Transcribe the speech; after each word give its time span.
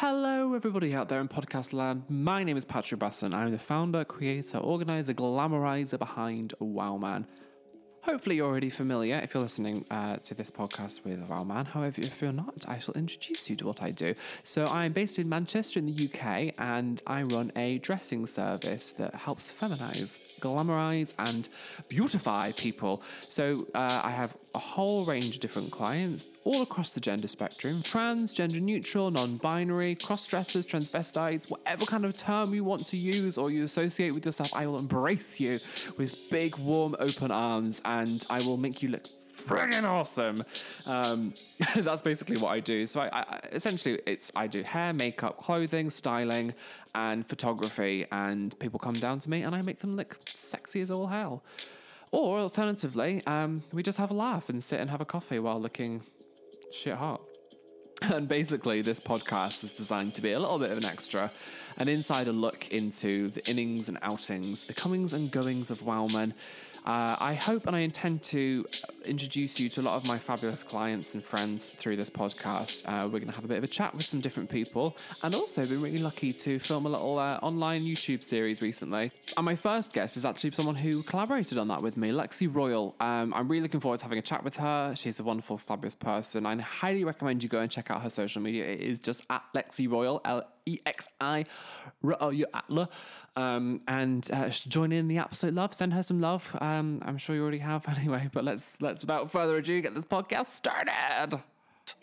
Hello, 0.00 0.54
everybody 0.54 0.94
out 0.94 1.08
there 1.08 1.20
in 1.20 1.26
podcast 1.26 1.72
land. 1.72 2.04
My 2.08 2.44
name 2.44 2.56
is 2.56 2.64
Patrick 2.64 3.00
Basson. 3.00 3.34
I'm 3.34 3.50
the 3.50 3.58
founder, 3.58 4.04
creator, 4.04 4.58
organizer, 4.58 5.12
glamorizer 5.12 5.98
behind 5.98 6.54
Wowman. 6.60 7.24
Hopefully, 8.02 8.36
you're 8.36 8.46
already 8.46 8.70
familiar 8.70 9.16
if 9.16 9.34
you're 9.34 9.42
listening 9.42 9.84
uh, 9.90 10.18
to 10.18 10.34
this 10.36 10.52
podcast 10.52 11.02
with 11.02 11.28
Wowman. 11.28 11.66
However, 11.66 12.00
if 12.00 12.22
you're 12.22 12.30
not, 12.30 12.64
I 12.68 12.78
shall 12.78 12.94
introduce 12.94 13.50
you 13.50 13.56
to 13.56 13.66
what 13.66 13.82
I 13.82 13.90
do. 13.90 14.14
So, 14.44 14.68
I'm 14.68 14.92
based 14.92 15.18
in 15.18 15.28
Manchester 15.28 15.80
in 15.80 15.86
the 15.86 16.08
UK 16.08 16.54
and 16.58 17.02
I 17.04 17.22
run 17.22 17.50
a 17.56 17.78
dressing 17.78 18.24
service 18.26 18.90
that 18.90 19.16
helps 19.16 19.50
feminize, 19.50 20.20
glamorize, 20.40 21.12
and 21.18 21.48
beautify 21.88 22.52
people. 22.52 23.02
So, 23.28 23.66
uh, 23.74 24.00
I 24.04 24.12
have 24.12 24.36
a 24.54 24.60
whole 24.60 25.04
range 25.04 25.34
of 25.34 25.40
different 25.40 25.72
clients 25.72 26.24
all 26.48 26.62
across 26.62 26.88
the 26.88 27.00
gender 27.00 27.28
spectrum 27.28 27.82
trans, 27.82 28.32
gender 28.32 28.58
neutral, 28.58 29.10
non 29.10 29.36
binary, 29.36 29.94
cross 29.94 30.26
dressers, 30.26 30.64
transvestites, 30.64 31.50
whatever 31.50 31.84
kind 31.84 32.06
of 32.06 32.16
term 32.16 32.54
you 32.54 32.64
want 32.64 32.86
to 32.86 32.96
use 32.96 33.36
or 33.36 33.50
you 33.50 33.64
associate 33.64 34.14
with 34.14 34.24
yourself, 34.24 34.50
I 34.54 34.66
will 34.66 34.78
embrace 34.78 35.38
you 35.38 35.60
with 35.98 36.16
big, 36.30 36.56
warm, 36.56 36.96
open 37.00 37.30
arms 37.30 37.82
and 37.84 38.24
I 38.30 38.40
will 38.40 38.56
make 38.56 38.82
you 38.82 38.88
look 38.88 39.04
friggin' 39.36 39.84
awesome. 39.84 40.42
Um, 40.86 41.34
that's 41.76 42.00
basically 42.00 42.38
what 42.38 42.48
I 42.48 42.60
do. 42.60 42.86
So 42.86 43.02
I, 43.02 43.08
I, 43.12 43.40
essentially, 43.52 44.00
it's 44.06 44.32
I 44.34 44.46
do 44.46 44.62
hair, 44.62 44.94
makeup, 44.94 45.36
clothing, 45.36 45.90
styling, 45.90 46.54
and 46.94 47.26
photography, 47.26 48.06
and 48.10 48.58
people 48.58 48.80
come 48.80 48.94
down 48.94 49.20
to 49.20 49.28
me 49.28 49.42
and 49.42 49.54
I 49.54 49.60
make 49.60 49.80
them 49.80 49.96
look 49.96 50.16
sexy 50.26 50.80
as 50.80 50.90
all 50.90 51.08
hell. 51.08 51.42
Or 52.10 52.38
alternatively, 52.38 53.22
um, 53.26 53.64
we 53.70 53.82
just 53.82 53.98
have 53.98 54.10
a 54.10 54.14
laugh 54.14 54.48
and 54.48 54.64
sit 54.64 54.80
and 54.80 54.88
have 54.88 55.02
a 55.02 55.04
coffee 55.04 55.38
while 55.38 55.60
looking 55.60 56.04
shit 56.70 56.94
hot. 56.94 57.22
And 58.00 58.28
basically, 58.28 58.80
this 58.80 59.00
podcast 59.00 59.64
is 59.64 59.72
designed 59.72 60.14
to 60.14 60.22
be 60.22 60.30
a 60.30 60.38
little 60.38 60.60
bit 60.60 60.70
of 60.70 60.78
an 60.78 60.84
extra, 60.84 61.32
an 61.78 61.88
insider 61.88 62.30
look 62.30 62.68
into 62.68 63.28
the 63.30 63.44
innings 63.50 63.88
and 63.88 63.98
outings, 64.02 64.66
the 64.66 64.72
comings 64.72 65.12
and 65.12 65.32
goings 65.32 65.72
of 65.72 65.80
Wowman. 65.80 66.32
Uh, 66.88 67.14
I 67.20 67.34
hope 67.34 67.66
and 67.66 67.76
I 67.76 67.80
intend 67.80 68.22
to 68.22 68.64
introduce 69.04 69.60
you 69.60 69.68
to 69.68 69.82
a 69.82 69.84
lot 69.84 69.96
of 69.96 70.06
my 70.06 70.18
fabulous 70.18 70.62
clients 70.62 71.12
and 71.12 71.22
friends 71.22 71.68
through 71.68 71.96
this 71.96 72.08
podcast. 72.08 72.82
Uh, 72.86 73.04
we're 73.04 73.18
going 73.18 73.28
to 73.28 73.34
have 73.34 73.44
a 73.44 73.48
bit 73.48 73.58
of 73.58 73.64
a 73.64 73.68
chat 73.68 73.94
with 73.94 74.06
some 74.06 74.20
different 74.20 74.48
people, 74.48 74.96
and 75.22 75.34
also 75.34 75.66
been 75.66 75.82
really 75.82 75.98
lucky 75.98 76.32
to 76.32 76.58
film 76.58 76.86
a 76.86 76.88
little 76.88 77.18
uh, 77.18 77.38
online 77.42 77.82
YouTube 77.82 78.24
series 78.24 78.62
recently. 78.62 79.12
And 79.36 79.44
my 79.44 79.54
first 79.54 79.92
guest 79.92 80.16
is 80.16 80.24
actually 80.24 80.52
someone 80.52 80.76
who 80.76 81.02
collaborated 81.02 81.58
on 81.58 81.68
that 81.68 81.82
with 81.82 81.98
me, 81.98 82.08
Lexi 82.10 82.52
Royal. 82.52 82.94
Um, 83.00 83.34
I'm 83.34 83.48
really 83.48 83.64
looking 83.64 83.80
forward 83.80 83.98
to 83.98 84.06
having 84.06 84.18
a 84.18 84.22
chat 84.22 84.42
with 84.42 84.56
her. 84.56 84.94
She's 84.96 85.20
a 85.20 85.24
wonderful, 85.24 85.58
fabulous 85.58 85.94
person. 85.94 86.46
I 86.46 86.56
highly 86.56 87.04
recommend 87.04 87.42
you 87.42 87.50
go 87.50 87.60
and 87.60 87.70
check 87.70 87.90
out 87.90 88.00
her 88.00 88.08
social 88.08 88.40
media. 88.40 88.64
It 88.64 88.80
is 88.80 88.98
just 88.98 89.24
at 89.28 89.42
Lexi 89.54 89.90
Royal, 89.90 90.22
L 90.24 90.42
E 90.68 90.80
X 90.84 91.08
I 91.20 91.44
R 92.04 92.16
O 92.20 92.30
U 92.30 92.46
Atla. 92.52 92.88
Um, 93.36 93.80
and 93.88 94.28
uh, 94.32 94.48
join 94.50 94.92
in 94.92 95.08
the 95.08 95.18
absolute 95.18 95.54
love. 95.54 95.72
Send 95.72 95.94
her 95.94 96.02
some 96.02 96.20
love. 96.20 96.54
Um, 96.60 97.00
I'm 97.04 97.18
sure 97.18 97.34
you 97.34 97.42
already 97.42 97.58
have 97.58 97.88
anyway. 97.98 98.28
But 98.32 98.44
let's 98.44 98.64
let's 98.80 99.02
without 99.02 99.30
further 99.30 99.56
ado 99.56 99.80
get 99.80 99.94
this 99.94 100.04
podcast 100.04 100.48
started. 100.48 101.40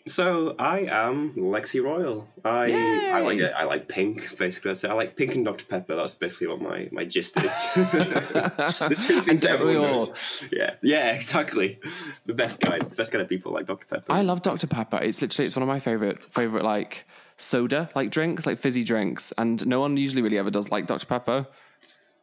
So 0.06 0.54
I 0.58 0.80
am 0.90 1.34
Lexi 1.34 1.82
Royal. 1.82 2.28
I 2.44 2.66
Yay! 2.66 3.10
I 3.10 3.20
like 3.20 3.38
it. 3.38 3.52
I 3.56 3.64
like 3.64 3.88
pink. 3.88 4.36
Basically. 4.38 4.88
I 4.88 4.94
like 4.94 5.16
pink 5.16 5.34
and 5.34 5.44
Dr 5.44 5.64
Pepper. 5.64 5.96
That's 5.96 6.14
basically 6.14 6.48
what 6.48 6.60
my 6.60 6.88
my 6.92 7.04
gist 7.04 7.36
is. 7.36 7.72
the 7.74 9.04
two 9.06 9.20
things 9.20 9.44
everyone 9.44 9.76
all? 9.76 9.98
knows. 9.98 10.48
Yeah, 10.52 10.74
yeah, 10.82 11.12
exactly. 11.12 11.78
The 12.24 12.34
best 12.34 12.62
kind, 12.62 12.82
the 12.82 12.96
best 12.96 13.12
kind 13.12 13.22
of 13.22 13.28
people 13.28 13.52
like 13.52 13.66
Dr 13.66 13.86
Pepper. 13.86 14.12
I 14.12 14.22
love 14.22 14.42
Dr 14.42 14.66
Pepper. 14.66 14.98
It's 15.02 15.20
literally 15.22 15.46
it's 15.46 15.56
one 15.56 15.62
of 15.62 15.68
my 15.68 15.80
favorite 15.80 16.22
favorite 16.22 16.64
like 16.64 17.04
soda 17.36 17.88
like 17.94 18.10
drinks 18.10 18.46
like 18.46 18.58
fizzy 18.58 18.84
drinks, 18.84 19.32
and 19.38 19.66
no 19.66 19.80
one 19.80 19.96
usually 19.96 20.22
really 20.22 20.38
ever 20.38 20.50
does 20.50 20.70
like 20.70 20.86
Dr 20.86 21.06
Pepper. 21.06 21.46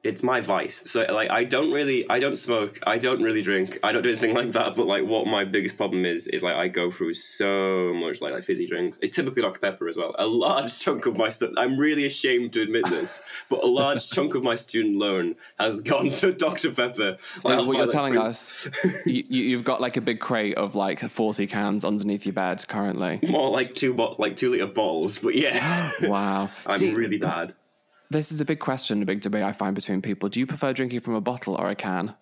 It's 0.04 0.22
my 0.22 0.42
vice. 0.42 0.84
So 0.92 1.06
like 1.09 1.32
I 1.32 1.44
don't 1.46 1.72
really 1.72 2.09
I 2.09 2.20
don't 2.20 2.36
smoke, 2.36 2.80
I 2.86 2.98
don't 2.98 3.22
really 3.24 3.41
drink, 3.41 3.80
I 3.84 3.91
don't 3.94 4.02
do 4.03 4.09
anything 4.09 4.34
like 4.41 4.50
that, 4.53 4.75
but 4.75 4.86
like 4.86 5.06
what 5.06 5.28
my 5.28 5.46
biggest 5.46 5.78
problem 5.78 6.06
is 6.06 6.28
is 6.28 6.44
like 6.44 6.56
I 6.56 6.68
go 6.68 6.91
through 6.91 7.14
so 7.14 7.94
much 7.94 8.22
like 8.22 8.34
like 8.34 8.44
fizzy 8.44 8.68
drinks. 8.68 8.97
It's 9.02 9.16
typically 9.16 9.41
Dr. 9.41 9.59
Pepper 9.59 9.88
as 9.88 9.97
well. 9.97 10.14
A 10.19 10.28
large 10.28 10.78
chunk 10.84 11.06
of 11.06 11.18
my 11.18 11.30
stu- 11.30 11.53
I'm 11.58 11.78
really 11.78 12.06
ashamed 12.06 12.53
to 12.53 12.62
admit 12.62 12.86
this, 12.90 13.24
but 13.50 13.64
a 13.64 13.68
large 13.68 14.09
chunk 14.12 14.36
of 14.36 14.44
my 14.44 14.56
student 14.56 14.97
loan 14.97 15.36
has 15.59 15.81
gone 15.81 16.09
to 16.09 16.34
Dr. 16.34 16.72
Pepper. 16.72 17.16
So 17.20 17.47
Like, 17.50 17.66
what 17.66 17.78
you're 17.78 17.88
telling 17.88 18.14
three- 18.14 18.22
us, 18.22 18.70
you, 19.06 19.24
you've 19.28 19.64
got 19.64 19.80
like 19.81 19.96
a 19.97 20.02
big 20.02 20.20
crate 20.20 20.56
of 20.56 20.75
like 20.75 21.00
40 21.00 21.47
cans 21.47 21.85
underneath 21.85 22.25
your 22.25 22.34
bed 22.34 22.68
currently. 22.68 23.20
more 23.30 23.50
like 23.52 23.74
two 23.75 23.94
bot 23.94 24.20
like 24.20 24.35
two 24.35 24.50
liter 24.52 24.68
bottles, 24.68 25.20
but 25.20 25.35
yeah. 25.35 25.91
Wow. 26.03 26.50
I'm 26.68 26.80
See, 26.80 26.94
really 26.94 27.18
bad. 27.18 27.53
This 28.13 28.31
is 28.31 28.40
a 28.41 28.46
big 28.46 28.59
question, 28.59 29.01
a 29.01 29.06
big 29.06 29.22
debate 29.22 29.44
I 29.44 29.51
find 29.53 29.74
between 29.75 30.01
people. 30.01 30.29
Do 30.29 30.40
you 30.40 30.46
prefer 30.47 30.72
drinking 30.72 31.00
from 31.01 31.16
a 31.16 31.22
bottle 31.22 31.56
or 31.56 31.69
a 31.69 31.75
can? 31.75 32.13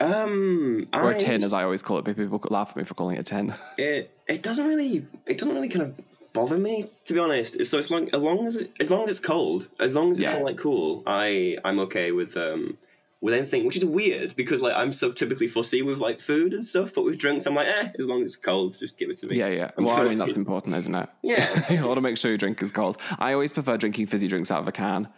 Um 0.00 0.88
Or 0.92 1.10
a 1.10 1.14
I- 1.14 1.18
tin, 1.18 1.44
as 1.44 1.52
I 1.52 1.62
always 1.62 1.82
call 1.82 1.98
it, 1.98 2.04
but 2.04 2.16
people 2.16 2.40
laugh 2.50 2.70
at 2.70 2.76
me 2.76 2.84
for 2.84 2.94
calling 2.94 3.16
it 3.16 3.20
a 3.20 3.22
tin. 3.22 3.54
it 3.78 4.10
it 4.26 4.42
doesn't 4.42 4.66
really 4.66 5.06
it 5.26 5.38
doesn't 5.38 5.54
really 5.54 5.68
kind 5.68 5.82
of 5.86 6.32
bother 6.32 6.58
me 6.58 6.86
to 7.04 7.12
be 7.14 7.20
honest. 7.20 7.64
So 7.66 7.78
as 7.78 7.90
long 7.90 8.04
as 8.06 8.20
long 8.28 8.46
as 8.46 8.56
it, 8.56 8.72
as 8.80 8.90
long 8.90 9.04
as 9.04 9.10
it's 9.10 9.20
cold, 9.20 9.68
as 9.78 9.94
long 9.94 10.10
as 10.10 10.18
it's 10.18 10.26
Yeah. 10.26 10.32
kind 10.32 10.42
of 10.42 10.48
like 10.50 10.58
cool, 10.58 11.02
I 11.06 11.56
I'm 11.64 11.78
okay 11.86 12.10
with 12.12 12.36
um 12.36 12.76
with 13.24 13.32
anything, 13.32 13.64
which 13.64 13.78
is 13.78 13.86
weird 13.86 14.36
because 14.36 14.60
like 14.60 14.74
I'm 14.74 14.92
so 14.92 15.10
typically 15.10 15.46
fussy 15.46 15.80
with 15.80 15.98
like 15.98 16.20
food 16.20 16.52
and 16.52 16.62
stuff, 16.62 16.92
but 16.94 17.06
with 17.06 17.18
drinks 17.18 17.46
I'm 17.46 17.54
like 17.54 17.66
eh, 17.66 17.88
as 17.98 18.06
long 18.06 18.22
as 18.22 18.32
it's 18.32 18.36
cold, 18.36 18.78
just 18.78 18.98
give 18.98 19.08
it 19.08 19.16
to 19.16 19.26
me. 19.26 19.38
Yeah, 19.38 19.48
yeah. 19.48 19.70
I'm 19.78 19.84
Well, 19.84 19.98
I 19.98 20.04
mean, 20.04 20.18
that's 20.18 20.36
important, 20.36 20.76
isn't 20.76 20.94
it? 20.94 21.08
Yeah. 21.22 21.62
you 21.72 21.86
want 21.86 21.96
to 21.96 22.02
make 22.02 22.18
sure 22.18 22.30
your 22.30 22.36
drink 22.36 22.60
is 22.60 22.70
cold. 22.70 22.98
I 23.18 23.32
always 23.32 23.50
prefer 23.50 23.78
drinking 23.78 24.08
fizzy 24.08 24.28
drinks 24.28 24.50
out 24.50 24.60
of 24.60 24.68
a 24.68 24.72
can. 24.72 25.08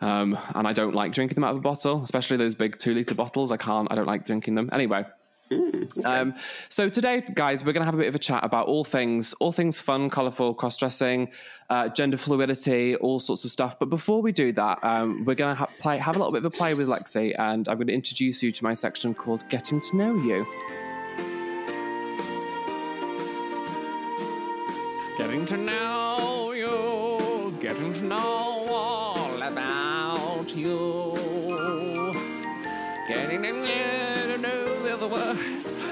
Um, 0.00 0.36
and 0.56 0.66
I 0.66 0.72
don't 0.72 0.92
like 0.92 1.12
drinking 1.12 1.36
them 1.36 1.44
out 1.44 1.52
of 1.52 1.58
a 1.58 1.62
bottle, 1.62 2.02
especially 2.02 2.36
those 2.36 2.56
big 2.56 2.78
two 2.78 2.94
liter 2.94 3.14
bottles. 3.14 3.52
I 3.52 3.58
can't, 3.58 3.86
I 3.92 3.94
don't 3.94 4.08
like 4.08 4.24
drinking 4.24 4.56
them. 4.56 4.68
Anyway. 4.72 5.04
Um, 6.04 6.34
so 6.68 6.88
today, 6.88 7.22
guys, 7.34 7.64
we're 7.64 7.72
going 7.72 7.82
to 7.82 7.86
have 7.86 7.94
a 7.94 7.98
bit 7.98 8.06
of 8.08 8.14
a 8.14 8.20
chat 8.20 8.44
about 8.44 8.66
all 8.66 8.84
things, 8.84 9.34
all 9.34 9.50
things 9.50 9.80
fun, 9.80 10.08
colorful, 10.08 10.54
cross-dressing, 10.54 11.30
uh, 11.68 11.88
gender 11.88 12.16
fluidity, 12.16 12.94
all 12.96 13.18
sorts 13.18 13.44
of 13.44 13.50
stuff. 13.50 13.78
But 13.78 13.90
before 13.90 14.22
we 14.22 14.30
do 14.30 14.52
that, 14.52 14.82
um, 14.84 15.24
we're 15.24 15.34
going 15.34 15.54
to 15.54 15.58
ha- 15.58 15.70
play, 15.80 15.98
have 15.98 16.14
a 16.14 16.18
little 16.18 16.32
bit 16.32 16.38
of 16.38 16.44
a 16.44 16.50
play 16.50 16.74
with 16.74 16.86
Lexi, 16.88 17.34
and 17.38 17.68
I'm 17.68 17.76
going 17.76 17.88
to 17.88 17.94
introduce 17.94 18.42
you 18.42 18.52
to 18.52 18.64
my 18.64 18.74
section 18.74 19.14
called 19.14 19.48
"Getting 19.48 19.80
to 19.80 19.96
Know 19.96 20.14
You." 20.16 20.46
Getting 25.18 25.44
to 25.46 25.56
know 25.58 26.52
you, 26.52 27.54
getting 27.60 27.92
to 27.92 28.04
know 28.04 28.66
all 28.70 29.42
about 29.42 30.56
you, 30.56 30.99
words. 35.10 35.84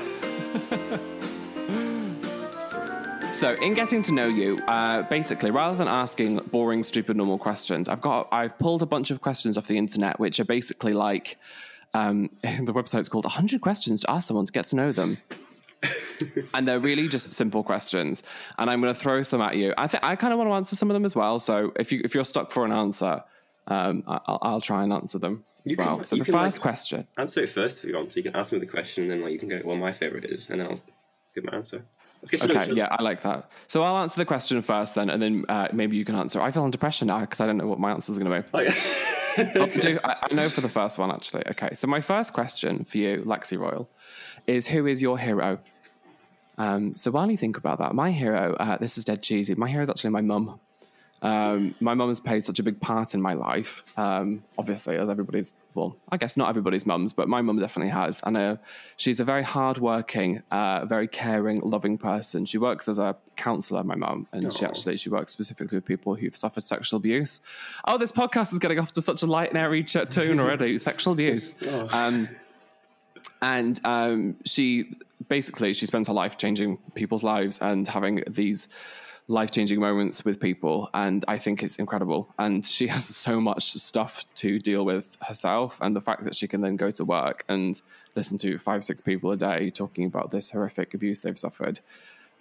so, 3.37 3.55
in 3.55 3.75
getting 3.75 4.03
to 4.03 4.13
know 4.15 4.27
you, 4.27 4.59
uh, 4.69 5.03
basically, 5.03 5.51
rather 5.51 5.77
than 5.77 5.89
asking 5.89 6.37
boring, 6.51 6.83
stupid, 6.83 7.17
normal 7.17 7.39
questions, 7.39 7.89
I've 7.89 8.01
got 8.01 8.29
I've 8.33 8.59
pulled 8.59 8.83
a 8.83 8.87
bunch 8.87 9.11
of 9.11 9.21
questions 9.21 9.59
off 9.59 9.67
the 9.67 9.77
internet, 9.77 10.19
which 10.21 10.41
are 10.41 10.45
basically 10.45 10.93
like 10.93 11.37
um, 11.95 12.31
the 12.43 12.73
website's 12.73 13.09
called 13.09 13.25
"100 13.25 13.61
Questions 13.61 14.03
to 14.03 14.11
Ask 14.11 14.29
Someone 14.29 14.47
to 14.47 14.53
Get 14.53 14.67
to 14.69 14.77
Know 14.77 14.93
Them." 14.93 15.17
and 16.55 16.67
they're 16.67 16.81
really 16.81 17.09
just 17.09 17.33
simple 17.33 17.63
questions. 17.63 18.23
And 18.59 18.69
I'm 18.69 18.81
going 18.81 18.93
to 18.93 18.99
throw 18.99 19.23
some 19.23 19.41
at 19.41 19.57
you. 19.57 19.75
I 19.79 19.87
think 19.87 20.05
I 20.05 20.17
kind 20.17 20.33
of 20.33 20.39
want 20.39 20.51
to 20.51 20.55
answer 20.55 20.77
some 20.77 20.91
of 20.91 20.95
them 20.95 21.05
as 21.05 21.15
well. 21.15 21.39
So 21.39 21.73
if 21.77 21.93
you 21.93 22.01
if 22.05 22.15
you're 22.15 22.25
stuck 22.25 22.53
for 22.53 22.65
an 22.65 22.73
answer, 22.73 23.23
um, 23.69 24.03
I- 24.07 24.21
I'll, 24.27 24.39
I'll 24.43 24.61
try 24.61 24.83
and 24.83 24.93
answer 24.93 25.19
them 25.19 25.45
as 25.65 25.73
You 25.73 25.77
can- 25.77 25.87
well. 25.87 26.05
so 26.05 26.17
the 26.17 26.25
first 26.25 26.57
like- 26.57 26.61
question. 26.61 27.07
Answer 27.17 27.43
it 27.45 27.51
first 27.51 27.85
if 27.85 27.89
you 27.91 27.97
want, 27.97 28.13
so 28.13 28.19
you 28.19 28.25
can 28.25 28.35
ask 28.37 28.53
me 28.53 28.59
the 28.59 28.67
question 28.67 29.05
and 29.05 29.11
then 29.13 29.23
like 29.23 29.33
you 29.33 29.39
can 29.39 29.49
go 29.49 29.61
well 29.65 29.77
my 29.77 29.93
favorite 29.93 30.25
is 30.25 30.51
and 30.51 30.61
I'll 30.63 30.81
give 31.35 31.45
my 31.45 31.53
answer. 31.55 31.85
Let's 32.21 32.33
get 32.33 32.41
to 32.41 32.49
know 32.49 32.55
each 32.55 32.69
Okay, 32.71 32.77
yeah, 32.77 32.89
I 32.91 33.01
like 33.03 33.23
that. 33.23 33.49
So 33.69 33.83
I'll 33.83 33.99
answer 33.99 34.19
the 34.21 34.25
question 34.25 34.61
first, 34.61 34.97
then, 34.97 35.09
and 35.09 35.23
then 35.23 35.45
uh, 35.49 35.69
maybe 35.73 35.97
you 35.97 36.05
can 36.05 36.17
answer. 36.17 36.41
I 36.41 36.51
feel 36.51 36.65
under 36.65 36.77
pressure 36.77 37.05
now 37.05 37.21
because 37.21 37.41
I 37.41 37.47
don't 37.47 37.57
know 37.59 37.69
what 37.69 37.79
my 37.79 37.93
answer 37.93 38.11
is 38.11 38.19
going 38.19 38.31
to 38.33 38.43
be. 38.43 38.49
Like- 38.53 38.69
I'll 39.57 39.67
do- 39.69 40.01
I, 40.03 40.27
I 40.29 40.35
know 40.35 40.49
for 40.49 40.61
the 40.63 40.69
first 40.69 40.99
one 40.99 41.13
actually. 41.13 41.45
Okay, 41.51 41.69
so 41.75 41.87
my 41.87 42.01
first 42.01 42.33
question 42.33 42.83
for 42.85 42.99
you, 42.99 43.19
Lexi 43.25 43.57
Royal, 43.57 43.89
is 44.49 44.67
who 44.67 44.87
is 44.87 45.01
your 45.01 45.17
hero? 45.17 45.61
Um, 46.57 46.97
so 46.97 47.13
while 47.13 47.31
you 47.31 47.37
think 47.37 47.57
about 47.57 47.79
that, 47.79 47.95
my 47.95 48.11
hero, 48.11 48.55
uh, 48.59 48.77
this 48.79 48.99
is 48.99 49.05
dead 49.05 49.23
cheesy. 49.23 49.55
My 49.55 49.69
hero 49.71 49.83
is 49.83 49.89
actually 49.91 50.11
my 50.11 50.23
mum. 50.23 50.59
Um, 51.23 51.75
my 51.81 51.95
mum 51.95 52.09
has 52.09 52.21
played 52.21 52.45
such 52.45 52.59
a 52.59 52.63
big 52.63 52.81
part 52.81 53.15
in 53.15 53.21
my 53.21 53.35
life. 53.35 53.83
Um, 53.99 54.45
obviously, 54.57 54.97
as 54.97 55.11
everybody's, 55.11 55.53
well, 55.75 55.97
I 56.11 56.17
guess 56.17 56.37
not 56.37 56.49
everybody's 56.49 56.87
mums, 56.87 57.13
but 57.13 57.29
my 57.29 57.43
mum 57.43 57.59
definitely 57.59 57.91
has. 57.91 58.21
And 58.25 58.37
uh, 58.37 58.57
she's 58.97 59.19
a 59.19 59.25
very 59.25 59.43
hardworking, 59.43 60.43
uh, 60.51 60.85
very 60.85 61.09
caring, 61.09 61.61
loving 61.61 61.99
person. 61.99 62.45
She 62.45 62.59
works 62.59 62.89
as 62.89 62.99
a 62.99 63.17
counsellor, 63.37 63.83
my 63.83 63.97
mum, 63.97 64.27
and 64.33 64.53
she 64.53 64.65
actually 64.65 64.97
she 64.97 65.11
works 65.11 65.33
specifically 65.33 65.77
with 65.77 65.85
people 65.85 66.15
who've 66.15 66.37
suffered 66.37 66.63
sexual 66.63 66.99
abuse. 66.99 67.41
Oh, 67.85 67.99
this 67.99 68.13
podcast 68.13 68.53
is 68.53 68.59
getting 68.59 68.79
off 68.79 68.93
to 68.93 69.03
such 69.03 69.23
a 69.23 69.27
light 69.27 69.49
and 69.49 69.59
airy 69.59 69.83
tone 69.83 70.41
already. 70.41 70.79
sexual 70.89 71.13
abuse. 71.13 71.67
Oh. 71.67 71.89
Um, 71.93 72.29
and 73.43 73.81
um, 73.85 74.37
she 74.45 74.93
basically 75.29 75.73
she 75.73 75.87
spends 75.87 76.09
her 76.09 76.15
life 76.15 76.39
changing 76.39 76.79
people's 76.95 77.23
lives 77.23 77.61
and 77.61 77.87
having 77.87 78.23
these 78.29 78.69
life 79.29 79.51
changing 79.51 79.79
moments 79.79 80.25
with 80.25 80.41
people, 80.41 80.89
and 80.95 81.25
I 81.29 81.37
think 81.37 81.63
it's 81.63 81.79
incredible. 81.79 82.35
And 82.39 82.65
she 82.65 82.87
has 82.89 83.05
so 83.05 83.41
much 83.41 83.73
stuff 83.75 84.25
to 84.37 84.59
deal 84.59 84.85
with 84.85 85.17
herself, 85.21 85.79
and 85.81 85.95
the 85.95 86.01
fact 86.01 86.25
that 86.25 86.35
she 86.35 86.49
can 86.49 86.63
then 86.63 86.77
go 86.77 86.91
to 86.91 87.05
work 87.05 87.45
and 87.49 87.81
listen 88.17 88.39
to 88.39 88.59
five, 88.59 88.83
six 88.83 89.01
people 89.01 89.31
a 89.31 89.37
day 89.37 89.71
talking 89.71 90.05
about 90.05 90.31
this 90.31 90.51
horrific 90.51 90.95
abuse 90.95 91.23
they've 91.23 91.39
suffered, 91.39 91.81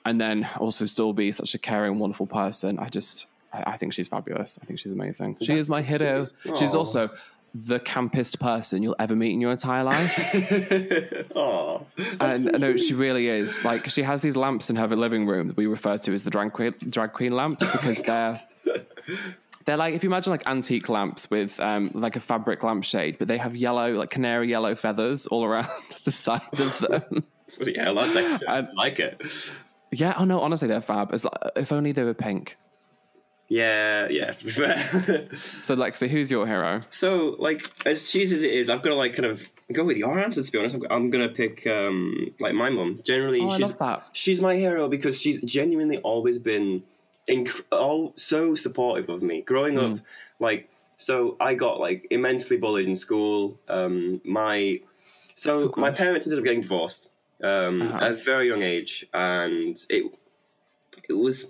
and 0.05 0.19
then 0.19 0.49
also 0.57 0.85
still 0.85 1.13
be 1.13 1.31
such 1.31 1.53
a 1.53 1.59
caring, 1.59 1.99
wonderful 1.99 2.25
person. 2.25 2.79
I 2.79 2.87
just, 2.89 3.27
I, 3.51 3.77
think 3.77 3.93
she's 3.93 4.07
fabulous. 4.07 4.57
I 4.61 4.65
think 4.65 4.79
she's 4.79 4.93
amazing. 4.93 5.37
She 5.41 5.53
is 5.53 5.69
my 5.69 5.81
hero. 5.81 6.27
She's 6.57 6.73
also 6.73 7.09
the 7.53 7.79
campest 7.79 8.39
person 8.39 8.83
you'll 8.83 8.95
ever 8.99 9.15
meet 9.15 9.31
in 9.31 9.41
your 9.41 9.51
entire 9.51 9.83
life. 9.83 11.31
Aw, 11.35 11.79
And 12.19 12.43
so 12.43 12.49
no, 12.51 12.77
she 12.77 12.93
really 12.93 13.27
is. 13.27 13.63
Like 13.63 13.89
she 13.89 14.03
has 14.03 14.21
these 14.21 14.37
lamps 14.37 14.69
in 14.69 14.75
her 14.75 14.87
living 14.87 15.25
room 15.25 15.47
that 15.47 15.57
we 15.57 15.65
refer 15.65 15.97
to 15.97 16.13
as 16.13 16.23
the 16.23 16.29
drag 16.29 16.53
queen, 16.53 16.73
drag 16.89 17.13
queen 17.13 17.35
lamps 17.35 17.65
because 17.71 18.01
they're 18.03 18.35
they're 19.65 19.77
like 19.77 19.93
if 19.93 20.03
you 20.03 20.09
imagine 20.09 20.31
like 20.31 20.47
antique 20.47 20.89
lamps 20.89 21.29
with 21.29 21.59
um, 21.59 21.89
like 21.93 22.15
a 22.15 22.19
fabric 22.19 22.63
lampshade, 22.63 23.17
but 23.17 23.27
they 23.27 23.37
have 23.37 23.55
yellow, 23.55 23.93
like 23.93 24.09
canary 24.09 24.49
yellow 24.49 24.75
feathers 24.75 25.27
all 25.27 25.43
around 25.43 25.67
the 26.03 26.11
sides 26.11 26.59
of 26.59 26.79
them. 26.79 27.23
Hell, 27.75 27.95
that's 27.95 28.15
extra. 28.15 28.51
I 28.51 28.67
like 28.73 28.99
it. 28.99 29.59
yeah, 29.91 30.13
oh 30.17 30.25
no, 30.25 30.41
honestly, 30.41 30.67
they're 30.67 30.81
fab. 30.81 31.11
Like, 31.11 31.33
if 31.55 31.71
only 31.71 31.91
they 31.91 32.03
were 32.03 32.13
pink. 32.13 32.57
Yeah, 33.49 34.07
yeah. 34.09 34.31
To 34.31 34.45
be 34.45 34.51
fair. 34.51 35.27
So, 35.37 35.75
Lexi, 35.75 36.07
who's 36.09 36.29
your 36.29 36.45
hero? 36.47 36.79
so, 36.89 37.35
like, 37.39 37.61
as 37.85 38.11
cheesy 38.11 38.35
as 38.35 38.43
it 38.43 38.51
is, 38.51 38.69
I've 38.69 38.81
got 38.81 38.89
to 38.89 38.95
like 38.95 39.13
kind 39.13 39.25
of 39.25 39.49
go 39.71 39.85
with 39.85 39.97
your 39.97 40.17
answer. 40.19 40.43
To 40.43 40.51
be 40.51 40.57
honest, 40.59 40.75
I'm, 40.75 40.83
I'm 40.89 41.09
gonna 41.09 41.29
pick 41.29 41.65
um 41.67 42.33
like 42.39 42.53
my 42.53 42.69
mum. 42.69 42.99
Generally, 43.03 43.41
Oh, 43.41 43.49
she's 43.57 43.73
she's 44.13 44.41
my 44.41 44.55
hero 44.55 44.89
because 44.89 45.19
she's 45.21 45.41
genuinely 45.41 45.97
always 45.99 46.37
been 46.39 46.83
inc- 47.27 47.63
all, 47.71 48.13
so 48.15 48.53
supportive 48.55 49.09
of 49.09 49.21
me 49.23 49.41
growing 49.41 49.75
Mm. 49.75 49.93
up. 49.95 49.99
Like, 50.39 50.69
so 50.97 51.37
I 51.39 51.53
got 51.53 51.79
like 51.79 52.07
immensely 52.11 52.57
bullied 52.57 52.87
in 52.87 52.95
school. 52.95 53.59
Um, 53.69 54.19
my 54.25 54.81
so 55.35 55.73
my 55.77 55.91
parents 55.91 56.27
ended 56.27 56.39
up 56.39 56.45
getting 56.45 56.61
divorced 56.61 57.09
um, 57.43 57.81
Uh-huh. 57.81 57.97
at 58.05 58.11
a 58.11 58.15
very 58.15 58.47
young 58.47 58.63
age, 58.63 59.05
and 59.13 59.77
it 59.89 60.13
it 61.07 61.13
was 61.13 61.47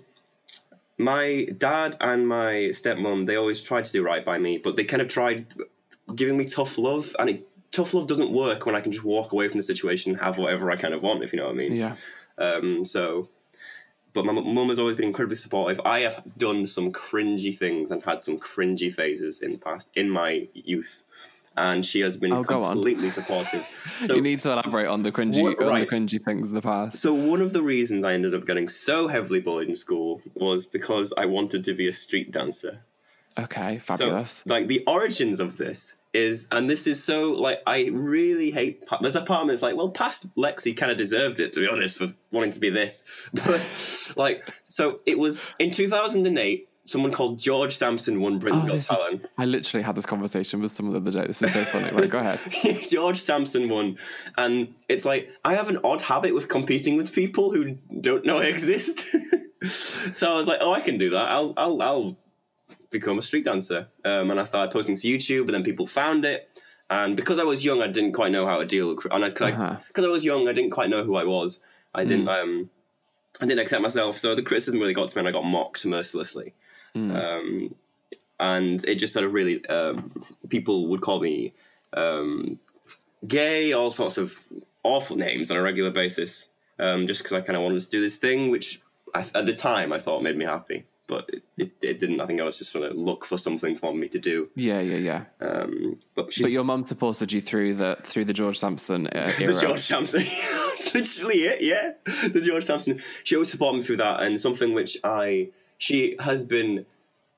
my 0.98 1.46
dad 1.56 1.96
and 2.00 2.26
my 2.28 2.70
stepmom. 2.72 3.26
They 3.26 3.36
always 3.36 3.62
tried 3.62 3.84
to 3.84 3.92
do 3.92 4.02
right 4.02 4.24
by 4.24 4.38
me, 4.38 4.58
but 4.58 4.76
they 4.76 4.84
kind 4.84 5.00
of 5.00 5.08
tried 5.08 5.46
giving 6.14 6.36
me 6.36 6.44
tough 6.44 6.76
love, 6.78 7.14
and 7.18 7.30
it, 7.30 7.48
tough 7.70 7.94
love 7.94 8.06
doesn't 8.06 8.30
work 8.30 8.66
when 8.66 8.74
I 8.74 8.80
can 8.80 8.92
just 8.92 9.04
walk 9.04 9.32
away 9.32 9.48
from 9.48 9.58
the 9.58 9.62
situation 9.62 10.12
and 10.12 10.20
have 10.20 10.38
whatever 10.38 10.70
I 10.70 10.76
kind 10.76 10.94
of 10.94 11.02
want, 11.02 11.22
if 11.22 11.32
you 11.32 11.38
know 11.38 11.46
what 11.46 11.54
I 11.54 11.58
mean. 11.58 11.76
Yeah. 11.76 11.94
Um, 12.36 12.84
so, 12.84 13.28
but 14.12 14.24
my 14.24 14.32
mum 14.32 14.68
has 14.68 14.78
always 14.78 14.96
been 14.96 15.06
incredibly 15.06 15.36
supportive. 15.36 15.80
I 15.84 16.00
have 16.00 16.22
done 16.36 16.66
some 16.66 16.92
cringy 16.92 17.56
things 17.56 17.90
and 17.90 18.02
had 18.02 18.24
some 18.24 18.38
cringy 18.38 18.92
phases 18.92 19.40
in 19.40 19.52
the 19.52 19.58
past 19.58 19.92
in 19.94 20.10
my 20.10 20.48
youth, 20.54 21.04
and 21.58 21.84
she 21.84 22.00
has 22.00 22.16
been 22.16 22.32
Oh, 22.32 22.44
completely 22.44 23.10
supportive. 23.10 23.66
So, 24.06 24.14
you 24.14 24.22
need 24.22 24.40
to 24.40 24.52
elaborate 24.52 24.86
on 24.86 25.02
the 25.02 25.10
cringy, 25.12 25.42
What- 25.42 25.62
on 25.62 25.80
the 25.80 25.86
cringy 25.86 26.22
things 26.24 26.48
of 26.48 26.54
the 26.54 26.62
past. 26.62 27.02
so 27.02 27.12
one 27.14 27.40
of 27.42 27.52
the 27.52 27.62
reasons 27.62 28.04
I 28.04 28.12
ended 28.14 28.34
up 28.34 28.46
getting 28.46 28.68
so 28.68 29.08
heavily 29.08 29.40
bullied 29.40 29.68
in 29.68 29.74
school 29.76 30.20
was 30.34 30.66
because 30.66 31.12
I 31.16 31.26
wanted 31.26 31.64
to 31.64 31.74
be 31.74 31.88
a 31.88 31.92
street 31.92 32.30
dancer. 32.30 32.80
Okay, 33.38 33.78
fabulous. 33.78 34.42
So, 34.46 34.54
like 34.54 34.66
the 34.66 34.82
origins 34.86 35.38
of 35.38 35.56
this 35.56 35.94
is, 36.12 36.48
and 36.50 36.68
this 36.68 36.88
is 36.88 37.02
so 37.04 37.32
like 37.34 37.60
I 37.66 37.88
really 37.92 38.50
hate. 38.50 38.82
There's 39.00 39.14
a 39.14 39.20
part 39.22 39.42
of 39.42 39.46
me 39.46 39.52
that's 39.52 39.62
like, 39.62 39.76
well, 39.76 39.90
past 39.90 40.34
Lexi 40.36 40.76
kind 40.76 40.90
of 40.90 40.98
deserved 40.98 41.38
it 41.38 41.52
to 41.52 41.60
be 41.60 41.68
honest 41.68 41.98
for 41.98 42.08
wanting 42.32 42.50
to 42.52 42.60
be 42.60 42.70
this, 42.70 43.30
but 43.46 44.12
like, 44.16 44.44
so 44.64 45.00
it 45.06 45.18
was 45.18 45.40
in 45.60 45.70
2008. 45.70 46.67
Someone 46.88 47.12
called 47.12 47.38
George 47.38 47.76
Sampson 47.76 48.18
won 48.20 48.38
Britain's 48.38 48.64
Oh, 48.64 48.68
Got 48.68 48.74
this 48.76 48.90
is, 48.90 49.04
I 49.36 49.44
literally 49.44 49.82
had 49.84 49.94
this 49.94 50.06
conversation 50.06 50.60
with 50.62 50.70
someone 50.70 50.94
the 50.94 51.00
other 51.10 51.20
day. 51.20 51.26
This 51.26 51.42
is 51.42 51.52
so 51.52 51.60
funny. 51.60 51.94
Right, 52.00 52.10
go 52.10 52.18
ahead. 52.18 52.38
George 52.90 53.18
Sampson 53.18 53.68
won, 53.68 53.98
and 54.38 54.74
it's 54.88 55.04
like 55.04 55.30
I 55.44 55.54
have 55.56 55.68
an 55.68 55.80
odd 55.84 56.00
habit 56.00 56.34
with 56.34 56.48
competing 56.48 56.96
with 56.96 57.14
people 57.14 57.52
who 57.52 57.76
don't 58.00 58.24
know 58.24 58.38
I 58.38 58.44
exist. 58.44 59.14
so 59.62 60.32
I 60.32 60.36
was 60.36 60.48
like, 60.48 60.60
oh, 60.62 60.72
I 60.72 60.80
can 60.80 60.96
do 60.96 61.10
that. 61.10 61.28
I'll 61.28 61.52
I'll 61.56 61.82
I'll 61.82 62.18
become 62.90 63.18
a 63.18 63.22
street 63.22 63.44
dancer. 63.44 63.88
Um, 64.04 64.30
and 64.30 64.40
I 64.40 64.44
started 64.44 64.72
posting 64.72 64.96
to 64.96 65.06
YouTube, 65.06 65.40
and 65.42 65.50
then 65.50 65.64
people 65.64 65.86
found 65.86 66.24
it. 66.24 66.48
And 66.88 67.16
because 67.16 67.38
I 67.38 67.44
was 67.44 67.62
young, 67.62 67.82
I 67.82 67.88
didn't 67.88 68.12
quite 68.12 68.32
know 68.32 68.46
how 68.46 68.60
to 68.60 68.64
deal. 68.64 68.94
with 68.94 69.06
And 69.12 69.22
because 69.22 69.52
Uh-huh. 69.52 69.76
I, 69.94 70.00
I 70.02 70.08
was 70.08 70.24
young, 70.24 70.48
I 70.48 70.54
didn't 70.54 70.70
quite 70.70 70.88
know 70.88 71.04
who 71.04 71.16
I 71.16 71.24
was. 71.24 71.60
I 71.94 72.06
didn't 72.06 72.28
um, 72.28 72.70
I 73.42 73.46
didn't 73.46 73.60
accept 73.60 73.82
myself. 73.82 74.16
So 74.16 74.34
the 74.34 74.42
criticism 74.42 74.80
really 74.80 74.94
got 74.94 75.10
to 75.10 75.16
me, 75.16 75.20
and 75.20 75.28
I 75.28 75.32
got 75.32 75.44
mocked 75.44 75.84
mercilessly. 75.84 76.54
Mm. 76.98 77.16
Um, 77.16 77.74
and 78.40 78.84
it 78.84 78.96
just 78.96 79.12
sort 79.12 79.24
of 79.24 79.34
really 79.34 79.64
um, 79.66 80.12
people 80.48 80.88
would 80.88 81.00
call 81.00 81.20
me 81.20 81.52
um, 81.92 82.58
gay, 83.26 83.72
all 83.72 83.90
sorts 83.90 84.18
of 84.18 84.38
awful 84.82 85.16
names 85.16 85.50
on 85.50 85.56
a 85.56 85.62
regular 85.62 85.90
basis, 85.90 86.48
um, 86.78 87.06
just 87.06 87.20
because 87.20 87.32
I 87.32 87.40
kind 87.40 87.56
of 87.56 87.62
wanted 87.62 87.80
to 87.80 87.90
do 87.90 88.00
this 88.00 88.18
thing, 88.18 88.50
which 88.50 88.80
I, 89.14 89.20
at 89.20 89.46
the 89.46 89.54
time 89.54 89.92
I 89.92 89.98
thought 89.98 90.22
made 90.22 90.36
me 90.36 90.44
happy, 90.44 90.84
but 91.06 91.28
it, 91.32 91.42
it, 91.56 91.72
it 91.82 91.98
didn't. 91.98 92.20
I 92.20 92.26
think 92.26 92.40
I 92.40 92.44
was 92.44 92.58
just 92.58 92.72
trying 92.72 92.90
to 92.90 92.94
look 92.94 93.24
for 93.24 93.38
something 93.38 93.74
for 93.74 93.92
me 93.92 94.08
to 94.08 94.18
do. 94.18 94.50
Yeah, 94.54 94.80
yeah, 94.80 94.96
yeah. 94.96 95.24
Um, 95.40 95.98
but 96.14 96.32
But 96.40 96.52
your 96.52 96.64
mum 96.64 96.84
supported 96.84 97.32
you 97.32 97.40
through 97.40 97.74
the 97.74 97.96
through 98.02 98.26
the 98.26 98.32
George 98.32 98.58
Sampson 98.58 99.06
uh, 99.08 99.10
era. 99.40 99.52
the 99.52 99.58
George 99.60 99.80
Sampson. 99.80 100.20
That's 100.20 100.94
literally 100.94 101.40
it, 101.40 101.62
yeah. 101.62 101.92
The 102.28 102.40
George 102.40 102.64
Sampson. 102.64 103.00
She 103.24 103.34
always 103.34 103.50
supported 103.50 103.78
me 103.78 103.84
through 103.84 103.96
that, 103.96 104.22
and 104.22 104.38
something 104.38 104.74
which 104.74 104.98
I. 105.02 105.48
She 105.78 106.16
has 106.20 106.44
been 106.44 106.86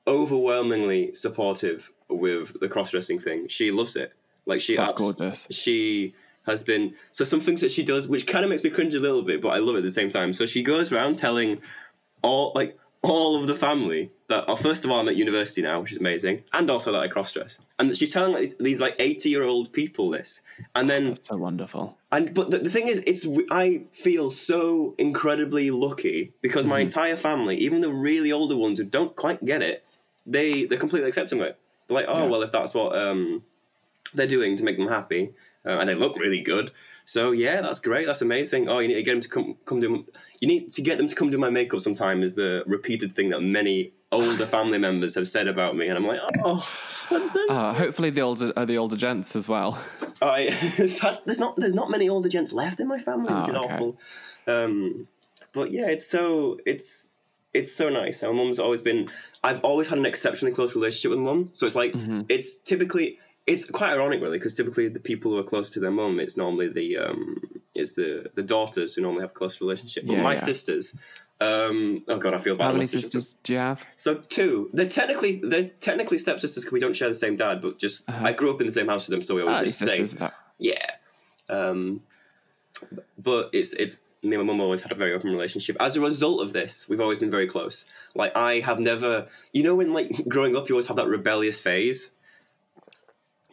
overwhelmingly 0.07 1.13
supportive 1.13 1.91
with 2.09 2.59
the 2.59 2.67
cross 2.67 2.91
dressing 2.91 3.19
thing. 3.19 3.47
She 3.47 3.71
loves 3.71 3.95
it. 3.95 4.13
Like 4.45 4.61
she. 4.61 4.75
That's 4.75 4.93
abs- 4.93 5.01
gorgeous. 5.01 5.47
She 5.51 6.15
has 6.45 6.63
been 6.63 6.95
so 7.11 7.23
some 7.23 7.39
things 7.39 7.61
that 7.61 7.71
she 7.71 7.83
does, 7.83 8.07
which 8.07 8.25
kind 8.25 8.43
of 8.43 8.49
makes 8.49 8.63
me 8.63 8.71
cringe 8.71 8.95
a 8.95 8.99
little 8.99 9.21
bit, 9.21 9.41
but 9.41 9.49
I 9.49 9.59
love 9.59 9.75
it 9.75 9.79
at 9.79 9.83
the 9.83 9.91
same 9.91 10.09
time. 10.09 10.33
So 10.33 10.45
she 10.45 10.63
goes 10.63 10.91
around 10.91 11.17
telling 11.17 11.61
all 12.23 12.51
like 12.55 12.77
all 13.03 13.35
of 13.41 13.47
the 13.47 13.55
family 13.55 14.11
that 14.27 14.45
oh, 14.47 14.55
first 14.55 14.85
of 14.85 14.91
all 14.91 14.99
I'm 14.99 15.07
at 15.09 15.15
university 15.15 15.61
now, 15.63 15.79
which 15.81 15.91
is 15.91 15.97
amazing, 15.97 16.43
and 16.53 16.69
also 16.69 16.91
that 16.91 16.99
I 17.01 17.07
cross 17.07 17.33
dress, 17.33 17.59
and 17.79 17.95
she's 17.97 18.13
telling 18.13 18.33
like, 18.33 18.41
these, 18.41 18.57
these 18.57 18.81
like 18.81 18.95
eighty 18.99 19.29
year 19.29 19.43
old 19.43 19.73
people 19.73 20.11
this, 20.11 20.41
and 20.75 20.89
then 20.89 21.05
That's 21.09 21.27
so 21.27 21.37
wonderful. 21.37 21.97
and 22.11 22.33
but 22.33 22.51
the, 22.51 22.59
the 22.59 22.69
thing 22.69 22.87
is, 22.87 22.99
it's 22.99 23.27
I 23.49 23.83
feel 23.91 24.29
so 24.29 24.93
incredibly 24.99 25.71
lucky 25.71 26.33
because 26.41 26.67
my 26.67 26.79
entire 26.79 27.15
family, 27.15 27.57
even 27.57 27.81
the 27.81 27.91
really 27.91 28.31
older 28.31 28.55
ones 28.55 28.77
who 28.79 28.85
don't 28.85 29.15
quite 29.15 29.43
get 29.43 29.61
it, 29.63 29.83
they 30.27 30.65
they're 30.65 30.77
completely 30.77 31.09
accepting 31.09 31.39
of 31.41 31.47
it. 31.47 31.59
They're 31.87 31.95
like, 31.95 32.05
oh 32.07 32.23
Yeah. 32.25 32.29
well, 32.29 32.41
if 32.43 32.51
that's 32.51 32.73
what 32.75 32.95
um, 32.95 33.43
they're 34.13 34.27
doing 34.27 34.57
to 34.57 34.63
make 34.63 34.77
them 34.77 34.87
happy, 34.87 35.33
uh, 35.65 35.77
and 35.79 35.87
they 35.89 35.95
look 35.95 36.17
really 36.17 36.41
good, 36.41 36.71
so 37.05 37.31
yeah, 37.31 37.61
that's 37.61 37.79
great, 37.79 38.05
that's 38.05 38.21
amazing. 38.21 38.67
Oh, 38.69 38.79
you 38.79 38.87
need 38.87 38.95
to 38.95 39.03
get 39.03 39.11
them 39.11 39.21
to 39.21 39.29
come 39.29 39.57
come 39.65 39.79
do. 39.79 40.05
You 40.39 40.47
need 40.47 40.71
to 40.71 40.81
get 40.81 40.97
them 40.97 41.07
to 41.07 41.15
come 41.15 41.29
do 41.29 41.37
my 41.37 41.49
makeup 41.49 41.79
sometime. 41.81 42.23
Is 42.23 42.35
the 42.35 42.63
repeated 42.65 43.11
thing 43.11 43.29
that 43.29 43.41
many 43.41 43.93
older 44.11 44.45
family 44.45 44.77
members 44.77 45.15
have 45.15 45.27
said 45.27 45.47
about 45.47 45.75
me, 45.75 45.87
and 45.87 45.97
I'm 45.97 46.05
like, 46.05 46.19
oh, 46.43 46.55
that's 47.09 47.31
so 47.31 47.39
Uh, 47.49 47.73
hopefully 47.73 48.09
the 48.09 48.21
older 48.21 48.51
uh, 48.55 48.65
the 48.65 48.77
older 48.77 48.97
gents 48.97 49.35
as 49.35 49.47
well. 49.47 49.79
I 50.21 50.49
there's 50.77 51.39
not 51.39 51.55
there's 51.57 51.73
not 51.75 51.89
many 51.89 52.09
older 52.09 52.29
gents 52.29 52.53
left 52.53 52.79
in 52.79 52.87
my 52.87 52.99
family, 52.99 53.33
which 53.33 53.49
Oh, 53.49 53.51
is 53.51 53.57
okay. 53.57 53.73
awful. 53.75 53.97
Um, 54.47 55.07
but 55.53 55.71
yeah, 55.71 55.87
it's 55.87 56.07
so 56.07 56.59
it's 56.65 57.11
it's 57.53 57.71
so 57.73 57.89
nice. 57.89 58.23
Our 58.23 58.33
mum's 58.33 58.59
always 58.59 58.81
been. 58.81 59.09
I've 59.43 59.61
always 59.63 59.87
had 59.87 59.97
an 59.97 60.05
exceptionally 60.05 60.53
close 60.55 60.73
relationship 60.75 61.11
with 61.11 61.19
mum, 61.19 61.49
so 61.53 61.65
it's 61.65 61.75
like 61.75 61.93
Mm-hmm. 61.93 62.21
it's 62.29 62.61
typically 62.61 63.17
it's 63.47 63.65
quite 63.69 63.91
ironic 63.93 64.21
really 64.21 64.37
because 64.37 64.53
typically 64.53 64.87
the 64.89 64.99
people 64.99 65.31
who 65.31 65.37
are 65.37 65.43
close 65.43 65.71
to 65.71 65.79
their 65.79 65.91
mum, 65.91 66.19
it's 66.19 66.37
normally 66.37 66.69
the 66.69 66.97
um 66.97 67.41
it's 67.73 67.93
the 67.93 68.29
the 68.35 68.43
daughters 68.43 68.95
who 68.95 69.01
normally 69.01 69.21
have 69.21 69.31
a 69.31 69.33
close 69.33 69.61
relationship. 69.61 70.05
But 70.05 70.17
Yeah, 70.17 70.23
my 70.23 70.31
yeah. 70.31 70.37
sisters. 70.37 70.97
Um, 71.39 72.03
oh 72.07 72.17
god, 72.17 72.35
I 72.35 72.37
feel 72.37 72.55
bad. 72.55 72.65
How 72.65 72.73
many 72.73 72.85
sisters 72.85 73.35
do 73.43 73.53
you 73.53 73.59
have? 73.59 73.83
So 73.95 74.15
two. 74.15 74.69
They're 74.73 74.85
technically 74.85 75.41
they're 75.43 75.69
technically 75.69 76.19
stepsisters 76.19 76.63
because 76.63 76.73
we 76.73 76.79
don't 76.79 76.95
share 76.95 77.09
the 77.09 77.15
same 77.15 77.35
dad, 77.35 77.61
but 77.61 77.79
just 77.79 78.07
Uh-huh. 78.07 78.25
I 78.25 78.33
grew 78.33 78.51
up 78.53 78.61
in 78.61 78.67
the 78.67 78.71
same 78.71 78.87
house 78.87 79.07
with 79.07 79.11
them, 79.11 79.21
so 79.23 79.35
we 79.35 79.41
always 79.41 79.81
Ah, 79.81 79.85
just 79.85 80.19
say 80.19 80.29
yeah. 80.59 80.75
Um, 81.49 82.01
but 83.17 83.49
it's 83.53 83.73
it's 83.73 84.01
me 84.23 84.35
and 84.35 84.45
my 84.45 84.53
mum 84.53 84.61
always 84.61 84.81
had 84.81 84.91
a 84.91 84.95
very 84.95 85.13
open 85.13 85.31
relationship. 85.31 85.77
As 85.79 85.95
a 85.97 86.01
result 86.01 86.41
of 86.41 86.53
this, 86.53 86.87
we've 86.87 87.01
always 87.01 87.17
been 87.17 87.31
very 87.31 87.47
close. 87.47 87.91
Like 88.15 88.37
I 88.37 88.59
have 88.59 88.79
never, 88.79 89.27
you 89.51 89.63
know, 89.63 89.75
when 89.75 89.93
like 89.93 90.11
growing 90.27 90.55
up, 90.55 90.69
you 90.69 90.75
always 90.75 90.87
have 90.87 90.97
that 90.97 91.07
rebellious 91.07 91.59
phase. 91.59 92.13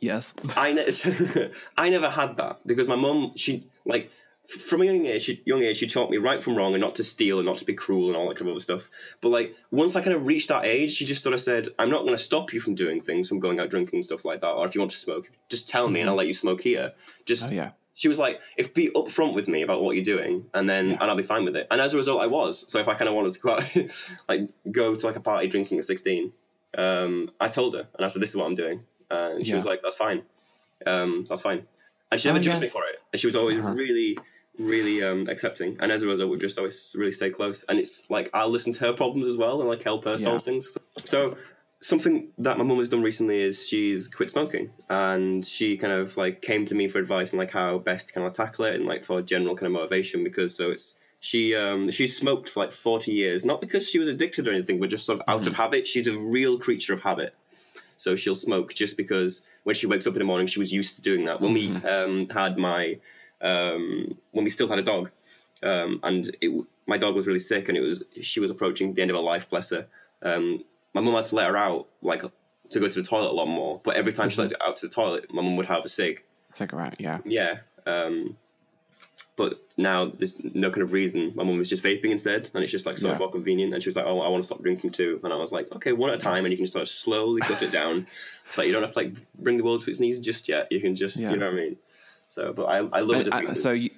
Yes. 0.00 0.34
I 0.56 0.72
ne- 0.72 1.50
I 1.76 1.90
never 1.90 2.10
had 2.10 2.36
that 2.36 2.60
because 2.66 2.88
my 2.88 2.96
mum, 2.96 3.32
she 3.36 3.66
like 3.84 4.10
from 4.46 4.80
a 4.80 4.84
young 4.86 5.04
age, 5.04 5.24
she, 5.24 5.42
young 5.44 5.62
age, 5.62 5.76
she 5.76 5.86
taught 5.86 6.10
me 6.10 6.16
right 6.16 6.42
from 6.42 6.56
wrong 6.56 6.72
and 6.72 6.80
not 6.80 6.94
to 6.94 7.04
steal 7.04 7.38
and 7.38 7.44
not 7.44 7.58
to 7.58 7.66
be 7.66 7.74
cruel 7.74 8.08
and 8.08 8.16
all 8.16 8.28
that 8.28 8.36
kind 8.38 8.48
of 8.48 8.52
other 8.52 8.60
stuff. 8.60 8.88
But 9.20 9.28
like 9.28 9.54
once 9.70 9.94
I 9.94 10.00
kind 10.00 10.16
of 10.16 10.24
reached 10.26 10.48
that 10.48 10.64
age, 10.64 10.92
she 10.92 11.04
just 11.04 11.22
sort 11.22 11.34
of 11.34 11.40
said, 11.40 11.68
"I'm 11.78 11.90
not 11.90 12.02
going 12.02 12.16
to 12.16 12.22
stop 12.22 12.52
you 12.52 12.60
from 12.60 12.74
doing 12.74 13.00
things, 13.00 13.28
from 13.28 13.40
going 13.40 13.60
out 13.60 13.68
drinking 13.70 13.98
and 13.98 14.04
stuff 14.04 14.24
like 14.24 14.40
that. 14.40 14.52
Or 14.52 14.66
if 14.66 14.74
you 14.74 14.80
want 14.80 14.92
to 14.92 14.96
smoke, 14.96 15.28
just 15.48 15.68
tell 15.68 15.88
me 15.88 16.00
and 16.00 16.08
I'll 16.08 16.16
let 16.16 16.26
you 16.26 16.34
smoke 16.34 16.62
here. 16.62 16.92
Just 17.26 17.50
Oh 17.50 17.52
yeah. 17.52 17.72
she 17.92 18.08
was 18.08 18.18
like, 18.18 18.40
if 18.56 18.72
be 18.72 18.88
upfront 18.88 19.34
with 19.34 19.48
me 19.48 19.62
about 19.62 19.82
what 19.82 19.96
you're 19.96 20.04
doing, 20.04 20.46
and 20.54 20.68
then 20.68 20.92
and 20.92 21.02
I'll 21.02 21.16
be 21.16 21.22
fine 21.22 21.44
with 21.44 21.56
it. 21.56 21.66
And 21.70 21.78
as 21.78 21.92
a 21.92 21.98
result, 21.98 22.22
I 22.22 22.26
was. 22.28 22.64
So 22.72 22.78
if 22.78 22.88
I 22.88 22.94
kind 22.94 23.08
of 23.08 23.14
wanted 23.14 23.32
to 23.32 23.40
go 23.40 23.50
out, 23.50 23.76
like 24.30 24.48
go 24.70 24.94
to 24.94 25.06
like 25.06 25.16
a 25.16 25.20
party 25.20 25.48
drinking 25.48 25.76
at 25.76 25.84
16, 25.84 26.32
um, 26.76 27.30
I 27.38 27.48
told 27.48 27.74
her, 27.74 27.86
and 27.96 28.04
I 28.04 28.08
said, 28.08 28.22
this 28.22 28.30
is 28.30 28.36
what 28.36 28.46
I'm 28.46 28.54
doing, 28.54 28.82
and 29.10 29.44
she 29.44 29.50
Yeah. 29.52 29.56
was 29.56 29.64
like, 29.66 29.80
that's 29.82 29.96
fine, 29.96 30.22
um, 30.86 31.24
that's 31.28 31.40
fine, 31.40 31.66
and 32.10 32.20
she 32.20 32.28
never 32.28 32.38
Oh, 32.38 32.42
judged 32.42 32.56
yeah. 32.58 32.62
me 32.62 32.68
for 32.68 32.82
it. 32.84 33.00
And 33.12 33.20
she 33.20 33.26
was 33.26 33.36
always 33.36 33.58
Uh-huh. 33.58 33.74
really. 33.74 34.18
Really 34.60 35.04
um, 35.04 35.28
accepting, 35.28 35.76
and 35.78 35.92
as 35.92 36.02
a 36.02 36.08
result, 36.08 36.32
we 36.32 36.36
just 36.36 36.58
always 36.58 36.92
really 36.98 37.12
stay 37.12 37.30
close. 37.30 37.62
And 37.68 37.78
it's 37.78 38.10
like 38.10 38.28
I'll 38.34 38.50
listen 38.50 38.72
to 38.72 38.86
her 38.86 38.92
problems 38.92 39.28
as 39.28 39.36
well, 39.36 39.60
and 39.60 39.68
like 39.68 39.84
help 39.84 40.04
her 40.04 40.18
solve 40.18 40.42
things. 40.42 40.76
So 41.04 41.36
something 41.80 42.32
that 42.38 42.58
my 42.58 42.64
mum 42.64 42.78
has 42.78 42.88
done 42.88 43.02
recently 43.02 43.40
is 43.40 43.68
she's 43.68 44.08
quit 44.08 44.30
smoking 44.30 44.70
and 44.90 45.44
she 45.44 45.76
kind 45.76 45.92
of 45.92 46.16
like 46.16 46.42
came 46.42 46.64
to 46.64 46.74
me 46.74 46.88
for 46.88 46.98
advice 46.98 47.32
on 47.32 47.38
like 47.38 47.52
how 47.52 47.78
best 47.78 48.08
to 48.08 48.14
kind 48.14 48.26
of 48.26 48.32
tackle 48.32 48.64
it 48.64 48.74
and 48.74 48.84
like 48.84 49.04
for 49.04 49.22
general 49.22 49.54
kind 49.54 49.68
of 49.68 49.72
motivation 49.74 50.24
because 50.24 50.56
so 50.56 50.72
it's 50.72 50.98
she 51.20 51.54
um 51.54 51.88
she 51.92 52.08
smoked 52.08 52.48
for 52.48 52.58
like 52.64 52.72
40 52.72 53.12
years 53.12 53.44
not 53.44 53.60
because 53.60 53.88
she 53.88 54.00
was 54.00 54.08
addicted 54.08 54.48
or 54.48 54.52
anything 54.52 54.80
but 54.80 54.90
just 54.90 55.06
sort 55.06 55.20
of 55.20 55.24
out 55.28 55.46
of 55.46 55.54
habit 55.54 55.86
she's 55.86 56.08
a 56.08 56.18
real 56.18 56.58
creature 56.58 56.94
of 56.94 57.00
habit 57.00 57.32
so 57.98 58.16
she'll 58.16 58.34
smoke 58.34 58.72
just 58.72 58.96
because 58.96 59.44
when 59.64 59.74
she 59.74 59.86
wakes 59.86 60.06
up 60.06 60.14
in 60.14 60.20
the 60.20 60.24
morning 60.24 60.46
she 60.46 60.58
was 60.58 60.72
used 60.72 60.96
to 60.96 61.02
doing 61.02 61.26
that 61.26 61.40
when 61.40 61.52
we 61.52 61.70
um 61.86 62.26
had 62.30 62.56
my 62.56 62.98
um 63.42 64.16
when 64.32 64.44
we 64.44 64.50
still 64.50 64.68
had 64.68 64.78
a 64.78 64.82
dog 64.82 65.10
um 65.62 66.00
and 66.02 66.34
it, 66.40 66.64
my 66.86 66.96
dog 66.96 67.14
was 67.14 67.26
really 67.26 67.38
sick 67.38 67.68
and 67.68 67.76
it 67.76 67.82
was 67.82 68.02
she 68.22 68.40
was 68.40 68.50
approaching 68.50 68.94
the 68.94 69.02
end 69.02 69.10
of 69.10 69.16
her 69.16 69.22
life 69.22 69.50
bless 69.50 69.68
her 69.70 69.86
um 70.22 70.64
my 70.94 71.02
mum 71.02 71.14
had 71.14 71.26
to 71.26 71.36
let 71.36 71.48
her 71.48 71.56
out 71.56 71.86
like 72.00 72.22
to 72.70 72.80
go 72.80 72.88
to 72.88 73.00
the 73.00 73.06
toilet 73.06 73.30
a 73.30 73.34
lot 73.34 73.46
more. 73.46 73.80
But 73.82 73.96
every 73.96 74.12
time 74.12 74.30
she 74.30 74.40
let 74.40 74.50
her 74.50 74.62
out 74.62 74.76
to 74.76 74.86
the 74.86 74.92
toilet, 74.92 75.32
my 75.32 75.42
mum 75.42 75.56
would 75.56 75.66
have 75.66 75.84
a 75.84 75.88
cig. 75.88 76.24
Cigarette, 76.52 76.96
yeah. 76.98 77.18
Yeah. 77.24 77.58
Um, 77.86 78.36
but 79.38 79.58
now 79.78 80.06
there's 80.06 80.42
no 80.44 80.70
kind 80.70 80.82
of 80.82 80.92
reason. 80.92 81.32
My 81.34 81.44
mum 81.44 81.56
was 81.56 81.70
just 81.70 81.82
vaping 81.84 82.10
instead, 82.10 82.50
and 82.52 82.62
it's 82.62 82.72
just 82.72 82.84
like 82.84 82.98
so 82.98 83.08
Yeah. 83.12 83.18
more 83.18 83.30
convenient. 83.30 83.72
And 83.72 83.82
she 83.82 83.88
was 83.88 83.96
like, 83.96 84.04
"Oh, 84.04 84.20
I 84.20 84.28
want 84.28 84.42
to 84.42 84.46
stop 84.46 84.60
drinking 84.62 84.90
too." 84.90 85.20
And 85.24 85.32
I 85.32 85.36
was 85.36 85.52
like, 85.52 85.72
"Okay, 85.76 85.92
one 85.92 86.10
at 86.10 86.16
a 86.16 86.18
time, 86.18 86.44
and 86.44 86.52
you 86.52 86.58
can 86.58 86.66
sort 86.66 86.82
of 86.82 86.88
slowly 86.88 87.40
cut 87.40 87.62
it 87.62 87.70
down. 87.70 88.06
It's 88.48 88.58
like 88.58 88.66
you 88.66 88.72
don't 88.72 88.82
have 88.82 88.90
to 88.92 88.98
like 88.98 89.14
bring 89.36 89.56
the 89.56 89.64
world 89.64 89.82
to 89.82 89.90
its 89.90 90.00
knees 90.00 90.18
just 90.18 90.48
yet. 90.48 90.72
You 90.72 90.80
can 90.80 90.96
just, 90.96 91.18
Yeah. 91.20 91.30
you 91.30 91.36
know 91.38 91.46
what 91.46 91.54
I 91.54 91.62
mean." 91.62 91.76
So, 92.26 92.52
but 92.52 92.64
I, 92.64 92.78
I 92.78 93.00
love 93.00 93.26
uh, 93.28 93.54
so 93.54 93.70
you, 93.72 93.90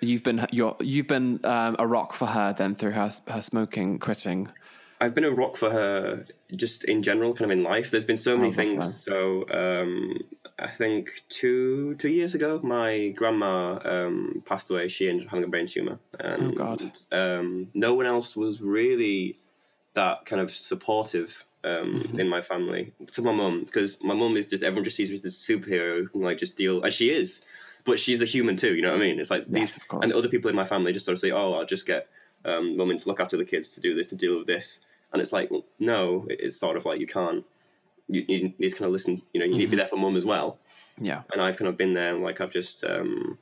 you've 0.00 0.22
been 0.22 0.46
you're, 0.52 0.76
you've 0.80 1.08
been 1.08 1.40
um, 1.44 1.74
a 1.78 1.86
rock 1.86 2.12
for 2.12 2.26
her 2.26 2.52
then 2.52 2.74
through 2.76 2.92
her 2.92 3.10
her 3.28 3.42
smoking 3.42 3.98
quitting. 3.98 4.48
I've 5.02 5.14
been 5.16 5.24
a 5.24 5.30
rock 5.32 5.56
for 5.56 5.68
her 5.70 6.24
just 6.54 6.84
in 6.84 7.02
general, 7.02 7.34
kind 7.34 7.50
of 7.50 7.58
in 7.58 7.64
life. 7.64 7.90
There's 7.90 8.04
been 8.04 8.16
so 8.16 8.36
many 8.36 8.48
love 8.50 8.56
things. 8.56 9.02
So 9.02 9.44
um, 9.50 10.18
I 10.58 10.68
think 10.68 11.10
two 11.28 11.94
two 11.96 12.08
years 12.10 12.34
ago, 12.36 12.60
my 12.62 13.08
grandma 13.08 13.78
um, 13.84 14.42
passed 14.46 14.70
away. 14.70 14.88
She 14.88 15.08
ended 15.08 15.26
up 15.26 15.30
having 15.32 15.44
a 15.44 15.48
brain 15.48 15.66
tumor, 15.66 15.98
and 16.20 16.42
Oh, 16.42 16.50
God. 16.52 16.82
Um, 17.10 17.68
no 17.74 17.94
one 17.94 18.06
else 18.06 18.36
was 18.36 18.60
really 18.62 19.38
that 19.94 20.24
kind 20.24 20.40
of 20.40 20.50
supportive 20.50 21.44
um, 21.64 22.02
Mm-hmm. 22.02 22.20
in 22.20 22.28
my 22.28 22.40
family 22.40 22.92
to 23.12 23.22
my 23.22 23.32
mum 23.32 23.62
because 23.64 24.02
my 24.02 24.14
mum 24.14 24.36
is 24.36 24.50
just 24.50 24.62
everyone 24.64 24.84
just 24.84 24.96
sees 24.96 25.08
her 25.10 25.14
as 25.14 25.22
this 25.22 25.38
superhero 25.48 25.98
who 26.00 26.08
can 26.08 26.20
like 26.20 26.38
just 26.38 26.56
deal, 26.56 26.82
and 26.82 26.92
she 26.92 27.10
is, 27.10 27.44
but 27.84 27.98
she's 27.98 28.22
a 28.22 28.26
human 28.26 28.56
too. 28.56 28.74
You 28.74 28.82
know 28.82 28.92
what 28.92 29.00
I 29.00 29.04
mean? 29.04 29.18
It's 29.20 29.30
like 29.30 29.46
these 29.48 29.76
of 29.76 29.86
course. 29.88 30.04
and 30.04 30.12
other 30.12 30.28
people 30.28 30.48
in 30.50 30.56
my 30.56 30.64
family 30.64 30.92
just 30.92 31.06
sort 31.06 31.14
of 31.14 31.20
say, 31.20 31.30
"Oh, 31.32 31.54
I'll 31.54 31.66
just 31.66 31.86
get 31.86 32.08
um, 32.44 32.76
women 32.76 32.98
to 32.98 33.08
look 33.08 33.20
after 33.20 33.36
the 33.36 33.44
kids, 33.44 33.74
to 33.74 33.80
do 33.80 33.94
this, 33.94 34.08
to 34.08 34.16
deal 34.16 34.38
with 34.38 34.46
this," 34.48 34.80
and 35.12 35.20
it's 35.20 35.32
like, 35.32 35.50
well, 35.50 35.64
no, 35.78 36.26
it's 36.28 36.56
sort 36.56 36.76
of 36.76 36.84
like 36.84 37.00
you 37.00 37.06
can't. 37.06 37.44
You, 38.08 38.24
you 38.28 38.52
need 38.58 38.68
to 38.68 38.76
kind 38.76 38.86
of 38.86 38.92
listen. 38.92 39.22
You 39.32 39.40
know, 39.40 39.46
you 39.46 39.56
need 39.56 39.66
to 39.66 39.70
be 39.70 39.76
there 39.76 39.86
for 39.86 39.96
mum 39.96 40.16
as 40.16 40.24
well. 40.24 40.58
Yeah, 41.00 41.22
And 41.32 41.40
I've 41.40 41.56
kind 41.56 41.68
of 41.68 41.76
been 41.76 41.94
there. 41.94 42.14
and, 42.14 42.22
Like 42.22 42.40
I've 42.40 42.50
just, 42.50 42.84
um, 42.84 43.38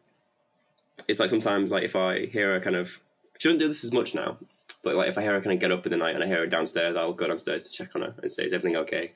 it's 1.08 1.18
like 1.18 1.30
sometimes 1.30 1.72
like 1.72 1.82
if 1.82 1.96
I 1.96 2.26
hear 2.26 2.52
her 2.54 2.60
kind 2.60 2.76
of, 2.76 3.00
she 3.38 3.48
doesn't 3.48 3.58
do 3.58 3.66
this 3.66 3.84
as 3.84 3.92
much 3.92 4.14
now, 4.14 4.36
but 4.82 4.94
like 4.96 5.08
if 5.08 5.18
I 5.18 5.22
hear 5.22 5.32
her 5.34 5.40
kind 5.40 5.52
of 5.54 5.60
get 5.60 5.70
up 5.72 5.84
in 5.86 5.92
the 5.92 5.98
night 5.98 6.14
and 6.14 6.24
I 6.24 6.26
hear 6.26 6.38
her 6.40 6.46
downstairs, 6.46 6.96
I'll 6.96 7.12
go 7.12 7.26
downstairs 7.28 7.64
to 7.64 7.72
check 7.72 7.94
on 7.96 8.02
her 8.02 8.14
and 8.22 8.30
say, 8.30 8.44
"Is 8.44 8.52
everything 8.52 8.76
okay?" 8.78 9.12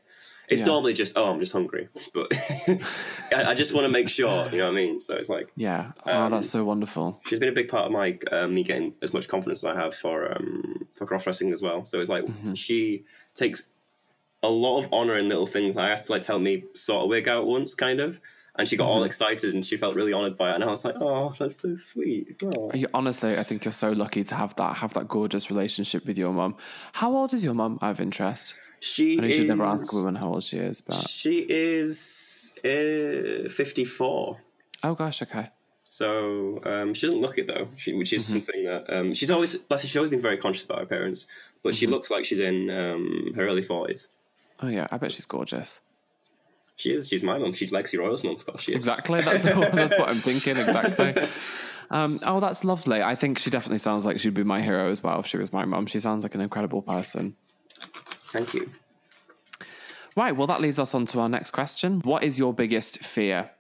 It's 0.49 0.61
Yeah. 0.61 0.67
normally 0.69 0.93
just, 0.93 1.17
"Oh, 1.17 1.31
I'm 1.31 1.41
just 1.41 1.53
hungry," 1.53 1.89
but 2.13 2.31
I, 3.35 3.45
I 3.51 3.55
just 3.55 3.75
want 3.75 3.87
to 3.87 3.89
make 3.91 4.09
sure. 4.09 4.49
You 4.51 4.59
know 4.59 4.65
what 4.65 4.73
I 4.73 4.75
mean? 4.75 5.01
So 5.01 5.15
it's 5.17 5.29
like 5.29 5.51
yeah. 5.57 5.93
Oh, 6.07 6.25
Um, 6.25 6.33
that's 6.33 6.51
so 6.51 6.65
wonderful. 6.65 7.21
she's 7.27 7.39
been 7.39 7.49
a 7.49 7.53
big 7.53 7.69
part 7.69 7.87
of 7.87 7.93
my 7.93 8.19
uh, 8.31 8.47
me 8.47 8.63
getting 8.63 8.95
as 9.03 9.15
much 9.15 9.29
confidence 9.29 9.65
as 9.65 9.75
I 9.77 9.81
have 9.81 9.95
for 9.95 10.33
um, 10.37 10.87
for 10.95 11.07
cross 11.07 11.25
dressing 11.25 11.53
as 11.53 11.63
well. 11.63 11.85
So 11.85 12.01
it's 12.01 12.11
like 12.11 12.25
she 12.55 13.05
takes 13.35 13.69
a 14.45 14.49
lot 14.49 14.79
of 14.81 14.93
honor 14.93 15.17
in 15.19 15.29
little 15.29 15.47
things. 15.47 15.77
I 15.77 15.91
asked 15.91 16.07
to 16.07 16.13
like 16.13 16.23
to 16.23 16.29
help 16.29 16.43
me 16.43 16.65
sort 16.75 17.05
a 17.05 17.07
wig 17.09 17.29
out 17.29 17.47
once, 17.47 17.75
kind 17.75 17.99
of, 18.01 18.21
and 18.59 18.69
she 18.69 18.77
got 18.77 18.89
all 18.89 19.03
excited 19.05 19.55
and 19.55 19.65
she 19.65 19.77
felt 19.77 19.97
really 19.97 20.13
honored 20.13 20.37
by 20.37 20.51
it. 20.51 20.55
And 20.57 20.65
I 20.65 20.69
was 20.69 20.85
like, 20.85 20.97
oh, 21.01 21.35
that's 21.39 21.57
so 21.57 21.75
sweet. 21.77 22.41
Oh. 22.45 22.71
You, 22.75 22.87
honestly, 22.95 23.37
I 23.39 23.43
think 23.43 23.65
you're 23.65 23.73
so 23.73 23.93
lucky 23.93 24.23
to 24.25 24.35
have 24.35 24.55
that 24.57 24.77
have 24.77 24.95
that 24.95 25.09
gorgeous 25.09 25.51
relationship 25.51 26.07
with 26.07 26.19
your 26.19 26.31
mum. 26.33 26.57
How 26.93 27.11
old 27.17 27.33
is 27.33 27.43
your 27.43 27.55
mum? 27.55 27.79
I 27.83 27.89
have 27.89 28.01
interest. 28.01 28.59
She 28.81 29.15
I 29.19 29.23
know 29.23 29.27
you 29.27 29.33
is. 29.33 29.39
should 29.39 29.49
never 29.49 29.65
ask 29.65 29.93
a 29.93 29.97
woman 29.97 30.15
how 30.15 30.29
old 30.35 30.45
she 30.45 30.59
is, 30.59 30.83
but 30.83 30.95
She 30.95 31.39
is 31.49 32.53
uh, 32.65 33.49
fifty 33.49 33.85
four. 33.87 34.41
oh 34.83 34.95
gosh, 34.95 35.23
okay. 35.23 35.49
So 35.85 36.61
um, 36.65 36.93
she 36.93 37.07
doesn't 37.07 37.21
look 37.21 37.39
it 37.39 37.47
though, 37.47 37.69
she, 37.79 37.95
which 37.95 38.13
is 38.13 38.27
something 38.27 38.65
that 38.65 38.93
um, 38.93 39.15
she's 39.15 39.31
always. 39.31 39.57
Bless 39.57 39.83
her, 39.83 39.89
she's 39.89 39.97
always 39.97 40.11
been 40.11 40.21
very 40.21 40.37
conscious 40.39 40.65
about 40.65 40.81
her 40.81 40.87
parents, 40.87 41.27
but 41.63 41.75
she 41.75 41.87
looks 41.87 42.11
like 42.11 42.25
she's 42.25 42.41
in 42.41 42.69
um, 42.69 43.33
her 43.37 43.47
early 43.47 43.63
forties. 43.63 44.09
Oh 44.61 44.69
yeah, 44.69 44.87
I 44.91 44.97
bet 44.99 45.13
she's 45.13 45.27
gorgeous. 45.27 45.81
She 46.77 46.93
is. 46.93 47.09
She's 47.09 47.23
my 47.23 47.39
mum. 47.39 47.53
She's 47.53 47.73
Lexi 47.73 47.99
Royal's 47.99 48.25
mum. 48.25 48.35
Of 48.35 48.47
course, 48.47 48.63
she 48.63 48.73
is. 48.73 48.77
Exactly. 48.77 49.21
That's 49.21 49.45
what, 49.45 49.73
that's 49.73 49.97
what 49.99 50.09
I'm 50.09 50.15
thinking. 50.15 50.57
Exactly. 50.57 51.29
Um, 51.91 52.19
oh, 52.25 52.41
that's 52.41 52.65
lovely. 52.65 53.03
I 53.03 53.15
think 53.15 53.39
she 53.39 53.51
definitely 53.51 53.79
sounds 53.79 54.07
like 54.07 54.19
she'd 54.19 54.33
be 54.35 54.43
my 54.43 54.63
hero 54.63 54.91
as 54.91 55.03
well 55.03 55.21
if 55.21 55.27
she 55.27 55.37
was 55.37 55.53
my 55.53 55.67
mum. 55.67 55.85
She 55.87 56.01
sounds 56.01 56.23
like 56.23 56.35
an 56.35 56.41
incredible 56.41 56.81
person. 56.81 57.37
Thank 58.33 58.55
you. 58.55 58.71
Right. 60.17 60.35
Well, 60.35 60.47
that 60.47 60.61
leads 60.61 60.79
us 60.79 60.95
on 60.95 61.05
to 61.07 61.21
our 61.21 61.29
next 61.29 61.51
question. 61.51 62.01
What 62.01 62.25
is 62.25 62.39
your 62.39 62.55
biggest 62.55 63.05
fear? 63.05 63.51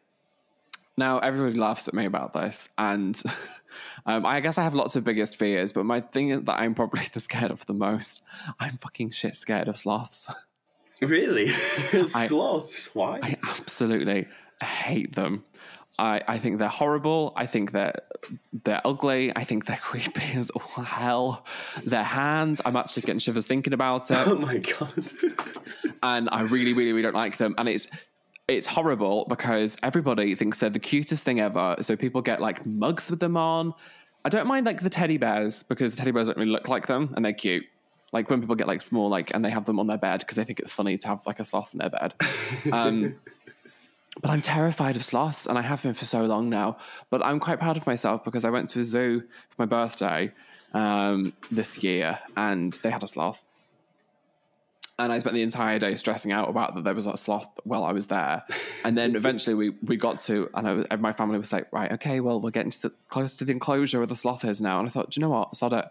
Now, 0.96 1.18
everybody 1.18 1.58
laughs 1.58 1.88
at 1.88 1.94
me 1.94 2.06
about 2.06 2.34
this, 2.34 2.68
and 2.78 3.20
um, 4.06 4.24
I 4.24 4.40
guess 4.40 4.58
I 4.58 4.62
have 4.62 4.74
lots 4.74 4.94
of 4.94 5.04
biggest 5.04 5.36
fears, 5.36 5.72
but 5.72 5.84
my 5.84 6.00
thing 6.00 6.30
is 6.30 6.44
that 6.44 6.60
I'm 6.60 6.74
probably 6.74 7.02
the 7.12 7.20
scared 7.20 7.50
of 7.50 7.66
the 7.66 7.74
most. 7.74 8.22
I'm 8.60 8.78
fucking 8.78 9.10
shit 9.10 9.34
scared 9.34 9.68
of 9.68 9.76
sloths. 9.76 10.32
Really? 11.08 11.48
Sloths? 11.48 12.94
Why? 12.94 13.20
I 13.22 13.36
absolutely 13.42 14.26
hate 14.62 15.14
them. 15.14 15.44
I, 15.98 16.20
I 16.26 16.38
think 16.38 16.58
they're 16.58 16.68
horrible. 16.68 17.32
I 17.36 17.46
think 17.46 17.70
they're 17.72 17.94
they're 18.64 18.80
ugly. 18.84 19.32
I 19.36 19.44
think 19.44 19.66
they're 19.66 19.76
creepy 19.82 20.36
as 20.38 20.50
all 20.50 20.84
hell. 20.84 21.46
Their 21.84 22.02
hands, 22.02 22.60
I'm 22.64 22.76
actually 22.76 23.02
getting 23.02 23.18
shivers 23.20 23.46
thinking 23.46 23.72
about 23.72 24.10
it. 24.10 24.18
oh 24.26 24.36
my 24.36 24.58
god. 24.58 25.12
and 26.02 26.28
I 26.32 26.42
really, 26.42 26.72
really, 26.72 26.92
really 26.92 27.02
don't 27.02 27.14
like 27.14 27.36
them. 27.36 27.54
And 27.58 27.68
it's 27.68 27.86
it's 28.48 28.66
horrible 28.66 29.24
because 29.28 29.76
everybody 29.82 30.34
thinks 30.34 30.58
they're 30.60 30.70
the 30.70 30.78
cutest 30.78 31.24
thing 31.24 31.40
ever. 31.40 31.76
So 31.80 31.96
people 31.96 32.20
get 32.22 32.40
like 32.40 32.66
mugs 32.66 33.10
with 33.10 33.20
them 33.20 33.36
on. 33.36 33.72
I 34.24 34.28
don't 34.30 34.48
mind 34.48 34.66
like 34.66 34.80
the 34.80 34.90
teddy 34.90 35.18
bears 35.18 35.62
because 35.62 35.92
the 35.92 35.98
teddy 35.98 36.10
bears 36.10 36.28
don't 36.28 36.38
really 36.38 36.50
look 36.50 36.68
like 36.68 36.86
them 36.86 37.12
and 37.14 37.24
they're 37.24 37.32
cute. 37.32 37.64
Like 38.14 38.30
when 38.30 38.40
people 38.40 38.54
get 38.54 38.68
like 38.68 38.80
small 38.80 39.08
like 39.08 39.34
and 39.34 39.44
they 39.44 39.50
have 39.50 39.64
them 39.64 39.80
on 39.80 39.88
their 39.88 39.98
bed 39.98 40.20
because 40.20 40.36
they 40.36 40.44
think 40.44 40.60
it's 40.60 40.70
funny 40.70 40.96
to 40.96 41.08
have 41.08 41.26
like 41.26 41.40
a 41.40 41.44
sloth 41.44 41.74
in 41.74 41.80
their 41.80 41.90
bed. 41.90 42.14
Um, 42.72 43.16
but 44.22 44.30
I'm 44.30 44.40
terrified 44.40 44.94
of 44.94 45.04
sloths 45.04 45.46
and 45.46 45.58
I 45.58 45.62
have 45.62 45.82
been 45.82 45.94
for 45.94 46.04
so 46.04 46.24
long 46.24 46.48
now. 46.48 46.76
But 47.10 47.26
I'm 47.26 47.40
quite 47.40 47.58
proud 47.58 47.76
of 47.76 47.88
myself 47.88 48.22
because 48.22 48.44
I 48.44 48.50
went 48.50 48.68
to 48.70 48.80
a 48.80 48.84
zoo 48.84 49.20
for 49.20 49.56
my 49.58 49.66
birthday 49.66 50.30
um, 50.72 51.32
this 51.50 51.82
year 51.82 52.20
and 52.36 52.72
they 52.84 52.90
had 52.90 53.02
a 53.02 53.08
sloth. 53.08 53.44
And 54.96 55.12
I 55.12 55.18
spent 55.18 55.34
the 55.34 55.42
entire 55.42 55.80
day 55.80 55.96
stressing 55.96 56.30
out 56.30 56.48
about 56.48 56.76
that 56.76 56.84
there 56.84 56.94
was 56.94 57.08
a 57.08 57.16
sloth 57.16 57.48
while 57.64 57.82
I 57.82 57.90
was 57.90 58.06
there. 58.06 58.44
And 58.84 58.96
then 58.96 59.16
eventually 59.16 59.54
we, 59.54 59.70
we 59.82 59.96
got 59.96 60.20
to, 60.20 60.48
and 60.54 60.68
I 60.68 60.72
was, 60.72 60.86
and 60.88 61.02
my 61.02 61.12
family 61.12 61.36
was 61.36 61.52
like, 61.52 61.66
right, 61.72 61.90
okay, 61.94 62.20
well, 62.20 62.40
we're 62.40 62.52
getting 62.52 62.70
to 62.70 62.82
the 62.82 62.92
close 63.08 63.34
to 63.36 63.44
the 63.44 63.50
enclosure 63.50 63.98
where 63.98 64.06
the 64.06 64.14
sloth 64.14 64.44
is 64.44 64.60
now. 64.60 64.78
And 64.78 64.86
I 64.86 64.92
thought, 64.92 65.10
do 65.10 65.18
you 65.18 65.26
know 65.26 65.30
what? 65.30 65.56
Sod 65.56 65.72
it. 65.72 65.86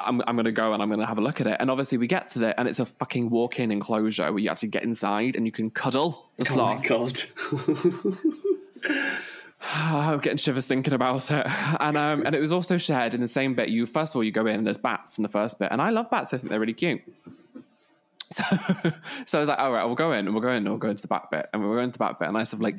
I'm, 0.00 0.22
I'm 0.26 0.36
going 0.36 0.44
to 0.44 0.52
go 0.52 0.72
and 0.72 0.82
I'm 0.82 0.88
going 0.88 1.00
to 1.00 1.06
have 1.06 1.18
a 1.18 1.22
look 1.22 1.40
at 1.40 1.46
it. 1.46 1.56
And 1.60 1.70
obviously 1.70 1.98
we 1.98 2.06
get 2.06 2.28
to 2.28 2.38
there 2.38 2.54
and 2.58 2.68
it's 2.68 2.78
a 2.78 2.86
fucking 2.86 3.30
walk-in 3.30 3.70
enclosure 3.70 4.30
where 4.32 4.38
you 4.38 4.50
actually 4.50 4.70
get 4.70 4.82
inside 4.84 5.36
and 5.36 5.46
you 5.46 5.52
can 5.52 5.70
cuddle 5.70 6.30
the 6.36 6.44
sloth. 6.44 6.78
Oh 6.78 6.80
my 6.80 6.86
god. 6.86 7.18
I'm 9.64 10.18
getting 10.18 10.38
shivers 10.38 10.66
thinking 10.66 10.92
about 10.92 11.30
it. 11.30 11.46
And 11.80 11.96
um, 11.96 12.24
and 12.26 12.34
it 12.34 12.40
was 12.40 12.52
also 12.52 12.78
shared 12.78 13.14
in 13.14 13.20
the 13.20 13.28
same 13.28 13.54
bit. 13.54 13.68
You 13.68 13.86
first 13.86 14.12
of 14.12 14.16
all 14.16 14.24
you 14.24 14.32
go 14.32 14.46
in 14.46 14.56
and 14.56 14.66
there's 14.66 14.76
bats 14.76 15.18
in 15.18 15.22
the 15.22 15.28
first 15.28 15.58
bit, 15.58 15.68
and 15.70 15.80
I 15.80 15.90
love 15.90 16.10
bats. 16.10 16.34
I 16.34 16.38
think 16.38 16.50
they're 16.50 16.60
really 16.60 16.72
cute. 16.72 17.00
So, 18.32 18.42
so 19.26 19.38
I 19.38 19.40
was 19.40 19.48
like, 19.48 19.58
all 19.58 19.72
right, 19.72 19.84
we'll 19.84 19.94
go 19.94 20.12
in 20.12 20.26
and 20.26 20.34
we'll 20.34 20.42
go 20.42 20.48
in 20.50 20.58
and 20.58 20.68
we'll 20.68 20.78
go 20.78 20.88
into 20.88 21.02
the 21.02 21.08
back 21.08 21.30
bit. 21.30 21.48
And 21.52 21.62
we 21.62 21.68
we'll 21.68 21.76
go 21.78 21.82
into 21.82 21.94
the 21.94 21.98
back 21.98 22.18
bit. 22.18 22.28
And 22.28 22.36
I 22.36 22.42
sort 22.42 22.54
of 22.58 22.62
like 22.62 22.76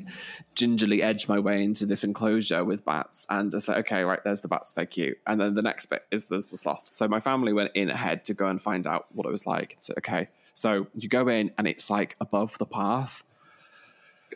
gingerly 0.54 1.02
edge 1.02 1.28
my 1.28 1.38
way 1.38 1.62
into 1.62 1.86
this 1.86 2.04
enclosure 2.04 2.64
with 2.64 2.84
bats. 2.84 3.26
And 3.30 3.52
it's 3.54 3.68
like, 3.68 3.78
okay, 3.78 4.02
right, 4.02 4.22
there's 4.24 4.40
the 4.40 4.48
bats, 4.48 4.72
they're 4.72 4.86
cute. 4.86 5.18
And 5.26 5.40
then 5.40 5.54
the 5.54 5.62
next 5.62 5.86
bit 5.86 6.04
is 6.10 6.26
there's 6.26 6.48
the 6.48 6.56
sloth. 6.56 6.92
So 6.92 7.06
my 7.08 7.20
family 7.20 7.52
went 7.52 7.72
in 7.74 7.90
ahead 7.90 8.24
to 8.26 8.34
go 8.34 8.48
and 8.48 8.60
find 8.60 8.86
out 8.86 9.06
what 9.12 9.26
it 9.26 9.30
was 9.30 9.46
like. 9.46 9.76
So, 9.80 9.94
okay. 9.98 10.28
So 10.54 10.86
you 10.94 11.08
go 11.08 11.28
in 11.28 11.52
and 11.58 11.66
it's 11.66 11.90
like 11.90 12.16
above 12.20 12.58
the 12.58 12.66
path. 12.66 13.24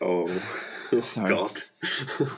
Oh, 0.00 0.28
So- 1.02 1.26
God. 1.26 1.60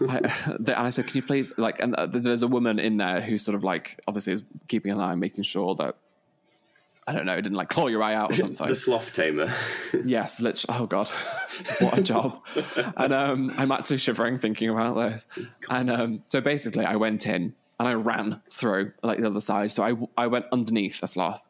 I, 0.09 0.33
and 0.57 0.71
I 0.71 0.91
said, 0.91 1.07
"Can 1.07 1.17
you 1.17 1.23
please 1.23 1.57
like?" 1.57 1.81
And 1.81 1.95
uh, 1.95 2.07
there's 2.07 2.43
a 2.43 2.49
woman 2.49 2.81
in 2.81 2.97
there 2.97 3.21
who 3.21 3.39
sort 3.39 3.55
of 3.55 3.63
like 3.63 4.01
obviously 4.09 4.33
is 4.33 4.43
keeping 4.67 4.91
an 4.91 5.01
eye, 5.01 5.15
making 5.15 5.45
sure 5.45 5.75
that 5.77 5.95
I 7.07 7.13
don't 7.13 7.27
know, 7.27 7.33
it 7.35 7.43
didn't 7.43 7.57
like 7.57 7.71
claw 7.71 7.87
your 7.89 8.03
eye 8.03 8.15
out 8.15 8.31
or 8.31 8.35
something. 8.37 8.67
the 8.67 8.75
sloth 8.75 9.13
tamer. 9.13 9.53
yes, 10.05 10.41
literally. 10.41 10.79
Oh 10.81 10.87
god, 10.87 11.09
what 11.81 11.99
a 11.99 12.03
job! 12.03 12.41
and 12.97 13.13
um, 13.13 13.53
I'm 13.57 13.73
actually 13.73 13.97
shivering 13.99 14.39
thinking 14.39 14.69
about 14.69 14.95
this. 14.95 15.27
And 15.69 15.91
um, 15.91 16.23
so 16.29 16.41
basically, 16.41 16.85
I 16.85 16.97
went 16.97 17.27
in 17.27 17.55
and 17.79 17.89
I 17.89 17.95
ran 17.95 18.43
through 18.51 18.93
like 19.03 19.19
the 19.19 19.27
other 19.27 19.41
side. 19.41 19.73
So 19.73 19.83
I 19.83 19.95
I 20.17 20.27
went 20.29 20.47
underneath 20.53 21.03
a 21.03 21.07
sloth. 21.07 21.47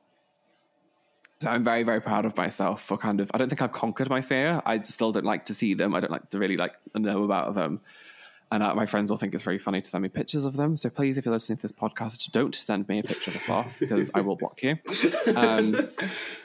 So 1.41 1.51
I'm 1.51 1.65
very 1.65 1.83
very 1.83 2.01
proud 2.01 2.25
of 2.25 2.37
myself 2.37 2.83
for 2.83 2.97
kind 2.97 3.21
of. 3.21 3.31
I 3.35 3.39
don't 3.39 3.49
think 3.49 3.63
I've 3.63 3.73
conquered 3.73 4.09
my 4.09 4.21
fear. 4.21 4.63
I 4.65 4.81
still 4.83 5.11
don't 5.13 5.25
like 5.25 5.47
to 5.47 5.55
see 5.55 5.75
them. 5.75 5.95
I 5.95 6.01
don't 6.01 6.13
like 6.13 6.29
to 6.31 6.39
really 6.39 6.57
like 6.57 6.75
know 6.95 7.25
about 7.25 7.55
them. 7.55 7.81
And 8.53 8.63
uh, 8.65 8.75
my 8.75 8.85
friends 8.87 9.11
all 9.11 9.17
think 9.17 9.33
it's 9.33 9.43
very 9.45 9.59
funny 9.59 9.81
to 9.81 9.89
send 9.89 10.03
me 10.03 10.09
pictures 10.09 10.45
of 10.45 10.57
them. 10.57 10.75
So 10.75 10.91
please, 10.91 11.17
if 11.19 11.25
you're 11.25 11.33
listening 11.35 11.59
to 11.59 11.63
this 11.63 11.73
podcast, 11.73 12.33
don't 12.33 12.55
send 12.55 12.89
me 12.89 12.99
a 12.99 13.03
picture 13.03 13.31
of 13.31 13.37
a 13.37 13.41
sloth 13.41 13.79
because 13.79 14.11
I 14.15 14.23
will 14.23 14.35
block 14.37 14.63
you. 14.63 14.77
Um, 15.37 15.75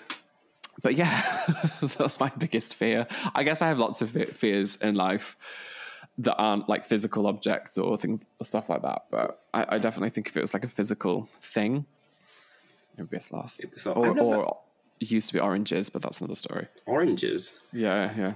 but 0.84 0.96
yeah, 0.96 1.22
that's 1.98 2.20
my 2.20 2.32
biggest 2.38 2.76
fear. 2.76 3.08
I 3.34 3.44
guess 3.44 3.62
I 3.62 3.68
have 3.70 3.80
lots 3.80 4.02
of 4.04 4.12
fears 4.12 4.76
in 4.78 4.94
life 4.96 5.36
that 6.20 6.36
aren't 6.36 6.70
like 6.70 6.86
physical 6.86 7.28
objects 7.28 7.78
or 7.78 7.98
things 7.98 8.26
or 8.40 8.46
stuff 8.46 8.70
like 8.70 8.84
that. 8.84 9.06
But 9.10 9.42
I, 9.54 9.66
I 9.70 9.78
definitely 9.80 10.12
think 10.12 10.28
if 10.28 10.38
it 10.38 10.42
was 10.42 10.54
like 10.54 10.64
a 10.64 10.70
physical 10.70 11.28
thing, 11.40 11.86
it 12.98 13.02
would 13.02 13.10
be 13.10 13.18
a 13.18 13.22
sloth. 13.22 13.60
So 13.76 13.94
Or, 13.94 14.08
never- 14.14 14.20
or 14.22 14.58
it 15.02 15.12
used 15.12 15.28
to 15.30 15.34
be 15.34 15.40
oranges, 15.40 15.90
but 15.90 16.02
that's 16.02 16.22
another 16.22 16.36
story. 16.36 16.68
Oranges. 16.86 17.70
Yeah, 17.74 18.14
yeah. 18.18 18.34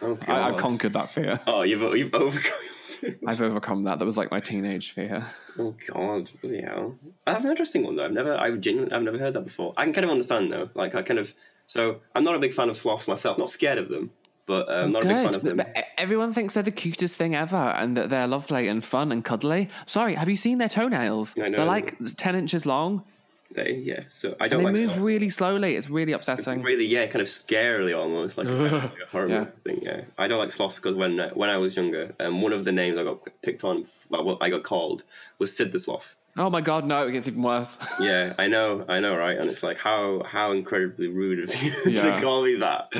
Oh, 0.00 0.18
I, 0.26 0.40
I've 0.48 0.56
conquered 0.56 0.94
that 0.94 1.12
fear. 1.12 1.38
oh, 1.46 1.62
you've, 1.62 1.82
you've 1.96 2.14
overcome. 2.14 2.58
I've 3.26 3.40
overcome 3.40 3.82
that. 3.82 3.98
That 3.98 4.04
was 4.04 4.16
like 4.16 4.30
my 4.30 4.40
teenage 4.40 4.92
fear. 4.92 5.24
Oh 5.58 5.74
God, 5.92 6.30
hell. 6.42 6.96
That's 7.24 7.44
an 7.44 7.50
interesting 7.50 7.84
one 7.84 7.96
though. 7.96 8.04
I've 8.04 8.12
never, 8.12 8.36
I've 8.36 8.60
genuinely, 8.60 8.94
I've 8.94 9.02
never 9.02 9.18
heard 9.18 9.34
that 9.34 9.44
before. 9.44 9.72
I 9.76 9.84
can 9.84 9.92
kind 9.92 10.04
of 10.04 10.10
understand 10.10 10.52
though. 10.52 10.70
Like 10.74 10.94
I 10.94 11.02
kind 11.02 11.18
of, 11.18 11.34
so 11.66 12.00
I'm 12.14 12.24
not 12.24 12.34
a 12.34 12.38
big 12.38 12.54
fan 12.54 12.68
of 12.68 12.76
sloths 12.76 13.08
myself. 13.08 13.38
Not 13.38 13.50
scared 13.50 13.78
of 13.78 13.88
them, 13.88 14.10
but 14.46 14.68
uh, 14.68 14.82
I'm 14.84 14.92
not 14.92 15.04
a 15.04 15.08
big 15.08 15.16
fan 15.16 15.34
of 15.34 15.42
them. 15.42 15.56
But 15.56 15.76
everyone 15.96 16.32
thinks 16.32 16.54
they're 16.54 16.62
the 16.62 16.70
cutest 16.70 17.16
thing 17.16 17.34
ever 17.34 17.56
and 17.56 17.96
that 17.96 18.10
they're 18.10 18.26
lovely 18.26 18.68
and 18.68 18.84
fun 18.84 19.12
and 19.12 19.24
cuddly. 19.24 19.68
Sorry, 19.86 20.14
have 20.14 20.28
you 20.28 20.36
seen 20.36 20.58
their 20.58 20.68
toenails? 20.68 21.36
I 21.38 21.48
know. 21.48 21.58
They're 21.58 21.66
like 21.66 21.96
10 22.16 22.34
inches 22.34 22.64
long. 22.66 23.04
They, 23.50 23.76
yeah. 23.76 24.00
So 24.08 24.36
I 24.38 24.48
don't 24.48 24.60
They 24.62 24.64
like 24.66 24.74
move 24.74 25.02
really 25.04 25.30
slowly. 25.30 25.74
It's 25.74 25.88
really 25.88 26.12
upsetting. 26.12 26.62
Really, 26.62 26.84
yeah, 26.84 27.06
kind 27.06 27.22
of 27.22 27.28
scarily 27.28 27.96
almost, 27.96 28.36
like, 28.36 28.46
a, 28.50 28.92
horrible 29.10 29.34
Yeah. 29.34 29.44
thing. 29.46 29.80
Yeah, 29.82 30.02
I 30.18 30.28
don't 30.28 30.38
like 30.38 30.50
sloths 30.50 30.76
because 30.76 30.96
when 30.96 31.18
uh, 31.18 31.30
when 31.30 31.48
I 31.48 31.56
was 31.56 31.74
younger, 31.76 32.14
um, 32.20 32.42
one 32.42 32.52
of 32.52 32.64
the 32.64 32.72
names 32.72 32.98
I 32.98 33.04
got 33.04 33.20
picked 33.42 33.64
on, 33.64 33.86
well, 34.10 34.24
what 34.24 34.42
I 34.42 34.50
got 34.50 34.64
called 34.64 35.02
was 35.38 35.56
Sid 35.56 35.72
the 35.72 35.78
Sloth. 35.78 36.16
Oh 36.36 36.50
my 36.50 36.60
god, 36.60 36.84
no, 36.84 37.06
it 37.06 37.12
gets 37.12 37.26
even 37.26 37.42
worse. 37.42 37.78
Yeah, 38.00 38.34
I 38.38 38.48
know, 38.48 38.84
I 38.86 39.00
know, 39.00 39.16
right? 39.16 39.36
And 39.38 39.48
it's 39.50 39.62
like 39.62 39.78
how 39.78 40.22
how 40.24 40.52
incredibly 40.52 41.08
rude 41.08 41.42
of 41.48 41.62
you 41.62 41.72
Yeah. 41.92 42.16
to 42.16 42.20
call 42.22 42.44
me 42.44 42.56
that. 42.56 42.92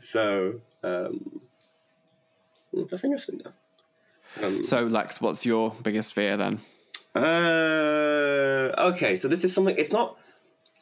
So 0.00 0.60
um, 0.84 1.40
that's 2.72 3.02
interesting 3.02 3.40
though. 3.42 4.46
Um, 4.46 4.62
so, 4.62 4.84
Lex, 4.84 5.20
what's 5.22 5.46
your 5.46 5.74
biggest 5.82 6.12
fear 6.12 6.36
then? 6.36 6.60
Uh, 7.16 8.90
okay, 8.90 9.16
so 9.16 9.28
this 9.28 9.44
is 9.44 9.54
something. 9.54 9.76
It's 9.76 9.92
not. 9.92 10.18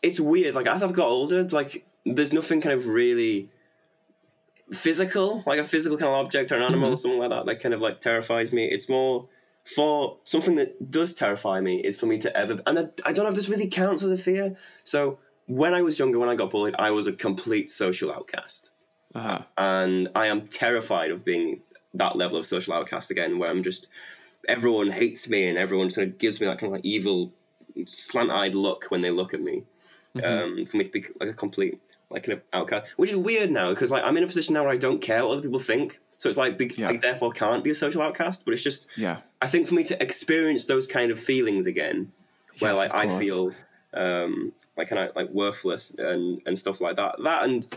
It's 0.03 0.21
weird. 0.21 0.55
Like 0.55 0.67
as 0.67 0.83
I've 0.83 0.93
got 0.93 1.07
older, 1.07 1.41
it's 1.41 1.53
like 1.53 1.87
there's 2.05 2.33
nothing 2.33 2.61
kind 2.61 2.75
of 2.75 2.87
really 2.87 3.51
physical, 4.73 5.43
like 5.47 5.61
a 5.61 5.65
physical 5.65 5.97
kind 5.99 6.09
of 6.09 6.25
object 6.25 6.53
or 6.53 6.57
an 6.57 6.63
animal 6.63 6.91
or 6.91 6.97
something 6.97 7.21
like 7.21 7.31
that, 7.31 7.47
that 7.47 7.61
kind 7.61 7.75
of 7.75 7.81
like 7.81 8.01
terrifies 8.01 8.53
me. 8.53 8.65
It's 8.65 8.89
more 8.89 9.29
for 9.65 10.19
something 10.25 10.57
that 10.57 10.91
does 10.91 11.15
terrify 11.15 11.61
me 11.61 11.77
is 11.77 11.99
for 11.99 12.07
me 12.07 12.19
to 12.19 12.37
ever. 12.37 12.61
And 12.67 12.79
I, 12.79 12.83
I 13.07 13.13
don't 13.13 13.25
know 13.25 13.31
if 13.31 13.35
this 13.35 13.49
really 13.49 13.69
counts 13.69 14.03
as 14.03 14.11
a 14.11 14.17
fear. 14.17 14.57
So 14.85 15.19
when 15.47 15.75
I 15.75 15.83
was 15.83 15.99
younger, 15.99 16.19
when 16.19 16.29
I 16.29 16.35
got 16.35 16.51
bullied, 16.51 16.75
I 16.79 16.91
was 16.91 17.07
a 17.07 17.13
complete 17.13 17.71
social 17.71 18.13
outcast 18.13 18.73
Uh, 19.15 19.43
and 19.57 20.09
I 20.15 20.27
am 20.27 20.43
terrified 20.43 21.11
of 21.13 21.25
being 21.25 21.61
that 21.95 22.17
level 22.17 22.37
of 22.39 22.47
social 22.47 22.75
outcast 22.75 23.11
again, 23.11 23.39
where 23.39 23.51
I'm 23.51 23.63
just 23.63 23.89
everyone 24.49 24.91
hates 24.91 25.29
me 25.29 25.49
and 25.49 25.59
everyone 25.59 25.91
sort 25.91 26.09
of 26.09 26.19
gives 26.19 26.41
me 26.41 26.47
that 26.47 26.59
kind 26.59 26.73
of 26.73 26.77
like 26.77 26.85
evil, 26.85 27.33
slant-eyed 27.87 28.55
look 28.55 28.87
when 28.89 29.01
they 29.01 29.11
look 29.11 29.35
at 29.35 29.41
me. 29.41 29.65
Um, 30.23 30.65
for 30.67 30.77
me 30.77 30.85
to 30.85 30.91
be 30.91 31.05
like 31.19 31.31
a 31.31 31.35
complete 31.35 31.81
like 32.09 32.29
an 32.29 32.41
outcast, 32.53 32.93
which 32.93 33.11
is 33.11 33.17
weird 33.17 33.51
now 33.51 33.71
because 33.71 33.91
like 33.91 34.05
I'm 34.05 34.17
in 34.17 34.23
a 34.23 34.27
position 34.27 34.55
now 34.55 34.63
where 34.63 34.73
I 34.73 34.77
don't 34.77 35.01
care 35.01 35.25
what 35.25 35.33
other 35.33 35.43
people 35.43 35.59
think, 35.59 35.99
so 36.17 36.29
it's 36.29 36.39
like 36.39 36.57
big, 36.57 36.79
Yeah. 36.79 36.91
I 36.91 36.97
therefore 36.97 37.33
can't 37.33 37.65
be 37.65 37.71
a 37.71 37.75
social 37.75 38.01
outcast. 38.01 38.45
But 38.45 38.55
it's 38.55 38.63
just 38.63 38.97
yeah. 38.97 39.19
I 39.43 39.49
think 39.49 39.67
for 39.67 39.75
me 39.75 39.83
to 39.85 40.01
experience 40.01 40.67
those 40.67 40.87
kind 40.87 41.11
of 41.11 41.19
feelings 41.19 41.67
again, 41.67 42.13
where 42.61 42.75
Yes, 42.75 42.79
like 42.79 42.95
I 42.95 43.19
feel 43.19 43.53
um, 43.93 44.53
like 44.77 44.89
kind 44.89 45.09
of 45.09 45.17
like 45.17 45.31
worthless 45.31 45.93
and 45.95 46.41
and 46.47 46.57
stuff 46.57 46.81
like 46.81 46.97
that. 46.97 47.17
That 47.23 47.45
and 47.45 47.69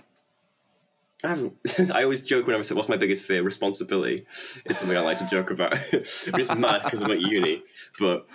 I 1.23 1.29
haven't. 1.29 1.55
I 1.93 2.03
always 2.03 2.21
joke 2.21 2.45
whenever 2.45 2.59
I 2.59 2.63
say, 2.63 2.75
"What's 2.75 2.89
my 2.89 2.97
biggest 2.97 3.25
fear?" 3.25 3.41
Responsibility 3.43 4.25
is 4.65 4.77
something 4.77 4.95
I 4.97 5.01
like 5.01 5.17
to 5.17 5.25
joke 5.27 5.51
about. 5.51 5.73
Is 5.93 6.31
mad 6.55 6.83
because 6.83 7.01
I'm 7.01 7.11
at 7.11 7.21
uni, 7.21 7.63
but 7.99 8.27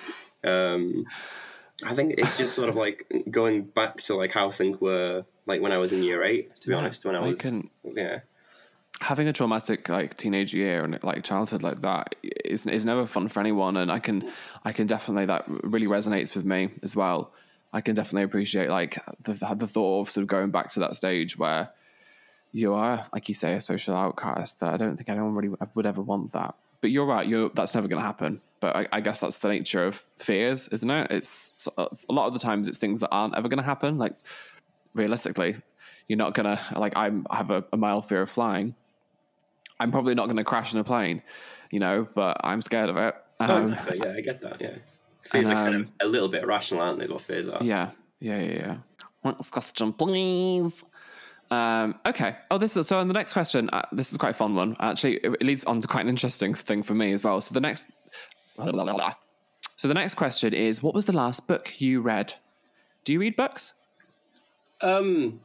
um, 0.45 1.05
I 1.85 1.95
think 1.95 2.15
it's 2.19 2.39
just 2.39 2.55
sort 2.55 2.69
of 2.69 2.75
like 2.77 3.07
going 3.31 3.63
back 3.63 3.99
to 4.03 4.17
like 4.17 4.33
how 4.33 4.51
things 4.51 4.81
were 4.81 5.25
like 5.47 5.61
when 5.61 5.71
I 5.73 5.79
was 5.79 5.93
in 5.93 6.03
year 6.03 6.25
eight. 6.25 6.61
To 6.61 6.69
be 6.69 6.73
Yeah, 6.75 6.81
honest, 6.81 7.05
when 7.05 7.15
I 7.15 7.21
I 7.21 7.29
was 7.29 7.39
can- 7.41 7.63
yeah. 7.85 8.21
having 9.01 9.29
a 9.29 9.33
traumatic 9.33 9.89
like 9.89 10.17
teenage 10.17 10.53
year 10.55 10.85
and 10.85 10.99
like 11.05 11.23
childhood 11.25 11.63
like 11.63 11.81
that 11.83 12.15
is 12.23 12.67
is 12.67 12.85
never 12.85 13.07
fun 13.07 13.29
for 13.29 13.41
anyone 13.41 13.77
and 13.77 13.91
I 13.93 13.99
can 14.01 14.29
I 14.65 14.73
can 14.73 14.87
definitely 14.87 15.27
that 15.27 15.45
really 15.47 15.87
resonates 15.87 16.35
with 16.35 16.45
me 16.45 16.71
as 16.83 16.95
well. 16.97 17.33
I 17.73 17.81
can 17.81 17.95
definitely 17.95 18.25
appreciate 18.25 18.71
like 18.71 18.99
the 19.23 19.35
the 19.57 19.69
thought 19.69 20.01
of 20.03 20.11
sort 20.11 20.23
of 20.23 20.29
going 20.29 20.51
back 20.51 20.71
to 20.73 20.81
that 20.81 20.95
stage 20.97 21.39
where 21.39 21.71
you 22.53 22.75
are 22.75 23.07
like 23.13 23.29
you 23.29 23.35
say 23.35 23.55
a 23.55 23.61
social 23.61 23.97
outcast 23.97 24.61
that 24.61 24.75
I 24.75 24.77
don't 24.77 24.97
think 24.97 25.09
anyone 25.09 25.35
really 25.35 25.55
would 25.75 25.87
ever 25.87 26.03
want 26.03 26.33
that. 26.33 26.55
But 26.81 26.91
you're 26.91 27.07
right, 27.07 27.27
you're 27.27 27.49
that's 27.51 27.75
never 27.75 27.89
going 27.89 28.01
to 28.01 28.07
happen. 28.07 28.41
But 28.61 28.77
I, 28.77 28.89
I 28.93 29.01
guess 29.01 29.21
that's 29.21 29.39
the 29.39 29.49
nature 29.49 29.85
of 29.85 30.03
fears, 30.19 30.69
isn't 30.69 30.91
it? 30.91 31.11
It's 31.11 31.69
a 31.79 31.89
lot 32.09 32.27
of 32.27 32.33
the 32.33 32.39
times 32.39 32.69
it's 32.69 32.79
things 32.79 33.01
that 33.01 33.09
aren't 33.11 33.37
ever 33.37 33.49
going 33.49 33.59
to 33.59 33.65
happen. 33.65 33.99
Like 33.99 34.15
realistically, 34.95 35.57
you're 36.09 36.19
not 36.19 36.35
gonna 36.35 36.61
like 36.77 36.97
I'm 36.97 37.27
I 37.31 37.37
have 37.37 37.51
a, 37.51 37.65
a 37.73 37.77
mild 37.77 38.09
fear 38.09 38.23
of 38.23 38.31
flying. 38.31 38.75
I'm 39.81 39.91
probably 39.91 40.15
not 40.15 40.29
gonna 40.29 40.45
crash 40.45 40.73
in 40.75 40.81
a 40.81 40.85
plane, 40.85 41.23
you 41.71 41.81
know, 41.81 42.07
but 42.15 42.41
I'm 42.45 42.63
scared 42.63 42.91
of 42.91 42.97
it. 42.97 43.15
Oh, 43.41 43.57
Um, 43.57 43.73
exactly, 43.73 44.01
yeah, 44.05 44.15
I 44.17 44.21
get 44.21 44.41
that. 44.43 44.61
Yeah, 44.61 44.77
fears 45.23 45.45
and, 45.45 45.47
are 45.47 45.55
kind 45.55 45.75
of 45.75 45.81
um, 45.83 45.93
a 46.01 46.07
little 46.07 46.29
bit 46.29 46.43
irrational, 46.43 46.83
aren't 46.83 46.99
they? 46.99 47.07
Is 47.07 47.11
what 47.11 47.21
fears 47.21 47.49
are. 47.49 47.63
yeah, 47.63 47.91
yeah, 48.21 48.41
yeah, 48.41 48.57
yeah. 48.59 48.77
Next 49.25 49.51
question, 49.51 49.93
please. 49.93 50.85
Um, 51.53 51.97
okay. 52.07 52.37
Oh, 52.51 52.57
this 52.57 52.79
is 52.79 52.89
so. 52.89 52.99
On 52.99 53.09
the 53.09 53.15
next 53.15 53.35
question, 53.35 53.69
uh, 53.75 53.83
this 53.93 54.11
is 54.11 54.17
quite 54.17 54.31
a 54.31 54.35
fun 54.35 54.55
one. 54.55 54.75
Actually, 54.81 55.17
it, 55.17 55.35
it 55.35 55.43
leads 55.43 55.67
on 55.67 55.83
to 55.83 55.87
quite 55.87 56.03
an 56.03 56.09
interesting 56.09 56.55
thing 56.55 56.83
for 56.83 56.95
me 56.95 57.13
as 57.13 57.23
well. 57.23 57.43
So 57.43 57.53
the 57.53 57.61
next, 57.61 57.91
so 58.57 59.89
the 59.89 59.95
next 59.95 60.15
question 60.15 60.55
is, 60.55 60.83
what 60.83 60.95
was 60.95 61.05
the 61.05 61.13
last 61.13 61.47
book 61.47 61.79
you 61.79 62.01
read? 62.01 62.33
Do 63.05 63.13
you 63.13 63.21
read 63.21 63.37
books? 63.37 63.75
Um, 64.81 65.41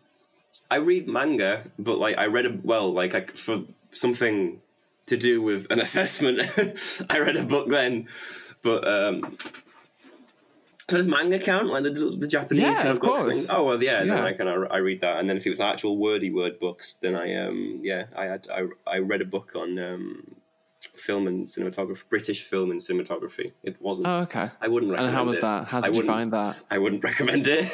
I 0.71 0.77
read 0.77 1.09
manga, 1.09 1.63
but 1.77 1.97
like 1.97 2.17
I 2.17 2.27
read 2.27 2.45
a 2.45 2.57
well, 2.63 2.93
like 2.93 3.13
I, 3.13 3.21
for 3.23 3.63
something 3.91 4.61
to 5.07 5.17
do 5.17 5.41
with 5.41 5.69
an 5.71 5.79
assessment, 5.87 6.39
I 7.09 7.19
read 7.19 7.35
a 7.35 7.45
book 7.45 7.67
then. 7.67 8.07
But 8.63 8.87
um, 8.87 9.37
does 10.87 11.07
manga 11.07 11.37
count? 11.37 11.67
Like 11.67 11.83
the, 11.83 11.91
the 11.91 12.27
Japanese 12.27 12.63
Yeah, 12.63 12.73
kind 12.73 12.89
of, 12.89 12.95
of 12.97 13.01
books 13.01 13.23
course. 13.23 13.47
thing? 13.47 13.55
Oh 13.55 13.63
well, 13.63 13.83
yeah. 13.83 13.99
Then 13.99 14.07
Yeah. 14.09 14.23
I 14.23 14.33
kind 14.33 14.49
of 14.49 14.71
I 14.71 14.77
read 14.77 15.01
that, 15.01 15.17
and 15.17 15.29
then 15.29 15.37
if 15.37 15.45
it 15.45 15.49
was 15.49 15.59
actual 15.59 15.97
wordy 15.97 16.31
word 16.31 16.59
books, 16.59 16.95
then 16.95 17.15
I 17.15 17.35
um 17.45 17.79
yeah 17.83 18.05
I 18.15 18.25
had 18.25 18.47
I, 18.49 18.67
I 18.85 18.97
read 18.99 19.21
a 19.21 19.25
book 19.25 19.55
on 19.55 19.77
um 19.79 20.35
film 20.99 21.27
and 21.27 21.45
cinematography, 21.45 22.07
British 22.09 22.43
film 22.43 22.71
and 22.71 22.79
cinematography. 22.79 23.51
It 23.63 23.81
wasn't. 23.81 24.07
Oh, 24.07 24.21
okay. 24.21 24.47
I 24.61 24.67
wouldn't 24.67 24.91
recommend 24.91 25.09
And 25.09 25.17
how 25.17 25.25
was 25.25 25.37
it. 25.37 25.41
that? 25.41 25.67
How 25.67 25.79
I 25.79 25.81
did 25.81 25.95
you 25.95 26.03
find 26.03 26.33
that? 26.33 26.61
I 26.71 26.77
wouldn't 26.77 27.03
recommend 27.03 27.47
it. 27.47 27.65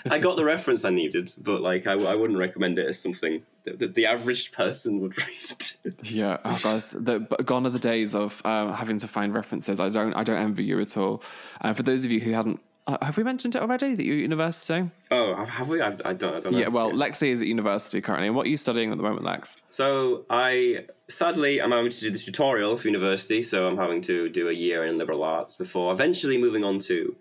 I 0.10 0.18
got 0.18 0.36
the 0.36 0.44
reference 0.44 0.84
I 0.84 0.90
needed, 0.90 1.32
but 1.38 1.60
like 1.60 1.86
I, 1.86 1.92
I 1.92 2.14
wouldn't 2.14 2.38
recommend 2.38 2.78
it 2.78 2.86
as 2.86 3.00
something 3.00 3.42
that, 3.64 3.78
that 3.78 3.94
the 3.94 4.06
average 4.06 4.52
person 4.52 5.00
would 5.00 5.16
read. 5.84 5.94
Yeah, 6.02 6.38
oh 6.44 6.58
God, 6.62 6.82
the, 6.92 7.18
gone 7.44 7.66
are 7.66 7.70
the 7.70 7.78
days 7.78 8.14
of 8.14 8.40
um, 8.44 8.72
having 8.72 8.98
to 8.98 9.08
find 9.08 9.34
references. 9.34 9.80
I 9.80 9.88
don't, 9.88 10.14
I 10.14 10.24
don't 10.24 10.38
envy 10.38 10.64
you 10.64 10.80
at 10.80 10.96
all. 10.96 11.22
And 11.60 11.76
for 11.76 11.82
those 11.82 12.04
of 12.04 12.10
you 12.10 12.20
who 12.20 12.32
hadn't, 12.32 12.60
uh, 12.86 12.98
have 13.02 13.16
we 13.16 13.22
mentioned 13.22 13.54
it 13.54 13.62
already 13.62 13.94
that 13.94 14.04
you're 14.04 14.16
at 14.16 14.22
university? 14.22 14.90
oh, 15.10 15.34
have- 15.44 15.68
we? 15.68 15.80
I've, 15.80 16.00
I 16.04 16.12
don't. 16.12 16.36
I 16.36 16.40
don't 16.40 16.52
know. 16.52 16.58
Yeah, 16.58 16.68
well, 16.68 16.90
Lexi 16.90 17.28
is 17.28 17.42
at 17.42 17.48
university 17.48 18.00
currently. 18.00 18.28
And 18.28 18.36
what 18.36 18.46
are 18.46 18.50
you 18.50 18.56
studying 18.56 18.90
at 18.90 18.96
the 18.96 19.02
moment, 19.02 19.24
Lex? 19.24 19.56
So 19.68 20.24
I 20.30 20.86
sadly 21.08 21.60
I'm 21.60 21.72
having 21.72 21.90
to 21.90 22.00
do 22.00 22.10
this 22.10 22.24
tutorial 22.24 22.76
for 22.76 22.88
university, 22.88 23.42
so 23.42 23.68
I'm 23.68 23.76
having 23.76 24.00
to 24.02 24.28
do 24.28 24.48
a 24.48 24.52
year 24.52 24.84
in 24.84 24.98
liberal 24.98 25.22
arts 25.22 25.56
before 25.56 25.92
eventually 25.92 26.38
moving 26.38 26.64
on 26.64 26.78
to 26.80 27.14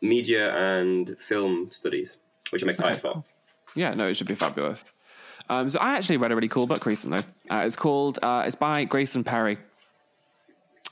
media 0.00 0.54
and 0.54 1.18
film 1.18 1.70
studies, 1.70 2.18
which 2.50 2.62
I'm 2.62 2.68
excited 2.68 3.00
for. 3.00 3.22
Yeah, 3.74 3.94
no, 3.94 4.08
it 4.08 4.14
should 4.14 4.28
be 4.28 4.34
fabulous. 4.34 4.84
Um, 5.48 5.70
so 5.70 5.78
I 5.78 5.94
actually 5.94 6.16
read 6.16 6.32
a 6.32 6.34
really 6.34 6.48
cool 6.48 6.66
book 6.66 6.86
recently. 6.86 7.22
Uh, 7.50 7.62
it's 7.66 7.76
called. 7.76 8.18
Uh, 8.22 8.44
it's 8.46 8.56
by 8.56 8.84
Grayson 8.84 9.22
Perry. 9.22 9.58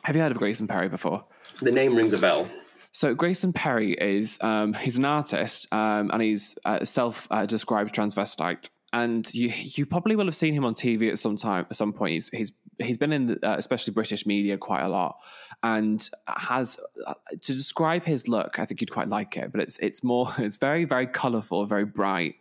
Have 0.02 0.14
you 0.14 0.22
heard 0.22 0.32
of 0.32 0.38
Grayson 0.38 0.68
Perry 0.68 0.88
before? 0.88 1.24
The 1.62 1.72
name 1.72 1.96
rings 1.96 2.12
a 2.12 2.18
bell. 2.18 2.48
So 2.94 3.12
Grayson 3.12 3.52
Perry 3.52 3.92
is 3.94 4.40
um, 4.40 4.72
he's 4.72 4.98
an 4.98 5.04
artist 5.04 5.66
um, 5.74 6.12
and 6.12 6.22
he's 6.22 6.56
a 6.64 6.86
self-described 6.86 7.92
transvestite. 7.92 8.70
And 8.92 9.32
you 9.34 9.52
you 9.52 9.84
probably 9.84 10.14
will 10.14 10.26
have 10.26 10.36
seen 10.36 10.54
him 10.54 10.64
on 10.64 10.74
TV 10.74 11.10
at 11.10 11.18
some 11.18 11.36
time 11.36 11.66
at 11.68 11.76
some 11.76 11.92
point. 11.92 12.12
He's 12.12 12.28
he's 12.28 12.52
he's 12.78 12.96
been 12.96 13.12
in 13.12 13.26
the, 13.26 13.50
uh, 13.50 13.56
especially 13.56 13.92
British 13.92 14.24
media 14.24 14.56
quite 14.56 14.82
a 14.82 14.88
lot, 14.88 15.16
and 15.64 16.08
has 16.28 16.78
uh, 17.04 17.14
to 17.32 17.52
describe 17.52 18.04
his 18.04 18.28
look. 18.28 18.60
I 18.60 18.64
think 18.64 18.80
you'd 18.80 18.92
quite 18.92 19.08
like 19.08 19.36
it, 19.36 19.50
but 19.50 19.60
it's 19.60 19.76
it's 19.78 20.04
more 20.04 20.32
it's 20.38 20.58
very 20.58 20.84
very 20.84 21.08
colourful, 21.08 21.66
very 21.66 21.84
bright. 21.84 22.36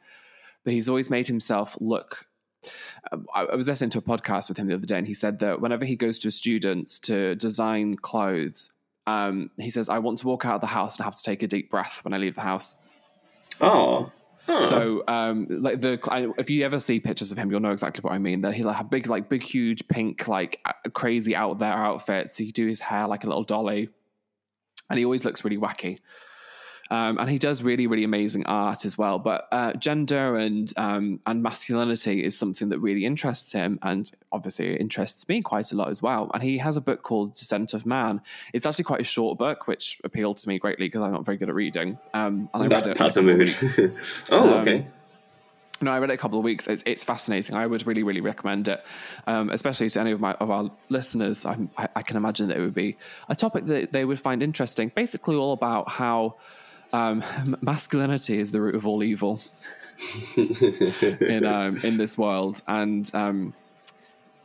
But 0.64 0.74
he's 0.74 0.88
always 0.88 1.10
made 1.10 1.28
himself 1.28 1.76
look 1.82 2.28
I 3.34 3.56
was 3.56 3.68
listening 3.68 3.90
to 3.92 3.98
a 3.98 4.02
podcast 4.02 4.48
with 4.48 4.58
him 4.58 4.68
the 4.68 4.76
other 4.76 4.86
day, 4.86 4.98
and 4.98 5.08
he 5.08 5.14
said 5.14 5.40
that 5.40 5.60
whenever 5.60 5.86
he 5.86 5.96
goes 5.96 6.20
to 6.20 6.32
students 6.32 7.00
to 7.00 7.36
design 7.36 7.96
clothes, 7.96 8.70
um, 9.08 9.52
he 9.58 9.70
says, 9.70 9.90
"I 9.90 10.00
want 10.00 10.20
to 10.20 10.28
walk 10.28 10.46
out 10.46 10.56
of 10.56 10.62
the 10.62 10.68
house 10.68 10.98
and 10.98 11.06
have 11.06 11.16
to 11.16 11.24
take 11.24 11.44
a 11.44 11.48
deep 11.48 11.70
breath 11.70 12.00
when 12.04 12.14
I 12.14 12.18
leave 12.18 12.36
the 12.36 12.42
house." 12.42 12.78
Oh. 13.62 14.12
Huh. 14.46 14.62
So, 14.64 15.04
um, 15.08 15.48
like 15.50 15.80
the 15.80 15.98
I, 16.10 16.28
if 16.38 16.50
you 16.50 16.66
ever 16.66 16.78
see 16.78 17.00
pictures 17.00 17.32
of 17.32 17.38
him, 17.38 17.50
you'll 17.50 17.62
know 17.62 17.72
exactly 17.72 18.02
what 18.02 18.12
I 18.12 18.18
mean. 18.18 18.42
That 18.42 18.54
he'll 18.54 18.72
have 18.72 18.90
big, 18.90 19.08
like 19.08 19.30
big, 19.30 19.42
huge 19.42 19.88
pink, 19.88 20.28
like 20.28 20.60
crazy 20.92 21.34
out 21.34 21.60
there 21.60 21.72
outfits. 21.72 22.36
He 22.38 22.52
do 22.52 22.68
his 22.68 22.82
hair 22.82 23.08
like 23.08 23.24
a 23.24 23.28
little 23.28 23.46
dolly, 23.46 23.88
and 24.90 25.00
he 25.00 25.06
always 25.06 25.24
looks 25.24 25.46
really 25.46 25.58
wacky. 25.58 26.00
Um, 26.90 27.18
and 27.18 27.30
he 27.30 27.38
does 27.38 27.64
really, 27.64 27.88
really 27.88 28.04
amazing 28.04 28.46
art 28.46 28.86
as 28.86 28.98
well. 28.98 29.20
But 29.20 29.48
uh, 29.52 29.74
gender 29.74 30.36
and 30.36 30.72
um, 30.78 31.20
and 31.26 31.42
masculinity 31.42 32.24
is 32.24 32.38
something 32.38 32.70
that 32.70 32.80
really 32.80 33.06
interests 33.06 33.52
him, 33.52 33.80
and 33.82 34.12
obviously 34.32 34.76
interests 34.76 35.28
me 35.28 35.42
quite 35.42 35.72
a 35.72 35.76
lot 35.76 35.90
as 35.90 36.02
well. 36.02 36.30
And 36.34 36.44
he 36.44 36.58
has 36.60 36.78
a 36.78 36.82
book 36.82 37.02
called 37.02 37.34
Descent 37.34 37.74
of 37.74 37.86
Man. 37.86 38.22
It's 38.54 38.66
actually 38.66 38.86
quite 38.86 39.02
a 39.02 39.06
short 39.06 39.38
book, 39.38 39.68
which 39.68 40.02
appealed 40.04 40.38
to 40.38 40.48
me 40.48 40.60
greatly 40.60 40.88
because 40.88 41.02
I'm 41.02 41.14
not 41.14 41.26
very 41.26 41.38
good 41.38 41.50
at 41.50 41.56
reading. 41.56 41.98
Um, 42.14 42.50
and 42.54 42.64
I 42.64 42.68
that, 42.68 42.86
read 42.86 42.96
it. 42.96 42.98
That's 42.98 43.18
a 43.18 43.22
mood. 43.22 43.52
oh, 44.32 44.60
okay. 44.60 44.80
Um, 44.80 44.88
no, 45.82 45.92
I 45.92 46.00
read 46.00 46.10
it 46.10 46.14
a 46.14 46.18
couple 46.18 46.40
of 46.40 46.46
weeks. 46.46 46.68
It's, 46.68 46.84
it's 46.86 47.04
fascinating. 47.04 47.56
I 47.56 47.66
would 47.66 47.86
really, 47.86 48.04
really 48.04 48.22
recommend 48.22 48.68
it, 48.68 48.84
um, 49.28 49.50
especially 49.50 49.90
to 49.90 50.00
any 50.00 50.12
of 50.12 50.20
my 50.20 50.34
of 50.34 50.50
our 50.50 50.72
listeners. 50.90 51.46
I, 51.46 51.58
I, 51.96 52.02
can 52.02 52.16
imagine 52.16 52.48
that 52.48 52.58
it 52.58 52.62
would 52.62 52.74
be 52.74 52.98
a 53.28 53.36
topic 53.36 53.66
that 53.66 53.92
they 53.92 54.06
would 54.06 54.20
find 54.20 54.42
interesting. 54.42 54.92
Basically, 54.96 55.36
all 55.36 55.54
about 55.54 55.90
how 55.90 56.36
um, 56.94 57.24
masculinity 57.62 58.40
is 58.40 58.52
the 58.52 58.62
root 58.62 58.76
of 58.76 58.88
all 58.88 59.04
evil 59.04 59.42
in 60.38 61.44
um, 61.46 61.78
in 61.84 61.98
this 61.98 62.18
world, 62.18 62.62
and 62.68 63.10
um, 63.14 63.54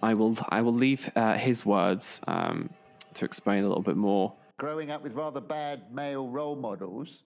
I 0.02 0.14
will 0.14 0.36
I 0.48 0.62
will 0.62 0.74
leave 0.74 1.10
uh, 1.14 1.34
his 1.34 1.64
words 1.64 2.20
um, 2.26 2.70
to 3.14 3.24
explain 3.24 3.64
a 3.64 3.68
little 3.68 3.82
bit 3.82 3.96
more. 3.96 4.34
Growing 4.58 4.90
up 4.90 5.02
with 5.02 5.12
rather 5.12 5.40
bad 5.40 5.92
male 5.92 6.28
role 6.28 6.56
models, 6.56 7.22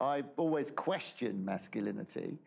I've 0.00 0.26
always 0.36 0.70
questioned 0.70 1.44
masculinity, 1.44 2.38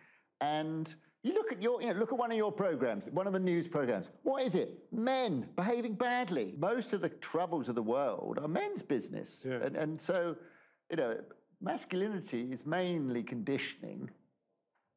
and 0.41 0.93
you 1.23 1.33
look 1.33 1.51
at 1.51 1.61
your, 1.61 1.81
you 1.81 1.88
know, 1.88 1.99
look 1.99 2.11
at 2.11 2.19
one 2.19 2.29
of 2.29 2.38
your 2.38 2.51
programs, 2.51 3.05
one 3.09 3.25
of 3.25 3.33
the 3.33 3.39
news 3.39 3.67
programs. 3.67 4.07
What 4.21 4.43
is 4.43 4.53
it? 4.53 4.77
Men 4.91 5.47
behaving 5.55 5.95
badly. 5.95 6.53
Most 6.59 6.93
of 6.93 7.01
the 7.01 7.09
troubles 7.09 7.67
of 7.67 7.73
the 7.73 7.81
world 7.81 8.38
are 8.39 8.47
men's 8.47 8.83
business, 8.83 9.38
yeah. 9.43 9.59
and 9.63 9.75
and 9.75 10.01
so, 10.01 10.35
you 10.91 10.97
know, 10.97 11.17
masculinity 11.61 12.49
is 12.51 12.65
mainly 12.65 13.23
conditioning. 13.23 14.09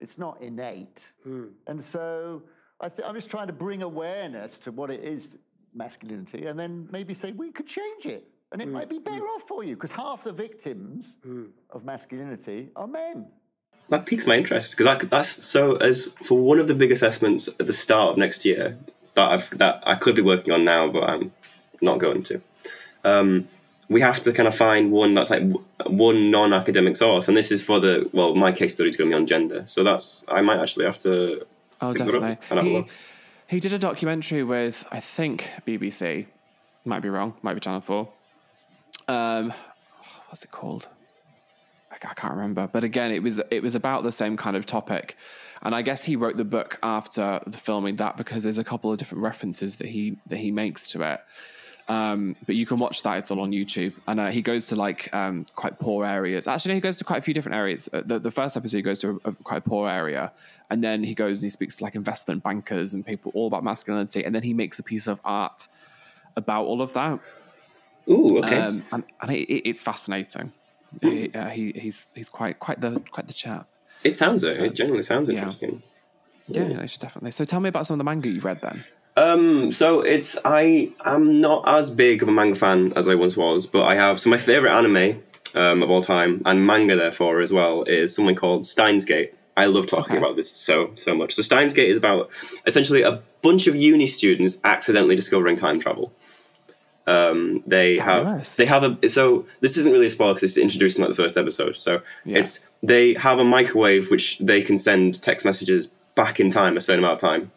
It's 0.01 0.19
not 0.19 0.41
innate. 0.43 1.03
Mm. 1.27 1.51
And 1.67 1.83
so 1.83 2.43
I 2.81 2.89
th- 2.89 3.07
I'm 3.07 3.15
just 3.15 3.31
trying 3.31 3.49
to 3.49 3.53
bring 3.53 3.83
awareness 3.83 4.59
to 4.61 4.73
what 4.73 4.91
it 4.91 5.03
is, 5.03 5.29
masculinity, 5.75 6.47
and 6.47 6.59
then 6.59 6.89
maybe 6.91 7.15
say 7.15 7.33
we 7.33 7.51
could 7.51 7.67
change 7.67 8.07
it. 8.07 8.29
And 8.51 8.63
it 8.63 8.69
mm. 8.69 8.73
might 8.73 8.89
be 8.89 8.99
better 8.99 9.23
mm. 9.23 9.35
off 9.35 9.43
for 9.47 9.65
you 9.65 9.75
because 9.75 9.93
half 9.93 10.25
the 10.25 10.33
victims 10.33 11.13
hmm. 11.23 11.47
of 11.71 11.85
masculinity 11.85 12.71
are 12.77 12.87
men. 12.87 13.27
That 13.91 14.07
piques 14.07 14.27
my 14.27 14.37
interest 14.37 14.77
because 14.77 15.09
that's 15.09 15.29
so. 15.29 15.77
As 15.77 16.09
for 16.23 16.39
one 16.39 16.59
of 16.59 16.69
the 16.69 16.75
big 16.75 16.93
assessments 16.93 17.49
at 17.49 17.65
the 17.67 17.73
start 17.73 18.13
of 18.13 18.17
next 18.19 18.45
year 18.45 18.79
that 19.15 19.31
I've 19.31 19.59
that 19.59 19.83
I 19.87 19.95
could 19.95 20.15
be 20.15 20.23
working 20.23 20.53
on 20.53 20.65
now, 20.65 20.89
but 20.89 21.05
I'm 21.05 21.33
not 21.81 21.99
going 21.99 22.23
to. 22.25 22.43
Um, 23.05 23.49
we 23.89 24.01
have 24.03 24.21
to 24.21 24.33
kind 24.33 24.47
of 24.47 24.55
find 24.55 24.93
one 24.93 25.15
that's 25.15 25.31
like 25.31 25.43
one 25.87 26.31
non-academic 26.31 26.97
source, 26.97 27.29
and 27.29 27.37
this 27.37 27.51
is 27.51 27.65
for 27.65 27.81
the 27.81 28.09
well, 28.13 28.35
my 28.35 28.53
case 28.53 28.75
study 28.75 28.91
is 28.91 28.97
going 28.97 29.11
to 29.11 29.17
be 29.17 29.21
on 29.21 29.27
gender, 29.27 29.63
so 29.67 29.83
that's 29.83 30.25
I 30.29 30.43
might 30.43 30.61
actually 30.61 30.85
have 30.85 30.99
to. 30.99 31.47
Oh, 31.81 31.95
definitely. 31.95 32.39
He, 33.47 33.57
he 33.57 33.61
did 33.61 33.73
a 33.73 33.79
documentary 33.79 34.43
with 34.43 34.85
I 34.91 35.01
think 35.01 35.49
BBC, 35.67 36.27
might 36.85 37.01
be 37.01 37.09
wrong, 37.09 37.35
might 37.43 37.55
be 37.55 37.61
Channel 37.61 37.81
Four. 37.81 38.09
Um, 39.09 39.55
what's 40.29 40.45
it 40.45 40.51
called? 40.51 40.89
I, 41.91 41.95
I 41.95 42.15
can't 42.15 42.35
remember, 42.35 42.69
but 42.71 42.85
again, 42.85 43.11
it 43.11 43.23
was 43.23 43.41
it 43.51 43.63
was 43.63 43.75
about 43.75 44.03
the 44.03 44.13
same 44.13 44.37
kind 44.37 44.57
of 44.57 44.67
topic. 44.67 45.17
And 45.61 45.75
I 45.75 45.83
guess 45.83 46.05
he 46.05 46.15
wrote 46.15 46.37
the 46.37 46.45
book 46.45 46.79
after 46.85 47.41
the 47.45 47.59
filming 47.59 47.97
that 47.97 48.17
because 48.17 48.45
there's 48.45 48.59
a 48.59 48.65
couple 48.65 48.93
of 48.93 48.99
different 48.99 49.25
references 49.25 49.77
that 49.77 49.89
he 49.89 50.19
that 50.27 50.39
he 50.39 50.51
makes 50.51 50.89
to 50.91 51.03
it. 51.03 51.21
Um, 51.89 52.37
but 52.47 52.55
you 52.55 52.67
can 52.67 52.79
watch 52.79 53.03
that; 53.03 53.19
it's 53.19 53.31
all 53.31 53.41
on 53.41 53.51
YouTube. 53.51 53.95
And 54.07 54.21
uh, 54.21 54.29
he 54.29 54.43
goes 54.43 54.67
to 54.69 54.77
like 54.77 55.13
um, 55.15 55.47
quite 55.55 55.79
poor 55.79 56.05
areas. 56.05 56.47
Actually, 56.47 56.75
he 56.75 56.81
goes 56.81 56.97
to 56.99 57.05
quite 57.05 57.19
a 57.19 57.23
few 57.23 57.33
different 57.33 57.57
areas. 57.57 57.89
Uh, 57.93 58.03
the, 58.05 58.19
the 58.19 58.31
first 58.31 58.57
episode, 58.57 58.77
he 58.77 58.83
goes 58.83 58.99
to 59.01 59.21
a, 59.25 59.31
a, 59.31 59.33
quite 59.33 59.65
poor 59.65 59.89
area, 59.89 60.31
and 60.71 60.85
then 60.85 61.03
he 61.03 61.15
goes 61.15 61.41
and 61.41 61.47
he 61.47 61.51
speaks 61.51 61.77
to 61.79 61.85
like 61.85 61.95
investment 61.95 62.43
bankers 62.43 62.93
and 62.93 63.07
people 63.07 63.33
all 63.35 63.47
about 63.47 63.65
masculinity, 63.65 64.25
and 64.25 64.35
then 64.35 64.43
he 64.43 64.53
makes 64.53 64.79
a 64.79 64.83
piece 64.83 65.07
of 65.07 65.21
art 65.25 65.67
about 66.37 66.65
all 66.65 66.83
of 66.83 66.93
that. 66.93 67.21
Ooh, 68.09 68.39
okay. 68.39 68.59
Um, 68.59 68.83
and, 68.93 69.05
and 69.23 69.31
it, 69.31 69.49
it, 69.51 69.69
it's 69.69 69.83
fascinating. 69.83 70.53
He, 71.03 71.31
uh, 71.35 71.49
he, 71.49 71.73
he's 71.73 72.07
he's 72.15 72.29
quite 72.29 72.59
quite 72.59 72.81
the 72.81 73.01
quite 73.11 73.27
the 73.27 73.35
chap. 73.35 73.67
It 74.05 74.17
sounds 74.17 74.45
it. 74.45 74.59
It 74.61 74.75
genuinely 74.75 75.03
sounds 75.03 75.29
interesting. 75.29 75.83
Yeah, 76.49 76.63
yeah, 76.63 76.69
yeah 76.69 76.87
definitely. 76.99 77.31
So 77.33 77.45
tell 77.45 77.61
me 77.61 77.69
about 77.69 77.87
some 77.87 77.95
of 77.95 77.99
the 77.99 78.05
manga 78.05 78.29
you 78.29 78.41
read 78.41 78.61
then. 78.61 78.83
Um, 79.19 79.73
so 79.73 80.03
it's 80.03 80.39
I 80.45 80.93
am 81.05 81.41
not 81.41 81.69
as 81.69 81.91
big 81.91 82.23
of 82.23 82.29
a 82.29 82.33
manga 82.33 82.55
fan 82.55 82.93
as 82.95 83.09
I 83.09 83.17
once 83.17 83.37
was, 83.37 83.67
but 83.67 83.83
I 83.83 83.97
have 83.97 84.21
so 84.21 84.31
my 84.31 84.37
favorite 84.37 84.71
anime 84.71 85.21
um, 85.57 85.83
of 85.83 85.91
all 85.91 86.01
time 86.01 86.43
and 86.47 86.65
manga 86.65 86.95
therefore 86.95 87.41
as 87.41 87.53
well 87.53 87.83
is 87.83 88.15
something 88.15 88.37
called 88.37 88.65
Steins 88.65 89.05
Gate. 89.05 89.35
I 89.57 89.67
love 89.67 89.89
talking 89.89 90.17
okay. 90.17 90.19
about 90.19 90.37
this 90.37 90.49
so 90.49 90.93
so 90.95 91.17
much. 91.17 91.35
So 91.35 91.43
Steins 91.43 91.73
Gate 91.75 91.91
is 91.91 91.99
about 91.99 92.31
essentially 92.65 93.03
a 93.03 93.21
bunch 93.43 93.67
of 93.67 93.75
uni 93.75 94.07
students 94.07 94.61
accidentally 94.63 95.17
discovering 95.17 95.57
time 95.57 95.81
travel. 95.81 96.13
Um, 97.09 97.65
they 97.67 97.97
have 97.99 98.55
they 98.57 98.67
have 98.67 98.85
a 98.85 99.09
so 99.09 99.47
this 99.61 99.79
isn't 99.79 99.93
really 99.93 100.07
a 100.07 100.11
spoiler 100.11 100.35
because 100.35 100.45
it's 100.45 100.59
introduced 100.59 100.99
in 100.99 101.05
like 101.05 101.11
the 101.11 101.21
first 101.21 101.37
episode. 101.37 101.75
So 101.75 102.03
yeah. 102.25 102.39
it's 102.39 102.61
they 102.85 103.15
have 103.15 103.41
a 103.41 103.45
microwave 103.45 104.13
which 104.13 104.39
they 104.39 104.63
can 104.63 104.79
send 104.79 105.21
text 105.21 105.45
messages 105.45 105.89
back 106.15 106.39
in 106.39 106.51
time 106.51 106.77
a 106.77 106.81
certain 106.81 107.03
amount 107.03 107.15
of 107.15 107.21
time. 107.21 107.51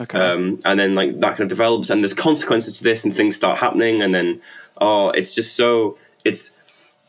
Okay. 0.00 0.18
Um, 0.18 0.58
and 0.64 0.78
then 0.78 0.94
like 0.94 1.20
that 1.20 1.30
kind 1.30 1.42
of 1.42 1.48
develops, 1.48 1.90
and 1.90 2.02
there's 2.02 2.14
consequences 2.14 2.78
to 2.78 2.84
this, 2.84 3.04
and 3.04 3.14
things 3.14 3.36
start 3.36 3.58
happening, 3.58 4.02
and 4.02 4.14
then 4.14 4.40
oh, 4.80 5.10
it's 5.10 5.34
just 5.34 5.56
so 5.56 5.98
it's 6.24 6.56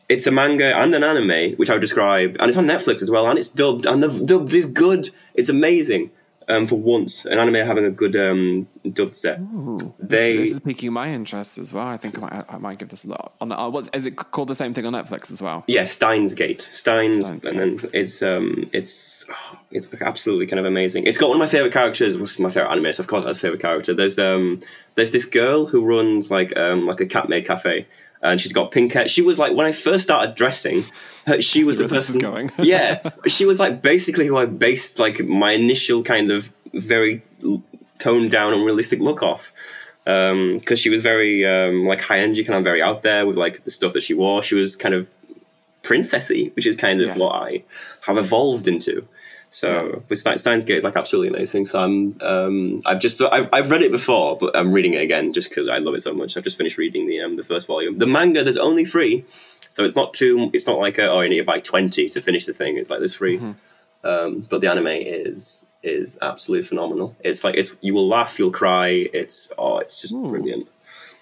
it's 0.08 0.28
a 0.28 0.32
manga 0.32 0.76
and 0.78 0.94
an 0.94 1.04
anime, 1.04 1.56
which 1.56 1.70
I 1.70 1.74
would 1.74 1.82
describe, 1.82 2.38
and 2.40 2.48
it's 2.48 2.58
on 2.58 2.68
Netflix 2.68 3.02
as 3.02 3.10
well, 3.10 3.28
and 3.28 3.40
it's 3.40 3.50
dubbed, 3.50 3.88
and 3.88 4.04
the 4.04 4.26
dubbed 4.26 4.54
is 4.54 4.68
good. 4.68 5.10
It's 5.34 5.50
amazing 5.50 6.12
um, 6.48 6.66
for 6.66 6.76
once, 6.76 7.26
an 7.26 7.40
anime 7.40 7.66
having 7.66 7.86
a 7.86 7.92
good 7.92 8.16
um, 8.16 8.68
dubbed 8.90 9.16
set. 9.16 9.40
Ooh, 9.40 9.78
they 10.00 10.38
this, 10.38 10.50
this, 10.50 10.52
is 10.58 10.60
piquing 10.60 10.94
my 10.94 11.12
interest 11.12 11.58
as 11.58 11.74
well. 11.74 11.88
I 11.88 11.98
think 11.98 12.18
I 12.18 12.22
might, 12.22 12.46
I 12.50 12.58
might 12.58 12.78
give 12.78 12.90
this 12.90 13.06
a 13.06 13.10
lot. 13.10 13.34
On 13.42 13.52
uh, 13.52 13.70
what 13.70 13.96
is 13.96 14.06
it 14.06 14.16
called? 14.16 14.50
The 14.50 14.56
same 14.56 14.74
thing 14.74 14.86
on 14.86 14.94
Netflix 14.94 15.32
as 15.32 15.42
well. 15.42 15.64
Yeah, 15.68 15.86
Steins 15.86 16.34
Gate. 16.34 16.62
Steins, 16.62 17.28
Steins 17.28 17.46
and 17.46 17.60
then 17.60 17.80
it's 17.94 18.22
um, 18.22 18.70
it's 18.74 19.26
oh, 19.30 19.60
it's 19.72 19.94
absolutely 20.02 20.48
kind 20.48 20.60
of 20.60 20.66
amazing. 20.66 21.08
It's 21.08 21.18
got 21.18 21.30
one 21.30 21.38
of 21.38 21.40
my 21.40 21.48
favorite 21.48 21.74
characters. 21.74 22.18
What's 22.18 22.40
my 22.40 22.50
favorite 22.50 22.72
anime? 22.72 22.94
So 22.94 23.02
of 23.02 23.08
course, 23.08 23.26
that's 23.26 23.40
favorite 23.40 23.62
character. 23.62 23.94
There's 23.94 24.20
um, 24.20 24.60
there's 24.96 25.12
this 25.12 25.26
girl 25.26 25.66
who 25.66 25.84
runs 25.84 26.32
like 26.32 26.58
um, 26.58 26.86
like 26.86 27.02
a 27.02 27.06
cat 27.06 27.30
maid 27.30 27.46
cafe, 27.46 27.86
and 28.22 28.40
she's 28.40 28.54
got 28.54 28.72
pink 28.72 28.94
hair. 28.94 29.08
She 29.08 29.22
was 29.22 29.38
like 29.38 29.54
when 29.54 29.66
I 29.66 29.72
first 29.72 30.04
started 30.04 30.36
dressing, 30.36 30.86
her, 31.28 31.42
she 31.42 31.64
was 31.64 31.80
the 31.80 31.88
person. 31.88 32.20
going. 32.20 32.52
yeah, 32.60 33.10
she 33.28 33.46
was 33.46 33.60
like 33.60 33.82
basically 33.82 34.26
who 34.26 34.38
I 34.38 34.46
based 34.46 35.00
like 35.00 35.24
my 35.24 35.52
initial 35.52 36.04
kind 36.04 36.32
of 36.32 36.52
very 36.74 37.22
toned 38.00 38.32
down 38.32 38.54
and 38.54 38.66
realistic 38.66 39.02
look 39.02 39.22
off. 39.22 39.52
Because 40.04 40.72
um, 40.72 40.76
she 40.76 40.90
was 40.92 41.02
very 41.02 41.46
um, 41.46 41.86
like 41.86 42.02
high 42.02 42.20
energy, 42.20 42.44
kind 42.44 42.60
of 42.60 42.64
very 42.64 42.82
out 42.82 43.02
there 43.02 43.26
with 43.26 43.38
like 43.38 43.64
the 43.64 43.72
stuff 43.72 43.94
that 43.94 44.04
she 44.04 44.14
wore. 44.14 44.44
She 44.44 44.56
was 44.56 44.76
kind 44.76 44.94
of 44.94 45.10
princessy, 45.82 46.56
which 46.56 46.68
is 46.68 46.76
kind 46.76 47.02
of 47.02 47.08
yes. 47.10 47.18
what 47.18 47.34
I 47.34 47.64
have 48.06 48.18
evolved 48.18 48.68
into. 48.68 49.08
So 49.56 50.04
with 50.10 50.20
Steins 50.20 50.66
Gate 50.66 50.80
is 50.80 50.84
like 50.84 50.98
absolutely 50.98 51.30
amazing. 51.30 51.66
So 51.66 51.80
I'm 51.80 52.18
um, 52.20 52.82
I've 52.86 53.00
just 53.00 53.22
I've, 53.22 53.48
I've 53.54 53.72
read 53.72 53.84
it 53.84 53.92
before, 53.92 54.38
but 54.38 54.58
I'm 54.58 54.74
reading 54.74 54.96
it 54.96 55.02
again 55.02 55.32
just 55.32 55.48
because 55.48 55.70
I 55.70 55.78
love 55.78 55.96
it 55.96 56.02
so 56.02 56.14
much. 56.14 56.36
I've 56.36 56.44
just 56.44 56.58
finished 56.58 56.78
reading 56.78 57.08
the 57.08 57.22
um, 57.22 57.36
the 57.36 57.44
first 57.44 57.66
volume. 57.66 57.96
The 57.96 58.06
manga 58.06 58.44
there's 58.44 58.58
only 58.58 58.84
three, 58.84 59.24
so 59.70 59.86
it's 59.86 59.96
not 59.96 60.14
too. 60.14 60.50
It's 60.52 60.68
not 60.68 60.78
like 60.78 60.98
a, 60.98 61.10
oh 61.10 61.22
you 61.22 61.30
need 61.30 61.38
to 61.38 61.46
buy 61.46 61.60
twenty 61.60 62.10
to 62.10 62.20
finish 62.20 62.46
the 62.46 62.54
thing. 62.54 62.78
It's 62.78 62.90
like 62.90 63.00
there's 63.00 63.16
3 63.16 63.38
mm-hmm. 63.38 63.52
Um, 64.04 64.46
but 64.48 64.60
the 64.60 64.70
anime 64.70 64.88
is 64.88 65.66
is 65.82 66.20
absolutely 66.22 66.68
phenomenal. 66.68 67.16
It's 67.24 67.46
like 67.46 67.56
it's 67.56 67.78
you 67.80 67.94
will 67.94 68.10
laugh, 68.10 68.38
you'll 68.38 68.52
cry. 68.52 68.90
It's 68.90 69.54
oh, 69.58 69.78
it's 69.78 70.02
just 70.02 70.14
Ooh. 70.14 70.28
brilliant. 70.28 70.68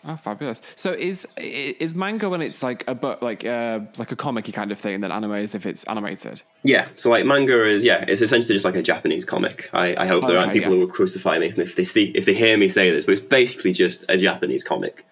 Oh, 0.05 0.17
fabulous! 0.17 0.61
So 0.75 0.91
is 0.91 1.25
is 1.37 1.95
manga 1.95 2.29
when 2.29 2.41
it's 2.41 2.61
like 2.61 2.83
a 2.87 2.95
book, 2.95 3.21
like 3.21 3.45
uh, 3.45 3.79
like 3.97 4.11
a 4.11 4.17
comic 4.17 4.51
kind 4.51 4.71
of 4.71 4.79
thing, 4.79 4.95
and 4.95 5.03
then 5.03 5.13
anime 5.13 5.35
is 5.35 5.55
if 5.55 5.65
it's 5.65 5.85
animated? 5.85 6.41
Yeah, 6.63 6.87
so 6.93 7.09
like 7.09 7.25
manga 7.25 7.65
is 7.65 7.85
yeah, 7.85 8.03
it's 8.05 8.21
essentially 8.21 8.53
just 8.55 8.65
like 8.65 8.75
a 8.75 8.83
Japanese 8.83 9.23
comic. 9.23 9.69
I, 9.73 9.95
I 9.97 10.05
hope 10.05 10.27
there 10.27 10.37
aren't 10.37 10.51
people 10.51 10.71
yeah. 10.71 10.75
who 10.75 10.85
will 10.85 10.93
crucify 10.93 11.39
me 11.39 11.47
if 11.55 11.75
they 11.75 11.83
see 11.83 12.05
if 12.05 12.25
they 12.25 12.33
hear 12.33 12.57
me 12.57 12.67
say 12.67 12.91
this, 12.91 13.05
but 13.05 13.13
it's 13.13 13.21
basically 13.21 13.71
just 13.71 14.09
a 14.09 14.17
Japanese 14.17 14.63
comic. 14.63 15.05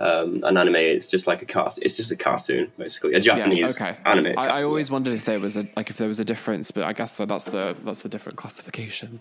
Um, 0.00 0.42
an 0.42 0.58
anime, 0.58 0.74
it's 0.74 1.06
just 1.06 1.26
like 1.26 1.40
a 1.40 1.46
cart. 1.46 1.78
It's 1.80 1.96
just 1.96 2.10
a 2.10 2.16
cartoon, 2.16 2.70
basically 2.76 3.14
a 3.14 3.20
Japanese 3.20 3.80
okay. 3.80 3.96
anime. 4.04 4.36
I, 4.36 4.48
I 4.48 4.62
always 4.64 4.90
wondered 4.90 5.14
if 5.14 5.24
there 5.24 5.38
was 5.38 5.56
a 5.56 5.66
like 5.76 5.88
if 5.88 5.96
there 5.96 6.08
was 6.08 6.20
a 6.20 6.24
difference, 6.24 6.70
but 6.70 6.82
I 6.82 6.92
guess 6.92 7.12
so. 7.12 7.24
That's 7.24 7.44
the 7.44 7.76
that's 7.82 8.02
the 8.02 8.08
different 8.10 8.36
classification. 8.36 9.20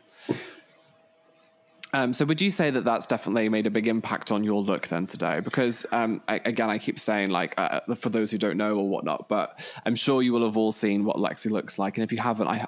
Um, 1.93 2.11
so 2.11 2.25
would 2.25 2.41
you 2.41 2.49
say 2.49 2.71
that 2.71 2.83
that's 2.83 3.05
definitely 3.05 3.49
made 3.49 3.67
a 3.67 3.69
big 3.69 3.87
impact 3.87 4.31
on 4.31 4.43
your 4.43 4.61
look 4.61 4.87
then 4.87 5.05
today? 5.05 5.39
Because 5.41 5.85
um, 5.91 6.21
I, 6.27 6.41
again, 6.43 6.69
I 6.69 6.79
keep 6.79 6.99
saying 6.99 7.29
like 7.29 7.53
uh, 7.57 7.81
for 7.95 8.09
those 8.09 8.31
who 8.31 8.39
don't 8.39 8.57
know 8.57 8.75
or 8.75 8.89
whatnot, 8.89 9.29
but 9.29 9.59
I'm 9.85 9.95
sure 9.95 10.23
you 10.23 10.33
will 10.33 10.43
have 10.43 10.57
all 10.57 10.71
seen 10.71 11.05
what 11.05 11.17
Lexi 11.17 11.51
looks 11.51 11.77
like, 11.77 11.97
and 11.97 12.03
if 12.03 12.11
you 12.11 12.17
haven't, 12.17 12.47
I 12.47 12.65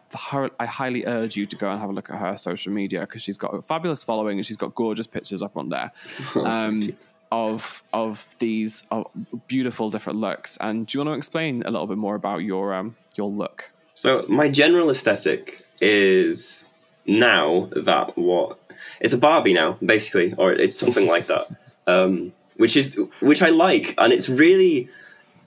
I 0.60 0.66
highly 0.66 1.06
urge 1.06 1.36
you 1.36 1.48
to 1.48 1.56
go 1.56 1.70
and 1.70 1.80
have 1.80 1.90
a 1.90 1.94
look 1.94 2.12
at 2.12 2.20
her 2.20 2.38
social 2.38 2.72
media 2.72 3.02
because 3.02 3.24
she's 3.24 3.38
got 3.38 3.54
a 3.56 3.62
fabulous 3.62 4.04
following 4.04 4.38
and 4.38 4.46
she's 4.46 4.58
got 4.58 4.76
gorgeous 4.76 5.08
pictures 5.08 5.42
up 5.42 5.58
on 5.58 5.70
there. 5.70 5.92
Um, 6.46 6.96
of 7.32 7.84
of 7.92 8.36
these 8.40 8.84
of 8.92 9.08
beautiful 9.48 9.90
different 9.90 10.20
looks, 10.20 10.58
and 10.58 10.86
do 10.86 10.98
you 10.98 11.04
want 11.04 11.16
to 11.16 11.18
explain 11.18 11.64
a 11.64 11.72
little 11.72 11.88
bit 11.88 11.98
more 11.98 12.16
about 12.16 12.38
your 12.44 12.74
um 12.74 12.96
your 13.16 13.30
look? 13.30 13.72
So 13.94 14.26
my 14.30 14.48
general 14.50 14.90
aesthetic 14.90 15.66
is 15.82 16.70
now 17.06 17.70
that 17.76 18.18
what 18.18 18.60
it's 19.00 19.14
a 19.14 19.18
Barbie 19.18 19.54
now, 19.54 19.78
basically, 19.84 20.34
or 20.34 20.52
it's 20.52 20.78
something 20.78 21.08
like 21.08 21.28
that, 21.28 21.48
um, 21.88 22.34
which 22.58 22.78
is 22.78 23.00
which 23.20 23.42
I 23.42 23.50
like, 23.50 23.96
and 23.98 24.12
it's 24.12 24.30
really 24.30 24.90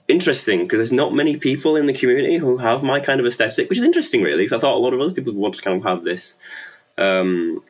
interesting 0.07 0.63
because 0.63 0.77
there's 0.77 0.91
not 0.91 1.13
many 1.13 1.37
people 1.37 1.75
in 1.75 1.85
the 1.85 1.93
community 1.93 2.37
who 2.37 2.57
have 2.57 2.83
my 2.83 2.99
kind 2.99 3.19
of 3.19 3.25
aesthetic, 3.25 3.69
which 3.69 3.77
is 3.77 3.83
interesting, 3.83 4.23
really. 4.23 4.43
Because 4.43 4.53
I 4.53 4.59
thought 4.59 4.75
a 4.75 4.79
lot 4.79 4.93
of 4.93 4.99
other 4.99 5.13
people 5.13 5.33
would 5.33 5.39
want 5.39 5.53
to 5.55 5.61
kind 5.61 5.77
of 5.77 5.83
have 5.83 6.03
this. 6.03 6.37
Um, 6.97 7.63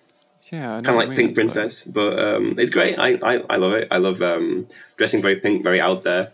Yeah, 0.52 0.82
kind 0.82 0.90
of 0.90 0.96
like 0.96 1.16
Pink 1.16 1.36
Princess, 1.36 1.84
but 1.84 2.18
um, 2.18 2.56
it's 2.58 2.72
great. 2.72 2.98
I, 2.98 3.20
I, 3.22 3.44
I 3.50 3.56
love 3.58 3.74
it. 3.74 3.88
I 3.92 3.98
love 3.98 4.22
um, 4.22 4.68
dressing 4.98 5.22
very 5.22 5.36
pink, 5.36 5.64
very 5.64 5.80
out 5.80 6.04
there. 6.04 6.32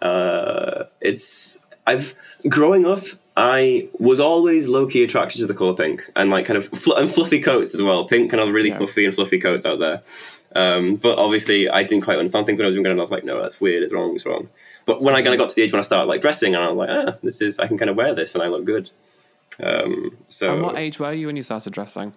Uh, 0.00 0.84
it's 1.00 1.58
I've 1.86 2.14
growing 2.48 2.86
up. 2.86 3.00
I 3.40 3.88
was 3.98 4.20
always 4.20 4.68
low 4.68 4.86
key 4.86 5.02
attracted 5.02 5.38
to 5.38 5.46
the 5.46 5.54
color 5.54 5.74
pink 5.74 6.08
and 6.14 6.30
like 6.30 6.44
kind 6.44 6.58
of 6.58 6.66
fl- 6.66 6.94
and 6.94 7.08
fluffy 7.10 7.40
coats 7.40 7.74
as 7.74 7.82
well. 7.82 8.04
Pink 8.04 8.30
kind 8.30 8.42
of 8.42 8.52
really 8.52 8.68
Yeah. 8.68 8.78
puffy 8.78 9.04
and 9.06 9.14
fluffy 9.14 9.38
coats 9.38 9.64
out 9.64 9.78
there. 9.78 10.02
Um, 10.54 10.96
but 10.96 11.18
obviously, 11.18 11.68
I 11.68 11.82
didn't 11.84 12.04
quite 12.04 12.18
understand 12.18 12.44
things 12.46 12.58
when 12.58 12.66
I 12.66 12.68
was 12.68 12.76
younger, 12.76 12.90
and 12.90 13.00
I 13.00 13.02
was 13.02 13.10
like, 13.12 13.24
no, 13.24 13.40
that's 13.40 13.60
weird. 13.60 13.82
It's 13.82 13.92
wrong. 13.92 14.14
It's 14.14 14.26
wrong. 14.26 14.48
But 14.84 15.00
when 15.00 15.14
I 15.14 15.22
kind 15.22 15.32
of 15.34 15.38
got 15.38 15.48
to 15.50 15.56
the 15.56 15.62
age 15.62 15.72
when 15.72 15.78
I 15.78 15.82
started 15.82 16.08
like 16.08 16.20
dressing, 16.20 16.54
and 16.54 16.62
I 16.64 16.70
was 16.72 16.76
like, 16.76 16.90
ah, 17.14 17.18
this 17.22 17.40
is 17.40 17.58
I 17.58 17.66
can 17.66 17.78
kind 17.78 17.88
of 17.90 17.96
wear 17.96 18.14
this 18.14 18.34
and 18.34 18.42
I 18.44 18.48
look 18.48 18.64
good. 18.64 18.90
Um, 19.62 20.16
so 20.28 20.52
And 20.54 20.62
what 20.62 20.76
age 20.78 20.98
were 20.98 21.12
you 21.12 21.26
when 21.26 21.36
you 21.36 21.42
started 21.42 21.72
dressing? 21.72 22.12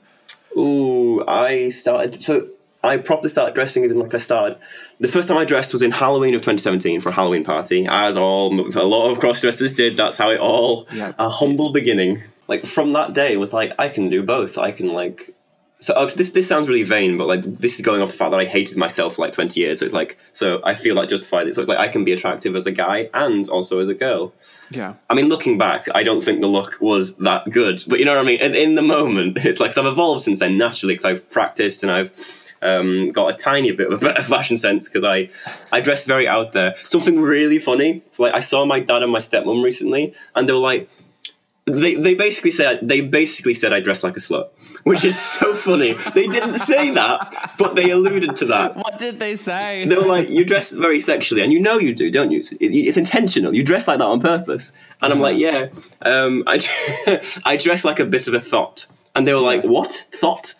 Ooh, 0.57 1.23
I 1.27 1.69
started. 1.69 2.15
So 2.15 2.47
I 2.83 2.97
properly 2.97 3.29
started 3.29 3.55
dressing 3.55 3.83
as 3.85 3.91
in 3.91 3.99
like 3.99 4.13
I 4.13 4.17
started. 4.17 4.57
The 4.99 5.07
first 5.07 5.27
time 5.29 5.37
I 5.37 5.45
dressed 5.45 5.71
was 5.73 5.81
in 5.81 5.91
Halloween 5.91 6.35
of 6.35 6.41
2017 6.41 7.01
for 7.01 7.09
a 7.09 7.11
Halloween 7.13 7.43
party, 7.45 7.87
as 7.89 8.17
all 8.17 8.53
a 8.59 8.83
lot 8.83 9.11
of 9.11 9.19
cross 9.19 9.41
dressers 9.41 9.73
did. 9.73 9.95
That's 9.97 10.17
how 10.17 10.31
it 10.31 10.39
all. 10.39 10.87
Yeah. 10.93 11.13
A 11.17 11.29
humble 11.29 11.71
beginning. 11.71 12.21
Like 12.47 12.65
from 12.65 12.93
that 12.93 13.13
day, 13.13 13.37
was 13.37 13.53
like 13.53 13.73
I 13.79 13.87
can 13.89 14.09
do 14.09 14.23
both. 14.23 14.57
I 14.57 14.71
can 14.71 14.87
like. 14.93 15.33
So 15.79 15.93
uh, 15.93 16.05
this 16.05 16.31
this 16.31 16.47
sounds 16.47 16.67
really 16.69 16.83
vain, 16.83 17.17
but 17.17 17.27
like 17.27 17.41
this 17.43 17.75
is 17.75 17.85
going 17.85 18.01
off 18.01 18.11
the 18.11 18.17
fact 18.17 18.31
that 18.31 18.39
I 18.39 18.45
hated 18.45 18.77
myself 18.77 19.15
for 19.15 19.21
like 19.21 19.33
20 19.33 19.59
years. 19.59 19.79
So 19.79 19.85
it's 19.85 19.93
like 19.93 20.17
so 20.33 20.61
I 20.63 20.73
feel 20.75 20.95
like 20.95 21.09
justified 21.09 21.47
it. 21.47 21.55
So 21.55 21.61
it's 21.61 21.69
like 21.69 21.79
I 21.79 21.87
can 21.89 22.03
be 22.03 22.11
attractive 22.13 22.55
as 22.55 22.65
a 22.67 22.71
guy 22.71 23.09
and 23.13 23.47
also 23.49 23.79
as 23.79 23.89
a 23.89 23.93
girl. 23.93 24.33
Yeah. 24.71 24.93
I 25.09 25.13
mean, 25.13 25.27
looking 25.29 25.57
back, 25.57 25.87
I 25.93 26.03
don't 26.03 26.21
think 26.21 26.39
the 26.41 26.47
look 26.47 26.77
was 26.79 27.17
that 27.17 27.49
good. 27.49 27.81
But 27.87 27.99
you 27.99 28.05
know 28.05 28.15
what 28.15 28.21
I 28.21 28.27
mean? 28.27 28.39
In, 28.41 28.55
in 28.55 28.75
the 28.75 28.81
moment, 28.81 29.37
it's 29.45 29.59
like, 29.59 29.71
'cause 29.71 29.77
I've 29.77 29.91
evolved 29.91 30.21
since 30.21 30.39
then 30.39 30.57
naturally 30.57 30.93
because 30.93 31.05
I've 31.05 31.29
practiced 31.29 31.83
and 31.83 31.91
I've 31.91 32.11
um, 32.63 33.09
got 33.09 33.33
a 33.33 33.35
tiny 33.35 33.71
bit 33.71 33.91
of 33.91 34.01
a 34.01 34.05
better 34.05 34.21
fashion 34.35 34.57
sense 34.57 34.87
because 34.87 35.03
I, 35.03 35.29
I 35.71 35.81
dress 35.81 36.05
very 36.05 36.27
out 36.27 36.53
there. 36.53 36.75
Something 36.77 37.19
really 37.19 37.59
funny. 37.59 38.03
So 38.09 38.23
like, 38.23 38.35
I 38.35 38.39
saw 38.39 38.65
my 38.65 38.79
dad 38.79 39.03
and 39.03 39.11
my 39.11 39.19
stepmom 39.19 39.63
recently, 39.63 40.15
and 40.35 40.47
they 40.47 40.53
were 40.53 40.59
like, 40.59 40.89
they, 41.65 41.95
they 41.95 42.13
basically 42.13 42.51
said 42.51 42.79
they 42.81 42.99
basically 43.01 43.53
said 43.53 43.71
I 43.71 43.79
dress 43.79 44.03
like 44.03 44.17
a 44.17 44.19
slut, 44.19 44.49
which 44.83 45.05
is 45.05 45.17
so 45.17 45.53
funny. 45.69 45.93
They 45.93 46.27
didn't 46.27 46.57
say 46.57 46.91
that, 46.91 47.53
but 47.57 47.75
they 47.75 47.89
alluded 47.89 48.35
to 48.37 48.45
that. 48.47 48.75
What 48.75 48.99
did 48.99 49.17
they 49.17 49.37
say? 49.37 49.85
They 49.87 49.95
were 49.95 50.05
like, 50.05 50.29
"You 50.29 50.43
dress 50.43 50.73
very 50.73 50.99
sexually, 50.99 51.41
and 51.41 51.53
you 51.53 51.61
know 51.61 51.77
you 51.77 51.95
do, 51.95 52.11
don't 52.11 52.31
you? 52.31 52.39
It's, 52.39 52.51
it's 52.51 52.97
intentional. 52.97 53.55
You 53.55 53.63
dress 53.63 53.87
like 53.87 53.99
that 53.99 54.07
on 54.07 54.19
purpose." 54.19 54.73
And 55.01 55.13
I'm 55.13 55.21
like, 55.21 55.37
"Yeah, 55.37 55.69
um, 56.01 56.43
I, 56.47 56.59
I 57.45 57.55
dress 57.55 57.85
like 57.85 57.99
a 57.99 58.05
bit 58.05 58.27
of 58.27 58.33
a 58.33 58.41
thought." 58.41 58.87
And 59.15 59.25
they 59.25 59.33
were 59.33 59.39
like, 59.39 59.63
"What 59.63 59.93
thought?" 60.11 60.55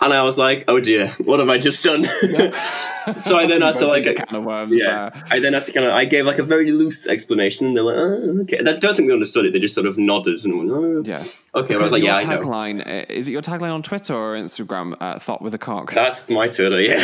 And 0.00 0.12
I 0.12 0.22
was 0.22 0.38
like, 0.38 0.64
"Oh 0.68 0.78
dear, 0.80 1.08
what 1.24 1.40
have 1.40 1.48
I 1.48 1.58
just 1.58 1.82
done?" 1.82 2.04
so 3.16 3.36
I 3.36 3.46
then 3.46 3.62
had 3.62 3.76
to 3.76 3.86
like, 3.86 4.06
a, 4.06 4.14
kind 4.14 4.36
of 4.36 4.44
worms 4.44 4.78
yeah, 4.78 5.10
there. 5.10 5.24
I 5.30 5.40
then 5.40 5.54
had 5.54 5.64
to 5.64 5.72
kind 5.72 5.86
of, 5.86 5.92
I 5.92 6.04
gave 6.04 6.24
like 6.24 6.38
a 6.38 6.44
very 6.44 6.70
loose 6.70 7.08
explanation, 7.08 7.66
and 7.66 7.76
they're 7.76 7.84
like, 7.84 7.96
"Oh, 7.96 8.40
okay." 8.42 8.62
That 8.62 8.80
doesn't 8.80 9.06
they 9.06 9.12
understood 9.12 9.46
it. 9.46 9.52
They 9.52 9.58
just 9.58 9.74
sort 9.74 9.86
of 9.86 9.98
nodded 9.98 10.44
and 10.44 10.56
went, 10.56 10.70
"Oh, 10.70 11.02
Yes. 11.04 11.48
okay." 11.54 11.74
I 11.74 11.78
was 11.78 11.92
like, 11.92 12.02
"Yeah, 12.02 12.16
I 12.16 12.24
know." 12.24 12.38
tagline 12.38 12.86
uh, 12.86 13.06
is 13.08 13.28
it 13.28 13.32
your 13.32 13.42
tagline 13.42 13.72
on 13.72 13.82
Twitter 13.82 14.14
or 14.14 14.34
Instagram? 14.36 14.96
Uh, 15.00 15.18
Thought 15.18 15.42
with 15.42 15.54
a 15.54 15.58
cock. 15.58 15.92
That's 15.92 16.30
my 16.30 16.48
Twitter, 16.48 16.80
yeah. 16.80 16.94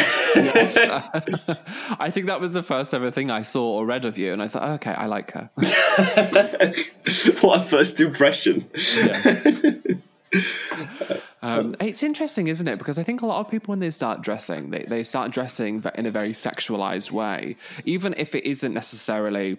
I 1.98 2.10
think 2.12 2.26
that 2.26 2.40
was 2.40 2.52
the 2.52 2.62
first 2.62 2.94
ever 2.94 3.10
thing 3.10 3.30
I 3.30 3.42
saw 3.42 3.78
or 3.78 3.86
read 3.86 4.04
of 4.04 4.18
you, 4.18 4.32
and 4.32 4.40
I 4.42 4.48
thought, 4.48 4.68
okay, 4.76 4.92
I 4.92 5.06
like 5.06 5.32
her. 5.32 5.50
what 7.40 7.60
a 7.60 7.64
first 7.64 8.00
impression. 8.00 8.64
Um, 11.44 11.76
it's 11.78 12.02
interesting, 12.02 12.46
isn't 12.46 12.66
it? 12.66 12.78
Because 12.78 12.96
I 12.96 13.02
think 13.02 13.20
a 13.20 13.26
lot 13.26 13.40
of 13.40 13.50
people, 13.50 13.72
when 13.72 13.78
they 13.78 13.90
start 13.90 14.22
dressing, 14.22 14.70
they, 14.70 14.78
they 14.78 15.02
start 15.02 15.30
dressing 15.30 15.84
in 15.94 16.06
a 16.06 16.10
very 16.10 16.30
sexualized 16.30 17.10
way, 17.10 17.56
even 17.84 18.14
if 18.16 18.34
it 18.34 18.48
isn't 18.48 18.72
necessarily. 18.72 19.58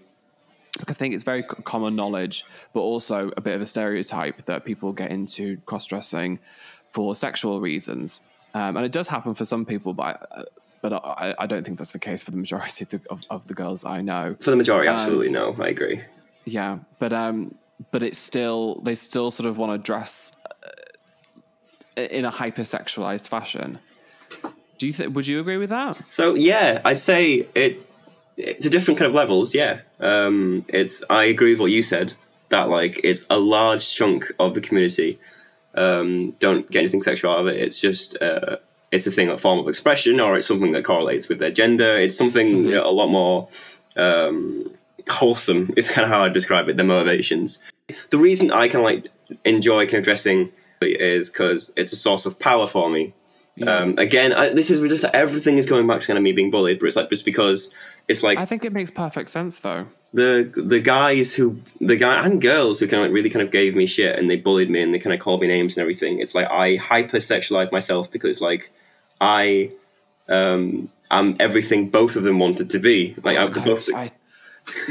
Because 0.79 0.97
I 0.97 0.99
think 0.99 1.13
it's 1.13 1.23
very 1.23 1.43
common 1.43 1.95
knowledge, 1.95 2.43
but 2.73 2.79
also 2.79 3.31
a 3.37 3.41
bit 3.41 3.53
of 3.53 3.61
a 3.61 3.67
stereotype 3.67 4.45
that 4.45 4.65
people 4.65 4.93
get 4.93 5.11
into 5.11 5.57
cross 5.67 5.85
dressing 5.85 6.39
for 6.89 7.13
sexual 7.13 7.61
reasons. 7.61 8.19
Um, 8.55 8.77
and 8.77 8.83
it 8.83 8.91
does 8.91 9.07
happen 9.07 9.35
for 9.35 9.45
some 9.45 9.63
people, 9.63 9.93
but 9.93 10.27
I, 10.31 10.43
but 10.81 10.93
I, 10.93 11.35
I 11.37 11.45
don't 11.45 11.63
think 11.63 11.77
that's 11.77 11.91
the 11.91 11.99
case 11.99 12.23
for 12.23 12.31
the 12.31 12.37
majority 12.37 12.83
of 12.83 12.89
the, 12.89 13.01
of, 13.11 13.21
of 13.29 13.47
the 13.47 13.53
girls 13.53 13.85
I 13.85 14.01
know. 14.01 14.35
For 14.39 14.49
the 14.49 14.57
majority, 14.57 14.89
absolutely 14.89 15.29
no. 15.29 15.55
I 15.59 15.67
agree. 15.67 16.01
Yeah, 16.45 16.79
but 16.97 17.13
um, 17.13 17.53
but 17.91 18.01
it's 18.01 18.17
still 18.17 18.81
they 18.81 18.95
still 18.95 19.31
sort 19.31 19.47
of 19.47 19.57
want 19.57 19.71
to 19.71 19.77
dress 19.77 20.31
uh, 20.31 20.34
in 21.95 22.25
a 22.25 22.31
hypersexualized 22.31 23.27
fashion. 23.27 23.79
Do 24.77 24.87
you 24.87 24.93
think? 24.93 25.15
Would 25.15 25.27
you 25.27 25.39
agree 25.39 25.57
with 25.57 25.69
that? 25.69 25.99
So 26.11 26.35
yeah, 26.35 26.81
I'd 26.83 26.99
say 26.99 27.47
it. 27.55 27.81
To 28.37 28.69
different 28.69 28.99
kind 28.99 29.07
of 29.07 29.13
levels, 29.13 29.55
yeah. 29.55 29.79
Um, 30.01 30.65
it's 30.67 31.05
I 31.09 31.25
agree 31.25 31.51
with 31.51 31.61
what 31.61 31.71
you 31.71 31.81
said 31.81 32.13
that 32.49 32.67
like 32.67 32.99
it's 33.05 33.27
a 33.29 33.39
large 33.39 33.95
chunk 33.95 34.25
of 34.39 34.53
the 34.53 34.59
community 34.59 35.19
um, 35.75 36.31
don't 36.39 36.69
get 36.69 36.79
anything 36.79 37.01
sexual 37.01 37.31
out 37.31 37.39
of 37.39 37.47
it. 37.47 37.61
It's 37.61 37.79
just 37.79 38.21
uh, 38.21 38.57
it's 38.91 39.07
a 39.07 39.11
thing, 39.11 39.29
a 39.29 39.37
form 39.37 39.59
of 39.59 39.67
expression, 39.67 40.19
or 40.19 40.35
it's 40.35 40.47
something 40.47 40.71
that 40.71 40.85
correlates 40.85 41.27
with 41.29 41.39
their 41.39 41.51
gender. 41.51 41.97
It's 41.97 42.17
something 42.17 42.63
you 42.63 42.71
know, 42.71 42.85
a 42.85 42.91
lot 42.91 43.07
more 43.07 43.49
um, 43.95 44.71
wholesome. 45.09 45.69
It's 45.77 45.91
kind 45.91 46.05
of 46.05 46.09
how 46.09 46.23
I 46.23 46.29
describe 46.29 46.69
it. 46.69 46.77
The 46.77 46.83
motivations. 46.83 47.59
The 48.09 48.17
reason 48.17 48.51
I 48.51 48.67
kind 48.67 48.75
of 48.75 48.83
like 48.83 49.07
enjoy 49.43 49.85
kind 49.85 49.95
of 49.95 50.03
dressing 50.03 50.51
is 50.81 51.29
because 51.29 51.73
it's 51.75 51.93
a 51.93 51.97
source 51.97 52.25
of 52.25 52.39
power 52.39 52.67
for 52.67 52.89
me. 52.89 53.13
Um, 53.65 53.97
again, 53.97 54.33
I, 54.33 54.49
this 54.49 54.69
is 54.69 54.81
just 54.89 55.05
everything 55.05 55.57
is 55.57 55.65
going 55.65 55.87
back 55.87 56.01
to 56.01 56.07
kind 56.07 56.17
of 56.17 56.23
me 56.23 56.33
being 56.33 56.51
bullied, 56.51 56.77
but 56.79 56.87
it's 56.87 56.97
like 56.97 57.09
just 57.09 57.23
because 57.23 57.73
it's 58.05 58.21
like 58.21 58.37
I 58.37 58.43
think 58.45 58.65
it 58.65 58.73
makes 58.73 58.91
perfect 58.91 59.29
sense, 59.29 59.61
though. 59.61 59.87
the 60.11 60.51
the 60.55 60.81
guys 60.81 61.33
who 61.33 61.61
the 61.79 61.95
guy 61.95 62.25
and 62.25 62.41
girls 62.41 62.81
who 62.81 62.87
kind 62.87 63.03
of 63.03 63.07
like 63.07 63.15
really 63.15 63.29
kind 63.29 63.43
of 63.43 63.51
gave 63.51 63.73
me 63.73 63.85
shit 63.85 64.19
and 64.19 64.29
they 64.29 64.35
bullied 64.35 64.69
me 64.69 64.81
and 64.81 64.93
they 64.93 64.99
kind 64.99 65.13
of 65.13 65.21
called 65.21 65.39
me 65.39 65.47
names 65.47 65.77
and 65.77 65.83
everything. 65.83 66.19
It's 66.19 66.35
like 66.35 66.51
I 66.51 66.75
hypersexualized 66.77 67.71
myself 67.71 68.11
because 68.11 68.41
like 68.41 68.71
I 69.21 69.71
um 70.27 70.89
am 71.09 71.37
everything 71.39 71.89
both 71.91 72.17
of 72.17 72.23
them 72.23 72.39
wanted 72.39 72.71
to 72.71 72.79
be. 72.79 73.15
Like 73.23 73.37
I, 73.37 73.47
God, 73.47 73.63
both. 73.63 73.87
I, 73.95 74.11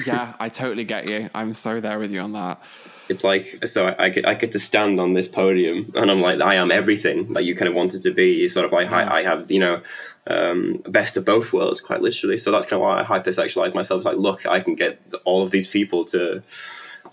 yeah, 0.07 0.33
I 0.41 0.49
totally 0.49 0.85
get 0.85 1.11
you. 1.11 1.29
I'm 1.35 1.53
so 1.53 1.81
there 1.81 1.99
with 1.99 2.13
you 2.13 2.21
on 2.21 2.33
that. 2.33 2.63
It's 3.09 3.23
like 3.23 3.45
so 3.67 3.87
I, 3.87 4.05
I 4.05 4.09
get 4.09 4.27
I 4.27 4.35
get 4.35 4.53
to 4.53 4.59
stand 4.59 4.99
on 5.01 5.13
this 5.13 5.29
podium 5.29 5.93
and 5.95 6.11
I'm 6.11 6.21
like 6.21 6.41
I 6.41 6.55
am 6.55 6.71
everything 6.71 7.33
like 7.33 7.45
you 7.45 7.55
kind 7.55 7.69
of 7.69 7.75
wanted 7.75 8.03
to 8.03 8.11
be. 8.13 8.33
You 8.41 8.49
sort 8.49 8.65
of 8.67 8.73
like. 8.73 8.91
I, 8.91 9.19
I 9.19 9.23
have 9.23 9.51
you 9.51 9.61
know 9.61 9.83
um, 10.27 10.81
best 10.89 11.17
of 11.17 11.25
both 11.25 11.53
worlds 11.53 11.81
quite 11.81 12.01
literally. 12.01 12.39
So 12.39 12.51
that's 12.51 12.67
kind 12.67 12.81
of 12.81 12.87
why 12.87 13.01
I 13.01 13.05
hypersexualize 13.05 13.75
myself. 13.75 13.99
It's 13.99 14.07
like 14.07 14.17
look, 14.17 14.47
I 14.47 14.61
can 14.61 14.75
get 14.75 14.99
all 15.25 15.43
of 15.43 15.51
these 15.51 15.67
people 15.67 16.05
to. 16.07 16.43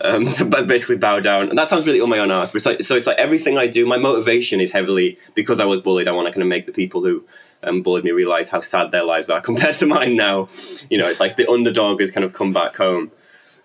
Um, 0.00 0.24
to 0.30 0.44
basically 0.64 0.96
bow 0.96 1.20
down, 1.20 1.50
and 1.50 1.58
that 1.58 1.68
sounds 1.68 1.86
really 1.86 2.00
on 2.00 2.08
my 2.08 2.18
own 2.18 2.30
ass. 2.30 2.50
But 2.50 2.56
it's 2.56 2.66
like, 2.66 2.82
so 2.82 2.96
it's 2.96 3.06
like 3.06 3.18
everything 3.18 3.56
I 3.58 3.68
do, 3.68 3.86
my 3.86 3.98
motivation 3.98 4.60
is 4.60 4.72
heavily 4.72 5.18
because 5.34 5.60
I 5.60 5.66
was 5.66 5.80
bullied. 5.80 6.08
I 6.08 6.12
want 6.12 6.26
to 6.26 6.32
kind 6.32 6.42
of 6.42 6.48
make 6.48 6.66
the 6.66 6.72
people 6.72 7.04
who 7.04 7.24
um, 7.62 7.82
bullied 7.82 8.02
me 8.02 8.10
realize 8.10 8.48
how 8.48 8.60
sad 8.60 8.90
their 8.90 9.04
lives 9.04 9.30
are 9.30 9.40
compared 9.50 9.76
to 9.76 9.86
mine 9.86 10.16
now. 10.16 10.48
You 10.90 10.98
know, 10.98 11.08
it's 11.08 11.20
like 11.20 11.36
the 11.36 11.48
underdog 11.48 12.00
has 12.00 12.10
kind 12.10 12.24
of 12.24 12.32
come 12.32 12.52
back 12.52 12.74
home 12.76 13.12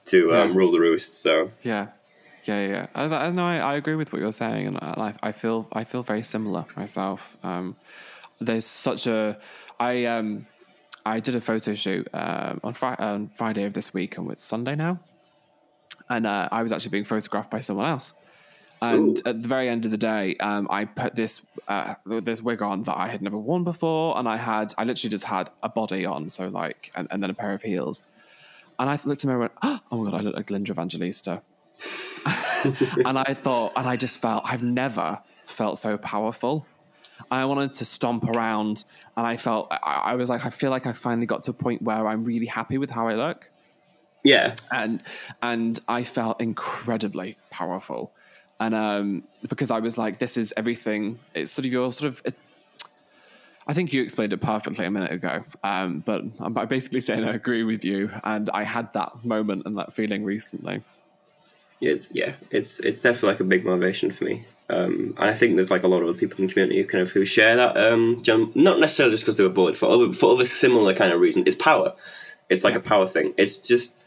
to 0.06 0.36
um, 0.36 0.50
Yeah. 0.52 0.58
rule 0.58 0.72
the 0.72 0.80
roost. 0.80 1.16
So 1.16 1.52
Yeah, 1.64 1.88
yeah, 2.48 2.68
yeah. 2.68 2.88
I, 2.96 3.04
I, 3.06 3.30
no, 3.30 3.46
I, 3.46 3.58
I 3.58 3.76
agree 3.76 3.96
with 3.96 4.12
what 4.12 4.22
you're 4.22 4.32
saying, 4.32 4.68
and 4.68 4.78
I, 4.78 5.14
I 5.22 5.32
feel 5.32 5.68
I 5.74 5.84
feel 5.84 6.04
very 6.04 6.24
similar 6.24 6.66
myself. 6.76 7.36
Um, 7.44 7.76
there's 8.40 8.66
such 8.66 9.08
a 9.08 9.38
I 9.80 10.06
um 10.06 10.48
I 11.06 11.20
did 11.20 11.36
a 11.36 11.42
photo 11.42 11.74
shoot 11.74 12.08
um, 12.14 12.60
on 12.64 12.74
Fri- 12.74 12.98
on 13.00 13.30
Friday 13.30 13.64
of 13.64 13.74
this 13.74 13.94
week, 13.94 14.18
and 14.18 14.30
it's 14.32 14.44
Sunday 14.44 14.76
now, 14.76 15.00
and 16.10 16.28
uh, 16.28 16.50
I 16.52 16.64
was 16.64 16.72
actually 16.72 16.92
being 16.92 17.06
photographed 17.06 17.52
by 17.52 17.60
someone 17.60 17.88
else. 17.90 18.14
And 18.80 19.20
at 19.26 19.42
the 19.42 19.48
very 19.48 19.70
end 19.70 19.86
of 19.86 19.92
the 19.92 19.98
day, 19.98 20.36
um, 20.36 20.68
I 20.70 20.86
put 20.86 21.16
this 21.16 21.46
uh, 21.68 21.96
this 22.06 22.42
wig 22.42 22.62
on 22.62 22.84
that 22.84 22.98
I 22.98 23.08
had 23.08 23.22
never 23.22 23.38
worn 23.38 23.64
before, 23.64 24.18
and 24.18 24.28
I 24.28 24.38
had 24.38 24.74
I 24.78 24.84
literally 24.84 25.10
just 25.10 25.24
had 25.24 25.50
a 25.64 25.70
body 25.70 26.06
on, 26.06 26.30
so 26.30 26.48
like, 26.50 26.92
and, 26.96 27.08
and 27.10 27.24
then 27.24 27.30
a 27.30 27.34
pair 27.34 27.54
of 27.54 27.64
heels. 27.64 28.06
And 28.80 28.90
I 28.90 29.00
looked 29.04 29.24
at 29.24 29.26
me 29.26 29.32
and 29.32 29.40
went, 29.40 29.54
"Oh 29.64 29.80
my 29.92 30.12
god, 30.12 30.20
I 30.20 30.22
look 30.22 30.36
like 30.36 30.50
Linda 30.52 30.72
Evangelista." 30.72 31.42
and 33.06 33.18
I 33.18 33.34
thought, 33.34 33.74
and 33.76 33.88
I 33.88 33.96
just 33.96 34.22
felt 34.22 34.44
I've 34.46 34.64
never 34.64 35.20
felt 35.46 35.78
so 35.78 35.98
powerful. 35.98 36.66
I 37.32 37.46
wanted 37.46 37.74
to 37.74 37.86
stomp 37.86 38.24
around, 38.26 38.84
and 39.16 39.26
I 39.26 39.38
felt 39.38 39.68
I, 39.72 40.02
I 40.06 40.16
was 40.16 40.30
like, 40.30 40.46
I 40.46 40.50
feel 40.50 40.70
like 40.70 40.86
I 40.86 40.94
finally 40.94 41.26
got 41.26 41.44
to 41.44 41.52
a 41.52 41.54
point 41.54 41.82
where 41.82 42.08
I'm 42.08 42.24
really 42.24 42.46
happy 42.46 42.78
with 42.78 42.90
how 42.90 43.08
I 43.08 43.16
look, 43.16 43.50
yeah, 44.24 44.56
and 44.72 45.02
and 45.42 45.80
I 45.88 46.04
felt 46.04 46.42
incredibly 46.42 47.38
powerful, 47.50 48.14
and 48.60 48.76
um, 48.76 49.24
because 49.48 49.72
I 49.72 49.80
was 49.80 49.98
like, 49.98 50.20
this 50.20 50.38
is 50.38 50.54
everything. 50.58 51.20
It's 51.34 51.52
sort 51.52 51.66
of 51.66 51.72
your 51.72 51.92
sort 51.92 52.10
of. 52.10 52.22
It, 52.26 52.36
I 53.70 53.74
think 53.74 53.92
you 53.92 54.02
explained 54.02 54.32
it 54.32 54.38
perfectly 54.38 54.86
a 54.86 54.92
minute 54.92 55.12
ago, 55.12 55.44
um, 55.64 56.00
but 56.06 56.22
I'm 56.40 56.58
I'm 56.58 56.68
basically 56.68 57.02
saying 57.02 57.24
I 57.26 57.34
agree 57.34 57.64
with 57.64 57.84
you, 57.84 58.12
and 58.24 58.50
I 58.52 58.64
had 58.64 58.94
that 58.94 59.26
moment 59.26 59.64
and 59.66 59.78
that 59.78 59.94
feeling 59.94 60.24
recently. 60.24 60.84
It's 61.82 62.16
yeah, 62.16 62.34
it's 62.52 62.80
it's 62.80 63.02
definitely 63.02 63.30
like 63.30 63.40
a 63.40 63.46
big 63.46 63.66
motivation 63.66 64.12
for 64.12 64.26
me. 64.26 64.46
Um, 64.70 65.14
and 65.18 65.30
I 65.30 65.34
think 65.34 65.56
there's 65.56 65.72
like 65.72 65.84
a 65.84 65.88
lot 65.88 66.02
of 66.02 66.10
other 66.10 66.18
people 66.18 66.40
in 66.40 66.48
the 66.48 66.54
community 66.54 66.82
who 66.82 66.88
kind 66.88 67.02
of 67.02 67.12
who 67.12 67.24
share 67.24 67.56
that. 67.58 67.78
Um, 67.78 68.22
gen- 68.22 68.52
not 68.56 68.80
necessarily 68.80 69.12
just 69.12 69.24
because 69.24 69.38
they 69.38 69.44
were 69.44 69.50
bored 69.50 69.78
for 69.78 69.88
other 69.90 70.12
for 70.12 70.32
other 70.34 70.46
similar 70.46 70.94
kind 70.94 71.14
of 71.14 71.20
reason. 71.20 71.44
It's 71.46 71.56
power. 71.56 71.94
It's 72.50 72.64
like 72.64 72.76
a 72.76 72.80
power 72.80 73.08
thing. 73.08 73.34
It's 73.38 73.60
just 73.60 73.98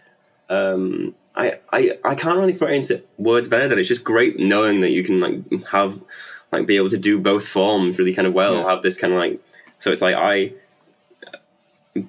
um, 0.48 1.14
I, 1.34 1.60
I 1.72 1.98
I 2.04 2.14
can't 2.14 2.38
really 2.38 2.54
put 2.54 2.70
it 2.70 2.74
into 2.74 3.02
words 3.16 3.48
better 3.48 3.68
than 3.68 3.78
it's 3.78 3.88
just 3.88 4.04
great 4.04 4.38
knowing 4.38 4.80
that 4.80 4.90
you 4.90 5.04
can 5.04 5.20
like 5.20 5.64
have 5.70 5.98
like 6.50 6.66
be 6.66 6.76
able 6.76 6.90
to 6.90 6.98
do 6.98 7.18
both 7.18 7.46
forms 7.46 7.98
really 7.98 8.14
kind 8.14 8.26
of 8.26 8.34
well. 8.34 8.56
Yeah. 8.56 8.70
Have 8.70 8.82
this 8.82 9.00
kind 9.00 9.12
of 9.12 9.18
like 9.18 9.40
so 9.78 9.90
it's 9.90 10.02
like 10.02 10.16
I 10.16 10.54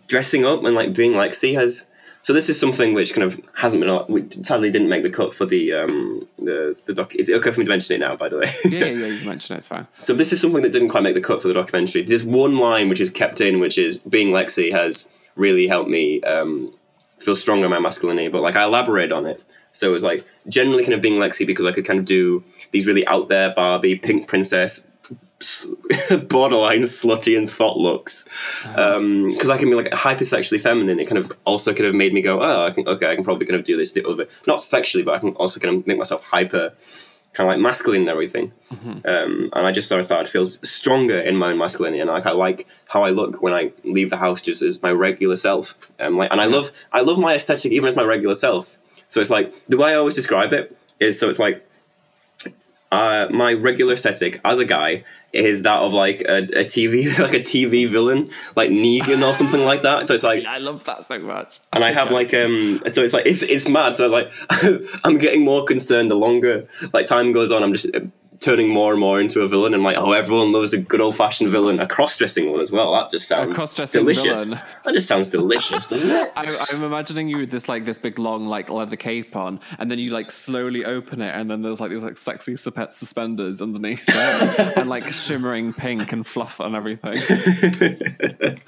dressing 0.08 0.45
up 0.45 0.63
and 0.63 0.76
like 0.76 0.93
being 0.93 1.13
Lexi 1.13 1.56
has. 1.56 1.88
So 2.23 2.34
this 2.34 2.49
is 2.49 2.60
something 2.60 2.93
which 2.93 3.13
kind 3.13 3.23
of 3.23 3.41
hasn't 3.55 3.84
been 3.84 4.05
We 4.07 4.43
sadly 4.43 4.69
didn't 4.69 4.89
make 4.89 5.03
the 5.03 5.10
cut 5.10 5.34
for 5.34 5.45
the 5.45 5.73
um 5.73 6.27
the 6.38 6.79
the 6.86 6.93
doc. 6.93 7.15
Is 7.15 7.29
it 7.29 7.38
okay 7.38 7.51
for 7.51 7.60
me 7.60 7.65
to 7.65 7.69
mention 7.69 7.95
it 7.95 7.99
now? 7.99 8.15
By 8.15 8.29
the 8.29 8.38
way. 8.39 8.47
Yeah, 8.65 8.86
yeah, 8.86 8.86
yeah. 8.86 9.05
You 9.21 9.27
mentioned 9.27 9.55
it, 9.55 9.60
it's 9.60 9.67
fine. 9.67 9.88
So 9.93 10.13
this 10.13 10.34
is 10.34 10.41
something 10.41 10.62
that 10.62 10.71
didn't 10.71 10.89
quite 10.89 11.03
make 11.03 11.15
the 11.15 11.21
cut 11.21 11.41
for 11.41 11.47
the 11.47 11.53
documentary. 11.53 12.03
There's 12.03 12.23
one 12.23 12.57
line 12.57 12.89
which 12.89 13.01
is 13.01 13.10
kept 13.10 13.41
in, 13.41 13.60
which 13.60 13.77
is 13.77 13.97
being 13.97 14.29
Lexi 14.29 14.71
has 14.71 15.10
really 15.36 15.67
helped 15.67 15.89
me 15.89 16.21
um, 16.21 16.73
feel 17.17 17.36
stronger 17.36 17.65
in 17.65 17.71
my 17.71 17.79
masculinity. 17.79 18.27
But 18.27 18.41
like 18.41 18.55
I 18.55 18.63
elaborate 18.63 19.12
on 19.12 19.25
it. 19.25 19.43
So 19.71 19.89
it 19.89 19.93
was 19.93 20.03
like 20.03 20.25
generally 20.47 20.84
kind 20.84 20.93
of 20.93 21.01
being 21.01 21.19
Lexi 21.19 21.47
because 21.47 21.65
I 21.65 21.71
could 21.71 21.86
kind 21.86 21.99
of 21.99 22.05
do 22.05 22.43
these 22.71 22.88
really 22.88 23.07
out 23.07 23.29
there 23.29 23.53
Barbie, 23.53 23.95
pink 23.95 24.27
princess, 24.27 24.88
borderline 26.30 26.82
slutty 26.82 27.38
and 27.38 27.50
thought 27.50 27.78
looks. 27.78 28.26
Because 28.63 29.50
I 29.50 29.58
can 29.58 29.69
be 29.69 29.76
like 29.76 29.89
hypersexually 29.91 30.62
feminine. 30.62 31.00
It 31.00 31.08
kind 31.08 31.17
of 31.17 31.32
also 31.45 31.74
kind 31.74 31.88
of 31.88 31.95
made 31.95 32.13
me 32.13 32.21
go, 32.21 32.41
oh, 32.41 32.65
I 32.67 32.71
can, 32.71 32.88
okay, 32.88 33.12
I 33.12 33.15
can 33.15 33.24
probably 33.24 33.47
kind 33.47 33.60
of 33.60 33.65
do 33.65 33.78
this 33.78 33.93
to 33.93 34.08
other, 34.08 34.28
not 34.45 34.62
sexually, 34.62 35.04
but 35.04 35.15
I 35.15 35.19
can 35.19 35.32
also 35.32 35.60
kind 35.60 35.78
of 35.78 35.88
make 35.88 35.97
myself 35.97 36.24
hyper 36.24 36.74
kind 37.34 37.50
of 37.50 37.56
like 37.56 37.62
masculine 37.62 38.02
and 38.02 38.10
everything. 38.10 38.52
Um, 39.06 39.50
and 39.54 39.67
I 39.67 39.71
just 39.71 39.88
sort 39.88 40.00
of 40.00 40.06
started 40.06 40.26
to 40.26 40.32
feel 40.32 40.45
stronger 40.45 41.19
in 41.19 41.38
my 41.38 41.52
own 41.52 41.58
masculinity, 41.58 42.02
and 42.02 42.10
like 42.10 42.26
I 42.26 42.32
like 42.32 42.67
how 42.88 43.04
I 43.04 43.12
look 43.12 43.41
when 43.41 43.54
I 43.54 43.71
leave 43.84 44.10
the 44.10 44.17
house 44.17 44.41
just 44.41 44.62
as 44.62 44.82
my 44.82 44.91
regular 44.91 45.36
self. 45.36 45.91
Um, 46.00 46.17
like, 46.17 46.32
and 46.32 46.41
I 46.41 46.47
love 46.47 46.71
I 46.91 47.02
love 47.02 47.19
my 47.19 47.36
aesthetic 47.36 47.71
even 47.71 47.88
as 47.88 47.95
my 47.95 48.04
regular 48.04 48.36
self. 48.36 48.78
So 49.08 49.21
it's 49.21 49.30
like 49.30 49.54
the 49.65 49.78
way 49.78 49.91
I 49.91 49.95
always 49.95 50.15
describe 50.15 50.54
it 50.54 50.76
is 51.00 51.19
so 51.19 51.30
it's 51.30 51.39
like 51.39 51.65
uh, 52.91 53.27
my 53.32 53.54
regular 53.54 53.93
aesthetic 53.93 54.41
as 54.43 54.60
a 54.60 54.65
guy 54.65 55.04
is 55.32 55.62
that 55.62 55.80
of 55.82 55.93
like 55.93 56.21
a, 56.21 56.39
a 56.39 56.63
TV 56.65 57.17
like 57.19 57.34
a 57.34 57.39
TV 57.39 57.88
villain 57.88 58.30
like 58.58 58.69
Negan 58.69 59.25
or 59.25 59.34
something 59.34 59.63
like 59.63 59.84
that. 59.84 60.04
So 60.06 60.13
it's 60.13 60.23
like 60.23 60.45
I 60.47 60.58
love 60.58 60.84
that 60.86 61.06
so 61.06 61.17
much. 61.19 61.60
and 61.71 61.84
I 61.84 61.91
have 61.91 62.12
like 62.12 62.34
um 62.34 62.82
so 62.88 63.04
it's 63.04 63.13
like 63.13 63.25
it's 63.25 63.43
it's 63.43 63.69
mad 63.69 63.95
so 63.95 64.10
like 64.10 64.32
I'm 65.06 65.17
getting 65.19 65.45
more 65.45 65.63
concerned 65.65 66.12
the 66.12 66.15
longer 66.15 66.67
like 66.91 67.06
time 67.08 67.32
goes 67.32 67.51
on 67.51 67.63
I'm 67.63 67.73
just 67.73 67.88
turning 68.41 68.69
more 68.69 68.91
and 68.91 68.99
more 68.99 69.21
into 69.21 69.41
a 69.41 69.47
villain. 69.47 69.73
And 69.73 69.84
like 69.84 69.97
oh 69.97 70.12
everyone 70.12 70.51
loves 70.51 70.73
a 70.73 70.80
good 70.80 70.99
old 70.99 71.15
fashioned 71.15 71.49
villain. 71.49 71.80
A 71.80 71.88
cross 71.88 72.17
dressing 72.17 72.51
one 72.51 72.60
as 72.60 72.71
well. 72.71 72.93
That 72.93 73.10
just 73.10 73.27
sounds 73.27 73.91
delicious. 73.91 74.49
villain. 74.49 74.63
that 74.84 74.93
just 74.93 75.08
sounds 75.08 75.30
delicious 75.30 75.86
doesn't 75.86 76.10
it? 76.10 76.32
I, 76.36 76.65
I'm 76.73 76.84
imagining 76.84 77.30
you 77.30 77.38
with 77.38 77.51
this 77.51 77.69
like 77.69 77.86
this 77.86 77.97
big 77.97 78.19
long 78.19 78.47
like 78.47 78.69
leather 78.69 78.95
cape 78.95 79.36
on, 79.36 79.60
and 79.80 79.89
then 79.89 79.99
you 79.99 80.12
like 80.12 80.32
slowly 80.32 80.84
open 80.84 81.21
it, 81.21 81.34
and 81.34 81.49
then 81.49 81.62
there's 81.62 81.80
like 81.80 81.91
these 81.91 82.04
like 82.04 82.17
sexy 82.17 82.54
suspe- 82.54 82.91
suspenders 82.91 83.62
underneath 83.62 84.04
and 84.77 84.89
like 84.89 85.06
shimmering 85.12 85.71
pink 85.71 86.12
and 86.12 86.25
fluff 86.25 86.60
and 86.60 86.75
everything. 86.75 87.15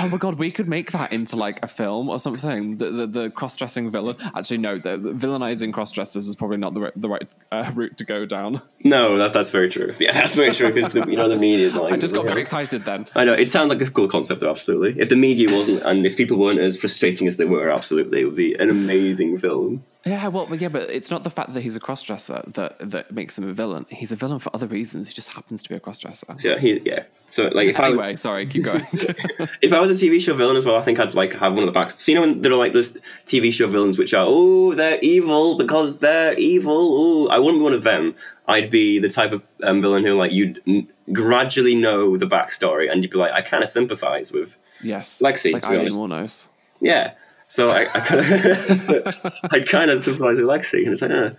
oh 0.00 0.08
my 0.10 0.18
god, 0.18 0.36
we 0.36 0.50
could 0.50 0.68
make 0.68 0.92
that 0.92 1.12
into 1.12 1.36
like 1.36 1.64
a 1.64 1.68
film 1.68 2.08
or 2.08 2.18
something. 2.18 2.76
The 2.76 2.90
the, 2.90 3.06
the 3.06 3.30
cross 3.30 3.56
dressing 3.56 3.90
villain. 3.90 4.16
Actually, 4.34 4.58
no, 4.58 4.78
the 4.78 4.98
villainizing 4.98 5.72
cross 5.72 5.92
dressers 5.92 6.26
is 6.26 6.36
probably 6.36 6.58
not 6.58 6.74
the 6.74 6.92
the 6.96 7.08
right 7.08 7.28
uh, 7.52 7.70
route 7.74 7.96
to 7.98 8.04
go 8.04 8.26
down. 8.26 8.60
no 8.82 9.18
that's 9.18 9.32
that's 9.32 9.50
very 9.50 9.68
true 9.68 9.90
yeah 9.98 10.12
that's 10.12 10.34
very 10.34 10.52
true 10.52 10.72
because 10.72 10.94
you 10.94 11.16
know 11.16 11.28
the 11.28 11.36
media 11.36 11.66
is 11.66 11.76
like 11.76 11.92
I 11.92 11.96
just 11.96 12.14
got 12.14 12.24
yeah. 12.24 12.30
very 12.30 12.42
excited 12.42 12.82
then. 12.82 13.06
I 13.14 13.24
know 13.24 13.34
it 13.34 13.48
sounds 13.48 13.70
like 13.70 13.80
a 13.80 13.90
cool 13.90 14.08
concept, 14.08 14.40
though, 14.40 14.50
absolutely. 14.50 15.00
If 15.00 15.08
the 15.08 15.16
media 15.16 15.50
wasn't, 15.50 15.82
and 15.82 16.06
if 16.06 16.16
people 16.16 16.38
weren't 16.38 16.60
as 16.60 16.80
frustrating 16.80 17.28
as 17.28 17.36
they 17.36 17.44
were, 17.44 17.70
absolutely, 17.70 18.20
it 18.20 18.24
would 18.24 18.36
be 18.36 18.54
an 18.54 18.70
amazing 18.70 19.38
film. 19.38 19.84
Yeah, 20.06 20.28
well, 20.28 20.54
yeah, 20.54 20.68
but 20.68 20.90
it's 20.90 21.10
not 21.10 21.24
the 21.24 21.30
fact 21.30 21.54
that 21.54 21.62
he's 21.62 21.76
a 21.76 21.80
crossdresser 21.80 22.52
that 22.54 22.78
that 22.90 23.12
makes 23.12 23.38
him 23.38 23.48
a 23.48 23.54
villain. 23.54 23.86
He's 23.88 24.12
a 24.12 24.16
villain 24.16 24.38
for 24.38 24.50
other 24.52 24.66
reasons. 24.66 25.08
He 25.08 25.14
just 25.14 25.30
happens 25.30 25.62
to 25.62 25.68
be 25.70 25.76
a 25.76 25.80
crossdresser. 25.80 26.38
So, 26.38 26.48
yeah, 26.50 26.58
he, 26.58 26.80
yeah. 26.84 27.04
So, 27.30 27.48
like, 27.48 27.68
if 27.68 27.80
I 27.80 27.90
was, 27.90 28.20
sorry, 28.20 28.44
keep 28.46 28.64
going. 28.64 28.86
if 28.92 29.72
I 29.72 29.80
was 29.80 29.90
a 29.90 30.06
TV 30.06 30.20
show 30.20 30.34
villain 30.34 30.56
as 30.56 30.66
well, 30.66 30.76
I 30.76 30.82
think 30.82 31.00
I'd 31.00 31.14
like 31.14 31.32
have 31.34 31.54
one 31.54 31.62
of 31.62 31.66
the 31.66 31.72
backs. 31.72 31.94
So, 31.94 32.12
you 32.12 32.16
know, 32.16 32.26
when 32.26 32.42
there 32.42 32.52
are 32.52 32.56
like 32.56 32.72
those 32.72 32.98
TV 33.24 33.52
show 33.52 33.66
villains 33.66 33.96
which 33.96 34.12
are, 34.12 34.26
oh, 34.28 34.74
they're 34.74 34.98
evil 35.00 35.56
because 35.56 36.00
they're 36.00 36.34
evil. 36.34 37.26
Oh, 37.26 37.28
I 37.28 37.38
wouldn't 37.38 37.60
be 37.60 37.64
one 37.64 37.72
of 37.72 37.82
them. 37.82 38.14
I'd 38.46 38.68
be 38.68 38.98
the 38.98 39.08
type 39.08 39.32
of 39.32 39.42
um, 39.62 39.80
villain 39.80 40.04
who, 40.04 40.18
like, 40.18 40.32
you'd 40.32 40.60
n- 40.66 40.88
gradually 41.12 41.74
know 41.74 42.18
the 42.18 42.26
backstory, 42.26 42.92
and 42.92 43.02
you'd 43.02 43.10
be 43.10 43.16
like, 43.16 43.32
I 43.32 43.40
kind 43.40 43.62
of 43.62 43.70
sympathize 43.70 44.32
with 44.32 44.58
yes, 44.82 45.20
Lexi, 45.20 45.54
like 45.54 45.62
to 45.62 45.70
be 45.70 45.76
Eileen. 45.76 45.92
Warnos. 45.92 46.48
Yeah. 46.80 47.14
So 47.46 47.70
I, 47.70 47.82
I 47.94 48.00
kind 48.00 48.20
of, 48.20 49.32
I 49.50 49.60
kind 49.60 49.90
of 49.90 50.00
sympathise 50.00 50.38
with 50.38 50.48
Lexi, 50.48 50.84
and 50.84 50.88
it's 50.88 51.02
like, 51.02 51.10
uh, 51.10 51.30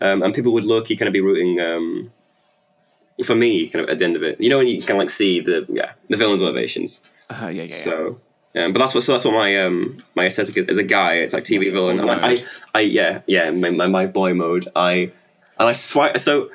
um, 0.00 0.22
and 0.22 0.34
people 0.34 0.52
would 0.54 0.64
low 0.64 0.82
key 0.82 0.96
kind 0.96 1.06
of 1.06 1.12
be 1.12 1.20
rooting 1.20 1.60
um, 1.60 2.12
for 3.24 3.34
me, 3.34 3.68
kind 3.68 3.84
of 3.84 3.90
at 3.90 3.98
the 3.98 4.04
end 4.04 4.16
of 4.16 4.22
it. 4.22 4.40
You 4.40 4.50
know, 4.50 4.58
when 4.58 4.66
you 4.66 4.82
can 4.82 4.96
like 4.96 5.10
see 5.10 5.40
the 5.40 5.66
yeah 5.68 5.92
the 6.08 6.16
villain's 6.16 6.40
motivations. 6.40 7.00
Uh, 7.30 7.36
yeah, 7.44 7.50
yeah, 7.50 7.62
yeah. 7.62 7.68
So, 7.68 8.20
um, 8.56 8.72
but 8.72 8.80
that's 8.80 8.94
what 8.94 9.04
so 9.04 9.12
that's 9.12 9.24
what 9.24 9.34
my 9.34 9.62
um 9.62 9.98
my 10.14 10.26
aesthetic 10.26 10.56
is. 10.56 10.66
as 10.66 10.78
a 10.78 10.82
guy. 10.84 11.18
It's 11.18 11.32
like 11.32 11.44
TV 11.44 11.72
villain, 11.72 12.00
and 12.00 12.10
I. 12.10 12.42
I 12.74 12.80
yeah 12.80 13.20
yeah 13.26 13.50
my, 13.50 13.70
my 13.70 13.86
my 13.86 14.06
boy 14.06 14.34
mode. 14.34 14.66
I 14.74 15.12
and 15.58 15.68
I 15.68 15.72
swipe 15.72 16.18
so. 16.18 16.50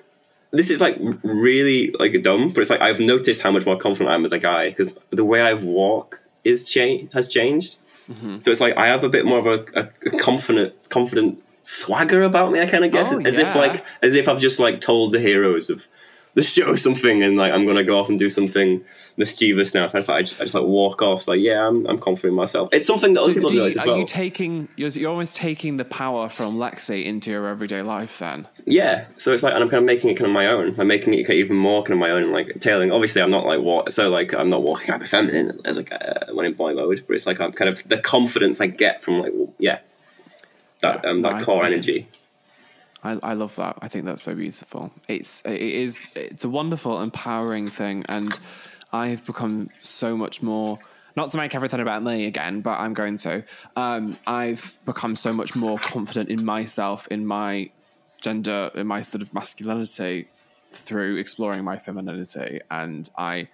This 0.52 0.72
is 0.72 0.82
like 0.82 0.98
really 1.24 1.92
like 1.92 2.22
dumb, 2.22 2.50
but 2.50 2.60
it's 2.60 2.70
like 2.70 2.82
I've 2.82 3.00
noticed 3.00 3.42
how 3.42 3.52
much 3.52 3.66
more 3.66 3.78
confident 3.78 4.10
I 4.10 4.16
am 4.16 4.26
as 4.26 4.32
a 4.32 4.40
guy 4.40 4.70
because 4.70 4.94
the 5.10 5.26
way 5.26 5.42
I 5.42 5.54
walk 5.54 6.22
is 6.44 6.70
change 6.70 7.12
has 7.14 7.28
changed. 7.28 7.78
Mm-hmm. 8.10 8.40
So 8.40 8.52
it's 8.52 8.62
like 8.62 8.78
I 8.78 8.88
have 8.88 9.04
a 9.04 9.10
bit 9.10 9.26
more 9.26 9.40
of 9.40 9.46
a, 9.46 9.66
a, 9.76 9.90
a 10.06 10.18
confident 10.18 10.90
confident 10.90 11.44
swagger 11.64 12.24
about 12.24 12.52
me. 12.52 12.62
I 12.62 12.66
kind 12.66 12.86
of 12.86 12.92
guess 12.92 13.12
Oh, 13.12 13.20
as 13.20 13.38
if 13.38 13.56
like 13.56 13.86
as 14.02 14.16
if 14.16 14.30
I've 14.30 14.40
just 14.40 14.60
like 14.60 14.80
told 14.80 15.12
the 15.12 15.20
heroes 15.20 15.70
of 15.70 15.88
the 16.38 16.44
show 16.44 16.76
something 16.76 17.24
and 17.24 17.36
like 17.36 17.52
I'm 17.52 17.66
gonna 17.66 17.84
go 17.84 17.98
off 18.00 18.10
and 18.10 18.18
do 18.20 18.30
something 18.30 18.86
mischievous 19.18 19.74
now. 19.74 19.88
So 19.88 19.98
I 19.98 20.00
just, 20.00 20.08
like, 20.10 20.18
I 20.18 20.22
just, 20.22 20.40
I 20.40 20.44
just 20.44 20.54
like 20.54 20.64
walk 20.64 21.02
off. 21.02 21.20
It's 21.22 21.28
like 21.28 21.40
yeah, 21.42 21.68
I'm, 21.68 21.86
I'm 21.88 21.98
confident 21.98 22.34
in 22.34 22.36
myself. 22.36 22.70
It's 22.74 22.86
something 22.86 23.14
that 23.16 23.22
other 23.22 23.34
people 23.34 23.50
Do 23.50 23.56
you- 23.56 23.66
as 23.66 23.76
are 23.76 23.88
well. 23.88 23.98
you 23.98 24.06
taking? 24.06 24.70
You're, 24.76 24.90
you're 24.90 25.10
almost 25.10 25.36
taking 25.36 25.78
the 25.78 25.84
power 25.86 26.30
from 26.30 26.56
Lexi 26.58 27.04
into 27.06 27.32
your 27.32 27.48
everyday 27.48 27.82
life. 27.82 28.20
Then 28.20 28.48
Yeah, 28.66 29.06
so 29.18 29.34
it's 29.34 29.42
like, 29.42 29.54
and 29.56 29.64
I'm 29.64 29.70
kind 29.70 29.80
of 29.82 29.86
making 29.86 30.12
it 30.12 30.14
kind 30.18 30.28
of 30.28 30.34
my 30.34 30.48
own. 30.48 30.80
I'm 30.80 30.88
making 30.88 31.16
it 31.16 31.28
even 31.30 31.58
more 31.58 31.82
kind 31.82 31.94
of 31.94 32.00
my 32.00 32.12
own, 32.12 32.22
and 32.24 32.32
like 32.32 32.60
tailing. 32.60 32.92
Obviously, 32.92 33.24
I'm 33.24 33.32
not 33.32 33.46
like 33.46 33.60
what, 33.60 33.92
so 33.92 34.10
like 34.10 34.34
I'm 34.36 34.50
not 34.50 34.62
walking 34.62 34.92
hyper 34.92 35.06
feminine 35.06 35.60
as 35.66 35.78
like 35.78 35.92
uh, 35.92 36.32
when 36.34 36.46
in 36.46 36.54
boy 36.54 36.74
mode, 36.76 37.04
but 37.08 37.16
it's 37.16 37.26
like 37.26 37.42
I'm 37.42 37.52
kind 37.52 37.70
of 37.70 37.84
the 37.90 37.98
confidence 37.98 38.62
I 38.62 38.68
get 38.68 39.02
from 39.02 39.20
like 39.20 39.34
yeah, 39.58 39.80
that 40.82 41.04
um, 41.04 41.24
that 41.24 41.34
I- 41.34 41.42
core 41.42 41.66
energy. 41.66 42.08
I, 43.04 43.20
I 43.24 43.34
love 43.34 43.56
that. 43.58 43.78
I 43.82 43.88
think 43.88 44.06
that's 44.06 44.24
so 44.24 44.36
beautiful. 44.36 44.92
It's 45.08 45.46
it 45.46 45.62
is 45.62 46.02
it's 46.16 46.44
a 46.44 46.50
wonderful, 46.50 47.02
empowering 47.02 47.68
thing, 47.68 48.06
and 48.10 48.38
I've 48.92 49.26
become 49.26 49.70
so 49.82 50.18
much 50.18 50.42
more. 50.42 50.80
Not 51.16 51.32
to 51.32 51.38
make 51.38 51.56
everything 51.56 51.80
about 51.80 52.04
me 52.04 52.28
again, 52.28 52.62
but 52.62 52.80
I'm 52.80 52.94
going 52.94 53.18
to. 53.18 53.44
Um, 53.76 54.18
I've 54.28 54.78
become 54.86 55.16
so 55.16 55.34
much 55.34 55.56
more 55.56 55.78
confident 55.78 56.30
in 56.30 56.46
myself, 56.46 57.08
in 57.08 57.26
my 57.26 57.72
gender, 58.22 58.70
in 58.76 58.86
my 58.86 59.02
sort 59.02 59.24
of 59.24 59.34
masculinity, 59.34 60.28
through 60.72 61.18
exploring 61.18 61.64
my 61.64 61.78
femininity, 61.78 62.60
and 62.70 63.10
I, 63.18 63.48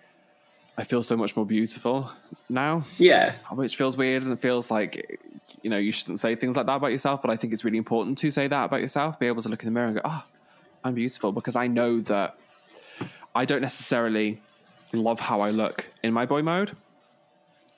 I 0.78 0.84
feel 0.84 1.04
so 1.04 1.16
much 1.16 1.36
more 1.36 1.46
beautiful 1.46 2.12
now 2.50 2.86
Yeah, 2.98 3.34
which 3.52 3.76
feels 3.76 3.96
weird 3.96 4.24
and 4.24 4.34
it 4.34 4.40
feels 4.40 4.70
like 4.70 5.20
you 5.64 5.70
know 5.70 5.78
you 5.78 5.92
shouldn't 5.92 6.20
say 6.20 6.36
things 6.36 6.56
like 6.56 6.66
that 6.66 6.76
about 6.76 6.92
yourself 6.92 7.22
but 7.22 7.32
i 7.32 7.36
think 7.36 7.54
it's 7.54 7.64
really 7.64 7.78
important 7.78 8.18
to 8.18 8.30
say 8.30 8.48
that 8.48 8.66
about 8.66 8.82
yourself 8.82 9.20
be 9.20 9.28
able 9.28 9.42
to 9.42 9.50
look 9.50 9.64
in 9.64 9.68
the 9.68 9.72
mirror 9.72 9.88
and 9.88 9.96
go 9.96 10.02
oh 10.06 10.24
i'm 10.84 10.94
beautiful 10.94 11.32
because 11.32 11.56
i 11.56 11.68
know 11.68 12.00
that 12.02 12.38
i 13.34 13.46
don't 13.46 13.62
necessarily 13.62 14.40
love 14.92 15.20
how 15.20 15.42
i 15.42 15.50
look 15.50 15.86
in 16.04 16.14
my 16.14 16.26
boy 16.26 16.42
mode 16.42 16.76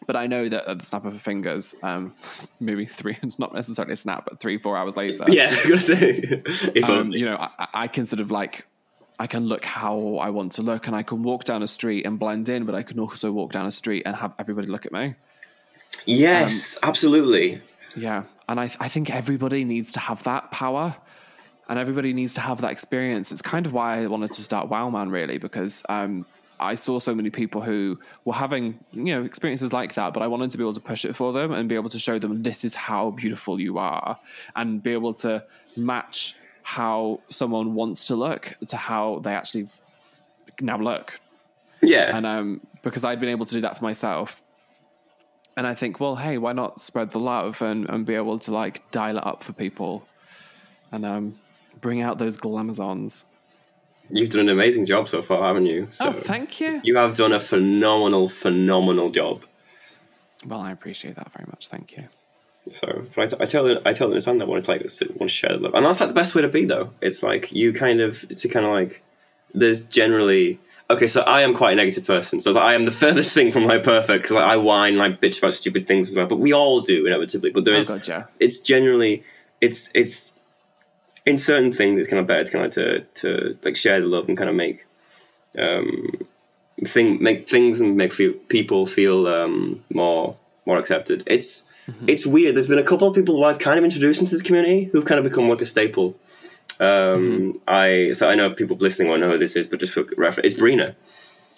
but 0.08 0.16
i 0.16 0.28
know 0.28 0.50
that 0.50 0.68
at 0.68 0.80
the 0.80 0.86
snap 0.86 1.06
of 1.06 1.16
a 1.16 1.20
fingers 1.20 1.76
um 1.84 2.14
maybe 2.60 2.86
three 2.86 3.18
it's 3.24 3.40
not 3.40 3.54
necessarily 3.54 3.94
a 3.94 3.96
snap 3.96 4.26
but 4.28 4.40
three 4.40 4.58
four 4.58 4.76
hours 4.76 4.98
later 4.98 5.24
yeah. 5.28 5.56
I 5.66 5.70
was 5.70 5.88
say 5.88 6.42
if 6.76 6.90
um, 6.90 7.12
you 7.12 7.26
know, 7.26 7.38
I, 7.38 7.68
I 7.74 7.88
can 7.88 8.06
sort 8.06 8.20
of 8.20 8.32
like, 8.32 8.66
I 9.20 9.28
can 9.28 9.46
look 9.46 9.66
how 9.66 10.18
I 10.18 10.30
want 10.30 10.54
to 10.54 10.62
look, 10.62 10.88
and 10.88 10.96
I 10.96 11.04
can 11.04 11.24
walk 11.24 11.46
down 11.46 11.64
a 11.64 11.68
street 11.68 12.06
and 12.06 12.20
blend 12.20 12.50
in, 12.50 12.66
but 12.66 12.76
I 12.76 12.84
can 12.84 13.00
also 13.00 13.32
walk 13.32 13.52
down 13.52 13.66
a 13.66 13.72
street 13.72 14.04
and 14.06 14.16
have 14.16 14.34
everybody 14.40 14.68
look 14.68 14.86
at 14.86 14.92
me. 14.92 15.16
yes, 16.06 16.78
absolutely. 16.84 17.62
Yeah, 17.96 18.24
and 18.50 18.60
I, 18.60 18.70
I 18.80 18.88
think 18.88 19.10
everybody 19.10 19.64
needs 19.64 19.92
to 19.94 20.00
have 20.00 20.24
that 20.24 20.52
power, 20.52 20.96
and 21.70 21.80
everybody 21.80 22.14
needs 22.14 22.34
to 22.36 22.42
have 22.42 22.62
that 22.62 22.72
experience. 22.72 23.32
It's 23.32 23.42
kind 23.42 23.66
of 23.66 23.74
why 23.74 24.04
I 24.04 24.08
wanted 24.08 24.32
to 24.34 24.42
start 24.42 24.70
Wowman, 24.70 25.12
really, 25.12 25.38
because 25.38 25.84
um, 25.90 26.26
I 26.60 26.76
saw 26.76 27.00
so 27.00 27.14
many 27.14 27.30
people 27.30 27.62
who 27.62 28.00
were 28.24 28.34
having 28.34 28.80
you 28.92 29.16
know 29.16 29.24
experiences 29.24 29.74
like 29.74 29.96
that, 29.96 30.14
but 30.14 30.24
I 30.24 30.28
wanted 30.28 30.52
to 30.52 30.58
be 30.58 30.64
able 30.64 30.74
to 30.74 30.82
push 30.82 31.06
it 31.06 31.16
for 31.16 31.34
them 31.34 31.52
and 31.52 31.68
be 31.68 31.76
able 31.76 31.90
to 31.90 32.00
show 32.00 32.20
them 32.20 32.44
this 32.44 32.64
is 32.64 32.76
how 32.76 33.12
beautiful 33.12 33.60
you 33.60 33.78
are, 33.78 34.20
and 34.56 34.82
be 34.82 34.92
able 34.94 35.14
to 35.16 35.44
match 35.78 36.36
how 36.64 37.20
someone 37.30 37.76
wants 37.76 38.08
to 38.08 38.16
look 38.16 38.56
to 38.68 38.78
how 38.78 39.20
they 39.20 39.34
actually 39.34 39.68
now 40.62 40.78
look. 40.78 41.20
Yeah, 41.82 42.16
and 42.16 42.26
um, 42.26 42.62
because 42.84 43.04
I'd 43.04 43.20
been 43.20 43.30
able 43.30 43.46
to 43.46 43.54
do 43.54 43.62
that 43.62 43.78
for 43.78 43.84
myself, 43.84 44.42
and 45.58 45.66
I 45.66 45.74
think, 45.74 46.00
well, 46.00 46.16
hey, 46.16 46.38
why 46.38 46.54
not 46.54 46.82
spread 46.82 47.12
the 47.12 47.20
love 47.20 47.62
and, 47.62 47.90
and 47.90 48.06
be 48.06 48.16
able 48.16 48.40
to 48.40 48.54
like 48.54 48.90
dial 48.92 49.18
it 49.18 49.26
up 49.26 49.44
for 49.44 49.54
people, 49.54 50.08
and 50.92 51.06
um, 51.06 51.40
bring 51.82 52.02
out 52.02 52.18
those 52.18 52.38
glamazons. 52.38 53.24
you've 54.10 54.30
done 54.30 54.42
an 54.42 54.50
amazing 54.50 54.86
job 54.86 55.08
so 55.08 55.22
far, 55.22 55.44
haven't 55.44 55.66
you? 55.66 55.88
So 55.90 56.08
oh, 56.08 56.12
thank 56.12 56.60
you. 56.60 56.82
you 56.84 56.98
have 56.98 57.14
done 57.14 57.32
a 57.32 57.40
phenomenal, 57.40 58.28
phenomenal 58.28 59.10
job. 59.10 59.44
Well, 60.46 60.62
I 60.62 60.72
appreciate 60.72 61.16
that 61.16 61.32
very 61.34 61.46
much. 61.48 61.68
Thank 61.68 61.98
you. 61.98 62.04
So, 62.68 63.06
but 63.16 63.40
I, 63.40 63.46
tell 63.46 63.64
them, 63.64 63.80
I 63.86 63.94
tell 63.94 64.08
them 64.08 64.18
it's 64.18 64.28
on 64.28 64.40
that 64.40 64.46
I 64.46 64.48
want 64.48 64.66
to 64.66 64.72
like 64.72 64.82
this, 64.82 65.02
want 65.02 65.20
to 65.22 65.28
share 65.30 65.52
the 65.52 65.60
love, 65.60 65.76
and 65.76 65.86
that's 65.86 66.00
like 66.00 66.10
the 66.10 66.16
best 66.16 66.34
way 66.34 66.42
to 66.42 66.48
be 66.48 66.66
though. 66.66 66.92
It's 67.02 67.22
like 67.22 67.52
you 67.52 67.74
kind 67.74 68.02
of 68.02 68.26
it's 68.30 68.44
a 68.46 68.50
kind 68.50 68.66
of 68.66 68.72
like 68.72 69.04
there's 69.54 69.86
generally 69.86 70.60
okay. 70.90 71.08
So 71.08 71.22
I 71.22 71.42
am 71.42 71.54
quite 71.54 71.74
a 71.74 71.76
negative 71.76 72.06
person, 72.06 72.40
so 72.40 72.58
I 72.58 72.74
am 72.74 72.86
the 72.86 72.92
furthest 73.04 73.34
thing 73.34 73.52
from 73.52 73.64
my 73.64 73.78
perfect 73.80 74.24
because 74.24 74.32
like 74.32 74.46
I 74.46 74.58
whine, 74.58 74.98
like 74.98 75.22
bitch 75.22 75.40
about 75.40 75.54
stupid 75.54 75.88
things 75.88 76.10
as 76.10 76.16
well. 76.16 76.28
But 76.28 76.38
we 76.40 76.54
all 76.54 76.82
do 76.82 77.06
inevitably. 77.06 77.52
But 77.52 77.66
there 77.66 77.76
Oh 77.76 77.80
is 77.80 77.90
God, 77.90 78.08
yeah. 78.08 78.24
it's 78.40 78.60
generally 78.60 79.24
it's 79.62 79.92
it's 79.96 80.32
in 81.26 81.38
certain 81.38 81.72
things 81.72 81.98
it's 81.98 82.10
kind 82.10 82.20
of 82.20 82.28
better 82.28 82.44
to 82.44 82.52
kind 82.52 82.66
of 82.66 82.72
to 82.72 83.00
to 83.22 83.58
like 83.64 83.76
share 83.76 84.00
the 84.00 84.08
love 84.08 84.28
and 84.30 84.38
kind 84.38 84.50
of 84.50 84.56
make 84.56 84.86
um 85.58 86.28
thing 86.86 87.24
make 87.24 87.48
things 87.50 87.82
and 87.82 87.96
make 87.96 88.12
feel, 88.14 88.34
people 88.34 88.86
feel 88.86 89.28
um 89.28 89.84
more 89.94 90.36
more 90.66 90.78
accepted. 90.78 91.24
It's 91.28 91.70
Mm-hmm. 91.86 92.10
it's 92.10 92.26
weird. 92.26 92.56
There's 92.56 92.66
been 92.66 92.80
a 92.80 92.84
couple 92.84 93.08
of 93.08 93.14
people 93.14 93.36
who 93.36 93.44
I've 93.44 93.60
kind 93.60 93.78
of 93.78 93.84
introduced 93.86 94.20
into 94.20 94.32
this 94.32 94.42
community 94.42 94.86
who've 94.86 95.06
kind 95.06 95.20
of 95.20 95.24
become 95.24 95.48
like 95.50 95.62
a 95.62 95.66
staple. 95.66 96.18
Um, 96.80 96.86
Mm-hmm. 96.88 97.52
I 97.68 98.12
so 98.14 98.28
I 98.30 98.36
know 98.36 98.50
people 98.52 98.78
listening 98.78 99.08
won't 99.10 99.22
know 99.22 99.30
who 99.32 99.38
this 99.38 99.56
is, 99.56 99.68
but 99.68 99.80
just 99.80 99.94
for 99.94 100.04
reference, 100.18 100.54
it's 100.54 100.62
Brina. 100.62 100.96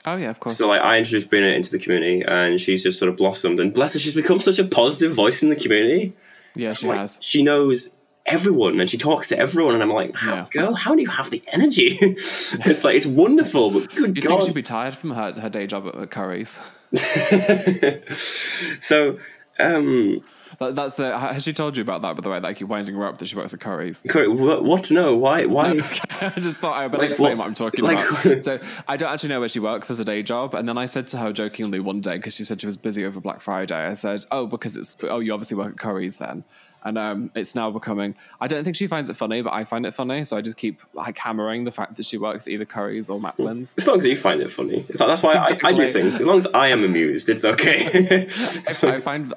Oh 0.05 0.15
yeah, 0.15 0.29
of 0.29 0.39
course. 0.39 0.57
So 0.57 0.67
like 0.67 0.81
I 0.81 0.97
introduced 0.99 1.29
Brina 1.29 1.55
into 1.55 1.71
the 1.71 1.79
community, 1.79 2.23
and 2.23 2.59
she's 2.61 2.83
just 2.83 2.97
sort 2.99 3.09
of 3.09 3.17
blossomed. 3.17 3.59
And 3.59 3.73
bless 3.73 3.93
her, 3.93 3.99
she's 3.99 4.15
become 4.15 4.39
such 4.39 4.59
a 4.59 4.63
positive 4.65 5.13
voice 5.15 5.43
in 5.43 5.49
the 5.49 5.55
community. 5.55 6.13
yeah, 6.55 6.73
she 6.73 6.87
Like, 6.87 6.97
has. 6.99 7.17
She 7.21 7.43
knows 7.43 7.93
everyone, 8.25 8.79
and 8.79 8.89
she 8.89 8.97
talks 8.97 9.29
to 9.29 9.37
everyone. 9.39 9.73
And 9.73 9.81
I'm 9.83 9.89
like, 9.89 10.15
how, 10.15 10.33
Yeah. 10.35 10.45
girl, 10.51 10.73
how 10.73 10.95
do 10.95 11.01
you 11.01 11.07
have 11.09 11.29
the 11.29 11.41
energy? 11.51 11.87
it's 12.01 12.83
like 12.83 12.95
it's 12.95 13.05
wonderful, 13.07 13.71
but 13.71 13.93
good 13.95 14.15
You 14.15 14.21
god. 14.21 14.29
think 14.29 14.41
she'd 14.43 14.55
be 14.55 14.63
tired 14.63 14.95
from 14.95 15.11
her, 15.11 15.31
her 15.33 15.49
day 15.49 15.65
job 15.67 15.87
at, 15.87 15.95
at 15.95 16.09
Currys? 16.09 16.57
so, 18.81 19.19
um, 19.59 20.21
That, 20.59 20.73
that's 20.75 20.95
the. 20.95 21.17
Has 21.17 21.43
she 21.43 21.53
told 21.53 21.77
you 21.77 21.81
about 21.81 22.01
that? 22.01 22.15
By 22.15 22.21
the 22.21 22.29
way, 22.29 22.39
that 22.39 22.47
I 22.47 22.53
keep 22.53 22.67
winding 22.67 22.95
her 22.95 23.05
up 23.05 23.19
that 23.19 23.27
she 23.27 23.35
works 23.35 23.53
at 23.53 23.59
Currys. 23.59 24.01
Corey, 24.09 24.27
what, 24.27 24.89
know? 24.89 25.15
Why? 25.15 25.45
Why? 25.45 25.71
I 26.21 26.29
just 26.39 26.57
thought 26.59 26.75
I 26.75 26.87
better 26.87 27.03
Like 27.03 27.11
explain 27.11 27.37
what- 27.37 27.43
what, 27.43 27.47
I'm 27.47 27.53
talking 27.53 27.83
like- 27.83 27.99
about. 28.09 28.43
So 28.43 28.59
I 28.87 28.97
don't 28.97 29.11
actually 29.11 29.29
know 29.29 29.39
where 29.39 29.49
she 29.49 29.59
works 29.59 29.91
as 29.91 29.99
a 29.99 30.05
day 30.05 30.23
job, 30.23 30.55
and 30.55 30.67
then 30.67 30.77
I 30.77 30.85
said 30.85 31.07
to 31.09 31.17
her 31.17 31.31
jokingly 31.31 31.79
one 31.79 32.01
day 32.01 32.17
because 32.17 32.33
she 32.33 32.43
said 32.43 32.59
she 32.59 32.65
was 32.65 32.77
busy 32.77 33.05
over 33.05 33.19
Black 33.19 33.41
Friday. 33.41 33.75
I 33.85 33.93
said, 33.93 34.25
"Oh, 34.31 34.47
because 34.47 34.77
it's 34.77 34.97
oh, 35.03 35.19
you 35.19 35.33
obviously 35.33 35.57
work 35.57 35.73
at 35.73 35.75
Currys 35.77 36.17
then." 36.17 36.43
And 36.83 36.97
um, 36.97 37.31
it's 37.35 37.55
now 37.55 37.69
becoming. 37.71 38.15
I 38.39 38.47
don't 38.47 38.63
think 38.63 38.75
she 38.75 38.87
finds 38.87 39.09
it 39.09 39.15
funny, 39.15 39.41
but 39.41 39.53
I 39.53 39.65
find 39.65 39.85
it 39.85 39.93
funny. 39.93 40.23
So 40.25 40.37
I 40.37 40.41
just 40.41 40.57
keep 40.57 40.79
like 40.93 41.17
hammering 41.17 41.65
the 41.65 41.71
fact 41.71 41.95
that 41.95 42.05
she 42.05 42.17
works 42.17 42.47
either 42.47 42.65
Currys 42.65 43.09
or 43.09 43.19
Maplin's. 43.19 43.75
As 43.77 43.87
long 43.87 43.97
as 43.97 44.05
you 44.05 44.15
find 44.15 44.41
it 44.41 44.51
funny, 44.51 44.85
it's 44.87 44.99
like, 44.99 45.09
that's 45.09 45.23
why 45.23 45.33
I, 45.33 45.59
I 45.63 45.73
do 45.73 45.87
things. 45.87 46.19
As 46.19 46.27
long 46.27 46.37
as 46.37 46.47
I 46.47 46.67
am 46.67 46.83
amused, 46.83 47.29
it's 47.29 47.43
okay. 47.43 47.81
I 48.27 49.01
find 49.01 49.33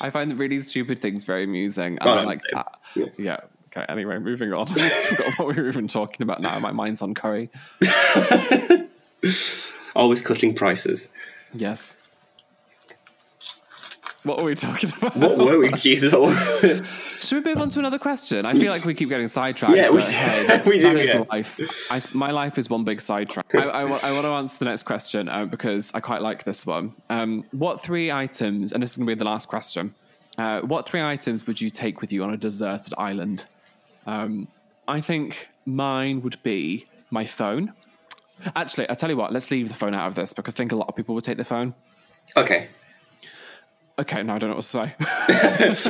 I 0.00 0.10
find 0.10 0.38
really 0.38 0.58
stupid 0.58 1.00
things 1.00 1.24
very 1.24 1.44
amusing. 1.44 1.98
And 2.00 2.08
I 2.08 2.22
no, 2.22 2.26
like 2.26 2.42
that. 2.52 2.78
Yeah. 3.16 3.40
Okay. 3.74 3.86
Anyway, 3.88 4.18
moving 4.18 4.52
on. 4.52 4.66
I 4.76 4.88
forgot 4.88 5.38
what 5.38 5.48
we 5.48 5.62
were 5.62 5.68
even 5.68 5.88
talking 5.88 6.22
about 6.22 6.40
now. 6.40 6.58
My 6.58 6.72
mind's 6.72 7.02
on 7.02 7.14
curry. 7.14 7.50
Always 9.94 10.22
cutting 10.22 10.54
prices. 10.54 11.08
Yes. 11.52 11.96
What 14.22 14.36
were 14.36 14.44
we 14.44 14.54
talking 14.54 14.90
about? 14.98 15.16
What 15.16 15.38
were 15.38 15.58
we? 15.58 15.72
Jesus. 15.76 16.12
Should 17.26 17.44
we 17.44 17.50
move 17.50 17.62
on 17.62 17.70
to 17.70 17.78
another 17.78 17.98
question? 17.98 18.44
I 18.44 18.52
feel 18.52 18.70
like 18.70 18.84
we 18.84 18.92
keep 18.92 19.08
getting 19.08 19.26
sidetracked. 19.26 19.74
Yeah, 19.74 19.90
we 19.90 20.02
hey, 20.02 20.62
We 20.66 20.78
do, 20.78 20.98
yeah. 20.98 21.24
life. 21.30 21.90
I 21.90 22.00
my 22.16 22.30
life 22.30 22.58
is 22.58 22.68
one 22.68 22.84
big 22.84 23.00
sidetrack. 23.00 23.54
I, 23.54 23.68
I, 23.68 23.82
I 23.82 24.12
want 24.12 24.24
to 24.26 24.32
answer 24.32 24.58
the 24.58 24.66
next 24.66 24.82
question 24.82 25.28
uh, 25.30 25.46
because 25.46 25.94
I 25.94 26.00
quite 26.00 26.20
like 26.20 26.44
this 26.44 26.66
one. 26.66 26.92
Um, 27.08 27.44
what 27.52 27.80
three 27.82 28.12
items, 28.12 28.72
and 28.72 28.82
this 28.82 28.92
is 28.92 28.98
going 28.98 29.06
to 29.06 29.14
be 29.14 29.18
the 29.18 29.24
last 29.24 29.48
question, 29.48 29.94
uh, 30.36 30.60
what 30.60 30.86
three 30.86 31.00
items 31.00 31.46
would 31.46 31.58
you 31.58 31.70
take 31.70 32.02
with 32.02 32.12
you 32.12 32.22
on 32.22 32.34
a 32.34 32.36
deserted 32.36 32.92
island? 32.98 33.46
Um, 34.06 34.48
I 34.86 35.00
think 35.00 35.48
mine 35.64 36.20
would 36.22 36.42
be 36.42 36.84
my 37.10 37.24
phone. 37.24 37.72
Actually, 38.54 38.90
I 38.90 38.94
tell 38.94 39.08
you 39.08 39.16
what, 39.16 39.32
let's 39.32 39.50
leave 39.50 39.68
the 39.68 39.74
phone 39.74 39.94
out 39.94 40.08
of 40.08 40.14
this 40.14 40.34
because 40.34 40.54
I 40.54 40.58
think 40.58 40.72
a 40.72 40.76
lot 40.76 40.88
of 40.88 40.96
people 40.96 41.14
would 41.14 41.24
take 41.24 41.38
the 41.38 41.44
phone. 41.44 41.74
okay. 42.36 42.68
Okay, 44.00 44.22
now 44.22 44.36
I 44.36 44.38
don't 44.38 44.48
know 44.48 44.56
what 44.56 44.64
to 44.64 44.68
say. 44.68 44.94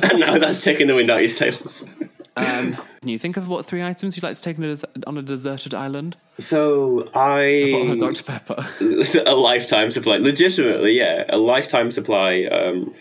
no, 0.18 0.38
that's 0.40 0.64
taking 0.64 0.88
the 0.88 0.96
wind 0.96 1.10
out 1.10 1.18
of 1.18 1.22
your 1.22 1.28
sails. 1.28 1.88
Um, 2.36 2.76
can 3.00 3.08
you 3.08 3.18
think 3.18 3.36
of 3.36 3.46
what 3.46 3.66
three 3.66 3.84
items 3.84 4.16
you'd 4.16 4.24
like 4.24 4.34
to 4.36 4.42
take 4.42 4.58
on 4.58 4.64
a, 4.64 4.74
des- 4.74 5.06
on 5.06 5.18
a 5.18 5.22
deserted 5.22 5.74
island? 5.74 6.16
So 6.40 7.08
I 7.14 7.96
Dr. 8.00 8.24
Pepper. 8.24 8.66
a 9.26 9.34
lifetime 9.36 9.92
supply, 9.92 10.16
legitimately, 10.16 10.98
yeah, 10.98 11.24
a 11.28 11.38
lifetime 11.38 11.92
supply 11.92 12.46
um, 12.46 12.94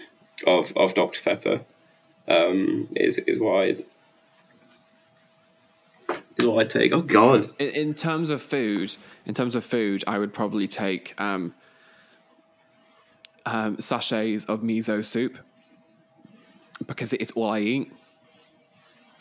of 0.45 0.73
of 0.77 0.93
Dr 0.93 1.21
Pepper 1.23 1.61
um, 2.27 2.87
is 2.95 3.17
is 3.17 3.39
what 3.39 3.63
I'd 3.63 3.81
is 6.37 6.45
what 6.45 6.59
I'd 6.59 6.69
take. 6.69 6.93
Oh 6.93 7.01
God, 7.01 7.47
In, 7.57 7.69
in 7.69 7.93
terms 7.95 8.29
of 8.29 8.43
food, 8.43 8.95
in 9.25 9.33
terms 9.33 9.55
of 9.55 9.65
food, 9.65 10.03
I 10.05 10.19
would 10.19 10.33
probably 10.33 10.67
take 10.67 11.19
um, 11.19 11.55
um, 13.45 13.79
sachets 13.79 14.45
of 14.45 14.61
miso 14.61 15.03
soup 15.05 15.37
because 16.87 17.13
it's 17.13 17.31
all 17.31 17.49
I 17.49 17.59
eat. 17.59 17.91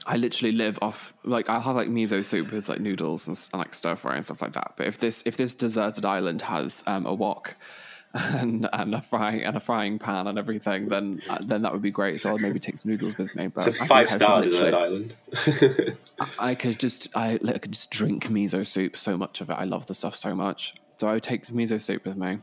I 0.07 0.17
literally 0.17 0.53
live 0.53 0.79
off 0.81 1.13
like 1.25 1.51
I'll 1.51 1.61
have 1.61 1.77
like 1.77 1.89
miso 1.89 2.25
soup 2.25 2.51
with 2.53 2.69
like 2.69 2.81
noodles 2.81 3.29
and, 3.29 3.37
and 3.53 3.59
like 3.59 3.75
stir 3.75 3.95
fry 3.97 4.15
and 4.17 4.25
stuff 4.25 4.41
like 4.41 4.53
that. 4.55 4.73
But 4.77 4.87
if 4.87 4.99
this 4.99 5.23
if 5.27 5.37
this 5.37 5.55
deserted 5.55 6.07
island 6.07 6.41
has 6.43 6.83
um, 6.87 7.05
a 7.05 7.13
wok 7.13 7.57
and 8.15 8.67
and 8.73 8.95
a 8.95 9.03
frying 9.03 9.43
and 9.43 9.55
a 9.57 9.61
frying 9.61 9.99
pan 9.99 10.27
and 10.27 10.39
everything, 10.39 10.89
then 10.89 11.21
uh, 11.29 11.37
then 11.47 11.61
that 11.63 11.73
would 11.73 11.83
be 11.83 11.91
great. 11.91 12.21
So 12.23 12.31
I'll 12.31 12.39
maybe 12.39 12.59
take 12.59 12.79
some 12.79 12.91
noodles 12.91 13.19
with 13.19 13.35
me. 13.37 13.49
But 13.49 13.67
It's 13.67 13.81
a 13.81 13.83
I 13.83 13.85
I 13.85 13.89
five 13.89 14.09
star 14.09 14.41
literally- 14.41 14.71
desert 14.71 14.75
island. 14.75 15.97
I 16.39 16.55
could 16.55 16.79
just 16.81 17.15
I, 17.15 17.39
like, 17.43 17.57
I 17.57 17.59
could 17.59 17.73
just 17.73 17.91
drink 17.91 18.29
miso 18.29 18.67
soup. 18.67 18.97
So 18.97 19.17
much 19.19 19.43
of 19.43 19.51
it, 19.51 19.55
I 19.55 19.65
love 19.65 19.87
the 19.87 19.95
stuff 19.95 20.17
so 20.17 20.35
much. 20.35 20.75
So 20.97 21.07
I 21.09 21.13
would 21.15 21.23
take 21.23 21.45
miso 21.49 21.79
soup 21.81 22.07
with 22.07 22.17
me. 22.17 22.39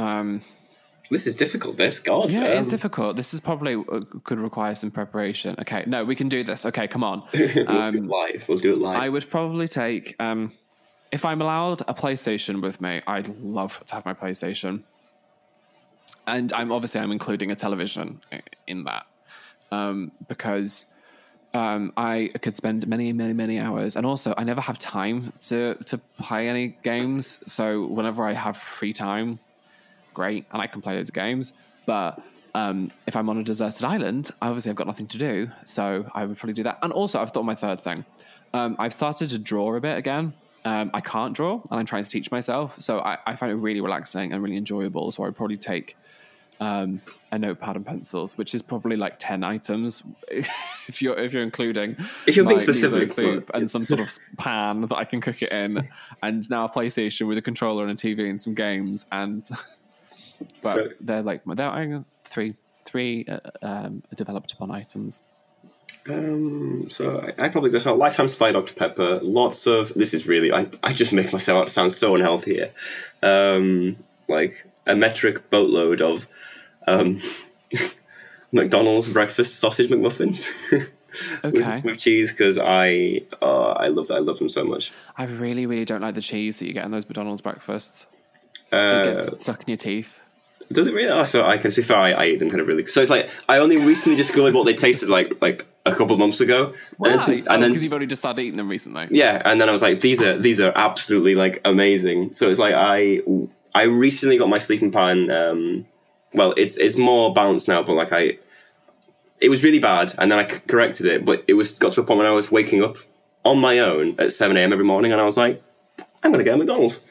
Um, 0.00 0.42
this 1.10 1.26
is 1.26 1.34
difficult. 1.34 1.76
This 1.76 1.98
God. 1.98 2.30
yeah, 2.32 2.44
it's 2.44 2.68
um, 2.68 2.70
difficult. 2.70 3.16
This 3.16 3.34
is 3.34 3.40
probably 3.40 3.74
uh, 3.74 4.00
could 4.22 4.38
require 4.38 4.74
some 4.76 4.90
preparation. 4.92 5.56
Okay, 5.58 5.82
no, 5.86 6.04
we 6.04 6.14
can 6.14 6.28
do 6.28 6.44
this. 6.44 6.64
Okay, 6.64 6.86
come 6.86 7.02
on. 7.02 7.24
Let's 7.34 7.54
do 7.54 7.66
Um, 7.66 7.96
it 7.96 8.04
live. 8.06 8.48
We'll 8.48 8.58
do 8.58 8.70
it 8.72 8.78
live. 8.78 8.98
I 9.02 9.08
would 9.08 9.28
probably 9.28 9.66
take, 9.66 10.14
um, 10.22 10.52
if 11.10 11.24
I'm 11.24 11.42
allowed 11.42 11.80
a 11.82 11.94
PlayStation 11.94 12.62
with 12.62 12.80
me, 12.80 13.02
I'd 13.08 13.28
love 13.40 13.82
to 13.86 13.94
have 13.96 14.04
my 14.04 14.14
PlayStation. 14.14 14.84
And 16.28 16.52
I'm 16.52 16.70
obviously 16.70 17.00
I'm 17.00 17.10
including 17.10 17.50
a 17.50 17.56
television 17.56 18.20
in 18.68 18.84
that 18.84 19.04
um, 19.72 20.12
because 20.28 20.92
um, 21.54 21.92
I 21.96 22.30
could 22.40 22.54
spend 22.54 22.86
many, 22.86 23.12
many, 23.12 23.32
many 23.32 23.58
hours, 23.58 23.96
and 23.96 24.06
also 24.06 24.32
I 24.38 24.44
never 24.44 24.60
have 24.60 24.78
time 24.78 25.32
to 25.46 25.74
to 25.86 25.98
play 26.22 26.48
any 26.48 26.76
games. 26.84 27.40
So 27.52 27.84
whenever 27.86 28.24
I 28.24 28.32
have 28.34 28.56
free 28.56 28.92
time, 28.92 29.40
great, 30.14 30.46
and 30.52 30.60
I 30.60 30.66
can 30.66 30.80
play 30.80 30.96
those 30.96 31.10
games. 31.10 31.52
But 31.86 32.20
um, 32.54 32.90
if 33.06 33.16
I'm 33.16 33.28
on 33.28 33.38
a 33.38 33.44
deserted 33.44 33.84
island, 33.84 34.30
obviously 34.42 34.70
I've 34.70 34.76
got 34.76 34.86
nothing 34.86 35.06
to 35.08 35.18
do, 35.18 35.50
so 35.64 36.10
I 36.14 36.24
would 36.24 36.36
probably 36.36 36.54
do 36.54 36.64
that. 36.64 36.78
And 36.82 36.92
also, 36.92 37.20
I've 37.20 37.30
thought 37.30 37.44
my 37.44 37.54
third 37.54 37.80
thing. 37.80 38.04
Um, 38.52 38.76
I've 38.78 38.94
started 38.94 39.30
to 39.30 39.38
draw 39.38 39.74
a 39.76 39.80
bit 39.80 39.96
again. 39.96 40.32
Um, 40.64 40.90
I 40.92 41.00
can't 41.00 41.34
draw, 41.34 41.54
and 41.70 41.80
I'm 41.80 41.86
trying 41.86 42.04
to 42.04 42.10
teach 42.10 42.30
myself. 42.30 42.80
So 42.80 43.00
I, 43.00 43.18
I 43.26 43.36
find 43.36 43.52
it 43.52 43.56
really 43.56 43.80
relaxing 43.80 44.32
and 44.32 44.42
really 44.42 44.56
enjoyable. 44.56 45.10
So 45.12 45.24
I'd 45.24 45.36
probably 45.36 45.56
take 45.56 45.96
um, 46.60 47.00
a 47.32 47.38
notepad 47.38 47.76
and 47.76 47.86
pencils, 47.86 48.36
which 48.36 48.54
is 48.54 48.60
probably 48.60 48.96
like 48.96 49.18
ten 49.18 49.42
items 49.42 50.02
if 50.28 51.00
you're 51.00 51.18
if 51.18 51.32
you're 51.32 51.42
including 51.42 51.96
If 52.26 52.36
you're 52.36 52.46
being 52.46 52.60
specific, 52.60 53.08
soup 53.08 53.50
and 53.54 53.70
some 53.70 53.86
sort 53.86 54.00
of 54.00 54.12
pan 54.36 54.82
that 54.82 54.96
I 54.96 55.04
can 55.04 55.20
cook 55.20 55.42
it 55.42 55.52
in, 55.52 55.80
and 56.22 56.48
now 56.50 56.66
a 56.66 56.68
PlayStation 56.68 57.26
with 57.26 57.38
a 57.38 57.42
controller 57.42 57.86
and 57.86 57.92
a 57.92 57.94
TV 57.94 58.28
and 58.28 58.38
some 58.38 58.54
games, 58.54 59.06
and 59.10 59.48
but 60.62 60.68
So- 60.68 60.88
they're 61.00 61.22
like 61.22 61.42
they're 61.44 62.04
three 62.24 62.54
three 62.84 63.26
uh, 63.28 63.38
um, 63.62 64.02
developed 64.14 64.52
upon 64.52 64.70
items. 64.70 65.22
Um, 66.08 66.88
so 66.88 67.20
I, 67.20 67.44
I 67.44 67.48
probably 67.50 67.70
go 67.70 67.78
so 67.78 67.94
lifetime 67.94 68.28
supply 68.28 68.52
Dr 68.52 68.74
Pepper. 68.74 69.20
Lots 69.22 69.66
of 69.66 69.92
this 69.94 70.14
is 70.14 70.26
really 70.26 70.52
I, 70.52 70.66
I 70.82 70.92
just 70.92 71.12
make 71.12 71.32
myself 71.32 71.68
sound 71.68 71.92
so 71.92 72.14
unhealthy 72.14 72.54
here. 72.54 72.70
Um, 73.22 73.96
like 74.28 74.64
a 74.86 74.96
metric 74.96 75.50
boatload 75.50 76.00
of 76.00 76.26
um, 76.86 77.18
McDonald's 78.52 79.08
breakfast 79.08 79.58
sausage 79.60 79.90
McMuffins. 79.90 80.50
with- 80.72 80.94
Okay. 81.44 81.80
with, 81.84 81.98
cheese 81.98 82.30
because 82.32 82.56
I 82.56 83.22
uh, 83.42 83.72
I 83.72 83.88
love 83.88 84.12
I 84.12 84.18
love 84.20 84.38
them 84.38 84.48
so 84.48 84.62
much. 84.64 84.92
I 85.18 85.24
really 85.24 85.66
really 85.66 85.84
don't 85.84 86.00
like 86.00 86.14
the 86.14 86.20
cheese 86.20 86.60
that 86.60 86.66
you 86.66 86.72
get 86.72 86.84
in 86.84 86.92
those 86.92 87.04
McDonald's 87.08 87.42
breakfasts. 87.42 88.06
It 88.70 88.76
Uh, 88.76 89.02
gets 89.02 89.42
stuck 89.42 89.60
in 89.62 89.68
your 89.70 89.76
teeth. 89.76 90.20
Does 90.72 90.86
it 90.86 90.94
really? 90.94 91.10
Oh, 91.10 91.24
so 91.24 91.44
I 91.44 91.56
can 91.56 91.70
to 91.70 91.76
be 91.76 91.82
fair, 91.82 91.96
I, 91.96 92.12
I 92.12 92.26
eat 92.26 92.38
them 92.38 92.48
kind 92.48 92.60
of 92.60 92.68
really. 92.68 92.86
So 92.86 93.00
it's 93.00 93.10
like 93.10 93.28
I 93.48 93.58
only 93.58 93.78
recently 93.78 94.16
discovered 94.16 94.54
what 94.54 94.66
they 94.66 94.74
tasted 94.74 95.08
like 95.08 95.42
like 95.42 95.66
a 95.84 95.90
couple 95.92 96.12
of 96.12 96.20
months 96.20 96.40
ago, 96.40 96.66
and 96.98 97.12
then 97.12 97.18
since 97.18 97.46
oh, 97.48 97.54
and 97.54 97.62
then 97.62 97.70
because 97.70 97.82
you've 97.82 97.92
only 97.92 98.06
just 98.06 98.22
started 98.22 98.42
eating 98.42 98.56
them 98.56 98.68
recently. 98.68 99.08
yeah, 99.10 99.42
and 99.44 99.60
then 99.60 99.68
I 99.68 99.72
was 99.72 99.82
like, 99.82 100.00
these 100.00 100.22
are 100.22 100.38
these 100.38 100.60
are 100.60 100.72
absolutely 100.74 101.34
like 101.34 101.60
amazing. 101.64 102.32
So 102.34 102.48
it's 102.48 102.60
like 102.60 102.74
I 102.74 103.20
I 103.74 103.84
recently 103.84 104.38
got 104.38 104.48
my 104.48 104.58
sleeping 104.58 104.92
pattern. 104.92 105.30
Um, 105.30 105.86
well, 106.34 106.54
it's 106.56 106.76
it's 106.76 106.96
more 106.96 107.32
balanced 107.32 107.66
now, 107.66 107.82
but 107.82 107.94
like 107.94 108.12
I, 108.12 108.38
it 109.40 109.48
was 109.48 109.64
really 109.64 109.80
bad, 109.80 110.14
and 110.18 110.30
then 110.30 110.38
I 110.38 110.48
c- 110.48 110.60
corrected 110.68 111.06
it. 111.06 111.24
But 111.24 111.44
it 111.48 111.54
was 111.54 111.80
got 111.80 111.94
to 111.94 112.02
a 112.02 112.04
point 112.04 112.18
when 112.18 112.26
I 112.28 112.32
was 112.32 112.52
waking 112.52 112.84
up 112.84 112.96
on 113.44 113.58
my 113.58 113.80
own 113.80 114.16
at 114.20 114.30
seven 114.30 114.56
a.m. 114.56 114.72
every 114.72 114.84
morning, 114.84 115.10
and 115.10 115.20
I 115.20 115.24
was 115.24 115.36
like, 115.36 115.62
I'm 116.22 116.30
gonna 116.30 116.44
get 116.44 116.54
a 116.54 116.58
McDonald's. 116.58 117.04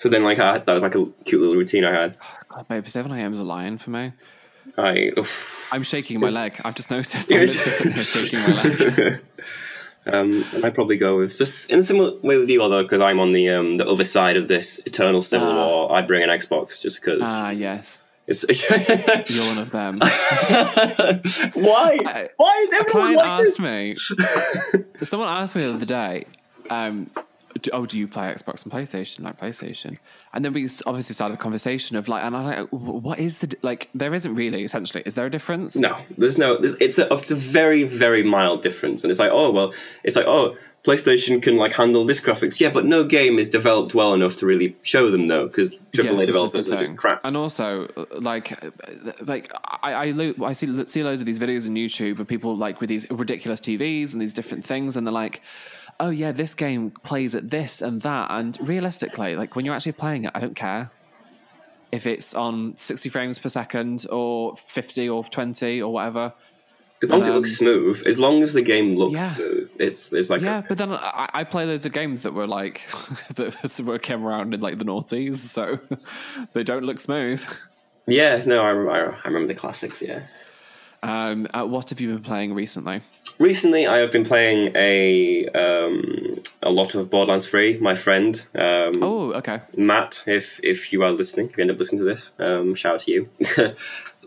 So 0.00 0.08
then, 0.08 0.24
like, 0.24 0.38
I, 0.38 0.56
that 0.56 0.72
was 0.72 0.82
like 0.82 0.94
a 0.94 1.04
cute 1.26 1.42
little 1.42 1.56
routine 1.56 1.84
I 1.84 1.92
had. 1.92 2.16
God, 2.48 2.66
babe, 2.68 2.88
seven 2.88 3.12
a.m. 3.12 3.34
is 3.34 3.38
a 3.38 3.44
lion 3.44 3.76
for 3.76 3.90
me. 3.90 4.12
I 4.78 5.12
oof. 5.18 5.68
I'm 5.74 5.82
shaking 5.82 6.20
my 6.20 6.30
leg. 6.30 6.58
I've 6.64 6.74
just 6.74 6.90
noticed. 6.90 7.30
I'm 7.30 7.40
just 7.44 8.16
shaking 8.18 8.38
my 8.38 8.62
leg. 8.62 9.20
um, 10.06 10.42
and 10.54 10.64
I'd 10.64 10.74
probably 10.74 10.96
go 10.96 11.18
with 11.18 11.36
just 11.36 11.70
in 11.70 11.80
a 11.80 11.82
similar 11.82 12.16
way 12.22 12.38
with 12.38 12.48
you, 12.48 12.62
although 12.62 12.82
because 12.82 13.02
I'm 13.02 13.20
on 13.20 13.32
the 13.32 13.50
um, 13.50 13.76
the 13.76 13.86
other 13.86 14.04
side 14.04 14.38
of 14.38 14.48
this 14.48 14.78
eternal 14.86 15.20
civil 15.20 15.48
Ah. 15.48 15.66
war, 15.66 15.92
I'd 15.92 16.06
bring 16.06 16.22
an 16.22 16.30
Xbox 16.30 16.80
just 16.80 17.02
because 17.02 17.20
Ah, 17.22 17.50
yes, 17.50 18.08
you're 18.26 19.54
one 19.54 19.58
of 19.58 19.70
them. 19.70 19.98
Why? 21.54 21.98
I- 22.06 22.28
Why 22.38 22.66
is 22.66 22.80
everyone 22.80 23.14
like 23.16 23.26
asked 23.26 23.58
this? 23.58 23.60
me. 23.60 23.94
someone 25.04 25.28
asked 25.28 25.54
me 25.54 25.64
the 25.66 25.74
other 25.74 25.84
day. 25.84 26.24
Um, 26.70 27.10
oh, 27.72 27.86
do 27.86 27.98
you 27.98 28.08
play 28.08 28.32
Xbox 28.32 28.64
and 28.64 28.72
PlayStation? 28.72 29.20
Like 29.20 29.38
PlayStation, 29.40 29.98
and 30.32 30.44
then 30.44 30.52
we 30.52 30.68
obviously 30.86 31.14
started 31.14 31.36
the 31.38 31.42
conversation 31.42 31.96
of 31.96 32.08
like, 32.08 32.24
and 32.24 32.36
I'm 32.36 32.44
like, 32.44 32.68
"Wh- 32.70 33.02
what 33.04 33.18
is 33.18 33.38
the 33.40 33.56
like? 33.62 33.88
There 33.94 34.14
isn't 34.14 34.34
really. 34.34 34.64
Essentially, 34.64 35.02
is 35.06 35.14
there 35.14 35.26
a 35.26 35.30
difference? 35.30 35.76
No, 35.76 35.96
there's 36.16 36.38
no. 36.38 36.58
It's 36.60 36.98
a 36.98 37.12
it's 37.12 37.30
a 37.30 37.36
very 37.36 37.84
very 37.84 38.22
mild 38.22 38.62
difference, 38.62 39.04
and 39.04 39.10
it's 39.10 39.20
like 39.20 39.32
oh 39.32 39.50
well, 39.50 39.72
it's 40.04 40.16
like 40.16 40.26
oh 40.26 40.56
PlayStation 40.84 41.42
can 41.42 41.56
like 41.56 41.74
handle 41.74 42.06
this 42.06 42.24
graphics, 42.24 42.58
yeah, 42.58 42.70
but 42.70 42.86
no 42.86 43.04
game 43.04 43.38
is 43.38 43.50
developed 43.50 43.94
well 43.94 44.14
enough 44.14 44.36
to 44.36 44.46
really 44.46 44.74
show 44.80 45.10
them 45.10 45.28
though, 45.28 45.46
because 45.46 45.86
Yes, 45.92 46.06
AAA 46.06 46.18
the 46.20 46.26
developers 46.26 46.70
are 46.70 46.76
just 46.76 46.96
crap. 46.96 47.20
And 47.22 47.36
also, 47.36 47.86
uh, 47.96 48.06
like, 48.12 48.52
uh, 48.64 48.70
like 49.20 49.52
I 49.82 49.92
I, 49.92 50.10
lo- 50.12 50.34
I 50.42 50.54
see 50.54 50.66
see 50.86 51.02
loads 51.02 51.20
of 51.20 51.26
these 51.26 51.38
videos 51.38 51.68
on 51.68 51.74
YouTube 51.74 52.18
of 52.18 52.26
people 52.26 52.56
like 52.56 52.80
with 52.80 52.88
these 52.88 53.10
ridiculous 53.10 53.60
TVs 53.60 54.12
and 54.14 54.22
these 54.22 54.32
different 54.32 54.64
things, 54.64 54.96
and 54.96 55.06
they're 55.06 55.12
like, 55.12 55.42
"Oh 56.00 56.10
yeah, 56.10 56.32
this 56.32 56.54
game 56.54 56.90
plays 56.90 57.34
at 57.34 57.50
this 57.50 57.80
and 57.82 58.02
that." 58.02 58.30
And 58.30 58.58
realistically, 58.60 59.36
like 59.36 59.54
when 59.54 59.64
you're 59.64 59.74
actually 59.74 59.92
playing 59.92 60.24
it, 60.24 60.32
I 60.34 60.40
don't 60.40 60.56
care 60.56 60.90
if 61.92 62.06
it's 62.06 62.34
on 62.34 62.76
60 62.76 63.08
frames 63.08 63.38
per 63.38 63.48
second 63.48 64.06
or 64.10 64.56
50 64.56 65.08
or 65.08 65.24
20 65.24 65.82
or 65.82 65.92
whatever. 65.92 66.32
As 67.02 67.10
long 67.10 67.22
as 67.22 67.28
it 67.28 67.32
looks 67.32 67.50
um, 67.52 67.66
smooth, 67.66 68.02
as 68.06 68.20
long 68.20 68.42
as 68.42 68.52
the 68.52 68.60
game 68.60 68.94
looks 68.94 69.20
yeah. 69.20 69.34
smooth, 69.34 69.76
it's 69.80 70.12
it's 70.12 70.28
like 70.28 70.42
Yeah, 70.42 70.62
but 70.68 70.76
then 70.76 70.92
I, 70.92 71.30
I 71.32 71.44
play 71.44 71.64
loads 71.64 71.86
of 71.86 71.92
games 71.92 72.24
that 72.24 72.34
were 72.34 72.46
like 72.46 72.82
that 73.36 73.82
were 73.86 73.98
came 73.98 74.22
around 74.22 74.52
in 74.52 74.60
like 74.60 74.78
the 74.78 74.84
noughties, 74.84 75.36
so 75.36 75.78
they 76.52 76.62
don't 76.62 76.84
look 76.84 76.98
smooth. 76.98 77.42
yeah. 78.06 78.42
No, 78.44 78.62
I, 78.62 78.72
I, 78.72 78.98
I 79.12 79.28
remember 79.28 79.46
the 79.46 79.54
classics. 79.54 80.02
Yeah. 80.02 80.20
Um, 81.02 81.48
uh, 81.54 81.64
what 81.64 81.88
have 81.88 82.00
you 82.00 82.08
been 82.08 82.22
playing 82.22 82.52
recently? 82.52 83.00
Recently, 83.40 83.86
I 83.86 83.98
have 84.00 84.12
been 84.12 84.24
playing 84.24 84.72
a 84.76 85.46
um, 85.48 86.42
a 86.62 86.68
lot 86.70 86.94
of 86.94 87.08
Borderlands 87.08 87.48
Three. 87.48 87.78
My 87.78 87.94
friend 87.94 88.36
um, 88.54 89.02
Oh, 89.02 89.32
okay. 89.32 89.60
Matt, 89.74 90.24
if 90.26 90.60
if 90.62 90.92
you 90.92 91.02
are 91.04 91.10
listening, 91.10 91.46
if 91.46 91.56
you 91.56 91.62
end 91.62 91.70
up 91.70 91.78
listening 91.78 92.00
to 92.00 92.04
this, 92.04 92.32
um, 92.38 92.74
shout 92.74 92.94
out 92.96 93.00
to 93.00 93.10
you. 93.10 93.28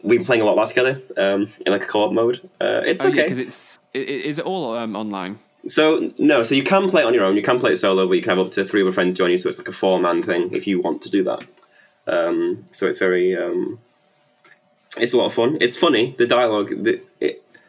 We've 0.03 0.17
been 0.19 0.25
playing 0.25 0.41
a 0.41 0.45
lot 0.45 0.57
of 0.57 0.67
that 0.67 0.69
together 0.75 1.01
um, 1.15 1.47
in 1.65 1.71
like 1.71 1.83
a 1.83 1.85
co-op 1.87 2.11
mode. 2.11 2.41
Uh, 2.59 2.81
it's 2.85 3.05
Oh, 3.05 3.09
okay. 3.09 3.23
because 3.23 3.37
it's 3.39 3.79
i- 3.93 3.99
i- 3.99 4.01
is 4.01 4.39
it 4.39 4.45
all 4.45 4.75
um, 4.75 4.95
online? 4.95 5.37
so 5.67 6.11
no, 6.17 6.41
so 6.43 6.55
you 6.55 6.63
can 6.63 6.89
play 6.89 7.03
it 7.03 7.05
on 7.05 7.13
your 7.13 7.23
own. 7.23 7.35
You 7.35 7.43
can 7.43 7.59
play 7.59 7.71
it 7.73 7.77
solo, 7.77 8.07
but 8.07 8.13
you 8.15 8.21
can 8.23 8.31
have 8.35 8.45
up 8.45 8.51
to 8.53 8.65
three 8.65 8.81
other 8.81 8.91
friends 8.91 9.15
join 9.17 9.29
you. 9.29 9.37
So 9.37 9.47
it's 9.47 9.59
like 9.59 9.67
a 9.69 9.71
four-man 9.71 10.23
thing 10.23 10.53
if 10.53 10.65
you 10.65 10.81
want 10.81 11.03
to 11.03 11.09
do 11.11 11.23
that. 11.25 11.45
Um, 12.07 12.65
so 12.71 12.87
it's 12.87 12.97
very, 12.99 13.37
um, 13.37 13.79
it's 14.97 15.13
a 15.13 15.17
lot 15.17 15.27
of 15.27 15.33
fun. 15.33 15.59
It's 15.61 15.77
funny. 15.77 16.13
The 16.17 16.25
dialogue, 16.27 16.69
the, 16.83 16.93
it, 16.95 17.05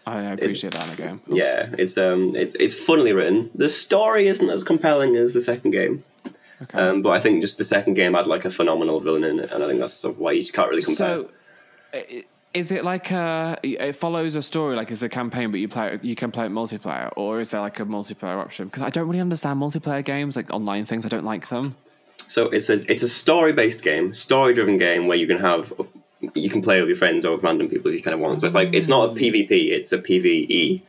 I 0.07 0.21
appreciate 0.33 0.73
that 0.75 0.85
in 0.87 0.93
a 0.93 0.97
game. 0.97 1.21
Oops. 1.29 1.37
yeah, 1.37 1.71
it's 1.79 1.97
um, 1.99 2.35
it's 2.37 2.55
it's 2.55 2.75
funnily 2.85 3.13
written. 3.13 3.51
The 3.55 3.69
story 3.69 4.27
isn't 4.27 4.49
as 4.51 4.63
compelling 4.65 5.17
as 5.17 5.33
the 5.35 5.41
second 5.41 5.71
game. 5.71 6.05
Okay. 6.63 6.79
Um, 6.79 7.03
but 7.03 7.11
I 7.11 7.21
think 7.21 7.41
just 7.43 7.59
the 7.59 7.65
second 7.65 7.95
game 7.95 8.15
had 8.15 8.27
like 8.27 8.45
a 8.45 8.51
phenomenal 8.51 9.01
villain 9.01 9.25
in 9.25 9.41
it, 9.41 9.51
and 9.53 9.63
I 9.63 9.67
think 9.67 9.81
that's 9.81 9.93
sort 9.93 10.15
of 10.15 10.21
why 10.21 10.33
you 10.33 10.41
just 10.41 10.55
can't 10.55 10.71
really 10.71 10.83
compare. 10.83 11.25
so, 11.25 11.31
i- 11.93 12.25
is 12.55 12.71
it 12.71 12.85
like 12.85 13.11
a? 13.11 13.59
It 13.65 13.95
follows 13.97 14.37
a 14.37 14.43
story, 14.43 14.77
like 14.77 14.93
it's 14.93 15.03
a 15.03 15.09
campaign, 15.09 15.51
but 15.51 15.59
you 15.59 15.67
play 15.69 15.99
you 16.03 16.15
can 16.15 16.31
play 16.31 16.47
it 16.47 16.53
multiplayer, 16.53 17.11
or 17.17 17.41
is 17.41 17.51
there 17.51 17.61
like 17.61 17.81
a 17.81 17.85
multiplayer 17.85 18.37
option? 18.41 18.67
Because 18.67 18.83
I 18.85 18.91
don't 18.91 19.09
really 19.09 19.21
understand 19.21 19.61
multiplayer 19.61 20.05
games, 20.05 20.37
like 20.37 20.53
online 20.53 20.85
things. 20.85 21.05
I 21.05 21.09
don't 21.09 21.25
like 21.25 21.49
them. 21.49 21.75
So 22.29 22.51
it's 22.51 22.71
a 22.71 22.75
it's 22.91 23.03
a 23.03 23.09
story 23.09 23.53
based 23.53 23.83
game, 23.83 24.15
story 24.15 24.55
driven 24.55 24.77
game 24.79 25.09
where 25.09 25.17
you 25.19 25.27
can 25.27 25.39
have 25.39 25.73
you 26.35 26.51
can 26.51 26.63
play 26.63 26.81
with 26.81 26.89
your 26.89 26.97
friends 26.97 27.25
or 27.27 27.33
with 27.33 27.43
random 27.45 27.69
people 27.69 27.91
if 27.91 27.97
you 27.97 28.03
kind 28.03 28.15
of 28.15 28.21
want. 28.21 28.41
So 28.41 28.47
it's 28.47 28.55
like 28.55 28.75
it's 28.75 28.89
not 28.89 29.11
a 29.11 29.13
PvP, 29.15 29.71
it's 29.71 29.93
a 29.93 29.99
PvE. 29.99 30.83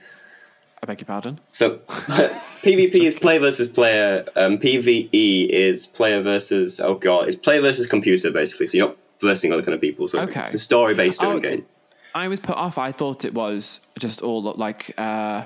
I 0.82 0.86
beg 0.86 1.00
your 1.02 1.06
pardon. 1.06 1.40
So 1.52 1.78
PvP 1.88 2.96
is 3.06 3.16
player 3.16 3.40
versus 3.40 3.68
player. 3.70 4.26
Um, 4.36 4.58
PvE 4.58 5.48
is 5.50 5.88
player 5.88 6.22
versus 6.22 6.80
oh 6.80 6.96
god, 6.96 7.28
it's 7.28 7.36
player 7.38 7.62
versus 7.62 7.88
computer 7.88 8.32
basically. 8.32 8.68
So 8.68 8.78
you're 8.78 8.88
not 8.90 8.98
versing 9.22 9.52
other 9.54 9.64
kind 9.64 9.74
of 9.76 9.82
people. 9.82 10.08
So 10.08 10.20
it's, 10.20 10.28
Okay. 10.28 10.42
it's 10.42 10.54
a 10.54 10.60
story 10.60 10.94
based 10.94 11.20
driven 11.20 11.38
Oh, 11.38 11.40
game. 11.40 11.66
I 12.14 12.28
was 12.28 12.40
put 12.40 12.56
off. 12.56 12.78
I 12.78 12.92
thought 12.92 13.26
it 13.26 13.34
was 13.34 13.82
just 14.00 14.22
all 14.22 14.42
like 14.42 14.94
uh, 14.98 15.44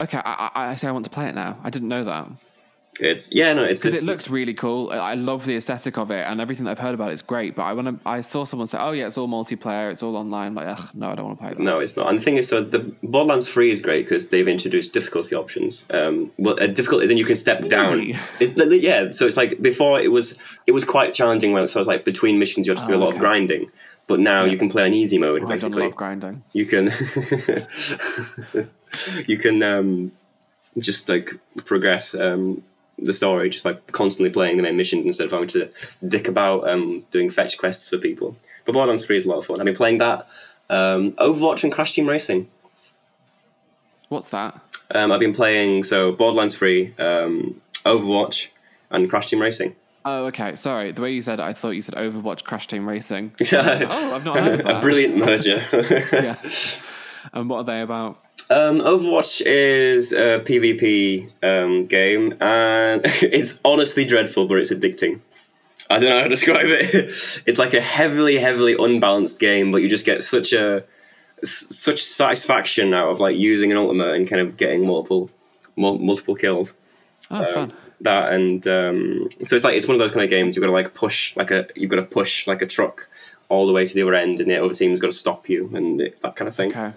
Okay, 0.00 0.18
I, 0.18 0.50
I, 0.54 0.68
I 0.70 0.74
say 0.74 0.88
I 0.88 0.92
want 0.92 1.04
to 1.04 1.10
play 1.10 1.26
it 1.26 1.34
now. 1.34 1.58
I 1.64 1.70
didn't 1.70 1.88
know 1.88 2.04
that 2.04 2.28
It's 3.00 3.34
yeah, 3.34 3.52
no, 3.54 3.64
it's, 3.64 3.82
because 3.82 4.02
it 4.02 4.06
looks 4.06 4.30
really 4.30 4.54
cool. 4.54 4.90
I 4.90 4.96
I 4.96 5.14
love 5.14 5.44
the 5.44 5.56
aesthetic 5.56 5.98
of 5.98 6.10
it, 6.10 6.26
and 6.26 6.40
everything 6.40 6.64
that 6.64 6.72
I've 6.72 6.78
heard 6.78 6.94
about 6.94 7.10
it 7.10 7.14
is 7.14 7.22
great. 7.22 7.54
But 7.54 7.62
I 7.64 7.72
want 7.74 7.88
to. 8.02 8.08
I 8.08 8.20
saw 8.22 8.44
someone 8.44 8.66
say, 8.68 8.78
"Oh 8.78 8.92
yeah, 8.92 9.06
it's 9.06 9.18
all 9.18 9.28
multiplayer. 9.28 9.90
It's 9.92 10.02
all 10.02 10.16
online." 10.16 10.54
Like, 10.54 10.66
ugh, 10.68 10.90
no, 10.94 11.10
I 11.10 11.14
don't 11.14 11.26
want 11.26 11.38
to 11.38 11.44
play 11.44 11.54
that. 11.54 11.62
No, 11.62 11.80
it's 11.80 11.96
not. 11.96 12.08
And 12.08 12.18
the 12.18 12.22
thing 12.22 12.36
is, 12.36 12.48
so 12.48 12.60
the 12.62 12.78
Borderlands 13.02 13.52
Three 13.52 13.70
is 13.70 13.80
great 13.82 14.04
because 14.04 14.28
they've 14.28 14.48
introduced 14.48 14.92
difficulty 14.94 15.34
options. 15.36 15.86
Um, 15.90 16.32
well, 16.38 16.56
uh, 16.62 16.66
difficult 16.68 17.02
is 17.02 17.10
in 17.10 17.16
you 17.18 17.24
can 17.24 17.36
step 17.36 17.66
down. 17.68 18.14
It's 18.40 18.54
yeah. 18.82 19.10
So 19.10 19.26
it's 19.26 19.36
like 19.36 19.60
before 19.60 20.00
it 20.00 20.10
was 20.10 20.38
it 20.66 20.72
was 20.72 20.84
quite 20.84 21.12
challenging 21.12 21.52
when 21.52 21.66
so 21.66 21.78
it 21.78 21.82
was 21.82 21.88
like 21.88 22.04
between 22.04 22.38
missions 22.38 22.66
you 22.66 22.72
had 22.72 22.78
to 22.78 22.86
do 22.86 22.94
Oh, 22.94 22.96
a 22.96 22.98
lot 22.98 23.08
okay. 23.08 23.16
of 23.18 23.20
grinding, 23.20 23.70
but 24.06 24.20
now 24.20 24.44
Yeah. 24.44 24.52
you 24.52 24.58
can 24.58 24.68
play 24.70 24.84
on 24.84 24.92
easy 24.94 25.18
mode 25.18 25.42
I 25.44 25.46
basically. 25.48 25.82
love 25.82 25.96
grinding. 25.96 26.42
You 26.52 26.64
can 26.66 26.86
you 29.26 29.36
can 29.36 29.62
um, 29.62 30.12
just 30.78 31.08
like 31.08 31.30
progress 31.64 32.14
um, 32.14 32.62
the 32.98 33.12
story 33.12 33.50
just 33.50 33.64
by 33.64 33.74
constantly 33.74 34.32
playing 34.32 34.56
the 34.56 34.62
main 34.62 34.76
mission 34.76 35.00
instead 35.00 35.26
of 35.26 35.32
having 35.32 35.48
to 35.48 35.70
dick 36.06 36.28
about 36.28 36.68
um, 36.68 37.04
doing 37.10 37.28
fetch 37.28 37.58
quests 37.58 37.88
for 37.88 37.98
people. 37.98 38.36
But 38.64 38.72
Borderlands 38.72 39.06
3 39.06 39.16
is 39.16 39.26
a 39.26 39.28
lot 39.28 39.38
of 39.38 39.46
fun. 39.46 39.58
I've 39.60 39.66
been 39.66 39.74
playing 39.74 39.98
that. 39.98 40.28
Um, 40.68 41.12
Overwatch 41.12 41.64
and 41.64 41.72
Crash 41.72 41.92
Team 41.92 42.08
Racing. 42.08 42.48
What's 44.08 44.30
that? 44.30 44.60
Um, 44.90 45.12
I've 45.12 45.20
been 45.20 45.32
playing 45.32 45.82
so 45.82 46.12
Borderlands 46.12 46.56
3, 46.56 46.94
um, 46.98 47.60
Overwatch, 47.84 48.48
and 48.90 49.10
Crash 49.10 49.26
Team 49.26 49.42
Racing. 49.42 49.74
Oh, 50.04 50.26
okay. 50.26 50.54
Sorry, 50.54 50.92
the 50.92 51.02
way 51.02 51.12
you 51.12 51.22
said 51.22 51.40
it, 51.40 51.42
I 51.42 51.52
thought 51.52 51.70
you 51.70 51.82
said 51.82 51.94
Overwatch 51.96 52.44
Crash 52.44 52.68
Team 52.68 52.88
Racing. 52.88 53.32
oh, 53.52 54.12
I've 54.14 54.24
not 54.24 54.38
heard 54.38 54.60
of 54.60 54.66
a 54.66 54.80
brilliant 54.80 55.16
merger. 55.16 55.60
Yeah. 56.12 56.36
And 57.32 57.50
what 57.50 57.58
are 57.58 57.64
they 57.64 57.80
about? 57.80 58.22
Um, 58.48 58.78
Overwatch 58.78 59.42
is 59.44 60.12
a 60.12 60.38
PvP 60.40 61.30
um, 61.42 61.86
game, 61.86 62.36
and 62.40 63.02
it's 63.22 63.60
honestly 63.64 64.04
dreadful, 64.04 64.46
but 64.46 64.58
it's 64.58 64.72
addicting. 64.72 65.20
I 65.90 65.98
don't 65.98 66.10
know 66.10 66.18
how 66.18 66.24
to 66.24 66.28
describe 66.38 66.66
it. 66.66 66.94
It's 66.94 67.58
like 67.58 67.74
a 67.74 67.80
heavily, 67.80 68.36
heavily 68.36 68.76
unbalanced 68.78 69.40
game, 69.40 69.72
but 69.72 69.78
you 69.78 69.88
just 69.88 70.06
get 70.06 70.22
such 70.22 70.52
a 70.52 70.84
such 71.42 72.02
satisfaction 72.02 72.94
out 72.94 73.10
of 73.10 73.20
like 73.20 73.36
using 73.36 73.70
an 73.70 73.78
ultimate 73.78 74.14
and 74.14 74.28
kind 74.28 74.40
of 74.40 74.56
getting 74.56 74.86
multiple 74.86 75.28
multiple 75.76 76.34
kills. 76.34 76.78
Oh, 77.30 77.52
fun. 77.52 77.72
That 78.02 78.32
and 78.32 78.66
um, 78.68 79.28
so 79.42 79.56
it's 79.56 79.64
like 79.64 79.74
it's 79.74 79.88
one 79.88 79.96
of 79.96 79.98
those 79.98 80.12
kind 80.12 80.22
of 80.22 80.30
games 80.30 80.54
you've 80.54 80.62
got 80.62 80.68
to 80.68 80.72
like 80.72 80.94
push 80.94 81.34
like 81.36 81.50
a 81.50 81.66
you've 81.74 81.90
got 81.90 81.96
to 81.96 82.02
push 82.02 82.46
like 82.46 82.62
a 82.62 82.66
truck 82.66 83.08
all 83.48 83.66
the 83.66 83.72
way 83.72 83.86
to 83.86 83.94
the 83.94 84.02
other 84.02 84.14
end, 84.14 84.40
and 84.40 84.50
the 84.50 84.62
other 84.62 84.74
team's 84.74 85.00
got 85.00 85.10
to 85.10 85.16
stop 85.16 85.48
you, 85.48 85.70
and 85.74 86.00
it's 86.00 86.20
that 86.20 86.36
kind 86.36 86.48
of 86.48 86.54
thing. 86.54 86.70
Okay. 86.70 86.92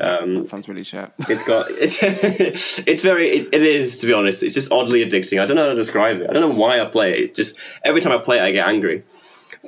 Um, 0.00 0.36
That 0.38 0.48
sounds 0.48 0.68
really 0.68 0.84
shit. 0.84 1.10
it's 1.28 1.42
got 1.42 1.66
it's 1.70 2.78
it's 2.86 3.02
very 3.02 3.28
it, 3.28 3.54
it 3.54 3.62
is 3.62 3.98
to 3.98 4.06
be 4.06 4.12
honest. 4.12 4.42
It's 4.42 4.54
just 4.54 4.70
oddly 4.72 5.04
addicting. 5.04 5.40
I 5.42 5.46
don't 5.46 5.56
know 5.56 5.62
how 5.64 5.68
to 5.70 5.74
describe 5.74 6.20
it. 6.20 6.30
I 6.30 6.32
don't 6.32 6.48
know 6.50 6.54
why 6.56 6.80
I 6.80 6.84
play 6.84 7.12
it. 7.12 7.18
it 7.18 7.34
just 7.34 7.58
every 7.84 8.00
time 8.00 8.12
I 8.12 8.18
play 8.22 8.38
it, 8.38 8.42
I 8.42 8.52
get 8.52 8.68
angry. 8.68 9.02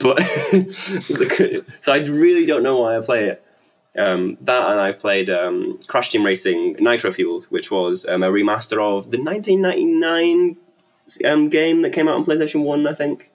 But 0.01 0.20
so 0.22 1.93
I 1.93 1.99
really 1.99 2.47
don't 2.47 2.62
know 2.62 2.81
why 2.81 2.97
I 2.97 3.01
play 3.01 3.24
it. 3.31 3.45
Um, 3.99 4.39
that 4.43 4.70
and 4.70 4.78
I've 4.81 5.01
played 5.01 5.31
um, 5.31 5.81
Crash 5.89 6.11
Team 6.11 6.24
Racing 6.24 6.76
Nitro 6.78 7.11
Fueled, 7.11 7.45
which 7.47 7.72
was 7.72 8.07
um, 8.07 8.22
a 8.22 8.31
remaster 8.31 8.81
of 8.81 9.11
the 9.11 9.20
1999 9.20 10.57
um, 11.24 11.49
game 11.49 11.83
that 11.83 11.93
came 11.93 12.07
out 12.09 12.14
on 12.14 12.24
PlayStation 12.24 12.62
One. 12.62 12.87
I 12.87 12.95
think 12.95 13.31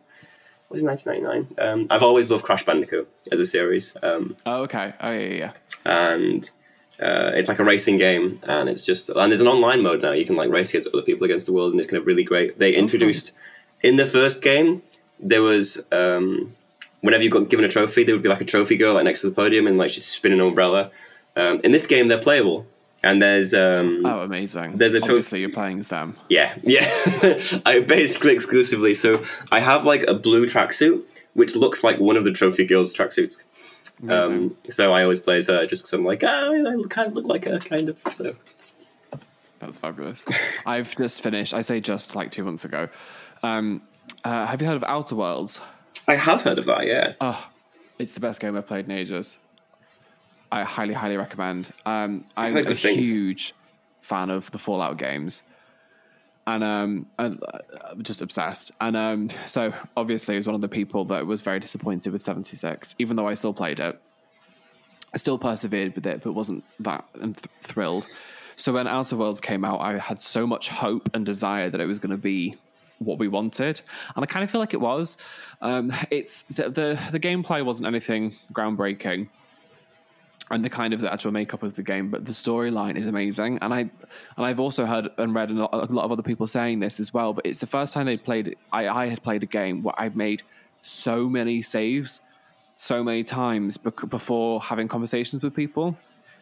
was 0.69 0.81
it 0.81 0.87
1999. 0.87 1.55
Um, 1.57 1.87
I've 1.89 2.03
always 2.03 2.31
loved 2.31 2.45
Crash 2.45 2.63
Bandicoot 2.63 3.09
as 3.31 3.39
a 3.41 3.45
series. 3.45 3.95
Um, 4.01 4.37
Oh, 4.45 4.63
okay. 4.63 4.93
Oh, 5.01 5.11
yeah, 5.11 5.19
yeah, 5.27 5.35
yeah. 5.35 5.51
and 5.85 6.49
uh, 7.01 7.31
it's 7.33 7.47
like 7.49 7.59
a 7.59 7.63
racing 7.63 7.97
game, 7.97 8.39
and 8.47 8.69
it's 8.69 8.85
just 8.85 9.09
and 9.09 9.31
there's 9.31 9.41
an 9.41 9.47
online 9.47 9.81
mode 9.83 10.01
now. 10.01 10.11
You 10.11 10.25
can 10.25 10.35
like 10.35 10.49
race 10.49 10.69
against 10.69 10.87
other 10.93 11.01
people 11.03 11.25
against 11.25 11.45
the 11.45 11.53
world, 11.53 11.71
and 11.71 11.79
it's 11.79 11.89
kind 11.89 11.99
of 12.01 12.07
really 12.07 12.23
great. 12.23 12.57
They 12.59 12.73
introduced 12.73 13.33
in 13.83 13.95
the 13.97 14.05
first 14.05 14.41
game 14.43 14.81
there 15.19 15.41
was 15.41 15.81
um, 15.93 16.53
whenever 17.01 17.23
you 17.23 17.29
got 17.29 17.49
given 17.49 17.63
a 17.65 17.69
trophy, 17.69 18.03
there 18.03 18.13
would 18.15 18.21
be 18.23 18.27
like 18.29 18.41
a 18.41 18.45
trophy 18.45 18.75
girl 18.75 18.93
like 18.95 19.05
next 19.05 19.21
to 19.21 19.29
the 19.29 19.35
podium 19.35 19.65
and 19.67 19.77
like 19.77 19.89
she'd 19.89 20.03
spin 20.03 20.33
an 20.33 20.41
umbrella. 20.41 20.91
Um, 21.37 21.61
in 21.63 21.71
this 21.71 21.87
game, 21.87 22.07
they're 22.09 22.19
playable, 22.19 22.65
and 23.03 23.21
there's 23.21 23.53
um, 23.53 24.05
Oh, 24.05 24.19
amazing. 24.21 24.77
There's 24.77 24.93
a 24.93 24.99
trophy- 24.99 25.11
Obviously, 25.13 25.39
you're 25.41 25.49
playing 25.51 25.79
as 25.79 25.87
them. 25.89 26.17
yeah, 26.29 26.53
yeah. 26.63 26.85
I 27.65 27.79
basically 27.87 28.33
exclusively. 28.33 28.93
So 28.93 29.21
I 29.51 29.59
have 29.61 29.85
like 29.85 30.03
a 30.03 30.13
blue 30.15 30.45
tracksuit, 30.47 31.03
which 31.35 31.55
looks 31.55 31.83
like 31.83 31.99
one 31.99 32.17
of 32.17 32.23
the 32.23 32.31
trophy 32.31 32.65
girls' 32.65 32.93
tracksuits. 32.93 33.43
Um, 34.09 34.57
so 34.67 34.91
I 34.91 35.03
always 35.03 35.19
play 35.19 35.37
as 35.37 35.47
her 35.47 35.65
just 35.65 35.83
because 35.83 35.93
I'm 35.93 36.03
like, 36.03 36.23
ah, 36.23 36.49
I 36.51 36.83
kind 36.89 37.07
of 37.07 37.13
look 37.13 37.27
like 37.27 37.45
her, 37.45 37.59
kind 37.59 37.87
of. 37.89 38.01
So 38.11 38.35
That's 39.59 39.77
fabulous. 39.77 40.25
I've 40.65 40.95
just 40.95 41.21
finished, 41.21 41.53
I 41.53 41.61
say 41.61 41.79
just 41.79 42.15
like 42.15 42.31
two 42.31 42.43
months 42.43 42.65
ago. 42.65 42.89
Um, 43.43 43.81
uh, 44.23 44.45
have 44.45 44.61
you 44.61 44.67
heard 44.67 44.77
of 44.77 44.83
Outer 44.85 45.15
Worlds? 45.15 45.61
I 46.07 46.15
have 46.15 46.41
heard 46.41 46.57
of 46.57 46.65
that. 46.65 46.87
Yeah. 46.87 47.13
Oh, 47.21 47.47
it's 47.99 48.13
the 48.15 48.19
best 48.19 48.39
game 48.39 48.55
I've 48.57 48.67
played 48.67 48.85
in 48.85 48.91
ages. 48.91 49.37
I 50.51 50.63
highly, 50.63 50.93
highly 50.93 51.17
recommend. 51.17 51.71
Um, 51.85 52.25
I'm 52.37 52.55
a 52.55 52.75
things. 52.75 53.11
huge 53.11 53.53
fan 54.01 54.29
of 54.29 54.49
the 54.51 54.59
Fallout 54.59 54.97
games, 54.97 55.43
and 56.47 56.63
um, 56.63 57.07
and, 57.17 57.41
uh, 57.43 57.59
I'm 57.89 58.03
just 58.03 58.21
obsessed. 58.21 58.71
And 58.79 58.95
um, 58.95 59.29
so 59.45 59.73
obviously, 59.97 60.35
I 60.35 60.37
was 60.37 60.47
one 60.47 60.55
of 60.55 60.61
the 60.61 60.69
people 60.69 61.05
that 61.05 61.25
was 61.25 61.41
very 61.41 61.59
disappointed 61.59 62.13
with 62.13 62.21
76, 62.21 62.95
even 62.99 63.15
though 63.15 63.27
I 63.27 63.33
still 63.33 63.53
played 63.53 63.79
it. 63.79 63.99
I 65.13 65.17
still 65.17 65.39
persevered 65.39 65.95
with 65.95 66.05
it, 66.05 66.21
but 66.23 66.33
wasn't 66.33 66.63
that 66.81 67.05
th- 67.13 67.37
thrilled. 67.61 68.05
So 68.57 68.73
when 68.73 68.87
Outer 68.87 69.15
Worlds 69.15 69.41
came 69.41 69.65
out, 69.65 69.79
I 69.79 69.97
had 69.97 70.21
so 70.21 70.45
much 70.45 70.69
hope 70.69 71.09
and 71.13 71.25
desire 71.25 71.69
that 71.69 71.79
it 71.81 71.85
was 71.85 71.99
going 71.99 72.15
to 72.15 72.21
be 72.21 72.55
what 72.99 73.17
we 73.17 73.27
wanted, 73.27 73.81
and 74.15 74.23
I 74.23 74.25
kind 74.25 74.43
of 74.43 74.51
feel 74.51 74.61
like 74.61 74.73
it 74.73 74.81
was. 74.81 75.17
Um, 75.61 75.91
it's 76.11 76.43
the, 76.43 76.69
the 76.69 76.99
the 77.11 77.19
gameplay 77.19 77.63
wasn't 77.65 77.87
anything 77.87 78.35
groundbreaking, 78.53 79.29
and 80.51 80.63
the 80.63 80.69
kind 80.69 80.93
of 80.93 81.01
the 81.01 81.11
actual 81.11 81.31
makeup 81.31 81.63
of 81.63 81.73
the 81.73 81.83
game, 81.83 82.09
but 82.09 82.25
the 82.25 82.31
storyline 82.31 82.97
is 82.97 83.07
amazing. 83.07 83.57
And 83.61 83.73
I 83.73 83.79
and 83.79 83.91
I've 84.37 84.59
also 84.59 84.85
heard 84.85 85.09
and 85.17 85.33
read 85.33 85.49
a 85.49 85.53
lot, 85.53 85.69
a 85.73 85.91
lot 85.91 86.05
of 86.05 86.11
other 86.11 86.23
people 86.23 86.47
saying 86.47 86.79
this 86.79 86.99
as 86.99 87.13
well. 87.13 87.33
But 87.33 87.45
it's 87.45 87.59
the 87.59 87.67
first 87.67 87.93
time 87.93 88.05
they 88.05 88.17
played. 88.17 88.55
I 88.71 88.87
I 88.87 89.07
had 89.07 89.23
played 89.23 89.43
a 89.43 89.47
game 89.47 89.81
where 89.81 89.99
I 89.99 90.09
made 90.09 90.43
so 90.81 91.27
many 91.27 91.61
saves, 91.61 92.21
so 92.75 93.03
many 93.03 93.23
times 93.23 93.77
bec- 93.77 94.09
before 94.09 94.61
having 94.61 94.87
conversations 94.87 95.41
with 95.41 95.55
people 95.55 95.97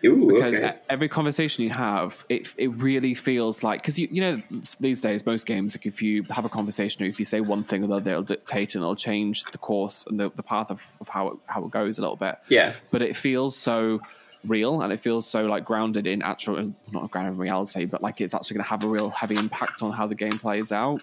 Ooh, 0.05 0.27
because 0.33 0.55
okay. 0.57 0.75
every 0.89 1.07
conversation 1.07 1.63
you 1.63 1.69
have, 1.69 2.25
it 2.27 2.53
it 2.57 2.67
really 2.67 3.13
feels 3.13 3.63
like 3.63 3.81
because 3.81 3.97
you 3.97 4.07
you 4.11 4.21
know 4.21 4.37
these 4.79 5.01
days 5.01 5.25
most 5.25 5.45
games 5.45 5.75
like 5.75 5.85
if 5.85 6.01
you 6.01 6.23
have 6.23 6.43
a 6.43 6.49
conversation 6.49 7.03
or 7.03 7.07
if 7.07 7.19
you 7.19 7.25
say 7.25 7.39
one 7.39 7.63
thing 7.63 7.83
or 7.83 7.87
the 7.87 7.95
other, 7.95 8.11
it'll 8.11 8.23
dictate 8.23 8.75
and 8.75 8.83
it'll 8.83 8.95
change 8.95 9.43
the 9.45 9.57
course 9.57 10.05
and 10.07 10.19
the, 10.19 10.29
the 10.35 10.43
path 10.43 10.69
of, 10.71 10.85
of 10.99 11.07
how 11.07 11.29
it, 11.29 11.37
how 11.45 11.63
it 11.63 11.71
goes 11.71 11.97
a 11.97 12.01
little 12.01 12.17
bit. 12.17 12.35
Yeah. 12.49 12.73
but 12.91 13.01
it 13.01 13.15
feels 13.15 13.55
so 13.55 14.01
real 14.45 14.81
and 14.81 14.91
it 14.91 14.99
feels 14.99 15.25
so 15.25 15.45
like 15.45 15.63
grounded 15.63 16.05
in 16.05 16.21
actual 16.21 16.73
not 16.91 17.11
grounded 17.11 17.33
in 17.33 17.39
reality, 17.39 17.85
but 17.85 18.01
like 18.01 18.21
it's 18.21 18.33
actually 18.33 18.55
going 18.55 18.65
to 18.65 18.69
have 18.69 18.83
a 18.83 18.87
real 18.87 19.09
heavy 19.09 19.35
impact 19.35 19.81
on 19.81 19.91
how 19.91 20.07
the 20.07 20.15
game 20.15 20.31
plays 20.31 20.71
out. 20.71 21.01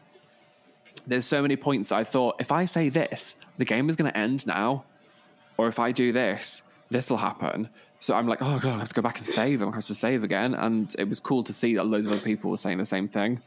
There's 1.06 1.24
so 1.24 1.40
many 1.40 1.56
points 1.56 1.92
I 1.92 2.04
thought 2.04 2.36
if 2.38 2.52
I 2.52 2.66
say 2.66 2.88
this, 2.88 3.34
the 3.58 3.64
game 3.64 3.88
is 3.88 3.96
going 3.96 4.10
to 4.10 4.16
end 4.16 4.46
now, 4.46 4.84
or 5.56 5.68
if 5.68 5.78
I 5.78 5.92
do 5.92 6.12
this, 6.12 6.62
this 6.90 7.08
will 7.08 7.18
happen. 7.18 7.68
So 8.00 8.14
I'm 8.14 8.26
like, 8.26 8.40
oh 8.40 8.58
god, 8.58 8.76
I 8.76 8.78
have 8.78 8.88
to 8.88 8.94
go 8.94 9.02
back 9.02 9.18
and 9.18 9.26
save. 9.26 9.60
I'm 9.60 9.68
to 9.70 9.74
have 9.76 9.84
to 9.84 9.94
save 9.94 10.24
again. 10.24 10.54
And 10.54 10.94
it 10.98 11.08
was 11.08 11.20
cool 11.20 11.44
to 11.44 11.52
see 11.52 11.76
that 11.76 11.84
loads 11.84 12.06
of 12.06 12.12
other 12.12 12.22
people 12.22 12.50
were 12.50 12.56
saying 12.56 12.78
the 12.78 12.84
same 12.86 13.08
thing. 13.08 13.40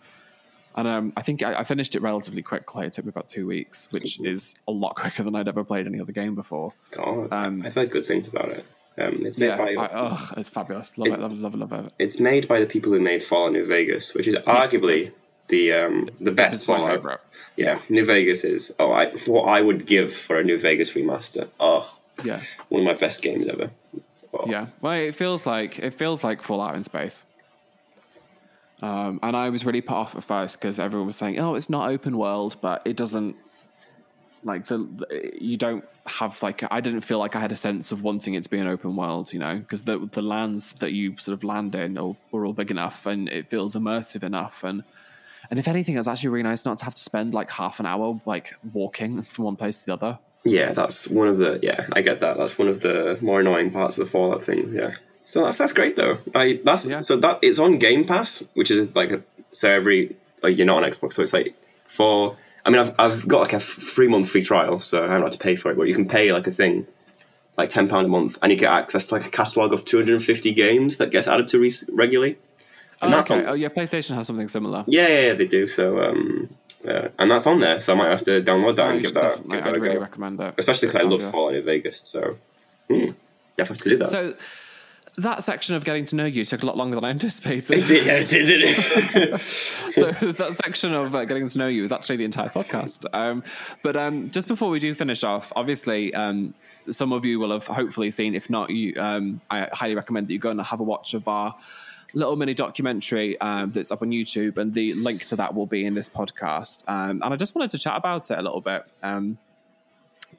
And 0.76 0.88
um, 0.88 1.14
I 1.18 1.22
think 1.22 1.44
I, 1.44 1.60
I 1.60 1.64
finished 1.64 1.96
it 1.96 2.02
relatively 2.02 2.42
quickly. 2.42 2.86
It 2.88 2.94
took 2.94 3.06
me 3.06 3.10
about 3.10 3.28
two 3.28 3.46
weeks, 3.46 3.88
which 3.92 4.20
is 4.20 4.56
a 4.68 4.72
lot 4.72 4.96
quicker 4.96 5.24
than 5.24 5.36
I'd 5.36 5.48
ever 5.48 5.64
played 5.64 5.86
any 5.86 6.00
other 6.00 6.12
game 6.12 6.34
before. 6.36 6.72
God, 6.92 7.34
um, 7.34 7.62
I've 7.66 7.76
heard 7.76 7.92
good 7.92 8.06
things 8.06 8.28
about 8.28 8.50
it. 8.50 8.66
Um, 8.98 9.26
it's 9.26 9.38
made 9.40 9.48
Yeah, 9.48 9.58
by 9.58 9.74
I, 9.76 9.90
oh, 9.92 10.30
it's 10.38 10.50
fabulous. 10.50 10.98
Love 11.00 11.08
it, 11.08 11.20
love 11.20 11.32
it, 11.32 11.38
love 11.40 11.54
it, 11.54 11.58
love 11.58 11.74
it. 11.88 11.94
it's 11.98 12.20
made 12.20 12.48
by 12.48 12.60
the 12.60 12.68
people 12.68 12.92
who 12.92 13.00
made 13.00 13.24
Fallout 13.24 13.54
New 13.54 13.66
Vegas, 13.66 14.14
which 14.14 14.28
is 14.28 14.36
it 14.36 14.46
arguably 14.46 15.12
the 15.48 15.74
um, 15.74 16.10
the 16.22 16.32
best 16.32 16.56
It's 16.56 16.66
Fallout. 16.66 16.90
favorite. 16.90 17.20
Yeah, 17.56 17.80
New 17.90 18.06
Vegas 18.06 18.44
is 18.44 18.74
oh, 18.80 18.92
I 18.92 19.08
what 19.26 19.44
I 19.48 19.60
would 19.62 19.86
give 19.88 20.14
for 20.14 20.40
a 20.40 20.44
New 20.44 20.60
Vegas 20.60 20.94
remaster. 20.94 21.48
Oh, 21.60 21.92
Yeah, 22.24 22.40
one 22.70 22.82
of 22.82 22.86
my 22.86 22.94
best 22.94 23.24
games 23.24 23.48
ever. 23.48 23.72
Oh, 24.34 24.46
yeah. 24.48 24.68
Well, 24.82 24.94
it 24.94 25.16
feels 25.16 25.46
like 25.46 25.80
it 25.80 25.92
feels 25.92 26.24
like 26.24 26.42
Fallout 26.42 26.76
in 26.76 26.84
space. 26.84 27.24
Um, 28.82 29.20
and 29.24 29.36
I 29.36 29.50
was 29.50 29.66
really 29.66 29.82
put 29.82 29.96
off 29.96 30.16
at 30.16 30.24
first 30.24 30.60
because 30.60 30.80
everyone 30.80 31.08
was 31.08 31.16
saying, 31.16 31.40
"Oh, 31.40 31.56
it's 31.56 31.70
not 31.70 31.90
open 31.90 32.18
world," 32.18 32.58
but 32.62 32.82
it 32.86 32.98
doesn't. 32.98 33.36
Like 34.46 34.66
the, 34.66 35.32
you 35.40 35.56
don't 35.56 35.86
have 36.06 36.44
like 36.44 36.64
I 36.70 36.82
didn't 36.82 37.02
feel 37.02 37.18
like 37.18 37.34
I 37.36 37.40
had 37.40 37.54
a 37.54 37.56
sense 37.56 37.94
of 37.94 38.04
wanting 38.04 38.34
it 38.34 38.44
to 38.44 38.50
be 38.50 38.60
an 38.60 38.68
open 38.68 38.98
world, 38.98 39.32
you 39.32 39.40
know, 39.40 39.56
because 39.56 39.84
the 39.84 40.00
the 40.12 40.22
lands 40.22 40.74
that 40.74 40.92
you 40.92 41.16
sort 41.18 41.34
of 41.34 41.46
land 41.46 41.76
in 41.76 41.98
are, 41.98 42.16
were 42.32 42.46
all 42.46 42.52
big 42.52 42.70
enough 42.70 43.06
and 43.06 43.30
it 43.30 43.50
feels 43.50 43.74
immersive 43.76 44.22
enough 44.22 44.66
and 44.66 44.84
and 45.50 45.60
if 45.60 45.68
anything, 45.68 45.96
it 45.96 46.00
was 46.00 46.08
actually 46.08 46.30
really 46.30 46.44
nice 46.44 46.66
not 46.66 46.78
to 46.80 46.86
have 46.86 46.94
to 46.94 47.02
spend 47.02 47.34
like 47.34 47.52
half 47.52 47.80
an 47.80 47.86
hour 47.86 48.20
like 48.26 48.56
walking 48.74 49.24
from 49.24 49.46
one 49.46 49.56
place 49.56 49.80
to 49.80 49.86
the 49.88 49.94
other. 49.94 50.20
Yeah, 50.46 50.74
that's 50.74 51.08
one 51.08 51.28
of 51.28 51.38
the 51.38 51.60
yeah. 51.64 51.86
I 51.94 52.02
get 52.02 52.20
that. 52.20 52.38
That's 52.38 52.58
one 52.58 52.68
of 52.68 52.82
the 52.82 53.18
more 53.22 53.40
annoying 53.40 53.72
parts 53.72 53.98
of 53.98 54.06
the 54.06 54.12
Fallout 54.12 54.44
thing. 54.44 54.74
Yeah, 54.74 54.92
So 55.26 55.44
that's 55.44 55.58
that's 55.58 55.74
great 55.74 55.96
though. 55.96 56.18
I 56.36 56.60
that's 56.64 56.86
Yeah. 56.88 57.02
so 57.02 57.18
that 57.18 57.40
it's 57.44 57.60
on 57.60 57.78
Game 57.78 58.04
Pass, 58.06 58.48
which 58.54 58.70
is 58.72 58.96
like 58.96 59.12
a 59.12 59.22
so 59.54 59.70
every 59.70 60.16
like 60.42 60.58
you're 60.58 60.68
not 60.68 60.84
on 60.84 60.90
Xbox, 60.90 61.14
so 61.14 61.22
it's 61.24 61.34
like 61.34 61.56
for. 61.88 62.36
I 62.66 62.70
mean, 62.70 62.80
I've 62.80 62.96
I've 62.98 63.28
got 63.28 63.42
like 63.42 63.54
a 63.54 63.60
three 63.60 64.08
month 64.08 64.30
free 64.30 64.42
trial, 64.44 64.80
so 64.80 65.00
I 65.04 65.08
haven't 65.08 65.24
had 65.24 65.32
to 65.34 65.38
pay 65.38 65.56
for 65.58 65.72
it. 65.72 65.78
But 65.78 65.88
you 65.90 65.96
can 65.96 66.08
pay 66.08 66.32
like 66.32 66.48
a 66.48 66.52
thing, 66.52 66.88
like 67.58 67.68
ten 67.70 67.90
pound 67.90 68.06
a 68.06 68.10
month, 68.10 68.38
and 68.42 68.52
you 68.54 68.58
get 68.58 68.72
access 68.72 69.08
to 69.08 69.16
like 69.16 69.26
a 69.26 69.30
catalog 69.32 69.74
of 69.74 69.84
two 69.84 69.98
hundred 69.98 70.14
and 70.14 70.24
fifty 70.24 70.54
games 70.54 70.98
that 70.98 71.12
gets 71.12 71.28
added 71.28 71.48
to 71.50 71.60
re- 71.60 71.72
regularly. 71.92 72.38
Oh, 73.02 73.06
And 73.08 73.14
that's 73.14 73.30
okay. 73.30 73.44
on- 73.44 73.50
oh 73.50 73.54
yeah, 73.54 73.68
PlayStation 73.68 74.16
has 74.16 74.28
something 74.28 74.48
similar. 74.48 74.86
Yeah, 74.88 75.08
yeah, 75.10 75.22
yeah, 75.28 75.34
they 75.34 75.46
do. 75.48 75.68
So 75.68 76.00
um, 76.04 76.56
uh, 76.88 77.10
and 77.20 77.30
that's 77.32 77.48
on 77.48 77.60
there, 77.60 77.80
so 77.82 77.94
I 77.94 77.96
might 77.98 78.10
have 78.10 78.22
to 78.24 78.42
download 78.42 78.76
that 78.78 78.92
and 78.92 79.02
give 79.02 79.14
that, 79.14 79.22
definitely- 79.22 79.50
give 79.58 79.64
that 79.64 79.70
I'd 79.70 79.78
a 79.78 79.82
really 79.82 79.96
go. 79.96 80.02
recommend 80.02 80.40
that. 80.40 80.56
Especially 80.58 80.88
because 80.90 81.02
I 81.02 81.04
love 81.04 81.22
Fabulous. 81.22 81.32
Fallout 81.32 81.54
New 81.54 81.62
Vegas, 81.64 82.00
so 82.00 82.38
hmm, 82.90 83.12
definitely 83.56 83.66
have 83.66 83.78
to 83.78 83.90
do 83.90 83.98
that. 83.98 84.08
So 84.08 84.34
that 85.18 85.44
section 85.44 85.76
of 85.76 85.86
getting 85.86 86.06
to 86.06 86.16
know 86.16 86.26
you 86.26 86.44
took 86.44 86.64
a 86.64 86.66
lot 86.66 86.76
longer 86.76 86.96
than 86.96 87.04
I 87.06 87.10
anticipated. 87.12 87.78
it 87.78 87.86
did, 87.86 88.06
yeah, 88.06 88.14
it 88.14 88.28
did, 88.28 88.48
didn't 88.48 88.68
it? 88.70 89.40
so 89.40 90.12
that 90.12 90.56
section 90.56 90.94
of 90.94 91.14
uh, 91.14 91.26
getting 91.26 91.48
to 91.48 91.58
know 91.60 91.68
you 91.68 91.84
is 91.84 91.92
actually 91.92 92.16
the 92.18 92.26
entire 92.26 92.50
podcast. 92.50 93.06
Um, 93.14 93.44
but 93.84 93.96
um, 93.96 94.30
just 94.30 94.48
before 94.48 94.70
we 94.72 94.80
do 94.80 94.96
finish 94.96 95.24
off, 95.24 95.54
obviously, 95.56 96.14
um, 96.16 96.56
some 96.90 97.14
of 97.14 97.26
you 97.26 97.40
will 97.40 97.52
have 97.52 97.68
hopefully 97.68 98.10
seen. 98.10 98.34
If 98.34 98.50
not, 98.50 98.72
you, 98.72 99.00
um, 99.00 99.40
I 99.52 99.70
highly 99.72 99.94
recommend 99.94 100.28
that 100.30 100.34
you 100.34 100.40
go 100.40 100.50
and 100.50 100.60
have 100.60 100.80
a 100.80 100.84
watch 100.84 101.14
of 101.14 101.28
our 101.28 101.56
little 102.14 102.36
mini 102.36 102.54
documentary 102.54 103.40
um, 103.42 103.72
that's 103.72 103.92
up 103.92 104.02
on 104.02 104.10
YouTube, 104.12 104.58
and 104.58 104.74
the 104.74 104.94
link 104.94 105.26
to 105.28 105.36
that 105.38 105.54
will 105.56 105.66
be 105.66 105.86
in 105.86 105.94
this 105.94 106.10
podcast. 106.10 106.84
Um, 106.88 107.22
and 107.24 107.34
I 107.34 107.36
just 107.36 107.56
wanted 107.56 107.72
to 107.72 107.80
chat 107.80 107.96
about 107.98 108.30
it 108.32 108.38
a 108.38 108.42
little 108.42 108.62
bit. 108.62 108.84
Um, 109.02 109.38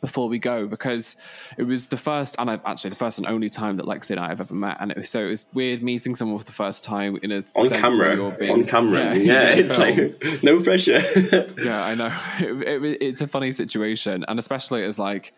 before 0.01 0.29
we 0.29 0.39
go 0.39 0.67
because 0.67 1.17
it 1.57 1.63
was 1.63 1.87
the 1.87 1.97
first 1.97 2.35
and 2.39 2.51
I, 2.51 2.61
actually 2.67 2.91
the 2.91 2.97
first 2.97 3.17
and 3.19 3.27
only 3.29 3.49
time 3.49 3.77
that 3.77 3.87
Lexi 3.87 4.11
and 4.11 4.21
I 4.21 4.27
have 4.29 4.41
ever 4.41 4.53
met 4.53 4.77
and 4.81 4.91
it 4.91 4.99
was 4.99 5.09
so 5.09 5.25
it 5.25 5.31
was 5.31 5.47
weird 5.55 5.83
meeting 5.83 6.15
someone 6.17 6.39
for 6.39 6.45
the 6.45 6.53
first 6.53 6.85
time 6.85 7.17
in 7.23 7.31
a 7.31 7.45
on 7.55 7.71
camera, 7.71 8.31
being- 8.39 8.51
on 8.51 8.65
camera. 8.65 9.15
yeah, 9.15 9.33
Yeah, 9.33 9.55
it's 9.55 9.75
filmed. 9.77 10.17
like 10.21 10.43
no 10.43 10.61
pressure. 10.61 10.99
yeah 11.65 11.85
I 11.87 11.95
know 11.95 12.13
it, 12.41 12.85
it, 12.85 13.03
it's 13.03 13.21
a 13.23 13.27
funny 13.29 13.53
situation 13.53 14.25
and 14.29 14.39
especially 14.39 14.83
as 14.85 14.99
like 14.99 15.33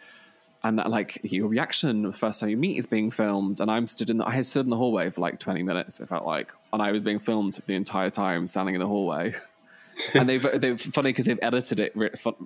and 0.66 0.76
like 0.88 1.20
your 1.22 1.48
reaction 1.48 2.02
the 2.02 2.12
first 2.12 2.40
time 2.40 2.48
you 2.48 2.56
meet 2.56 2.78
is 2.78 2.86
being 2.86 3.10
filmed 3.10 3.60
and 3.60 3.70
I'm 3.70 3.86
stood 3.86 4.10
in 4.10 4.18
the, 4.18 4.26
I 4.26 4.32
had 4.32 4.46
stood 4.46 4.66
in 4.66 4.70
the 4.70 4.76
hallway 4.76 5.10
for 5.10 5.20
like 5.20 5.38
20 5.38 5.62
minutes 5.62 6.00
it 6.00 6.08
felt 6.08 6.26
like 6.26 6.52
and 6.72 6.82
I 6.82 6.92
was 6.92 7.02
being 7.02 7.18
filmed 7.18 7.58
the 7.66 7.74
entire 7.74 8.10
time 8.10 8.46
standing 8.46 8.74
in 8.74 8.80
the 8.80 8.86
hallway 8.86 9.34
and 10.14 10.28
they've 10.28 10.60
they've 10.60 10.80
funny 10.80 11.10
because 11.10 11.26
they've 11.26 11.38
edited 11.42 11.80
it 11.80 11.96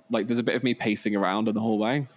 like 0.09 0.27
there's 0.27 0.39
a 0.39 0.43
bit 0.43 0.55
of 0.55 0.63
me 0.63 0.73
pacing 0.73 1.15
around 1.15 1.47
in 1.47 1.55
the 1.55 1.61
hallway 1.61 2.07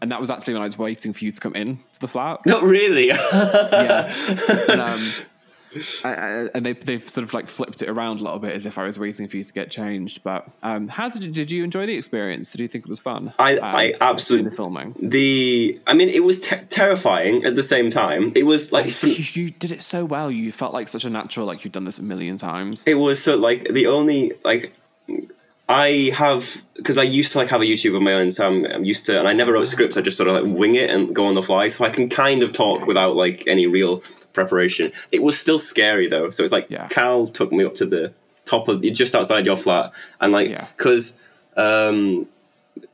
and 0.00 0.10
that 0.10 0.20
was 0.20 0.28
actually 0.28 0.54
when 0.54 0.62
I 0.62 0.66
was 0.66 0.76
waiting 0.76 1.12
for 1.12 1.24
you 1.24 1.32
to 1.32 1.40
come 1.40 1.54
in 1.54 1.78
to 1.94 2.00
the 2.00 2.08
flat 2.08 2.40
Not 2.46 2.62
really. 2.62 3.06
yeah. 3.08 4.12
And, 4.68 4.80
um, 4.80 5.00
I, 6.04 6.08
I, 6.14 6.48
and 6.54 6.64
they 6.66 6.72
they've 6.72 7.08
sort 7.08 7.24
of 7.26 7.34
like 7.34 7.48
flipped 7.48 7.82
it 7.82 7.88
around 7.88 8.20
a 8.20 8.24
little 8.24 8.38
bit 8.38 8.52
as 8.54 8.66
if 8.66 8.78
I 8.78 8.84
was 8.84 8.98
waiting 8.98 9.28
for 9.28 9.36
you 9.36 9.44
to 9.44 9.52
get 9.52 9.70
changed. 9.70 10.22
But 10.22 10.46
um, 10.62 10.88
how 10.88 11.08
did 11.08 11.24
you, 11.24 11.32
did 11.32 11.50
you 11.50 11.64
enjoy 11.64 11.86
the 11.86 11.94
experience? 11.96 12.50
Did 12.52 12.60
you 12.60 12.68
think 12.68 12.84
it 12.84 12.90
was 12.90 13.00
fun? 13.00 13.32
I- 13.38 13.56
um, 13.58 13.74
I 13.74 13.94
absolutely- 14.00 14.50
the 14.50 14.56
filming. 14.56 14.94
the, 15.00 15.78
I 15.86 15.94
mean, 15.94 16.08
it 16.08 16.22
was 16.22 16.40
te- 16.40 16.64
terrifying 16.68 17.44
at 17.44 17.54
the 17.56 17.62
same 17.62 17.90
time. 17.90 18.32
It 18.34 18.44
was 18.44 18.72
like, 18.72 19.02
You, 19.02 19.24
you 19.44 19.50
did 19.50 19.72
it 19.72 19.82
so 19.82 20.04
well. 20.04 20.30
You 20.30 20.52
felt 20.52 20.72
like 20.72 20.88
such 20.88 21.04
a 21.04 21.10
natural, 21.10 21.46
like 21.46 21.64
you'd 21.64 21.72
done 21.72 21.84
this 21.84 21.98
a 21.98 22.02
million 22.02 22.36
times. 22.36 22.84
it 22.86 22.94
was 22.94 23.22
so 23.22 23.36
like 23.36 23.64
the 23.68 23.86
only 23.88 24.32
like. 24.44 24.72
I 25.66 26.10
have 26.14 26.62
because 26.76 26.98
I 26.98 27.04
used 27.04 27.32
to 27.32 27.38
like 27.38 27.48
have 27.48 27.62
a 27.62 27.64
YouTube 27.64 27.96
of 27.96 28.02
my 28.02 28.12
own, 28.12 28.30
so 28.30 28.46
I'm, 28.46 28.66
I'm 28.66 28.84
used 28.84 29.06
to, 29.06 29.18
and 29.18 29.26
I 29.26 29.32
never 29.32 29.52
wrote 29.52 29.66
scripts. 29.66 29.96
I 29.96 30.02
just 30.02 30.18
sort 30.18 30.28
of 30.28 30.44
like 30.44 30.54
wing 30.54 30.74
it 30.74 30.90
and 30.90 31.14
go 31.14 31.24
on 31.24 31.34
the 31.34 31.42
fly, 31.42 31.68
so 31.68 31.84
I 31.86 31.88
can 31.90 32.10
kind 32.10 32.42
of 32.42 32.52
talk 32.52 32.86
without 32.86 33.16
like 33.16 33.46
any 33.46 33.66
real 33.66 34.02
preparation. 34.34 34.92
It 35.10 35.22
was 35.22 35.38
still 35.38 35.58
scary 35.58 36.08
though, 36.08 36.30
so 36.30 36.42
it's 36.42 36.52
like 36.52 36.66
Yeah. 36.68 36.88
Cal 36.88 37.26
took 37.26 37.50
me 37.52 37.64
up 37.64 37.74
to 37.76 37.86
the 37.86 38.12
top 38.44 38.68
of 38.68 38.82
just 38.82 39.14
outside 39.14 39.46
your 39.46 39.56
flat, 39.56 39.92
and 40.20 40.32
like 40.32 40.50
Yeah. 40.50 40.66
because 40.76 41.16
um, 41.56 42.26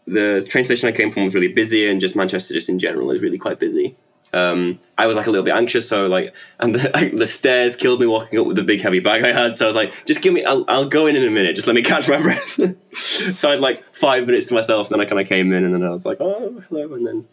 the 0.06 0.46
train 0.48 0.64
station 0.64 0.88
I 0.88 0.92
came 0.92 1.10
from 1.10 1.24
was 1.24 1.34
really 1.34 1.48
busy, 1.52 1.88
and 1.88 2.00
just 2.00 2.14
Manchester 2.14 2.54
just 2.54 2.68
in 2.68 2.78
general 2.78 3.10
is 3.10 3.22
really 3.22 3.38
quite 3.38 3.58
busy. 3.58 3.96
Um, 4.32 4.78
I 4.96 5.08
was 5.08 5.16
like 5.16 5.26
a 5.26 5.30
little 5.30 5.44
bit 5.44 5.54
anxious, 5.54 5.88
so 5.88 6.06
like, 6.06 6.36
and 6.60 6.74
the, 6.74 6.90
like, 6.94 7.10
the 7.12 7.26
stairs 7.26 7.74
killed 7.74 7.98
me 8.00 8.06
walking 8.06 8.38
up 8.38 8.46
with 8.46 8.54
the 8.56 8.62
big 8.62 8.80
heavy 8.80 9.00
bag 9.00 9.24
I 9.24 9.32
had. 9.32 9.56
So 9.56 9.66
I 9.66 9.68
was 9.68 9.74
like, 9.74 10.06
just 10.06 10.22
give 10.22 10.32
me, 10.32 10.44
I'll, 10.44 10.64
I'll 10.68 10.88
go 10.88 11.06
in 11.08 11.16
in 11.16 11.26
a 11.26 11.30
minute, 11.32 11.56
just 11.56 11.66
let 11.66 11.74
me 11.74 11.82
catch 11.82 12.08
my 12.08 12.20
breath. 12.22 12.60
so 12.96 13.48
I 13.48 13.52
had 13.52 13.60
like 13.60 13.84
five 13.86 14.26
minutes 14.26 14.46
to 14.46 14.54
myself, 14.54 14.88
and 14.88 14.94
then 15.00 15.04
I 15.04 15.08
kind 15.08 15.20
of 15.20 15.26
came 15.26 15.52
in, 15.52 15.64
and 15.64 15.74
then 15.74 15.82
I 15.82 15.90
was 15.90 16.06
like, 16.06 16.18
oh 16.20 16.62
hello, 16.68 16.94
and 16.94 17.06
then 17.06 17.28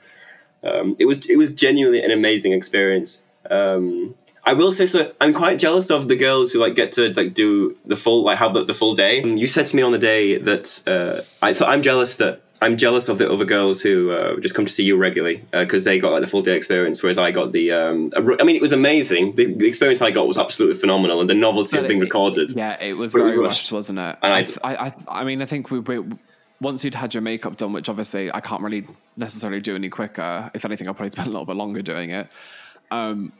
um, 0.63 0.95
it 0.97 1.05
was 1.05 1.29
it 1.29 1.37
was 1.37 1.53
genuinely 1.53 2.01
an 2.01 2.09
amazing 2.09 2.53
experience. 2.53 3.23
Um, 3.49 4.15
I 4.43 4.53
will 4.53 4.71
say 4.71 4.85
so. 4.85 5.11
I'm 5.19 5.33
quite 5.33 5.59
jealous 5.59 5.91
of 5.91 6.07
the 6.07 6.15
girls 6.15 6.53
who 6.53 6.59
like 6.59 6.73
get 6.75 6.93
to 6.93 7.11
like 7.13 7.33
do 7.33 7.75
the 7.85 7.97
full 7.97 8.23
like 8.23 8.37
have 8.37 8.53
the, 8.53 8.63
the 8.63 8.73
full 8.73 8.93
day. 8.95 9.21
Um, 9.21 9.35
You 9.35 9.45
said 9.47 9.65
to 9.67 9.75
me 9.75 9.81
on 9.81 9.91
the 9.91 9.97
day 9.97 10.37
that 10.37 10.81
uh, 10.87 11.21
I 11.45 11.51
so 11.51 11.65
I'm 11.65 11.81
jealous 11.81 12.17
that 12.17 12.41
I'm 12.61 12.77
jealous 12.77 13.09
of 13.09 13.17
the 13.17 13.29
other 13.29 13.43
girls 13.45 13.81
who 13.81 14.09
uh, 14.09 14.39
just 14.39 14.55
come 14.55 14.63
to 14.65 14.71
see 14.71 14.85
you 14.85 14.95
regularly 14.97 15.43
because 15.51 15.83
they 15.83 15.99
got 15.99 16.13
like 16.13 16.21
the 16.21 16.27
full 16.27 16.41
day 16.43 16.55
experience, 16.55 17.03
whereas 17.03 17.17
I 17.17 17.31
got 17.31 17.51
the. 17.51 17.71
Um, 17.73 18.11
I 18.15 18.43
mean, 18.43 18.55
it 18.55 18.61
was 18.61 18.71
amazing. 18.71 19.35
The, 19.35 19.53
the 19.53 19.67
experience 19.67 20.01
I 20.01 20.11
got 20.11 20.27
was 20.27 20.37
absolutely 20.37 20.79
phenomenal, 20.79 21.19
and 21.19 21.29
the 21.29 21.35
novelty 21.35 21.75
But 21.77 21.83
of 21.83 21.87
being 21.89 21.99
it- 21.99 22.05
recorded. 22.05 22.51
Yeah, 22.51 22.81
it 22.81 22.95
was 22.95 23.11
But 23.13 23.19
it 23.19 23.23
was 23.25 23.33
very 23.35 23.45
rushed. 23.45 23.71
wasn't 23.73 23.99
it? 23.99 24.17
And 24.23 24.33
I, 24.33 24.47
I- 24.63 24.75
I, 24.75 24.87
I, 24.87 24.93
I 25.07 25.23
mean, 25.25 25.41
I 25.41 25.45
think 25.45 25.69
we, 25.71 25.79
we 25.79 25.99
once 26.61 26.83
you'd 26.85 26.95
had 26.95 27.13
your 27.13 27.21
makeup 27.21 27.57
done, 27.57 27.73
which 27.73 27.89
obviously 27.89 28.31
I 28.33 28.39
can't 28.39 28.61
really 28.63 28.85
necessarily 29.17 29.59
do 29.59 29.75
any 29.75 29.89
quicker. 29.89 30.49
If 30.55 30.63
anything, 30.65 30.87
I'll 30.87 30.93
probably 30.95 31.11
spend 31.11 31.27
a 31.27 31.31
little 31.31 31.45
bit 31.45 31.57
longer 31.57 31.81
doing 31.81 32.09
it. 32.11 32.27
Um, 32.91 33.33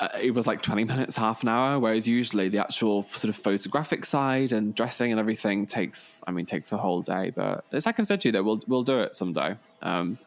uh, 0.00 0.08
it 0.20 0.32
was 0.34 0.46
like 0.48 0.60
20 0.62 0.82
minutes, 0.84 1.14
half 1.14 1.42
an 1.44 1.48
hour, 1.48 1.78
whereas 1.78 2.08
usually 2.08 2.48
the 2.48 2.58
actual 2.58 3.04
sort 3.12 3.28
of 3.28 3.36
photographic 3.36 4.04
side 4.04 4.52
and 4.52 4.74
dressing 4.74 5.12
and 5.12 5.20
everything 5.20 5.64
takes, 5.64 6.20
I 6.26 6.32
mean, 6.32 6.44
takes 6.44 6.72
a 6.72 6.76
whole 6.76 7.02
day. 7.02 7.30
But 7.30 7.64
it's 7.70 7.86
like 7.86 8.00
I've 8.00 8.06
said 8.06 8.20
to 8.22 8.28
you, 8.28 8.32
though, 8.32 8.42
we'll 8.42 8.60
we'll 8.66 8.82
do 8.82 8.98
it 9.00 9.14
someday, 9.14 9.54
um, 9.80 10.18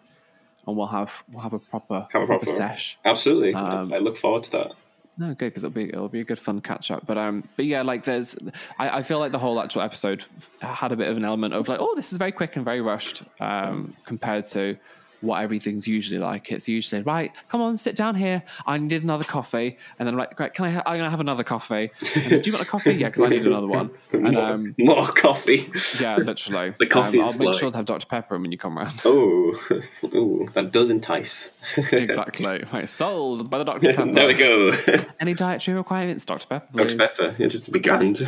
and 0.66 0.78
we'll 0.78 0.88
have 0.88 1.24
we'll 1.32 1.42
have 1.44 1.52
a 1.54 1.60
proper 1.60 2.08
Have 2.14 2.22
a 2.22 2.26
proper- 2.26 2.46
sesh. 2.46 2.98
Absolutely, 3.04 3.54
Um, 3.54 3.92
I 3.92 3.98
look 3.98 4.16
forward 4.18 4.44
to 4.44 4.52
that. 4.52 4.72
No, 5.18 5.28
good 5.30 5.48
because 5.48 5.64
it'll 5.64 5.74
be 5.74 5.90
it'll 5.90 6.08
be 6.10 6.22
a 6.22 6.26
good 6.26 6.40
fun 6.40 6.62
catch 6.62 6.90
up. 6.92 7.06
But 7.06 7.18
um, 7.18 7.44
but 7.58 7.66
yeah, 7.66 7.82
like 7.82 8.06
there's, 8.06 8.36
I, 8.80 9.00
I 9.00 9.04
feel 9.04 9.20
like 9.20 9.32
the 9.34 9.40
whole 9.40 9.60
actual 9.62 9.82
episode 9.82 10.24
had 10.62 10.92
a 10.94 10.96
bit 10.96 11.08
of 11.10 11.18
an 11.18 11.26
element 11.26 11.54
of 11.54 11.68
like, 11.68 11.80
oh, 11.82 11.96
this 11.96 12.12
is 12.14 12.18
very 12.18 12.32
quick 12.32 12.56
and 12.56 12.64
very 12.64 12.82
rushed, 12.82 13.24
um, 13.42 13.94
compared 14.06 14.48
to 14.48 14.78
what 15.26 15.42
everything's 15.42 15.88
usually 15.88 16.20
like. 16.20 16.52
It's 16.52 16.68
usually 16.68 17.02
right, 17.02 17.32
come 17.50 17.62
on, 17.62 17.78
sit 17.78 17.96
down 17.96 18.16
here. 18.16 18.44
I 18.66 18.78
need 18.78 19.04
another 19.04 19.24
coffee, 19.24 19.78
and 20.00 20.08
then 20.08 20.14
I'm 20.14 20.20
like, 20.20 20.36
great, 20.36 20.54
can 20.54 20.66
I? 20.66 20.70
Ha- 20.72 20.84
I'm 20.86 20.98
gonna 20.98 21.10
have 21.10 21.22
another 21.22 21.44
coffee. 21.44 21.92
Then, 22.30 22.42
Do 22.42 22.50
you 22.50 22.54
want 22.54 22.66
a 22.66 22.70
coffee? 22.70 22.94
Yeah, 22.96 23.08
because 23.10 23.22
I 23.24 23.30
need 23.30 23.46
another 23.46 23.68
one. 23.68 23.92
And 24.12 24.24
more, 24.34 24.44
um, 24.44 24.76
more 24.80 25.06
coffee. 25.08 25.62
yeah, 26.02 26.16
literally. 26.18 26.74
The 26.80 26.88
coffee 26.88 27.20
um, 27.20 27.26
I'll 27.26 27.32
make 27.32 27.38
flowing. 27.42 27.58
sure 27.60 27.72
to 27.72 27.78
have 27.78 27.86
Dr 27.86 28.06
Pepper 28.06 28.38
when 28.38 28.52
you 28.52 28.58
come 28.58 28.78
round. 28.78 29.02
Oh, 29.06 29.54
ooh, 30.14 30.48
that 30.54 30.72
does 30.72 30.90
entice. 30.90 31.58
exactly. 31.92 32.64
Right, 32.72 32.88
sold 32.90 33.50
by 33.50 33.58
the 33.60 33.64
Dr 33.66 33.80
Pepper. 33.94 34.12
there 34.12 34.28
we 34.28 34.34
go. 34.36 34.72
Any 35.20 35.34
dietary 35.34 35.78
requirements, 35.78 36.26
Dr 36.26 36.48
Pepper? 36.48 36.68
Please. 36.74 36.96
Dr. 36.96 37.10
Pepper, 37.10 37.36
yeah, 37.42 37.48
just 37.48 37.66
to 37.66 37.72
be 37.72 37.80
grand. 37.80 38.22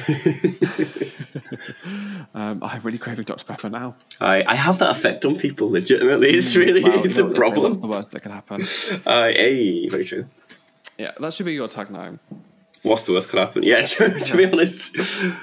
Um, 2.33 2.59
I'm 2.63 2.81
really 2.81 2.97
craving 2.97 3.25
Dr 3.25 3.45
Pepper 3.45 3.69
now. 3.69 3.95
I, 4.19 4.43
I 4.47 4.55
have 4.55 4.79
that 4.79 4.91
effect 4.91 5.25
on 5.25 5.35
people, 5.37 5.69
legitimately. 5.69 6.29
It's 6.29 6.55
really, 6.55 6.81
it's 7.05 7.19
a 7.19 7.29
problem. 7.29 7.63
What's 7.63 7.77
the 7.77 7.88
worst 7.88 8.11
that 8.11 8.21
could 8.21 8.31
happen? 8.31 8.61
Uh, 9.05 9.27
hey, 9.27 9.88
very 9.88 10.03
true. 10.03 10.27
Yeah, 10.97 11.11
that 11.19 11.33
should 11.33 11.45
be 11.45 11.53
your 11.53 11.67
tagline. 11.67 12.19
What's 12.83 13.03
the 13.03 13.13
worst 13.13 13.29
could 13.29 13.39
happen? 13.39 13.63
Yeah, 13.63 13.81
to, 13.83 14.19
to 14.19 14.38
be 14.38 14.45
honest, 14.45 14.97
with 14.97 15.35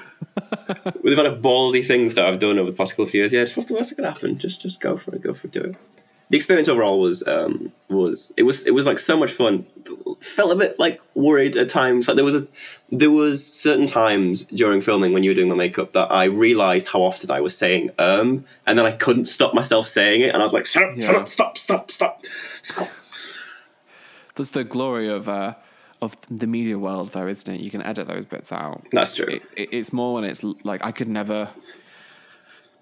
the 1.03 1.13
amount 1.13 1.27
of 1.27 1.41
ballsy 1.41 1.85
things 1.85 2.15
that 2.15 2.25
I've 2.25 2.39
done 2.39 2.57
over 2.59 2.69
the 2.69 2.77
past 2.77 2.93
couple 2.93 3.05
of 3.05 3.13
years, 3.13 3.33
yeah, 3.33 3.41
just 3.41 3.55
what's 3.55 3.67
the 3.67 3.75
worst 3.75 3.89
that 3.91 3.95
could 3.95 4.05
happen? 4.05 4.37
Just, 4.37 4.61
just 4.61 4.81
go 4.81 4.97
for 4.97 5.15
it. 5.15 5.21
Go 5.21 5.33
for 5.33 5.47
it. 5.47 5.53
Do 5.53 5.61
it. 5.61 5.77
The 6.29 6.37
experience 6.37 6.67
overall 6.67 6.99
was, 6.99 7.27
um, 7.27 7.71
was 7.87 8.33
it 8.35 8.43
was 8.43 8.65
it 8.65 8.71
was 8.71 8.87
like 8.87 8.97
so 8.97 9.15
much 9.15 9.31
fun. 9.31 9.63
Felt 10.21 10.51
a 10.51 10.55
bit 10.55 10.79
like 10.79 10.99
worried 11.13 11.55
at 11.55 11.69
times. 11.69 12.07
Like 12.07 12.15
there 12.15 12.25
was 12.25 12.35
a, 12.35 12.47
there 12.91 13.11
was 13.11 13.45
certain 13.45 13.85
times 13.85 14.45
during 14.45 14.81
filming 14.81 15.13
when 15.13 15.21
you 15.21 15.29
were 15.29 15.35
doing 15.35 15.49
the 15.49 15.55
makeup 15.55 15.93
that 15.93 16.11
I 16.11 16.25
realized 16.25 16.87
how 16.87 17.01
often 17.01 17.29
I 17.29 17.41
was 17.41 17.55
saying 17.55 17.91
um, 17.99 18.45
and 18.65 18.77
then 18.77 18.85
I 18.87 18.91
couldn't 18.91 19.25
stop 19.25 19.53
myself 19.53 19.85
saying 19.85 20.21
it, 20.21 20.33
and 20.33 20.37
I 20.37 20.43
was 20.43 20.53
like, 20.53 20.65
shut 20.65 20.83
up, 20.83 20.99
shut 20.99 21.15
up, 21.15 21.27
stop, 21.27 21.57
stop, 21.57 21.91
stop, 21.91 22.25
stop. 22.25 22.89
That's 24.35 24.49
the 24.49 24.63
glory 24.63 25.07
of 25.07 25.29
uh, 25.29 25.53
of 26.01 26.17
the 26.29 26.47
media 26.47 26.77
world, 26.77 27.09
though, 27.13 27.27
isn't 27.27 27.53
it? 27.53 27.61
You 27.61 27.71
can 27.71 27.81
edit 27.83 28.07
those 28.07 28.25
bits 28.25 28.51
out. 28.51 28.83
That's 28.91 29.15
true. 29.15 29.35
It, 29.35 29.43
it, 29.55 29.69
it's 29.71 29.93
more 29.93 30.15
when 30.15 30.23
it's 30.23 30.43
like 30.63 30.83
I 30.83 30.91
could 30.91 31.07
never. 31.07 31.49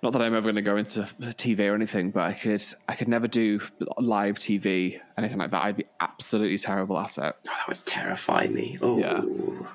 Not 0.04 0.12
that 0.12 0.22
I'm 0.22 0.36
ever 0.36 0.43
going 0.43 0.56
to 0.56 0.62
go 0.62 0.76
into 0.76 1.04
TV 1.22 1.72
or 1.72 1.76
anything, 1.76 2.12
but 2.12 2.24
I 2.24 2.34
could 2.34 2.62
I 2.89 2.95
could 2.95 3.08
never 3.08 3.26
do 3.26 3.62
live 3.97 4.38
TV 4.38 4.99
anything 5.18 5.38
like 5.38 5.51
that. 5.51 5.64
I'd 5.64 5.78
be 5.78 5.86
absolutely 6.01 6.58
terrible 6.58 6.99
at 6.99 7.18
it. 7.18 7.22
Oh, 7.24 7.34
that 7.45 7.68
would 7.70 7.86
terrify 7.86 8.47
me. 8.47 8.78
Oh, 8.82 8.99
Yeah. 8.99 9.20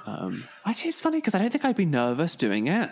Um, 0.04 0.44
I, 0.66 0.74
it's 0.84 1.00
funny 1.00 1.16
because 1.16 1.34
I 1.34 1.38
don't 1.38 1.50
think 1.50 1.64
I'd 1.64 1.76
be 1.76 1.86
nervous 1.86 2.36
doing 2.36 2.68
it. 2.68 2.90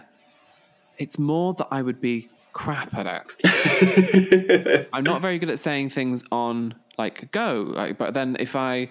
It's 0.96 1.18
more 1.18 1.52
that 1.54 1.68
I 1.70 1.82
would 1.82 2.00
be 2.00 2.30
crap 2.54 2.94
at 2.94 3.26
it. 3.44 4.88
I'm 4.94 5.04
not 5.04 5.20
very 5.20 5.38
good 5.38 5.50
at 5.50 5.58
saying 5.58 5.90
things 5.90 6.24
on 6.32 6.74
like 6.96 7.30
go. 7.32 7.64
Like, 7.68 7.98
but 7.98 8.14
then 8.14 8.38
if 8.40 8.56
I, 8.56 8.88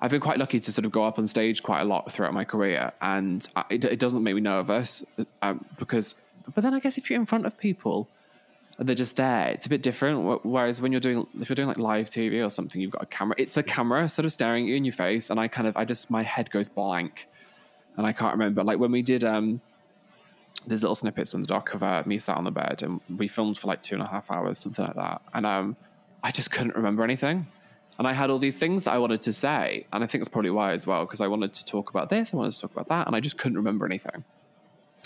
I've 0.00 0.10
been 0.10 0.20
quite 0.20 0.38
lucky 0.38 0.60
to 0.60 0.72
sort 0.72 0.84
of 0.84 0.92
go 0.92 1.04
up 1.04 1.18
on 1.18 1.26
stage 1.26 1.62
quite 1.62 1.80
a 1.80 1.84
lot 1.84 2.10
throughout 2.12 2.32
my 2.32 2.44
career, 2.44 2.92
and 3.00 3.46
I, 3.56 3.64
it, 3.70 3.84
it 3.84 3.98
doesn't 3.98 4.22
make 4.22 4.34
me 4.34 4.40
nervous 4.40 5.04
um, 5.42 5.64
because. 5.78 6.24
But 6.54 6.62
then 6.62 6.72
I 6.72 6.80
guess 6.80 6.96
if 6.96 7.10
you're 7.10 7.20
in 7.20 7.26
front 7.26 7.44
of 7.44 7.58
people 7.58 8.08
they're 8.78 8.94
just 8.94 9.16
there, 9.16 9.48
it's 9.48 9.66
a 9.66 9.68
bit 9.68 9.82
different. 9.82 10.44
Whereas 10.44 10.80
when 10.80 10.92
you're 10.92 11.00
doing, 11.00 11.26
if 11.40 11.48
you're 11.48 11.56
doing 11.56 11.68
like 11.68 11.78
live 11.78 12.10
TV 12.10 12.44
or 12.44 12.48
something, 12.48 12.80
you've 12.80 12.92
got 12.92 13.02
a 13.02 13.06
camera. 13.06 13.34
It's 13.36 13.54
the 13.54 13.62
camera 13.62 14.08
sort 14.08 14.24
of 14.24 14.32
staring 14.32 14.64
at 14.64 14.68
you 14.68 14.76
in 14.76 14.84
your 14.84 14.92
face, 14.92 15.30
and 15.30 15.40
I 15.40 15.48
kind 15.48 15.66
of, 15.66 15.76
I 15.76 15.84
just, 15.84 16.10
my 16.10 16.22
head 16.22 16.50
goes 16.50 16.68
blank, 16.68 17.28
and 17.96 18.06
I 18.06 18.12
can't 18.12 18.32
remember. 18.32 18.62
Like 18.62 18.78
when 18.78 18.92
we 18.92 19.02
did, 19.02 19.24
um, 19.24 19.60
there's 20.66 20.82
little 20.82 20.94
snippets 20.94 21.34
on 21.34 21.40
the 21.40 21.48
doc 21.48 21.74
of 21.74 21.82
uh, 21.82 22.04
me 22.06 22.18
sat 22.18 22.36
on 22.36 22.44
the 22.44 22.52
bed, 22.52 22.82
and 22.84 23.00
we 23.16 23.26
filmed 23.26 23.58
for 23.58 23.66
like 23.66 23.82
two 23.82 23.96
and 23.96 24.04
a 24.04 24.08
half 24.08 24.30
hours, 24.30 24.58
something 24.58 24.84
like 24.84 24.94
that, 24.94 25.22
and 25.34 25.44
um, 25.44 25.76
I 26.22 26.30
just 26.30 26.52
couldn't 26.52 26.76
remember 26.76 27.02
anything. 27.02 27.46
And 27.98 28.06
I 28.06 28.12
had 28.12 28.30
all 28.30 28.38
these 28.38 28.58
things 28.58 28.84
that 28.84 28.92
I 28.92 28.98
wanted 28.98 29.22
to 29.22 29.32
say, 29.32 29.84
and 29.92 30.04
I 30.04 30.06
think 30.06 30.22
that's 30.22 30.28
probably 30.28 30.50
why 30.50 30.72
as 30.72 30.86
well, 30.86 31.04
because 31.04 31.20
I 31.20 31.26
wanted 31.26 31.52
to 31.54 31.64
talk 31.64 31.90
about 31.90 32.08
this, 32.10 32.32
I 32.32 32.36
wanted 32.36 32.52
to 32.52 32.60
talk 32.60 32.70
about 32.72 32.88
that, 32.88 33.06
and 33.08 33.16
I 33.16 33.20
just 33.20 33.38
couldn't 33.38 33.58
remember 33.58 33.86
anything. 33.86 34.24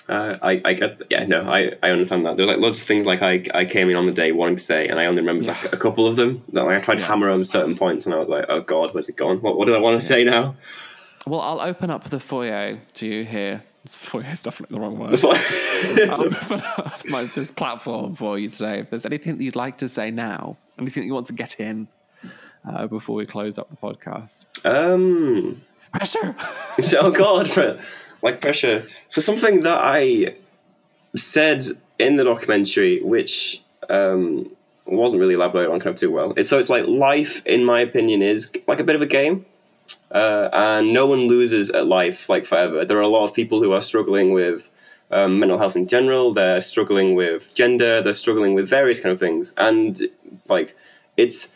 Uh, 0.08 0.36
I, 0.42 0.60
I 0.64 0.72
get 0.72 1.00
yeah 1.10 1.24
no 1.26 1.48
I, 1.48 1.72
I 1.80 1.90
understand 1.90 2.26
that 2.26 2.36
there's 2.36 2.48
like 2.48 2.58
lots 2.58 2.82
of 2.82 2.88
things 2.88 3.06
like 3.06 3.22
I, 3.22 3.44
I 3.54 3.64
came 3.66 3.88
in 3.88 3.94
on 3.94 4.04
the 4.04 4.10
day 4.12 4.32
wanting 4.32 4.56
to 4.56 4.62
say 4.62 4.88
and 4.88 4.98
I 4.98 5.06
only 5.06 5.20
remembered 5.20 5.46
Yeah. 5.46 5.52
like 5.62 5.72
a 5.72 5.76
couple 5.76 6.08
of 6.08 6.16
them 6.16 6.42
that 6.54 6.64
like 6.64 6.76
I 6.76 6.80
tried 6.80 6.98
to 6.98 7.04
hammer 7.04 7.28
home 7.30 7.44
certain 7.44 7.76
points 7.76 8.04
and 8.06 8.12
I 8.14 8.18
was 8.18 8.28
like 8.28 8.46
oh 8.48 8.62
god 8.62 8.92
where's 8.94 9.08
it 9.08 9.16
gone 9.16 9.38
what, 9.40 9.56
what 9.56 9.66
did 9.66 9.76
I 9.76 9.78
want 9.78 10.00
to 10.00 10.04
say 10.04 10.24
now 10.24 10.56
Well, 11.24 11.40
I'll 11.40 11.60
open 11.60 11.88
up 11.90 12.10
the 12.10 12.18
foyer 12.18 12.80
to 12.94 13.06
you 13.06 13.24
here. 13.24 13.62
Foyer 13.88 14.24
is 14.32 14.42
definitely 14.42 14.76
the 14.76 14.82
wrong 14.82 14.98
word. 14.98 15.16
I'll 16.10 16.22
open 16.24 16.60
up 16.66 17.08
my, 17.08 17.22
this 17.36 17.52
platform 17.52 18.14
for 18.16 18.40
you 18.40 18.48
today. 18.48 18.80
If 18.80 18.90
there's 18.90 19.06
anything 19.06 19.38
that 19.38 19.44
you'd 19.44 19.54
like 19.54 19.78
to 19.78 19.88
say 19.88 20.10
now, 20.10 20.56
anything 20.80 21.04
that 21.04 21.06
you 21.06 21.14
want 21.14 21.28
to 21.28 21.32
get 21.32 21.60
in 21.60 21.86
uh, 22.68 22.86
before 22.86 23.16
we 23.16 23.26
close 23.26 23.58
up 23.58 23.68
the 23.70 23.76
podcast. 23.76 24.46
um 24.64 25.62
Pressure. 25.92 26.34
so, 26.80 26.98
oh 27.02 27.10
god. 27.10 27.80
Like 28.22 28.40
pressure. 28.40 28.86
So 29.08 29.20
something 29.20 29.62
that 29.62 29.78
i 29.82 30.34
said 31.14 31.62
in 31.98 32.16
the 32.16 32.24
documentary 32.24 33.00
which 33.02 33.62
um 33.90 34.50
wasn't 34.86 35.20
really 35.20 35.34
elaborated 35.34 35.70
on 35.70 35.78
kind 35.78 35.94
of 35.94 36.00
too 36.00 36.10
well 36.10 36.32
it's 36.36 36.48
so 36.48 36.58
it's 36.58 36.70
like 36.70 36.86
life 36.86 37.44
in 37.46 37.64
my 37.64 37.80
opinion 37.80 38.22
is 38.22 38.50
like 38.66 38.80
a 38.80 38.84
bit 38.84 38.96
of 38.96 39.02
a 39.02 39.06
game. 39.06 39.44
Uh, 40.10 40.48
and 40.52 40.92
no 40.92 41.06
one 41.06 41.26
loses 41.26 41.70
at 41.70 41.86
life 41.86 42.28
like 42.28 42.44
forever. 42.44 42.84
There 42.84 42.98
are 42.98 43.02
a 43.02 43.08
lot 43.08 43.24
of 43.24 43.34
people 43.34 43.62
who 43.62 43.72
are 43.72 43.80
struggling 43.80 44.32
with 44.32 44.70
um, 45.10 45.40
mental 45.40 45.58
health 45.58 45.76
in 45.76 45.86
general. 45.88 46.32
They're 46.34 46.60
struggling 46.60 47.14
with 47.14 47.54
gender. 47.54 48.00
They're 48.00 48.12
struggling 48.12 48.54
with 48.54 48.68
various 48.68 49.00
kind 49.00 49.12
of 49.12 49.18
things. 49.18 49.54
And 49.56 49.98
like 50.48 50.76
it's 51.16 51.52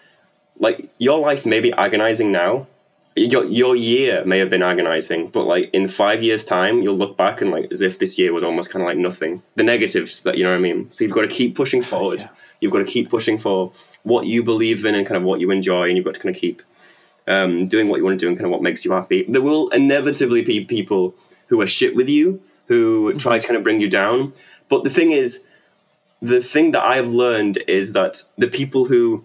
like 0.59 0.89
your 0.99 1.21
life 1.21 1.47
may 1.47 1.61
be 1.61 1.73
agonizing 1.73 2.33
now 2.33 2.67
your 3.17 3.47
your 3.47 3.75
year 3.75 4.25
may 4.25 4.39
have 4.39 4.51
been 4.51 4.63
agonizing, 4.63 5.29
but 5.29 5.45
like 5.45 5.71
in 5.73 5.89
five 5.89 6.23
years' 6.23 6.45
time, 6.45 6.83
you'll 6.83 6.97
look 6.97 7.17
back 7.17 7.41
and 7.41 7.51
like 7.51 7.73
as 7.73 7.81
if 7.81 7.99
this 7.99 8.19
year 8.19 8.33
was 8.33 8.45
almost 8.45 8.71
kind 8.71 8.83
of 8.83 8.87
like 8.87 8.99
nothing. 8.99 9.43
The 9.55 9.65
negatives 9.65 10.25
that 10.25 10.37
you 10.37 10.45
know 10.45 10.51
what 10.51 10.59
I 10.59 10.61
mean. 10.61 10.91
So 10.91 11.05
you've 11.05 11.15
got 11.15 11.23
to 11.23 11.29
keep 11.29 11.57
pushing 11.57 11.81
forward. 11.93 12.21
Yeah. 12.21 12.29
You've 12.61 12.73
got 12.73 12.85
to 12.85 12.93
keep 12.93 13.09
pushing 13.09 13.39
for 13.39 13.73
what 14.03 14.27
you 14.27 14.43
believe 14.43 14.85
in 14.85 14.95
and 14.95 15.07
kind 15.07 15.17
of 15.17 15.23
what 15.23 15.41
you 15.41 15.51
enjoy, 15.51 15.89
and 15.89 15.97
you've 15.97 16.05
got 16.05 16.15
to 16.15 16.21
kind 16.21 16.35
of 16.37 16.41
keep 16.41 16.63
um, 17.27 17.69
doing 17.69 17.89
what 17.89 17.97
you 17.97 18.05
want 18.05 18.21
to 18.21 18.25
do 18.25 18.29
and 18.29 18.37
kind 18.37 18.47
of 18.47 18.53
what 18.53 18.63
makes 18.63 18.85
you 18.85 18.93
happy. 18.93 19.25
There 19.27 19.43
will 19.43 19.71
inevitably 19.71 20.43
be 20.43 20.67
people 20.67 21.15
who 21.47 21.63
are 21.63 21.67
shit 21.67 21.97
with 21.97 22.11
you, 22.11 22.43
who 22.67 23.15
try 23.15 23.39
to 23.39 23.47
kind 23.47 23.57
of 23.57 23.63
bring 23.63 23.81
you 23.81 23.89
down. 23.89 24.35
But 24.69 24.85
the 24.85 24.91
thing 24.91 25.11
is, 25.11 25.47
the 26.21 26.43
thing 26.43 26.73
that 26.73 26.85
I've 26.85 27.09
learned 27.09 27.59
is 27.67 27.95
that 27.95 28.23
the 28.37 28.49
people 28.49 28.85
who 28.85 29.25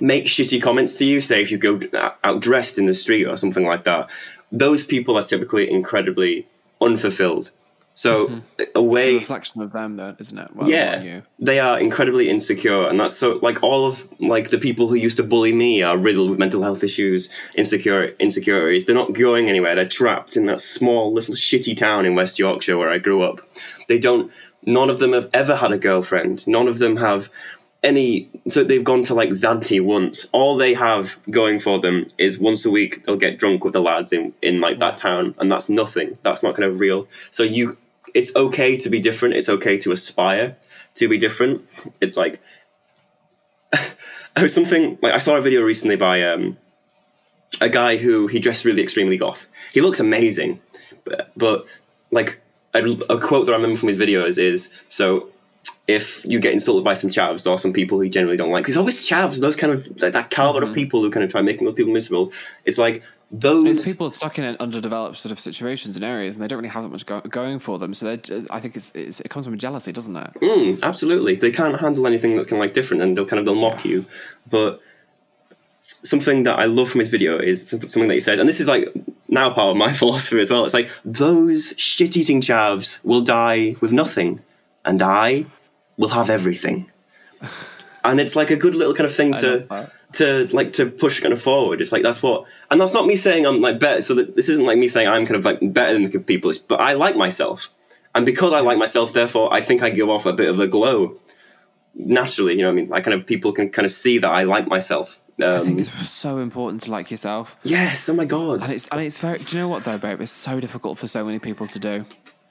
make 0.00 0.24
shitty 0.24 0.62
comments 0.62 0.94
to 0.96 1.04
you, 1.04 1.20
say 1.20 1.42
if 1.42 1.50
you 1.50 1.58
go 1.58 1.80
out 2.22 2.40
dressed 2.40 2.78
in 2.78 2.86
the 2.86 2.94
street 2.94 3.26
or 3.26 3.36
something 3.36 3.64
like 3.64 3.84
that, 3.84 4.10
those 4.50 4.84
people 4.84 5.16
are 5.16 5.22
typically 5.22 5.70
incredibly 5.70 6.46
unfulfilled. 6.80 7.50
So 7.94 8.26
mm-hmm. 8.26 8.38
a 8.58 8.62
It's 8.62 8.70
a 8.74 8.82
way 8.82 9.14
reflection 9.18 9.60
of 9.60 9.72
them, 9.72 9.96
though, 9.96 10.16
isn't 10.18 10.38
it? 10.38 10.54
Well, 10.54 10.68
yeah 10.68 11.02
you. 11.02 11.22
they 11.38 11.60
are 11.60 11.78
incredibly 11.78 12.28
insecure 12.30 12.88
and 12.88 12.98
that's 12.98 13.14
so 13.14 13.38
like 13.42 13.62
all 13.62 13.86
of 13.86 14.08
like 14.18 14.48
the 14.48 14.58
people 14.58 14.88
who 14.88 14.94
used 14.94 15.18
to 15.18 15.22
bully 15.22 15.52
me 15.52 15.82
are 15.82 15.96
riddled 15.96 16.30
with 16.30 16.38
mental 16.38 16.62
health 16.62 16.84
issues 16.84 17.28
insecure 17.54 18.04
insecurities 18.18 18.86
they're 18.86 18.94
not 18.94 19.12
going 19.12 19.48
anywhere 19.48 19.74
they're 19.74 19.86
trapped 19.86 20.36
in 20.36 20.46
that 20.46 20.60
small 20.60 21.12
little 21.12 21.34
shitty 21.34 21.76
town 21.76 22.06
in 22.06 22.14
west 22.14 22.38
yorkshire 22.38 22.78
where 22.78 22.90
i 22.90 22.98
grew 22.98 23.22
up 23.22 23.40
they 23.88 23.98
don't 23.98 24.32
none 24.64 24.88
of 24.88 24.98
them 24.98 25.12
have 25.12 25.28
ever 25.34 25.54
had 25.54 25.72
a 25.72 25.78
girlfriend 25.78 26.46
none 26.46 26.68
of 26.68 26.78
them 26.78 26.96
have 26.96 27.28
any 27.82 28.30
so 28.48 28.62
they've 28.62 28.84
gone 28.84 29.02
to 29.04 29.14
like 29.14 29.30
Zante 29.30 29.80
once. 29.80 30.28
All 30.32 30.56
they 30.56 30.74
have 30.74 31.18
going 31.28 31.58
for 31.58 31.80
them 31.80 32.06
is 32.16 32.38
once 32.38 32.64
a 32.64 32.70
week 32.70 33.04
they'll 33.04 33.16
get 33.16 33.38
drunk 33.38 33.64
with 33.64 33.72
the 33.72 33.80
lads 33.80 34.12
in, 34.12 34.32
in 34.40 34.60
like 34.60 34.78
that 34.78 34.96
town 34.96 35.34
and 35.38 35.50
that's 35.50 35.68
nothing. 35.68 36.16
That's 36.22 36.42
not 36.42 36.54
kind 36.54 36.70
of 36.70 36.80
real. 36.80 37.08
So 37.30 37.42
you 37.42 37.76
it's 38.14 38.34
okay 38.36 38.76
to 38.78 38.90
be 38.90 39.00
different. 39.00 39.34
It's 39.34 39.48
okay 39.48 39.78
to 39.78 39.92
aspire 39.92 40.56
to 40.94 41.08
be 41.08 41.18
different. 41.18 41.68
It's 42.00 42.16
like 42.16 42.40
I 43.72 44.42
was 44.42 44.54
something 44.54 44.98
like 45.02 45.14
I 45.14 45.18
saw 45.18 45.36
a 45.36 45.40
video 45.40 45.62
recently 45.62 45.96
by 45.96 46.22
um 46.22 46.56
a 47.60 47.68
guy 47.68 47.96
who 47.96 48.28
he 48.28 48.38
dressed 48.38 48.64
really 48.64 48.82
extremely 48.82 49.16
goth. 49.16 49.48
He 49.72 49.80
looks 49.80 50.00
amazing, 50.00 50.60
but, 51.04 51.32
but 51.36 51.66
like 52.10 52.40
a, 52.74 52.78
a 53.10 53.20
quote 53.20 53.46
that 53.46 53.52
I 53.52 53.56
remember 53.56 53.76
from 53.76 53.88
his 53.88 53.98
videos 53.98 54.38
is 54.38 54.72
so 54.88 55.28
if 55.86 56.24
you 56.26 56.38
get 56.40 56.52
insulted 56.52 56.84
by 56.84 56.94
some 56.94 57.10
chavs 57.10 57.48
or 57.50 57.58
some 57.58 57.72
people 57.72 57.98
who 57.98 58.04
you 58.04 58.10
generally 58.10 58.36
don't 58.36 58.50
like, 58.50 58.64
'cause 58.64 58.70
it's 58.70 58.78
always 58.78 59.08
chavs, 59.08 59.40
those 59.40 59.56
kind 59.56 59.72
of 59.72 59.86
like 60.02 60.12
that 60.12 60.30
caliber 60.30 60.62
of 60.64 60.72
people 60.72 61.02
who 61.02 61.10
kind 61.10 61.24
of 61.24 61.30
try 61.30 61.42
making 61.42 61.66
other 61.66 61.74
people 61.74 61.92
miserable. 61.92 62.32
It's 62.64 62.78
like 62.78 63.02
those 63.30 63.66
It's 63.78 63.88
people 63.92 64.10
stuck 64.10 64.38
in 64.38 64.56
underdeveloped 64.58 65.16
sort 65.16 65.32
of 65.32 65.40
situations 65.40 65.96
and 65.96 66.04
areas, 66.04 66.34
and 66.36 66.42
they 66.42 66.48
don't 66.48 66.58
really 66.58 66.68
have 66.68 66.82
that 66.84 66.90
much 66.90 67.06
go- 67.06 67.20
going 67.20 67.58
for 67.58 67.78
them. 67.78 67.94
So 67.94 68.10
I 68.50 68.60
think 68.60 68.76
it's, 68.76 68.92
it's, 68.94 69.20
it 69.20 69.28
comes 69.30 69.44
from 69.46 69.56
jealousy, 69.58 69.92
doesn't 69.92 70.16
it? 70.16 70.30
Mm, 70.40 70.82
absolutely. 70.82 71.34
They 71.36 71.50
can't 71.50 71.78
handle 71.80 72.06
anything 72.06 72.34
that's 72.36 72.48
kind 72.48 72.60
of 72.60 72.66
like 72.66 72.74
different 72.74 73.02
and 73.02 73.16
they'll 73.16 73.26
kind 73.26 73.38
of 73.40 73.46
they'll 73.46 73.54
mock 73.54 73.84
you. 73.84 74.04
But 74.50 74.80
something 75.82 76.44
that 76.44 76.58
I 76.58 76.66
love 76.66 76.90
from 76.90 77.00
his 77.00 77.10
video 77.10 77.38
is 77.38 77.68
something 77.70 78.08
that 78.08 78.14
he 78.14 78.20
said, 78.20 78.38
and 78.38 78.48
this 78.48 78.60
is 78.60 78.68
like 78.68 78.88
now 79.28 79.50
part 79.50 79.70
of 79.70 79.76
my 79.76 79.92
philosophy 80.00 80.40
as 80.40 80.50
well. 80.50 80.64
It's 80.64 80.74
like 80.74 80.90
those 81.04 81.74
shit 81.76 82.16
eating 82.16 82.40
chavs 82.40 83.04
will 83.04 83.22
die 83.22 83.76
with 83.80 83.92
nothing, 83.92 84.40
and 84.84 85.00
I 85.02 85.46
will 85.96 86.08
have 86.08 86.30
everything. 86.30 86.90
And 88.04 88.18
it's 88.18 88.34
like 88.34 88.50
a 88.50 88.56
good 88.56 88.74
little 88.74 88.94
kind 88.94 89.04
of 89.08 89.14
thing 89.14 89.32
to 89.34 89.88
to 90.14 90.48
like 90.52 90.72
to 90.72 90.86
push 90.90 91.20
kind 91.20 91.32
of 91.32 91.40
forward. 91.40 91.80
It's 91.80 91.92
like 91.92 92.02
that's 92.02 92.20
what, 92.20 92.46
and 92.68 92.80
that's 92.80 92.92
not 92.92 93.06
me 93.06 93.14
saying 93.14 93.46
I'm 93.46 93.60
like 93.60 93.78
better. 93.78 94.02
So 94.02 94.14
that 94.16 94.34
this 94.34 94.48
isn't 94.48 94.66
like 94.66 94.76
me 94.76 94.88
saying 94.88 95.06
I'm 95.06 95.24
kind 95.24 95.36
of 95.36 95.44
like 95.44 95.60
better 95.72 95.92
than 95.92 96.10
the 96.10 96.18
people, 96.18 96.50
it's- 96.50 96.66
but 96.66 96.80
I 96.80 96.94
like 96.94 97.14
myself, 97.16 97.70
and 98.12 98.26
because 98.26 98.52
I 98.52 98.58
like 98.58 98.76
myself, 98.76 99.12
therefore 99.12 99.54
I 99.54 99.60
think 99.60 99.84
I 99.84 99.90
give 99.90 100.08
off 100.10 100.26
a 100.26 100.32
bit 100.32 100.50
of 100.50 100.58
a 100.58 100.66
glow 100.66 101.14
naturally. 101.94 102.54
You 102.56 102.62
know, 102.62 102.68
what 102.72 102.78
I 102.80 102.82
mean, 102.82 102.92
I 102.92 103.00
kind 103.02 103.14
of 103.20 103.24
people 103.26 103.52
can 103.52 103.70
kind 103.70 103.86
of 103.86 103.92
see 103.92 104.18
that 104.18 104.30
I 104.30 104.42
like 104.44 104.66
myself. 104.66 105.20
I 105.40 105.58
think 105.60 105.74
Um, 105.74 105.78
it's 105.78 106.08
so 106.10 106.38
important 106.38 106.82
to 106.82 106.90
like 106.90 107.10
yourself. 107.12 107.56
yes, 107.62 108.08
oh 108.08 108.14
my 108.14 108.24
god, 108.24 108.64
And 108.64 108.72
it's 108.72 108.88
and 108.88 109.00
it's 109.00 109.18
very. 109.18 109.38
Do 109.38 109.56
you 109.56 109.62
know 109.62 109.68
what 109.68 109.84
though, 109.84 109.98
babe? 109.98 110.20
It's 110.20 110.32
so 110.32 110.58
difficult 110.60 110.98
for 110.98 111.06
so 111.06 111.24
many 111.24 111.38
people 111.38 111.68
to 111.68 111.78
do. 111.78 112.04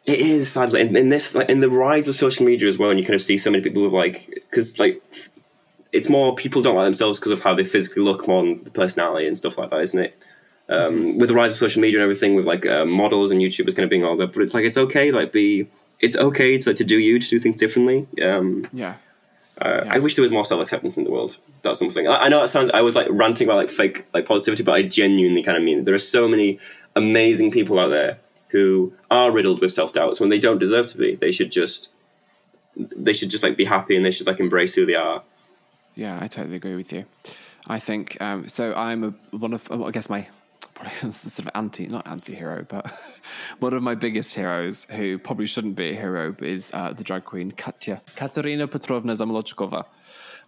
It 0.07 0.19
is 0.19 0.51
sadly 0.51 0.81
in, 0.81 0.95
in 0.95 1.09
this 1.09 1.35
like 1.35 1.49
in 1.49 1.59
the 1.59 1.69
rise 1.69 2.07
of 2.07 2.15
social 2.15 2.45
media 2.45 2.67
as 2.67 2.77
well, 2.77 2.89
and 2.89 2.99
you 2.99 3.05
kind 3.05 3.15
of 3.15 3.21
see 3.21 3.37
so 3.37 3.51
many 3.51 3.61
people 3.61 3.83
with 3.83 3.93
like 3.93 4.27
because 4.33 4.79
like 4.79 5.01
it's 5.91 6.09
more 6.09 6.33
people 6.35 6.61
don't 6.61 6.75
like 6.75 6.85
themselves 6.85 7.19
because 7.19 7.31
of 7.31 7.41
how 7.41 7.53
they 7.53 7.63
physically 7.63 8.01
look 8.01 8.27
more 8.27 8.43
than 8.43 8.63
the 8.63 8.71
personality 8.71 9.27
and 9.27 9.37
stuff 9.37 9.57
like 9.57 9.69
that, 9.69 9.81
isn't 9.81 9.99
it? 9.99 10.25
Um, 10.69 11.17
With 11.17 11.27
the 11.29 11.35
rise 11.35 11.51
of 11.51 11.57
social 11.57 11.81
media 11.81 11.99
and 11.99 12.03
everything, 12.03 12.35
with 12.35 12.45
like 12.45 12.65
uh, 12.65 12.85
models 12.85 13.31
and 13.31 13.41
YouTubers 13.41 13.75
kind 13.75 13.83
of 13.83 13.89
being 13.89 14.03
all 14.03 14.15
that, 14.15 14.33
but 14.33 14.41
it's 14.41 14.53
like 14.53 14.65
it's 14.65 14.77
okay, 14.77 15.11
like 15.11 15.31
be 15.31 15.67
it's 15.99 16.17
okay 16.17 16.57
to, 16.57 16.73
to 16.73 16.83
do 16.83 16.97
you 16.97 17.19
to 17.19 17.27
do 17.29 17.39
things 17.39 17.57
differently. 17.57 18.07
Um, 18.23 18.65
Yeah. 18.73 18.95
uh, 19.61 19.85
I 19.87 19.99
wish 19.99 20.15
there 20.15 20.23
was 20.23 20.31
more 20.31 20.45
self 20.45 20.61
acceptance 20.61 20.97
in 20.97 21.03
the 21.03 21.11
world. 21.11 21.37
That's 21.61 21.77
something. 21.77 22.07
I, 22.07 22.21
I 22.25 22.29
know 22.29 22.41
it 22.41 22.47
sounds. 22.47 22.71
I 22.73 22.81
was 22.81 22.95
like 22.95 23.07
ranting 23.11 23.47
about 23.47 23.57
like 23.57 23.69
fake 23.69 24.05
like 24.13 24.25
positivity, 24.25 24.63
but 24.63 24.71
I 24.71 24.81
genuinely 24.83 25.43
kind 25.43 25.57
of 25.57 25.63
mean 25.63 25.79
it. 25.79 25.85
There 25.85 25.93
are 25.93 25.99
so 25.99 26.27
many 26.27 26.59
amazing 26.95 27.51
people 27.51 27.77
out 27.77 27.89
there 27.89 28.17
who 28.51 28.93
are 29.09 29.31
riddled 29.31 29.61
with 29.61 29.71
self 29.71 29.93
doubts 29.93 30.19
when 30.19 30.29
they 30.29 30.39
don't 30.39 30.59
deserve 30.59 30.87
to 30.87 30.97
be. 30.97 31.15
They 31.15 31.31
should 31.31 31.51
just 31.51 31.91
they 32.75 33.13
should 33.13 33.29
just 33.29 33.43
like 33.43 33.57
be 33.57 33.65
happy 33.65 33.95
and 33.95 34.05
they 34.05 34.11
should 34.11 34.27
like 34.27 34.39
embrace 34.39 34.75
who 34.75 34.85
they 34.85 34.95
are. 34.95 35.23
Yeah, 35.95 36.17
I 36.21 36.27
totally 36.27 36.55
agree 36.55 36.75
with 36.75 36.93
you. 36.93 37.05
I 37.67 37.79
think 37.79 38.19
um, 38.21 38.47
so. 38.47 38.73
I'm 38.73 39.03
a, 39.03 39.09
one 39.35 39.53
of, 39.53 39.69
I 39.71 39.91
guess 39.91 40.09
my 40.09 40.27
probably 40.73 40.93
sort 41.11 41.39
of 41.39 41.49
anti, 41.53 41.87
not 41.87 42.07
anti-hero, 42.07 42.65
but 42.67 42.87
one 43.59 43.73
of 43.73 43.83
my 43.83 43.95
biggest 43.95 44.33
heroes, 44.33 44.85
who 44.85 45.17
probably 45.17 45.47
shouldn't 45.47 45.75
be 45.75 45.91
a 45.91 45.93
hero, 45.93 46.35
is 46.39 46.71
uh, 46.73 46.93
the 46.93 47.03
drag 47.03 47.25
queen 47.25 47.51
Katya 47.51 48.01
Katerina 48.15 48.67
Petrovna 48.67 49.13
Zamolodchikova. 49.13 49.85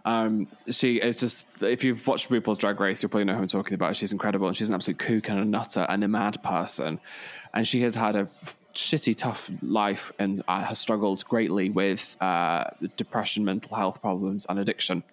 Um, 0.05 0.47
she 0.69 0.97
is 0.97 1.15
just, 1.15 1.47
if 1.61 1.83
you've 1.83 2.05
watched 2.05 2.29
RuPaul's 2.29 2.57
Drag 2.57 2.79
Race, 2.79 3.01
you'll 3.01 3.09
probably 3.09 3.25
know 3.25 3.35
who 3.35 3.41
I'm 3.41 3.47
talking 3.47 3.73
about. 3.73 3.95
She's 3.95 4.11
incredible 4.11 4.47
and 4.47 4.55
she's 4.55 4.69
an 4.69 4.75
absolute 4.75 4.99
kook 4.99 5.29
and 5.29 5.39
a 5.39 5.45
nutter 5.45 5.85
and 5.87 6.03
a 6.03 6.07
mad 6.07 6.43
person. 6.43 6.99
And 7.53 7.67
she 7.67 7.81
has 7.81 7.95
had 7.95 8.15
a 8.15 8.27
shitty, 8.73 9.15
tough 9.15 9.49
life 9.61 10.11
and 10.19 10.43
uh, 10.47 10.63
has 10.63 10.79
struggled 10.79 11.23
greatly 11.25 11.69
with 11.69 12.17
uh, 12.19 12.65
depression, 12.97 13.45
mental 13.45 13.75
health 13.77 14.01
problems, 14.01 14.45
and 14.49 14.59
addiction. 14.59 15.03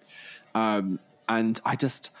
Um, 0.55 0.99
and 1.29 1.59
I 1.63 1.75
just, 1.77 2.11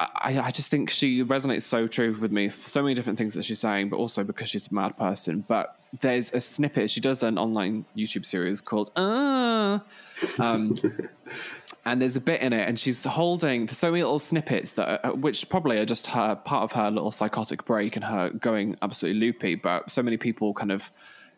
I, 0.00 0.40
I 0.40 0.50
just 0.50 0.70
think 0.70 0.88
she 0.88 1.22
resonates 1.22 1.62
so 1.62 1.86
true 1.86 2.16
with 2.18 2.32
me 2.32 2.48
for 2.48 2.68
so 2.68 2.82
many 2.82 2.94
different 2.94 3.18
things 3.18 3.34
that 3.34 3.44
she's 3.44 3.58
saying, 3.58 3.90
but 3.90 3.96
also 3.96 4.24
because 4.24 4.48
she's 4.48 4.70
a 4.70 4.74
mad 4.74 4.96
person. 4.96 5.44
But 5.46 5.76
there's 6.00 6.32
a 6.32 6.40
snippet. 6.40 6.90
She 6.90 7.00
does 7.00 7.22
an 7.22 7.36
online 7.36 7.84
YouTube 7.94 8.24
series 8.24 8.62
called 8.62 8.90
Ah. 8.96 9.82
Um, 10.38 10.74
and 11.84 12.00
there's 12.00 12.16
a 12.16 12.20
bit 12.20 12.40
in 12.40 12.54
it, 12.54 12.66
and 12.66 12.78
she's 12.78 13.04
holding 13.04 13.68
so 13.68 13.90
many 13.90 14.02
little 14.02 14.18
snippets 14.18 14.72
that, 14.72 15.04
are, 15.04 15.14
which 15.14 15.48
probably 15.50 15.78
are 15.78 15.84
just 15.84 16.06
her 16.08 16.34
part 16.34 16.64
of 16.64 16.72
her 16.72 16.90
little 16.90 17.10
psychotic 17.10 17.66
break 17.66 17.96
and 17.96 18.04
her 18.04 18.30
going 18.30 18.76
absolutely 18.80 19.20
loopy. 19.20 19.54
But 19.54 19.90
so 19.90 20.02
many 20.02 20.16
people 20.16 20.54
kind 20.54 20.72
of 20.72 20.90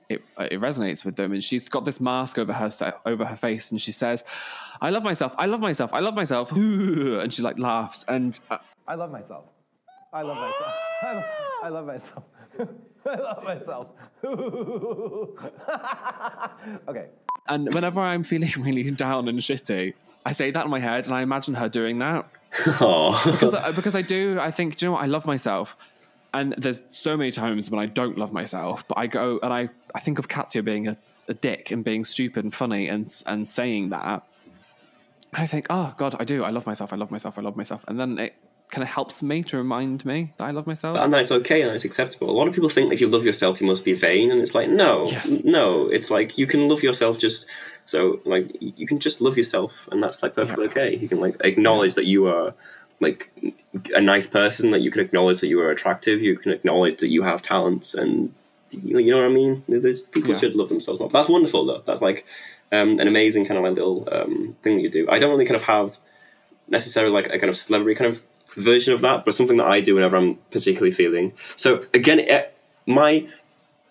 it, 0.08 0.22
it 0.38 0.60
resonates 0.60 1.04
with 1.04 1.16
them, 1.16 1.32
and 1.32 1.42
she's 1.42 1.68
got 1.68 1.84
this 1.84 2.00
mask 2.00 2.38
over 2.38 2.52
her 2.52 2.70
over 3.06 3.24
her 3.24 3.36
face, 3.36 3.70
and 3.70 3.80
she 3.80 3.92
says, 3.92 4.22
"I 4.82 4.90
love 4.90 5.02
myself, 5.02 5.34
I 5.38 5.46
love 5.46 5.60
myself, 5.60 5.94
I 5.94 6.00
love 6.00 6.14
myself," 6.14 6.52
and 7.22 7.32
she 7.32 7.40
like 7.42 7.58
laughs, 7.58 8.04
and 8.08 8.38
uh, 8.50 8.58
I 8.86 8.94
love 8.96 9.10
myself, 9.10 9.44
I 10.12 10.22
love 10.22 10.36
myself, 10.36 10.74
I 11.02 11.12
love, 11.14 11.24
I 11.62 11.68
love 11.68 11.86
myself. 11.86 12.24
I 13.06 13.16
love 13.16 13.42
myself. 13.42 13.88
okay. 16.88 17.06
And 17.48 17.74
whenever 17.74 18.00
I'm 18.00 18.22
feeling 18.22 18.52
really 18.58 18.88
down 18.90 19.28
and 19.28 19.38
shitty, 19.38 19.94
I 20.24 20.32
say 20.32 20.50
that 20.50 20.64
in 20.64 20.70
my 20.70 20.78
head, 20.78 21.06
and 21.06 21.14
I 21.14 21.22
imagine 21.22 21.54
her 21.54 21.68
doing 21.68 21.98
that. 21.98 22.26
because, 22.50 23.54
I, 23.54 23.72
because 23.72 23.96
I 23.96 24.02
do. 24.02 24.38
I 24.40 24.50
think, 24.50 24.76
do 24.76 24.86
you 24.86 24.90
know 24.90 24.92
what? 24.92 25.02
I 25.02 25.06
love 25.06 25.26
myself. 25.26 25.76
And 26.34 26.54
there's 26.56 26.82
so 26.88 27.16
many 27.16 27.30
times 27.30 27.70
when 27.70 27.80
I 27.80 27.86
don't 27.86 28.16
love 28.16 28.32
myself, 28.32 28.86
but 28.88 28.98
I 28.98 29.06
go 29.06 29.38
and 29.42 29.52
I, 29.52 29.68
I 29.94 30.00
think 30.00 30.18
of 30.18 30.28
Katya 30.28 30.62
being 30.62 30.88
a, 30.88 30.96
a 31.28 31.34
dick 31.34 31.70
and 31.70 31.84
being 31.84 32.04
stupid 32.04 32.44
and 32.44 32.54
funny 32.54 32.88
and 32.88 33.12
and 33.26 33.48
saying 33.48 33.90
that. 33.90 34.26
And 35.32 35.42
I 35.42 35.46
think, 35.46 35.66
oh 35.70 35.94
God, 35.96 36.16
I 36.18 36.24
do. 36.24 36.44
I 36.44 36.50
love 36.50 36.66
myself. 36.66 36.92
I 36.92 36.96
love 36.96 37.10
myself. 37.10 37.38
I 37.38 37.42
love 37.42 37.56
myself. 37.56 37.84
And 37.88 37.98
then 37.98 38.18
it 38.18 38.34
kind 38.72 38.82
of 38.82 38.88
helps 38.88 39.22
me 39.22 39.42
to 39.44 39.56
remind 39.58 40.04
me 40.04 40.32
that 40.38 40.44
I 40.44 40.50
love 40.50 40.66
myself. 40.66 40.96
And 40.96 41.12
that's 41.12 41.30
okay 41.30 41.62
and 41.62 41.70
that's 41.70 41.84
acceptable. 41.84 42.30
A 42.30 42.32
lot 42.32 42.48
of 42.48 42.54
people 42.54 42.70
think 42.70 42.92
if 42.92 43.00
you 43.00 43.06
love 43.06 43.24
yourself, 43.24 43.60
you 43.60 43.66
must 43.66 43.84
be 43.84 43.92
vain, 43.92 44.30
and 44.32 44.40
it's 44.40 44.54
like 44.54 44.68
no, 44.68 45.06
yes. 45.06 45.44
no. 45.44 45.88
It's 45.88 46.10
like 46.10 46.38
you 46.38 46.46
can 46.46 46.68
love 46.68 46.82
yourself 46.82 47.18
just 47.18 47.48
so 47.84 48.20
like 48.24 48.56
you 48.60 48.86
can 48.86 48.98
just 48.98 49.20
love 49.20 49.36
yourself, 49.36 49.88
and 49.92 50.02
that's 50.02 50.22
like 50.22 50.34
perfectly 50.34 50.64
yeah. 50.64 50.70
okay. 50.70 50.96
You 50.96 51.08
can 51.08 51.20
like 51.20 51.36
acknowledge 51.44 51.94
that 51.94 52.06
you 52.06 52.26
are 52.26 52.54
like 52.98 53.30
a 53.94 54.00
nice 54.00 54.26
person, 54.26 54.70
that 54.70 54.80
you 54.80 54.90
can 54.90 55.02
acknowledge 55.02 55.40
that 55.40 55.48
you 55.48 55.60
are 55.60 55.70
attractive, 55.70 56.22
you 56.22 56.36
can 56.36 56.52
acknowledge 56.52 57.00
that 57.00 57.08
you 57.08 57.22
have 57.22 57.42
talents, 57.42 57.94
and 57.94 58.32
you 58.70 59.10
know 59.10 59.18
what 59.18 59.26
I 59.26 59.34
mean. 59.34 59.62
There's, 59.68 60.00
people 60.00 60.30
yeah. 60.30 60.38
should 60.38 60.54
love 60.54 60.70
themselves 60.70 60.98
more. 60.98 61.10
That's 61.10 61.28
wonderful 61.28 61.66
though. 61.66 61.82
That's 61.84 62.00
like 62.00 62.24
um, 62.72 62.98
an 62.98 63.06
amazing 63.06 63.44
kind 63.44 63.58
of 63.58 63.64
like 63.64 63.74
little 63.74 64.08
um, 64.10 64.56
thing 64.62 64.76
that 64.76 64.82
you 64.82 64.90
do. 64.90 65.08
I 65.08 65.18
don't 65.18 65.30
really 65.30 65.44
kind 65.44 65.56
of 65.56 65.64
have 65.64 65.98
necessarily 66.68 67.12
like 67.12 67.26
a 67.26 67.38
kind 67.38 67.50
of 67.50 67.56
celebrity 67.56 67.98
kind 67.98 68.14
of 68.14 68.22
version 68.54 68.94
of 68.94 69.02
that, 69.02 69.24
but 69.24 69.34
something 69.34 69.58
that 69.58 69.66
I 69.66 69.80
do 69.80 69.94
whenever 69.94 70.16
I'm 70.16 70.36
particularly 70.50 70.90
feeling. 70.90 71.32
So 71.36 71.84
again, 71.94 72.18
it, 72.20 72.30
eh, 72.30 72.46
my 72.86 73.28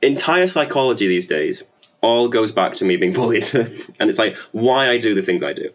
entire 0.01 0.47
psychology 0.47 1.07
these 1.07 1.27
days 1.27 1.63
all 2.01 2.27
goes 2.27 2.51
back 2.51 2.75
to 2.75 2.85
me 2.85 2.97
being 2.97 3.13
bullied, 3.13 3.45
and 3.53 4.09
it's 4.09 4.19
like 4.19 4.35
why 4.51 4.89
I 4.89 4.97
do 4.97 5.13
the 5.13 5.21
things 5.21 5.43
I 5.43 5.53
do. 5.53 5.69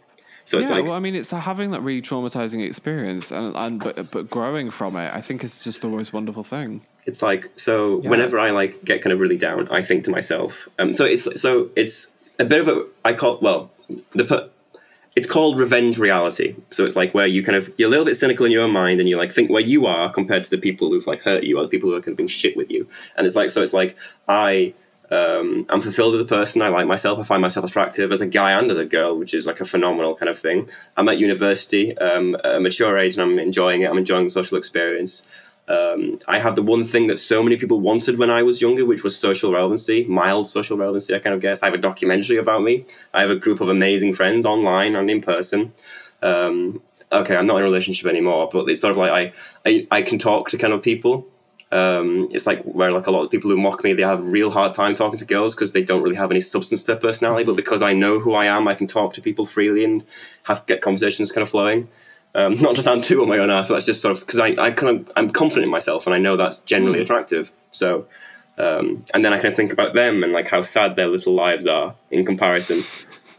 So 0.44 0.58
it's 0.58 0.68
yeah, 0.68 0.76
like, 0.76 0.84
well, 0.84 0.94
I 0.94 1.00
mean, 1.00 1.16
it's 1.16 1.32
having 1.32 1.72
that 1.72 1.82
really 1.82 2.02
traumatizing 2.02 2.64
experience, 2.64 3.32
and, 3.32 3.56
and 3.56 3.80
but 3.80 4.10
but 4.10 4.30
growing 4.30 4.70
from 4.70 4.96
it, 4.96 5.12
I 5.12 5.20
think 5.20 5.42
is 5.42 5.60
just 5.60 5.80
the 5.80 5.88
most 5.88 6.12
wonderful 6.12 6.44
thing. 6.44 6.82
It's 7.04 7.22
like 7.22 7.50
so. 7.56 8.00
Yeah. 8.00 8.10
Whenever 8.10 8.38
I 8.38 8.50
like 8.50 8.84
get 8.84 9.02
kind 9.02 9.12
of 9.12 9.18
really 9.18 9.38
down, 9.38 9.68
I 9.68 9.82
think 9.82 10.04
to 10.04 10.10
myself. 10.10 10.68
Um, 10.78 10.92
so 10.92 11.04
it's 11.04 11.40
so 11.40 11.70
it's 11.74 12.15
a 12.38 12.44
bit 12.44 12.60
of 12.60 12.68
a 12.68 12.86
I 13.04 13.12
call 13.12 13.38
well 13.40 13.70
the 14.12 14.50
it's 15.16 15.26
called 15.26 15.58
revenge 15.58 15.98
reality. 15.98 16.54
So 16.70 16.84
it's 16.84 16.94
like 16.94 17.14
where 17.14 17.26
you 17.26 17.42
kind 17.42 17.56
of 17.56 17.72
you're 17.78 17.88
a 17.88 17.90
little 17.90 18.04
bit 18.04 18.16
cynical 18.16 18.44
in 18.44 18.52
your 18.52 18.62
own 18.62 18.72
mind 18.72 19.00
and 19.00 19.08
you 19.08 19.16
like 19.16 19.32
think 19.32 19.50
where 19.50 19.62
you 19.62 19.86
are 19.86 20.12
compared 20.12 20.44
to 20.44 20.50
the 20.50 20.58
people 20.58 20.90
who've 20.90 21.06
like 21.06 21.22
hurt 21.22 21.44
you 21.44 21.58
or 21.58 21.62
the 21.62 21.68
people 21.68 21.88
who 21.88 21.96
are 21.96 22.00
kind 22.00 22.12
of 22.12 22.18
being 22.18 22.28
shit 22.28 22.56
with 22.56 22.70
you. 22.70 22.86
And 23.16 23.24
it's 23.24 23.34
like 23.34 23.50
so 23.50 23.62
it's 23.62 23.72
like 23.72 23.96
I 24.28 24.74
um, 25.10 25.66
I'm 25.68 25.80
fulfilled 25.80 26.14
as 26.14 26.20
a 26.20 26.24
person. 26.24 26.62
I 26.62 26.68
like 26.68 26.86
myself. 26.86 27.18
I 27.18 27.22
find 27.22 27.40
myself 27.40 27.64
attractive 27.64 28.12
as 28.12 28.20
a 28.20 28.26
guy 28.26 28.58
and 28.58 28.70
as 28.70 28.76
a 28.76 28.84
girl, 28.84 29.16
which 29.16 29.34
is 29.34 29.46
like 29.46 29.60
a 29.60 29.64
phenomenal 29.64 30.16
kind 30.16 30.28
of 30.28 30.38
thing. 30.38 30.68
I'm 30.96 31.08
at 31.08 31.18
university, 31.18 31.96
um, 31.96 32.34
at 32.34 32.56
a 32.56 32.60
mature 32.60 32.98
age, 32.98 33.16
and 33.16 33.22
I'm 33.22 33.38
enjoying 33.38 33.82
it. 33.82 33.90
I'm 33.90 33.98
enjoying 33.98 34.24
the 34.24 34.30
social 34.30 34.58
experience. 34.58 35.26
Um, 35.68 36.20
I 36.28 36.38
have 36.38 36.54
the 36.54 36.62
one 36.62 36.84
thing 36.84 37.08
that 37.08 37.18
so 37.18 37.42
many 37.42 37.56
people 37.56 37.80
wanted 37.80 38.18
when 38.18 38.30
I 38.30 38.44
was 38.44 38.62
younger, 38.62 38.84
which 38.84 39.02
was 39.02 39.18
social 39.18 39.52
relevancy, 39.52 40.04
mild 40.04 40.46
social 40.46 40.76
relevancy, 40.76 41.14
I 41.14 41.18
kind 41.18 41.34
of 41.34 41.40
guess. 41.40 41.62
I 41.62 41.66
have 41.66 41.74
a 41.74 41.78
documentary 41.78 42.36
about 42.36 42.62
me. 42.62 42.84
I 43.12 43.22
have 43.22 43.30
a 43.30 43.36
group 43.36 43.60
of 43.60 43.68
amazing 43.68 44.12
friends 44.12 44.46
online 44.46 44.94
and 44.94 45.10
in 45.10 45.20
person. 45.20 45.72
Um, 46.22 46.82
okay, 47.10 47.36
I'm 47.36 47.46
not 47.46 47.56
in 47.56 47.62
a 47.62 47.66
relationship 47.66 48.06
anymore, 48.06 48.48
but 48.52 48.68
it's 48.68 48.80
sort 48.80 48.92
of 48.92 48.96
like 48.96 49.10
I, 49.10 49.32
I, 49.68 49.86
I 49.90 50.02
can 50.02 50.18
talk 50.18 50.50
to 50.50 50.58
kind 50.58 50.72
of 50.72 50.82
people. 50.82 51.26
Um, 51.72 52.28
it's 52.30 52.46
like 52.46 52.62
where 52.62 52.92
like 52.92 53.08
a 53.08 53.10
lot 53.10 53.24
of 53.24 53.30
people 53.32 53.50
who 53.50 53.56
mock 53.56 53.82
me, 53.82 53.92
they 53.92 54.02
have 54.02 54.28
real 54.28 54.50
hard 54.50 54.72
time 54.74 54.94
talking 54.94 55.18
to 55.18 55.24
girls 55.26 55.54
because 55.54 55.72
they 55.72 55.82
don't 55.82 56.02
really 56.02 56.14
have 56.14 56.30
any 56.30 56.40
substance 56.40 56.84
to 56.84 56.92
their 56.92 57.00
personality. 57.00 57.44
But 57.44 57.56
because 57.56 57.82
I 57.82 57.92
know 57.92 58.20
who 58.20 58.34
I 58.34 58.46
am, 58.46 58.68
I 58.68 58.74
can 58.74 58.86
talk 58.86 59.14
to 59.14 59.20
people 59.20 59.44
freely 59.44 59.82
and 59.82 60.04
have 60.44 60.64
get 60.66 60.80
conversations 60.80 61.32
kind 61.32 61.42
of 61.42 61.48
flowing. 61.48 61.88
Um, 62.36 62.54
not 62.60 62.76
just 62.76 62.86
I'm 62.86 63.00
too 63.00 63.22
on 63.22 63.28
my 63.28 63.38
own 63.38 63.48
but 63.48 63.68
that's 63.68 63.86
just 63.86 64.02
sort 64.02 64.16
of 64.16 64.24
because 64.24 64.38
I, 64.38 64.48
I 64.62 64.70
kind 64.70 65.00
of 65.00 65.12
I'm 65.16 65.30
confident 65.30 65.64
in 65.64 65.70
myself 65.70 66.06
and 66.06 66.14
I 66.14 66.18
know 66.18 66.36
that's 66.36 66.58
generally 66.58 66.98
mm. 66.98 67.02
attractive. 67.02 67.50
So, 67.70 68.06
um, 68.58 69.04
and 69.14 69.24
then 69.24 69.32
I 69.32 69.36
kind 69.36 69.48
of 69.48 69.56
think 69.56 69.72
about 69.72 69.94
them 69.94 70.22
and 70.22 70.32
like 70.32 70.48
how 70.48 70.60
sad 70.60 70.96
their 70.96 71.08
little 71.08 71.32
lives 71.32 71.66
are 71.66 71.94
in 72.10 72.24
comparison. 72.24 72.84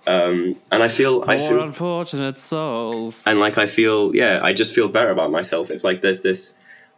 Um, 0.07 0.55
and 0.71 0.81
I 0.81 0.87
feel 0.87 1.21
Poor 1.21 1.31
I 1.31 1.37
feel 1.37 1.61
unfortunate 1.61 2.37
souls. 2.37 3.25
And 3.27 3.39
like 3.39 3.57
I 3.57 3.65
feel, 3.65 4.15
yeah, 4.15 4.39
I 4.41 4.53
just 4.53 4.73
feel 4.73 4.87
better 4.87 5.11
about 5.11 5.31
myself. 5.31 5.69
It's 5.69 5.83
like 5.83 6.01
there's 6.01 6.21
this, 6.21 6.53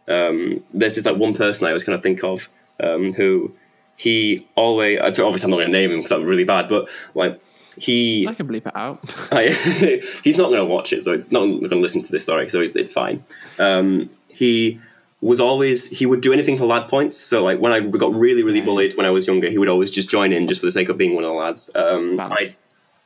um, 0.08 0.62
there's 0.72 0.94
this 0.94 1.06
like 1.06 1.16
one 1.16 1.34
person 1.34 1.66
I 1.66 1.70
always 1.70 1.84
kind 1.84 1.96
of 1.96 2.02
think 2.02 2.22
of 2.22 2.48
um, 2.78 3.12
who 3.12 3.52
he 3.96 4.46
always. 4.54 5.00
Obviously, 5.00 5.44
I'm 5.44 5.50
not 5.50 5.56
going 5.56 5.72
to 5.72 5.78
name 5.78 5.90
him 5.90 5.98
because 5.98 6.10
that 6.10 6.18
would 6.18 6.24
be 6.24 6.30
really 6.30 6.44
bad. 6.44 6.68
But 6.68 6.88
like 7.14 7.40
he 7.78 8.26
I 8.26 8.34
can 8.34 8.48
bleep 8.48 8.66
it 8.66 8.76
out. 8.76 9.14
I, 9.32 9.48
he's 10.24 10.38
not 10.38 10.48
going 10.48 10.60
to 10.60 10.64
watch 10.64 10.92
it, 10.92 11.02
so 11.02 11.12
it's 11.12 11.30
not 11.30 11.40
going 11.40 11.68
to 11.68 11.76
listen 11.76 12.02
to 12.02 12.12
this. 12.12 12.24
Sorry, 12.24 12.48
so 12.48 12.60
it's, 12.60 12.74
it's 12.76 12.92
fine. 12.92 13.24
Um, 13.58 14.10
he 14.28 14.80
was 15.20 15.40
always 15.40 15.86
he 15.86 16.06
would 16.06 16.20
do 16.20 16.32
anything 16.32 16.56
for 16.56 16.64
lad 16.64 16.88
points. 16.88 17.16
So 17.16 17.44
like 17.44 17.58
when 17.58 17.72
I 17.72 17.80
got 17.80 18.14
really 18.14 18.42
really 18.42 18.60
bullied 18.60 18.96
when 18.96 19.06
I 19.06 19.10
was 19.10 19.26
younger, 19.26 19.50
he 19.50 19.58
would 19.58 19.68
always 19.68 19.90
just 19.90 20.08
join 20.08 20.32
in 20.32 20.46
just 20.48 20.60
for 20.60 20.66
the 20.66 20.72
sake 20.72 20.88
of 20.88 20.96
being 20.98 21.14
one 21.14 21.24
of 21.24 21.30
the 21.30 21.36
lads. 21.36 21.70
Um, 21.74 22.18
I 22.18 22.50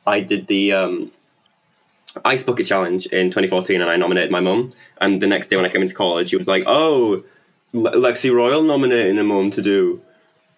I 0.07 0.21
did 0.21 0.47
the 0.47 0.73
um, 0.73 1.11
ice 2.23 2.43
bucket 2.43 2.65
challenge 2.65 3.07
in 3.07 3.27
2014, 3.27 3.81
and 3.81 3.89
I 3.89 3.95
nominated 3.97 4.31
my 4.31 4.39
mum. 4.39 4.71
And 4.99 5.21
the 5.21 5.27
next 5.27 5.47
day 5.47 5.55
when 5.55 5.65
I 5.65 5.69
came 5.69 5.81
into 5.81 5.95
college, 5.95 6.29
he 6.29 6.37
was 6.37 6.47
like, 6.47 6.63
"Oh, 6.67 7.23
Lexi 7.73 8.33
Royal 8.33 8.63
nominating 8.63 9.17
a 9.17 9.23
mum 9.23 9.51
to 9.51 9.61
do." 9.61 10.01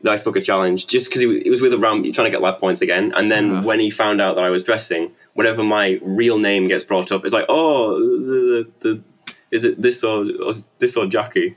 The 0.02 0.12
ice 0.12 0.24
bucket 0.24 0.44
challenge 0.44 0.88
just 0.88 1.10
because 1.10 1.22
he, 1.22 1.40
he, 1.40 1.50
was 1.50 1.62
with 1.62 1.74
a 1.74 1.78
ramp 1.78 2.04
trying 2.14 2.26
to 2.26 2.32
get 2.32 2.42
lab 2.42 2.60
points 2.60 2.82
again. 2.82 3.14
And 3.16 3.32
then 3.32 3.52
uh-huh. 3.52 3.64
when 3.64 3.80
he 3.80 3.90
found 3.90 4.22
out 4.22 4.36
that 4.36 4.44
i 4.44 4.50
was 4.50 4.64
dressing 4.64 5.12
whenever 5.34 5.64
my 5.64 6.00
real 6.02 6.38
name 6.38 6.68
gets 6.68 6.84
brought 6.84 7.12
up 7.12 7.24
it's 7.24 7.34
like 7.34 7.46
oh 7.50 8.00
the, 8.00 8.72
the, 8.80 8.90
the 8.90 9.04
is 9.50 9.64
it 9.64 9.82
this 9.82 10.04
or, 10.04 10.26
or, 10.44 10.52
this 10.80 10.98
or 10.98 11.08
jackie? 11.08 11.56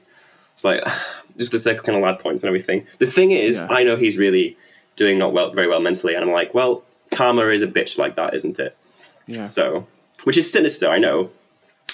It's 0.52 0.64
like 0.64 0.82
just 1.36 1.52
the 1.52 1.58
sake 1.58 1.78
of 1.78 1.84
kind 1.84 1.96
of 1.96 2.02
lad 2.02 2.18
points 2.20 2.42
and 2.42 2.48
everything. 2.48 2.86
The 2.98 3.06
thing 3.06 3.30
is 3.30 3.60
yeah. 3.60 3.66
i 3.70 3.84
know 3.84 3.96
he's 3.96 4.18
really 4.18 4.56
doing 4.96 5.18
not 5.18 5.32
well 5.32 5.52
very 5.52 5.68
well 5.68 5.80
mentally 5.80 6.14
and 6.14 6.24
i'm 6.24 6.30
like 6.30 6.52
well 6.52 6.82
karma 7.14 7.46
is 7.48 7.62
a 7.62 7.66
bitch 7.66 7.98
like 7.98 8.16
that 8.16 8.34
isn't 8.34 8.58
it? 8.58 8.76
Yeah. 9.26 9.46
So 9.46 9.86
which 10.24 10.36
is 10.36 10.52
sinister 10.52 10.88
i 10.88 10.98
know 10.98 11.30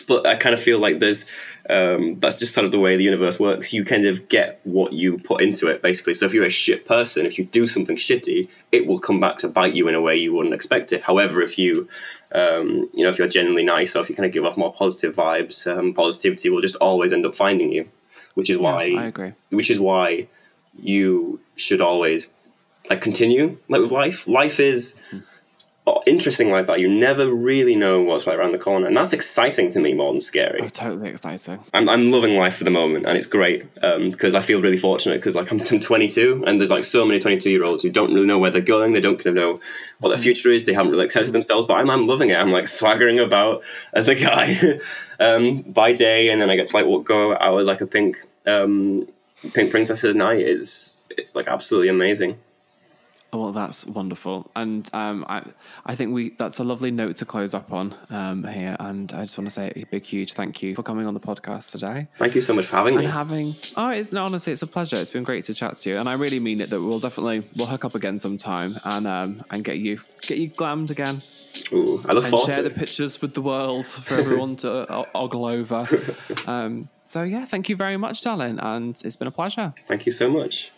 but 0.02 0.26
I 0.26 0.36
kind 0.36 0.54
of 0.54 0.60
feel 0.60 0.78
like 0.78 0.98
there's 0.98 1.26
um, 1.68 2.20
that's 2.20 2.38
just 2.38 2.54
sort 2.54 2.64
of 2.64 2.72
the 2.72 2.78
way 2.78 2.96
the 2.96 3.04
universe 3.04 3.40
works. 3.40 3.72
You 3.72 3.84
kind 3.84 4.06
of 4.06 4.28
get 4.28 4.60
what 4.64 4.92
you 4.92 5.18
put 5.18 5.42
into 5.42 5.68
it, 5.68 5.82
basically. 5.82 6.14
So 6.14 6.26
if 6.26 6.34
you're 6.34 6.44
a 6.44 6.50
shit 6.50 6.86
person, 6.86 7.26
if 7.26 7.38
you 7.38 7.44
do 7.44 7.66
something 7.66 7.96
shitty, 7.96 8.50
it 8.72 8.86
will 8.86 8.98
come 8.98 9.20
back 9.20 9.38
to 9.38 9.48
bite 9.48 9.74
you 9.74 9.88
in 9.88 9.94
a 9.94 10.00
way 10.00 10.16
you 10.16 10.32
wouldn't 10.34 10.54
expect 10.54 10.92
it. 10.92 11.02
However, 11.02 11.42
if 11.42 11.58
you, 11.58 11.88
um, 12.32 12.88
you 12.94 13.02
know, 13.02 13.08
if 13.08 13.18
you're 13.18 13.28
genuinely 13.28 13.64
nice 13.64 13.96
or 13.96 14.00
if 14.00 14.08
you 14.08 14.14
kind 14.14 14.26
of 14.26 14.32
give 14.32 14.44
off 14.44 14.56
more 14.56 14.72
positive 14.72 15.14
vibes, 15.14 15.66
um, 15.66 15.92
positivity 15.94 16.50
will 16.50 16.60
just 16.60 16.76
always 16.76 17.12
end 17.12 17.26
up 17.26 17.34
finding 17.34 17.72
you. 17.72 17.88
Which 18.34 18.50
is 18.50 18.58
why 18.58 18.84
yeah, 18.84 19.00
I 19.00 19.04
agree. 19.06 19.32
Which 19.50 19.70
is 19.70 19.80
why 19.80 20.28
you 20.78 21.40
should 21.56 21.80
always 21.80 22.30
like 22.90 23.00
continue 23.00 23.58
like 23.68 23.80
with 23.80 23.92
life. 23.92 24.28
Life 24.28 24.60
is. 24.60 25.00
Mm 25.10 25.22
interesting 26.06 26.50
like 26.50 26.66
that. 26.66 26.80
You 26.80 26.88
never 26.88 27.28
really 27.32 27.76
know 27.76 28.02
what's 28.02 28.26
right 28.26 28.38
around 28.38 28.52
the 28.52 28.58
corner, 28.58 28.86
and 28.86 28.96
that's 28.96 29.12
exciting 29.12 29.68
to 29.70 29.80
me 29.80 29.94
more 29.94 30.12
than 30.12 30.20
scary. 30.20 30.62
Oh, 30.62 30.68
totally 30.68 31.10
exciting. 31.10 31.58
I'm, 31.74 31.88
I'm 31.88 32.10
loving 32.10 32.36
life 32.36 32.56
for 32.56 32.64
the 32.64 32.70
moment, 32.70 33.06
and 33.06 33.16
it's 33.16 33.26
great 33.26 33.72
because 33.74 34.34
um, 34.34 34.38
I 34.38 34.40
feel 34.40 34.62
really 34.62 34.76
fortunate 34.76 35.16
because 35.16 35.36
like 35.36 35.50
I'm 35.52 35.58
22, 35.60 36.44
and 36.46 36.60
there's 36.60 36.70
like 36.70 36.84
so 36.84 37.06
many 37.06 37.18
22 37.18 37.50
year 37.50 37.64
olds 37.64 37.82
who 37.82 37.90
don't 37.90 38.12
really 38.14 38.26
know 38.26 38.38
where 38.38 38.50
they're 38.50 38.60
going. 38.60 38.92
They 38.92 39.00
don't 39.00 39.16
kind 39.16 39.26
of 39.26 39.34
know 39.34 39.60
what 40.00 40.08
their 40.08 40.16
mm-hmm. 40.16 40.22
future 40.22 40.50
is. 40.50 40.64
They 40.64 40.72
haven't 40.72 40.92
really 40.92 41.04
accepted 41.04 41.32
themselves, 41.32 41.66
but 41.66 41.74
I'm, 41.74 41.90
I'm 41.90 42.06
loving 42.06 42.30
it. 42.30 42.38
I'm 42.38 42.52
like 42.52 42.68
swaggering 42.68 43.18
about 43.20 43.64
as 43.92 44.08
a 44.08 44.14
guy 44.14 44.56
um, 45.20 45.62
by 45.62 45.92
day, 45.92 46.30
and 46.30 46.40
then 46.40 46.50
I 46.50 46.56
get 46.56 46.66
to 46.66 46.76
like 46.76 46.86
walk, 46.86 47.04
go 47.04 47.32
out 47.32 47.58
as 47.58 47.66
like 47.66 47.80
a 47.80 47.86
pink 47.86 48.18
um, 48.46 49.08
pink 49.52 49.70
princess 49.70 50.04
at 50.04 50.16
night. 50.16 50.40
It's 50.40 51.06
it's 51.16 51.34
like 51.34 51.48
absolutely 51.48 51.88
amazing. 51.88 52.38
Well, 53.40 53.52
that's 53.52 53.86
wonderful, 53.86 54.50
and 54.56 54.88
um, 54.92 55.24
I, 55.28 55.42
I 55.84 55.94
think 55.94 56.12
we 56.12 56.30
that's 56.30 56.58
a 56.58 56.64
lovely 56.64 56.90
note 56.90 57.16
to 57.18 57.24
close 57.24 57.54
up 57.54 57.72
on 57.72 57.94
um, 58.10 58.44
here. 58.44 58.76
And 58.80 59.12
I 59.12 59.22
just 59.22 59.36
want 59.38 59.46
to 59.46 59.50
say 59.50 59.72
a 59.76 59.84
big, 59.84 60.04
huge 60.04 60.32
thank 60.32 60.62
you 60.62 60.74
for 60.74 60.82
coming 60.82 61.06
on 61.06 61.14
the 61.14 61.20
podcast 61.20 61.70
today 61.70 62.08
Thank 62.18 62.34
you 62.34 62.40
so 62.40 62.54
much 62.54 62.66
for 62.66 62.76
having 62.76 62.96
me. 62.96 63.04
and 63.04 63.12
having. 63.12 63.54
Oh, 63.76 63.90
it's 63.90 64.12
no, 64.12 64.24
honestly, 64.24 64.52
it's 64.52 64.62
a 64.62 64.66
pleasure. 64.66 64.96
It's 64.96 65.10
been 65.10 65.24
great 65.24 65.44
to 65.44 65.54
chat 65.54 65.76
to 65.76 65.90
you, 65.90 65.98
and 65.98 66.08
I 66.08 66.14
really 66.14 66.40
mean 66.40 66.60
it. 66.60 66.70
That 66.70 66.80
we'll 66.80 67.00
definitely 67.00 67.48
we'll 67.56 67.66
hook 67.66 67.84
up 67.84 67.94
again 67.94 68.18
sometime 68.18 68.78
and 68.84 69.06
um 69.06 69.44
and 69.50 69.62
get 69.64 69.78
you 69.78 70.00
get 70.22 70.38
you 70.38 70.48
glammed 70.50 70.90
again 70.90 71.22
Ooh, 71.72 72.02
I 72.08 72.12
look 72.12 72.24
and 72.24 72.30
forward 72.30 72.52
share 72.52 72.62
to 72.62 72.68
the 72.68 72.74
pictures 72.74 73.22
with 73.22 73.34
the 73.34 73.40
world 73.42 73.86
for 73.86 74.14
everyone 74.14 74.56
to 74.56 74.92
o- 74.92 75.06
ogle 75.14 75.44
over. 75.46 75.84
Um, 76.46 76.88
so 77.06 77.22
yeah, 77.22 77.44
thank 77.44 77.68
you 77.68 77.76
very 77.76 77.96
much, 77.96 78.22
darling, 78.22 78.58
and 78.60 79.00
it's 79.04 79.16
been 79.16 79.28
a 79.28 79.32
pleasure. 79.32 79.72
Thank 79.86 80.06
you 80.06 80.12
so 80.12 80.30
much. 80.30 80.70